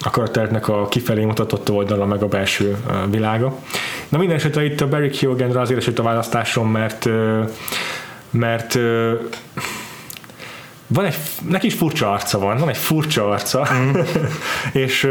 a 0.00 0.10
karakternek 0.10 0.68
a 0.68 0.88
kifelé 0.88 1.24
mutatott 1.24 1.70
oldala, 1.70 2.06
meg 2.06 2.22
a 2.22 2.28
belső 2.28 2.76
világa. 3.10 3.58
Na 4.08 4.18
minden 4.18 4.36
esetre 4.36 4.64
itt 4.64 4.80
a 4.80 4.88
Barry 4.88 5.10
Keoghanra 5.10 5.60
azért 5.60 5.80
esett 5.80 5.98
a 5.98 6.02
választásom, 6.02 6.70
mert 6.70 7.08
mert 8.30 8.78
van 10.86 11.04
egy, 11.04 11.16
neki 11.48 11.66
is 11.66 11.74
furcsa 11.74 12.12
arca 12.12 12.38
van, 12.38 12.56
van 12.56 12.68
egy 12.68 12.76
furcsa 12.76 13.28
arca, 13.28 13.68
mm. 13.74 13.90
és, 14.84 15.08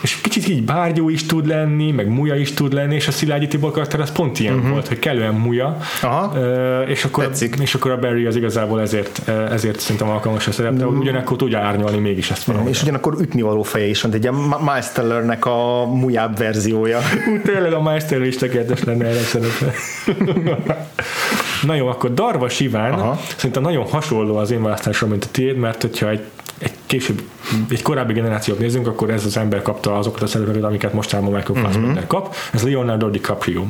és 0.00 0.20
kicsit 0.20 0.48
így 0.48 0.62
bárgyú 0.62 1.08
is 1.08 1.26
tud 1.26 1.46
lenni, 1.46 1.90
meg 1.90 2.08
muja 2.08 2.34
is 2.34 2.52
tud 2.52 2.72
lenni, 2.72 2.94
és 2.94 3.08
a 3.08 3.10
Szilágyi 3.10 3.46
Tibor 3.46 3.70
karakter 3.70 4.00
az 4.00 4.12
pont 4.12 4.38
ilyen 4.38 4.54
mm-hmm. 4.54 4.70
volt, 4.70 4.88
hogy 4.88 4.98
kellően 4.98 5.34
muja, 5.34 5.78
Aha. 6.02 6.38
És 6.86 7.04
akkor, 7.04 7.24
Tetszik. 7.24 7.56
és 7.60 7.74
akkor 7.74 7.90
a 7.90 7.98
Barry 7.98 8.26
az 8.26 8.36
igazából 8.36 8.80
ezért, 8.80 9.28
ezért 9.28 9.80
szerintem 9.80 10.08
alkalmas 10.08 10.46
a 10.46 10.52
szerep, 10.52 10.72
de 10.72 10.86
ugyanakkor 10.86 11.36
tudja 11.36 11.58
árnyalni 11.58 11.98
mégis 11.98 12.30
ezt 12.30 12.44
valahogy. 12.44 12.70
És 12.70 12.82
ugyanakkor 12.82 13.16
ütnivaló 13.20 13.62
feje 13.62 13.86
is 13.86 14.02
van, 14.02 14.12
egy 14.12 14.30
Miles 14.64 14.92
Tellernek 14.92 15.46
a 15.46 15.86
mujább 15.86 16.38
verziója. 16.38 16.98
Ú, 16.98 17.40
tényleg 17.44 17.72
a 17.72 17.82
Meister 17.82 18.22
is 18.22 18.36
tökéletes 18.36 18.84
lenne 18.84 19.04
erre 19.04 19.20
szerepel. 19.20 19.72
Na 21.62 21.74
jó, 21.74 21.86
akkor 21.86 22.14
Darva 22.14 22.48
Siván 22.48 22.92
Aha. 22.92 23.20
szerintem 23.36 23.62
nagyon 23.62 23.86
hasonló 23.88 24.36
az 24.36 24.50
én 24.50 24.62
választásom, 24.62 25.10
mint 25.10 25.24
a 25.24 25.28
tiéd, 25.30 25.56
mert 25.56 25.82
hogyha 25.82 26.08
egy, 26.08 26.24
egy 26.58 26.72
később, 26.86 27.22
egy 27.68 27.82
korábbi 27.82 28.12
generációt 28.12 28.58
nézzünk, 28.58 28.86
akkor 28.86 29.10
ez 29.10 29.24
az 29.24 29.36
ember 29.36 29.62
kapta 29.62 29.98
azokat 29.98 30.22
a 30.22 30.26
szerepeket, 30.26 30.62
amiket 30.62 30.92
mostában 30.92 31.32
Michael 31.32 31.62
Fassbender 31.62 32.06
kap. 32.06 32.34
Ez 32.52 32.62
Leonardo 32.62 33.08
DiCaprio. 33.08 33.64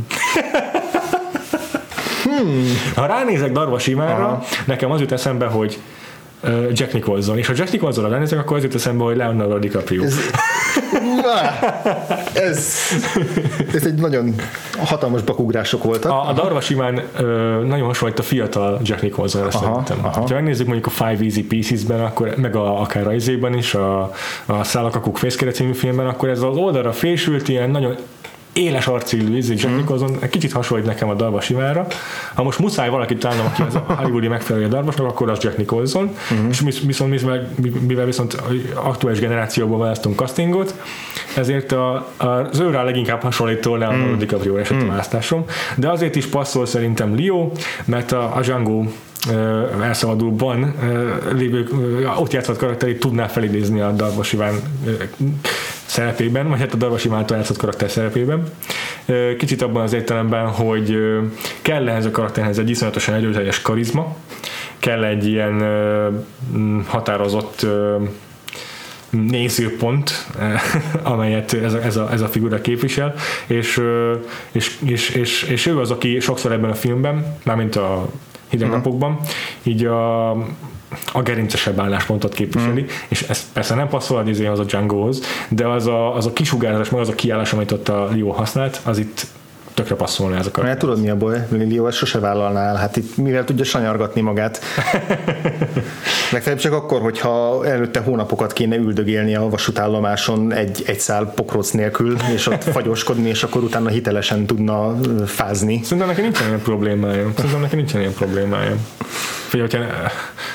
Ha 2.95 3.07
ránézek 3.07 3.53
Darva 3.53 3.79
Sivánra, 3.79 4.43
nekem 4.65 4.91
az 4.91 5.01
jut 5.01 5.13
eszembe, 5.13 5.47
hogy 5.47 5.79
Jack 6.73 6.93
Nicholson. 6.93 7.39
És 7.39 7.47
ha 7.47 7.53
Jack 7.57 7.73
Nicholsonra 7.73 8.11
ránézek, 8.11 8.39
akkor 8.39 8.57
az 8.57 8.63
jut 8.63 8.75
eszembe, 8.75 9.05
hogy 9.05 9.17
Leonardo 9.17 9.59
DiCaprio. 9.59 10.03
Ez, 10.03 10.15
ez, 12.49 12.77
ez 13.75 13.87
egy 13.87 13.95
nagyon 13.95 14.35
hatalmas 14.85 15.23
bakugrások 15.23 15.85
voltak. 15.85 16.11
A, 16.11 16.29
a 16.29 16.33
Darva 16.33 16.61
simán 16.61 17.03
ö, 17.17 17.25
nagyon 17.67 17.87
hasonlít 17.87 18.19
a 18.19 18.23
fiatal 18.23 18.81
Jack 18.83 19.03
Nicholsonra 19.03 19.51
szerintem. 19.51 19.99
aha. 20.03 20.21
Ha 20.21 20.35
megnézzük 20.35 20.67
mondjuk 20.67 20.87
a 20.87 20.91
Five 20.91 21.25
Easy 21.25 21.45
Pieces-ben, 21.45 22.01
akkor, 22.01 22.35
meg 22.37 22.57
a, 22.57 22.81
akár 22.81 23.07
a 23.07 23.15
izében 23.15 23.55
is, 23.55 23.75
a, 23.75 24.13
a 24.47 24.65
Szálakakuk 24.65 25.17
fészkere 25.19 25.51
című 25.51 25.73
filmben, 25.73 26.07
akkor 26.07 26.29
ez 26.29 26.43
az 26.43 26.57
oldalra 26.57 26.93
fésült, 26.93 27.49
ilyen 27.49 27.71
nagyon 27.71 27.97
éles 28.53 28.87
arcillű 28.87 29.37
izé 29.37 29.55
Jack 29.57 29.77
Nicholson, 29.77 30.17
egy 30.21 30.29
kicsit 30.29 30.53
hasonlít 30.53 30.87
nekem 30.87 31.09
a 31.09 31.15
Darva 31.15 31.41
Simára. 31.41 31.87
Ha 32.35 32.43
most 32.43 32.59
muszáj 32.59 32.89
valakit 32.89 33.19
találnom, 33.19 33.47
aki 33.47 33.63
az 33.63 33.75
a 33.75 33.95
hollywoodi 33.99 34.29
megfelelő 34.29 34.69
Darvasnak, 34.69 35.07
akkor 35.07 35.31
az 35.31 35.39
Jack 35.43 35.57
Nicholson. 35.57 36.11
Uh-huh. 36.31 36.49
És 36.51 36.61
mis- 36.61 36.83
viszont, 36.83 37.11
mivel, 37.87 38.05
viszont 38.05 38.43
aktuális 38.75 39.21
generációban 39.21 39.79
választunk 39.79 40.19
castingot, 40.19 40.75
ezért 41.37 41.73
a, 41.73 41.95
a, 42.17 42.27
az 42.27 42.59
őrá 42.61 42.83
leginkább 42.83 43.23
hasonlító 43.23 43.77
Leonardo 43.77 44.17
DiCaprio 44.17 44.57
esett 44.57 44.83
a 44.83 44.87
választásom. 44.87 45.45
De 45.77 45.91
azért 45.91 46.17
is 46.17 46.27
passzol 46.27 46.67
szerintem 46.67 47.17
Leo, 47.17 47.53
mert 47.85 48.13
a, 48.13 48.37
a 48.37 48.41
Django 48.41 48.85
ö, 49.31 49.63
elszabadulóban 49.83 50.75
ö, 50.83 51.11
lévő, 51.35 51.69
ott 52.19 52.33
játszott 52.33 52.59
karakterét 52.59 53.01
tudná 53.01 53.27
felidézni 53.27 53.81
a 53.81 53.95
Iván 54.33 54.55
ö, 54.87 54.91
szerepében, 55.93 56.49
vagy 56.49 56.59
hát 56.59 56.73
a 56.73 56.77
Darvas 56.77 57.05
Iván 57.05 57.25
játszott 57.29 57.57
karakter 57.57 57.91
szerepében. 57.91 58.43
Kicsit 59.39 59.63
abban 59.63 59.83
az 59.83 59.93
értelemben, 59.93 60.49
hogy 60.49 60.99
kell 61.63 61.89
ehhez 61.89 62.05
a 62.07 62.11
karakterhez 62.11 62.59
egy 62.59 62.71
iszonyatosan 62.71 63.15
erőteljes 63.15 63.63
karizma, 63.63 64.17
kell 64.79 65.05
egy 65.05 65.27
ilyen 65.27 65.63
határozott 66.87 67.67
nézőpont, 69.11 70.27
amelyet 71.03 71.53
ez 71.53 71.73
a, 71.73 71.83
ez 71.83 71.97
a, 71.97 72.13
ez 72.13 72.21
a 72.21 72.29
figura 72.29 72.61
képvisel, 72.61 73.15
és, 73.47 73.81
és, 74.53 74.79
és, 74.85 75.11
és, 75.11 75.43
és 75.43 75.67
ő 75.67 75.79
az, 75.81 75.91
aki 75.91 76.21
sokszor 76.21 76.53
ebben 76.53 76.71
a 76.71 76.75
filmben, 76.75 77.37
mármint 77.45 77.77
a 77.77 78.09
hideg 78.49 78.69
napokban, 78.69 79.21
így 79.63 79.85
a 79.85 80.33
a 81.13 81.23
gerincesebb 81.23 81.81
álláspontot 81.81 82.35
képviseli, 82.35 82.83
mm. 82.83 82.87
és 83.09 83.23
ez 83.23 83.53
persze 83.53 83.75
nem 83.75 83.89
passzol 83.89 84.19
a 84.19 84.49
az 84.51 84.59
a 84.59 84.65
Django-hoz, 84.65 85.23
de 85.49 85.67
az 85.67 85.87
a, 85.87 86.15
az 86.15 86.27
a 86.27 86.33
kisugárzás, 86.33 86.91
meg 86.91 87.01
az 87.01 87.09
a 87.09 87.15
kiállás, 87.15 87.53
amit 87.53 87.73
ott 87.73 87.89
a 87.89 88.09
Leo 88.15 88.31
használt, 88.31 88.81
az 88.85 88.99
itt 88.99 89.27
tökre 89.83 89.97
passzolna 89.97 90.37
ez 90.37 90.47
a 90.47 90.51
karakter. 90.51 90.65
Mert 90.65 90.79
tudod 90.79 91.01
mi 91.01 91.11
a 91.11 91.17
baj? 91.17 91.47
Lilio 91.51 91.87
ezt 91.87 91.97
sose 91.97 92.19
vállalná 92.19 92.69
el. 92.69 92.75
Hát 92.75 92.97
itt 92.97 93.17
mivel 93.17 93.45
tudja 93.45 93.65
sanyargatni 93.65 94.21
magát. 94.21 94.61
Legfeljebb 96.33 96.61
csak 96.61 96.73
akkor, 96.73 97.01
hogyha 97.01 97.67
előtte 97.67 98.01
hónapokat 98.01 98.53
kéne 98.53 98.77
üldögélni 98.77 99.35
a 99.35 99.49
vasútállomáson 99.49 100.53
egy, 100.53 100.83
egy 100.87 100.99
szál 100.99 101.33
pokroc 101.35 101.71
nélkül, 101.71 102.17
és 102.35 102.47
ott 102.47 102.65
fagyoskodni, 102.77 103.29
és 103.29 103.43
akkor 103.43 103.63
utána 103.63 103.89
hitelesen 103.89 104.47
tudna 104.47 104.97
fázni. 105.27 105.81
Szerintem 105.83 106.07
neki 106.07 106.21
nincsen 106.21 106.47
ilyen 106.47 106.63
problémája. 106.63 107.33
Szerintem 107.37 107.61
neki 107.61 107.77
nincsen 107.77 108.01
ilyen 108.01 108.13
problémája. 108.13 108.77
Figyelj, 109.49 109.71
hogyha, 109.71 109.87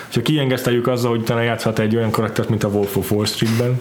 hogyha 0.05 0.21
kiengeszteljük 0.21 0.87
azzal, 0.87 1.09
hogy 1.09 1.19
utána 1.19 1.41
játszhat 1.41 1.79
egy 1.79 1.95
olyan 1.95 2.11
karaktert, 2.11 2.49
mint 2.49 2.63
a 2.63 2.67
Wolf 2.67 2.95
of 2.95 3.11
Wall 3.11 3.25
Streetben, 3.25 3.79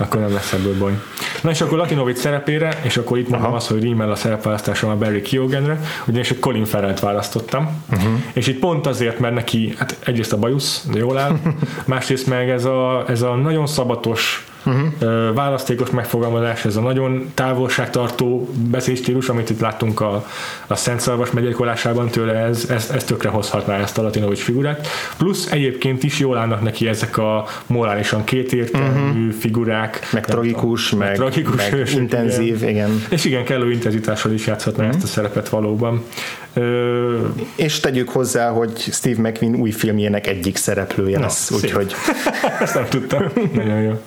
akkor 0.00 0.20
nem 0.20 0.32
lesz 0.32 0.52
ebből 0.52 0.78
baj. 0.78 1.00
Na 1.42 1.50
és 1.50 1.60
akkor 1.60 1.78
Latinovic 1.78 2.20
szerepére, 2.20 2.80
és 2.82 2.96
akkor 2.96 3.18
itt 3.18 3.28
mondom 3.28 3.52
azt, 3.52 3.68
hogy 3.68 3.82
rímel 3.82 4.10
a 4.10 4.14
szerepválasztásom 4.14 4.90
a 4.90 4.94
Barry 4.94 5.22
Keoghanre, 5.22 5.80
ugyanis 6.06 6.30
egy 6.30 6.38
Colin 6.38 6.64
Farrell-t 6.64 7.00
választottam, 7.00 7.82
uh-huh. 7.90 8.12
és 8.32 8.46
itt 8.46 8.58
pont 8.58 8.86
azért, 8.86 9.18
mert 9.18 9.34
neki 9.34 9.74
hát 9.78 9.96
egyrészt 10.04 10.32
a 10.32 10.36
bajusz, 10.38 10.86
jól 10.94 11.18
áll, 11.18 11.36
másrészt 11.86 12.26
meg 12.26 12.50
ez 12.50 12.64
a, 12.64 13.04
ez 13.08 13.22
a 13.22 13.34
nagyon 13.34 13.66
szabatos 13.66 14.47
uh-huh. 14.64 15.34
választékos 15.34 15.90
megfogalmazás, 15.90 16.64
ez 16.64 16.76
a 16.76 16.80
nagyon 16.80 17.30
távolságtartó 17.34 18.48
beszédstílus, 18.70 19.28
amit 19.28 19.50
itt 19.50 19.60
láttunk 19.60 20.00
a, 20.00 20.26
a 20.66 20.74
Szent 20.74 21.00
Szalvas 21.00 21.30
megyékolásában 21.30 22.08
tőle, 22.08 22.32
ez, 22.32 22.66
ez, 22.70 22.90
ez 22.94 23.04
tökre 23.04 23.28
hozhatná 23.28 23.76
ezt 23.76 23.98
a 23.98 24.02
Latinovics 24.02 24.40
figurát. 24.40 24.86
Plusz 25.16 25.50
egyébként 25.50 26.02
is 26.02 26.18
jól 26.18 26.36
állnak 26.36 26.62
neki 26.62 26.88
ezek 26.88 27.18
a 27.18 27.46
morálisan 27.66 28.24
kétértelmű 28.24 29.26
uh-huh. 29.26 29.32
figurák. 29.38 30.08
Meg 30.12 30.24
tragikus, 30.24 30.90
meg, 30.90 31.08
meg, 31.08 31.16
tragikus 31.16 31.56
meg 31.56 31.72
hősök, 31.72 32.00
intenzív, 32.00 32.56
igen. 32.56 32.68
igen. 32.68 33.02
És 33.08 33.24
igen, 33.24 33.44
kellő 33.44 33.70
intenzitással 33.70 34.32
is 34.32 34.46
játszhatná 34.46 34.84
uh-huh. 34.84 34.96
ezt 34.96 35.04
a 35.04 35.08
szerepet 35.08 35.48
valóban. 35.48 36.04
Ö... 36.58 37.26
És 37.56 37.80
tegyük 37.80 38.08
hozzá, 38.08 38.50
hogy 38.50 38.78
Steve 38.78 39.28
McQueen 39.28 39.54
új 39.54 39.70
filmjének 39.70 40.26
egyik 40.26 40.56
szereplője 40.56 41.18
lesz, 41.18 41.50
úgyhogy... 41.50 41.94
Ezt 42.60 42.74
nem 42.74 42.86
tudtam. 42.88 43.22
Nagyon 43.52 43.80
jó. 43.80 44.02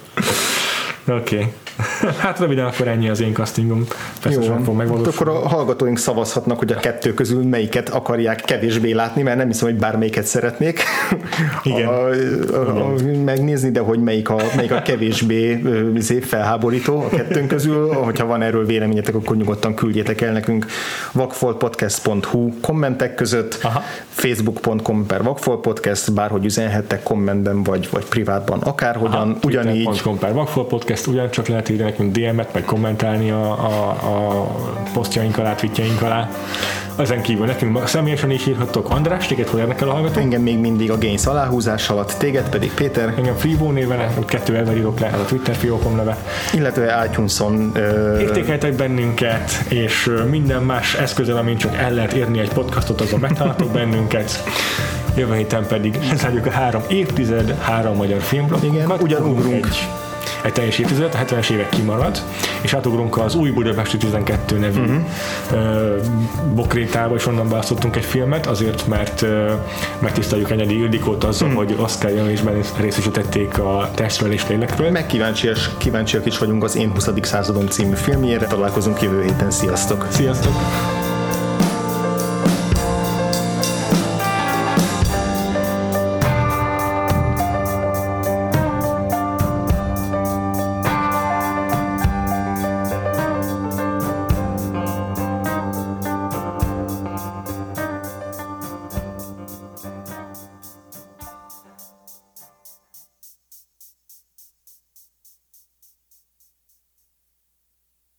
Oké. 1.08 1.36
Okay. 1.36 1.54
Hát 2.18 2.40
röviden 2.40 2.66
akkor 2.66 2.88
ennyi 2.88 3.10
az 3.10 3.22
én 3.22 3.34
castingom. 3.34 3.86
Jó, 4.30 4.42
fog 4.42 4.76
megvalósulni. 4.76 5.16
Akkor 5.16 5.28
a 5.30 5.48
hallgatóink 5.48 5.98
szavazhatnak, 5.98 6.60
hogy 6.60 6.72
a 6.72 6.76
kettő 6.76 7.14
közül 7.14 7.44
melyiket 7.44 7.90
akarják 7.90 8.42
kevésbé 8.42 8.92
látni, 8.92 9.22
mert 9.22 9.38
nem 9.38 9.48
hiszem, 9.48 9.70
hogy 9.70 9.78
bármelyiket 9.78 10.26
szeretnék 10.26 10.84
Igen. 11.64 11.88
A, 11.88 12.10
a, 12.54 12.86
a, 12.86 12.94
megnézni, 13.26 13.72
de 13.72 13.80
hogy 13.80 14.00
melyik 14.00 14.30
a, 14.30 14.38
melyik 14.56 14.72
a 14.72 14.82
kevésbé 14.82 15.62
izé, 15.96 16.20
felháborító 16.20 17.00
a 17.00 17.10
kettőnk 17.10 17.48
közül. 17.48 17.94
Hogyha 17.94 18.26
van 18.26 18.42
erről 18.42 18.66
véleményetek, 18.66 19.16
akkor 19.16 19.36
nyugodtan 19.36 19.76
küldjétek 19.76 20.22
el 20.22 20.32
nekünk 20.32 20.66
vakfoltpodcast.hu 21.12 22.60
kommentek 22.62 23.16
között, 23.16 23.60
Aha. 23.62 23.84
facebook.com 24.10 25.06
per 25.06 25.24
vakfoltpodcast, 25.24 26.14
bárhogy 26.14 26.46
üzenhettek 26.46 27.04
kommentben, 27.04 27.64
vagy, 27.64 27.88
vagy 27.92 28.06
privátban, 28.06 28.60
akárhogyan. 28.60 29.30
Aha, 29.30 29.38
ugyanígy. 29.44 30.02
per 30.20 30.34
vakfoltpodcast, 30.34 31.08
ugyancsak 31.08 31.48
lehet 31.48 31.61
írni 31.70 31.84
nekünk 31.84 32.18
DM-et, 32.18 32.54
meg 32.54 32.64
kommentálni 32.64 33.32
a, 33.32 33.52
a, 33.52 33.90
a 33.90 34.48
posztjaink 34.94 35.38
alá, 35.38 35.56
tweetjeink 35.56 36.02
alá. 36.02 36.30
Ezen 36.98 37.22
kívül 37.22 37.46
nekünk 37.46 37.88
személyesen 37.88 38.32
is 38.32 38.48
írhattok. 38.48 38.90
András, 38.90 39.28
téged 39.28 39.48
hol 39.48 39.60
érnek 39.60 39.82
el 39.82 39.90
a 39.90 39.92
hallgató? 39.92 40.20
Engem 40.20 40.42
még 40.42 40.58
mindig 40.58 40.92
a 40.92 40.98
Gains 40.98 41.26
aláhúzás 41.26 41.90
alatt, 41.90 42.16
téged 42.18 42.50
pedig 42.50 42.74
Péter. 42.74 43.14
Engem 43.18 43.36
Freebo 43.36 43.72
néven, 43.72 44.26
kettő 44.26 44.56
elvel 44.56 44.78
írok 44.78 45.00
le, 45.00 45.08
a 45.08 45.26
Twitter 45.26 45.56
fiókom 45.56 45.96
neve. 45.96 46.18
Illetve 46.54 47.06
iTunes-on. 47.10 47.72
Ö... 47.74 48.20
Értékeltek 48.20 48.74
bennünket, 48.74 49.64
és 49.68 50.12
minden 50.30 50.64
más 50.64 50.96
eszközzel, 50.96 51.38
amin 51.38 51.58
csak 51.58 51.76
el 51.76 51.94
lehet 51.94 52.14
érni 52.14 52.40
egy 52.40 52.54
podcastot, 52.54 53.02
azon 53.02 53.20
megtaláltok 53.20 53.72
bennünket. 53.78 54.44
Jövő 55.16 55.36
héten 55.36 55.68
pedig 55.68 56.00
lezárjuk 56.10 56.46
a 56.46 56.52
három 56.52 56.82
évtized, 56.88 57.58
három 57.62 57.96
magyar 57.96 58.22
filmblokkokat. 58.22 58.76
Igen, 58.76 58.92
ugyanugrunk. 59.02 59.66
Egy 59.66 59.88
egy 60.44 60.54
teljes 60.54 60.80
évtized, 60.80 61.14
a 61.14 61.18
70-es 61.18 61.50
évek 61.50 61.70
kimarad, 61.70 62.22
és 62.62 62.74
átugrunk 62.74 63.18
az 63.18 63.36
új 63.36 63.50
Budapesti 63.50 63.98
12 63.98 64.58
nevű 64.58 64.82
uh-huh. 64.82 65.02
bokrétába, 66.54 67.16
és 67.16 67.28
onnan 67.28 67.50
választottunk 67.50 67.96
egy 67.96 68.06
filmet, 68.06 68.48
azért, 68.48 68.88
mert 68.88 69.26
megtiszteljük 70.00 70.50
Enyedi 70.50 70.78
Ildikót 70.78 71.24
azzal, 71.24 71.48
uh-huh. 71.48 71.66
hogy 71.66 71.76
Oscar 71.80 72.12
jelölésben 72.12 72.62
részesítették 72.80 73.60
a 73.60 73.90
testről 73.96 74.32
és 74.32 74.48
lélekről. 74.48 74.92
Meg 74.92 75.06
kíváncsiak, 75.06 75.58
kíváncsiak 75.78 76.26
is 76.26 76.38
vagyunk 76.38 76.64
az 76.64 76.76
Én 76.76 76.92
20. 76.92 77.10
századom 77.22 77.68
című 77.68 77.96
filmjére. 77.96 78.46
Találkozunk 78.46 79.02
jövő 79.02 79.22
héten. 79.22 79.52
Sziasztok! 79.52 80.08
Sziasztok! 80.10 81.11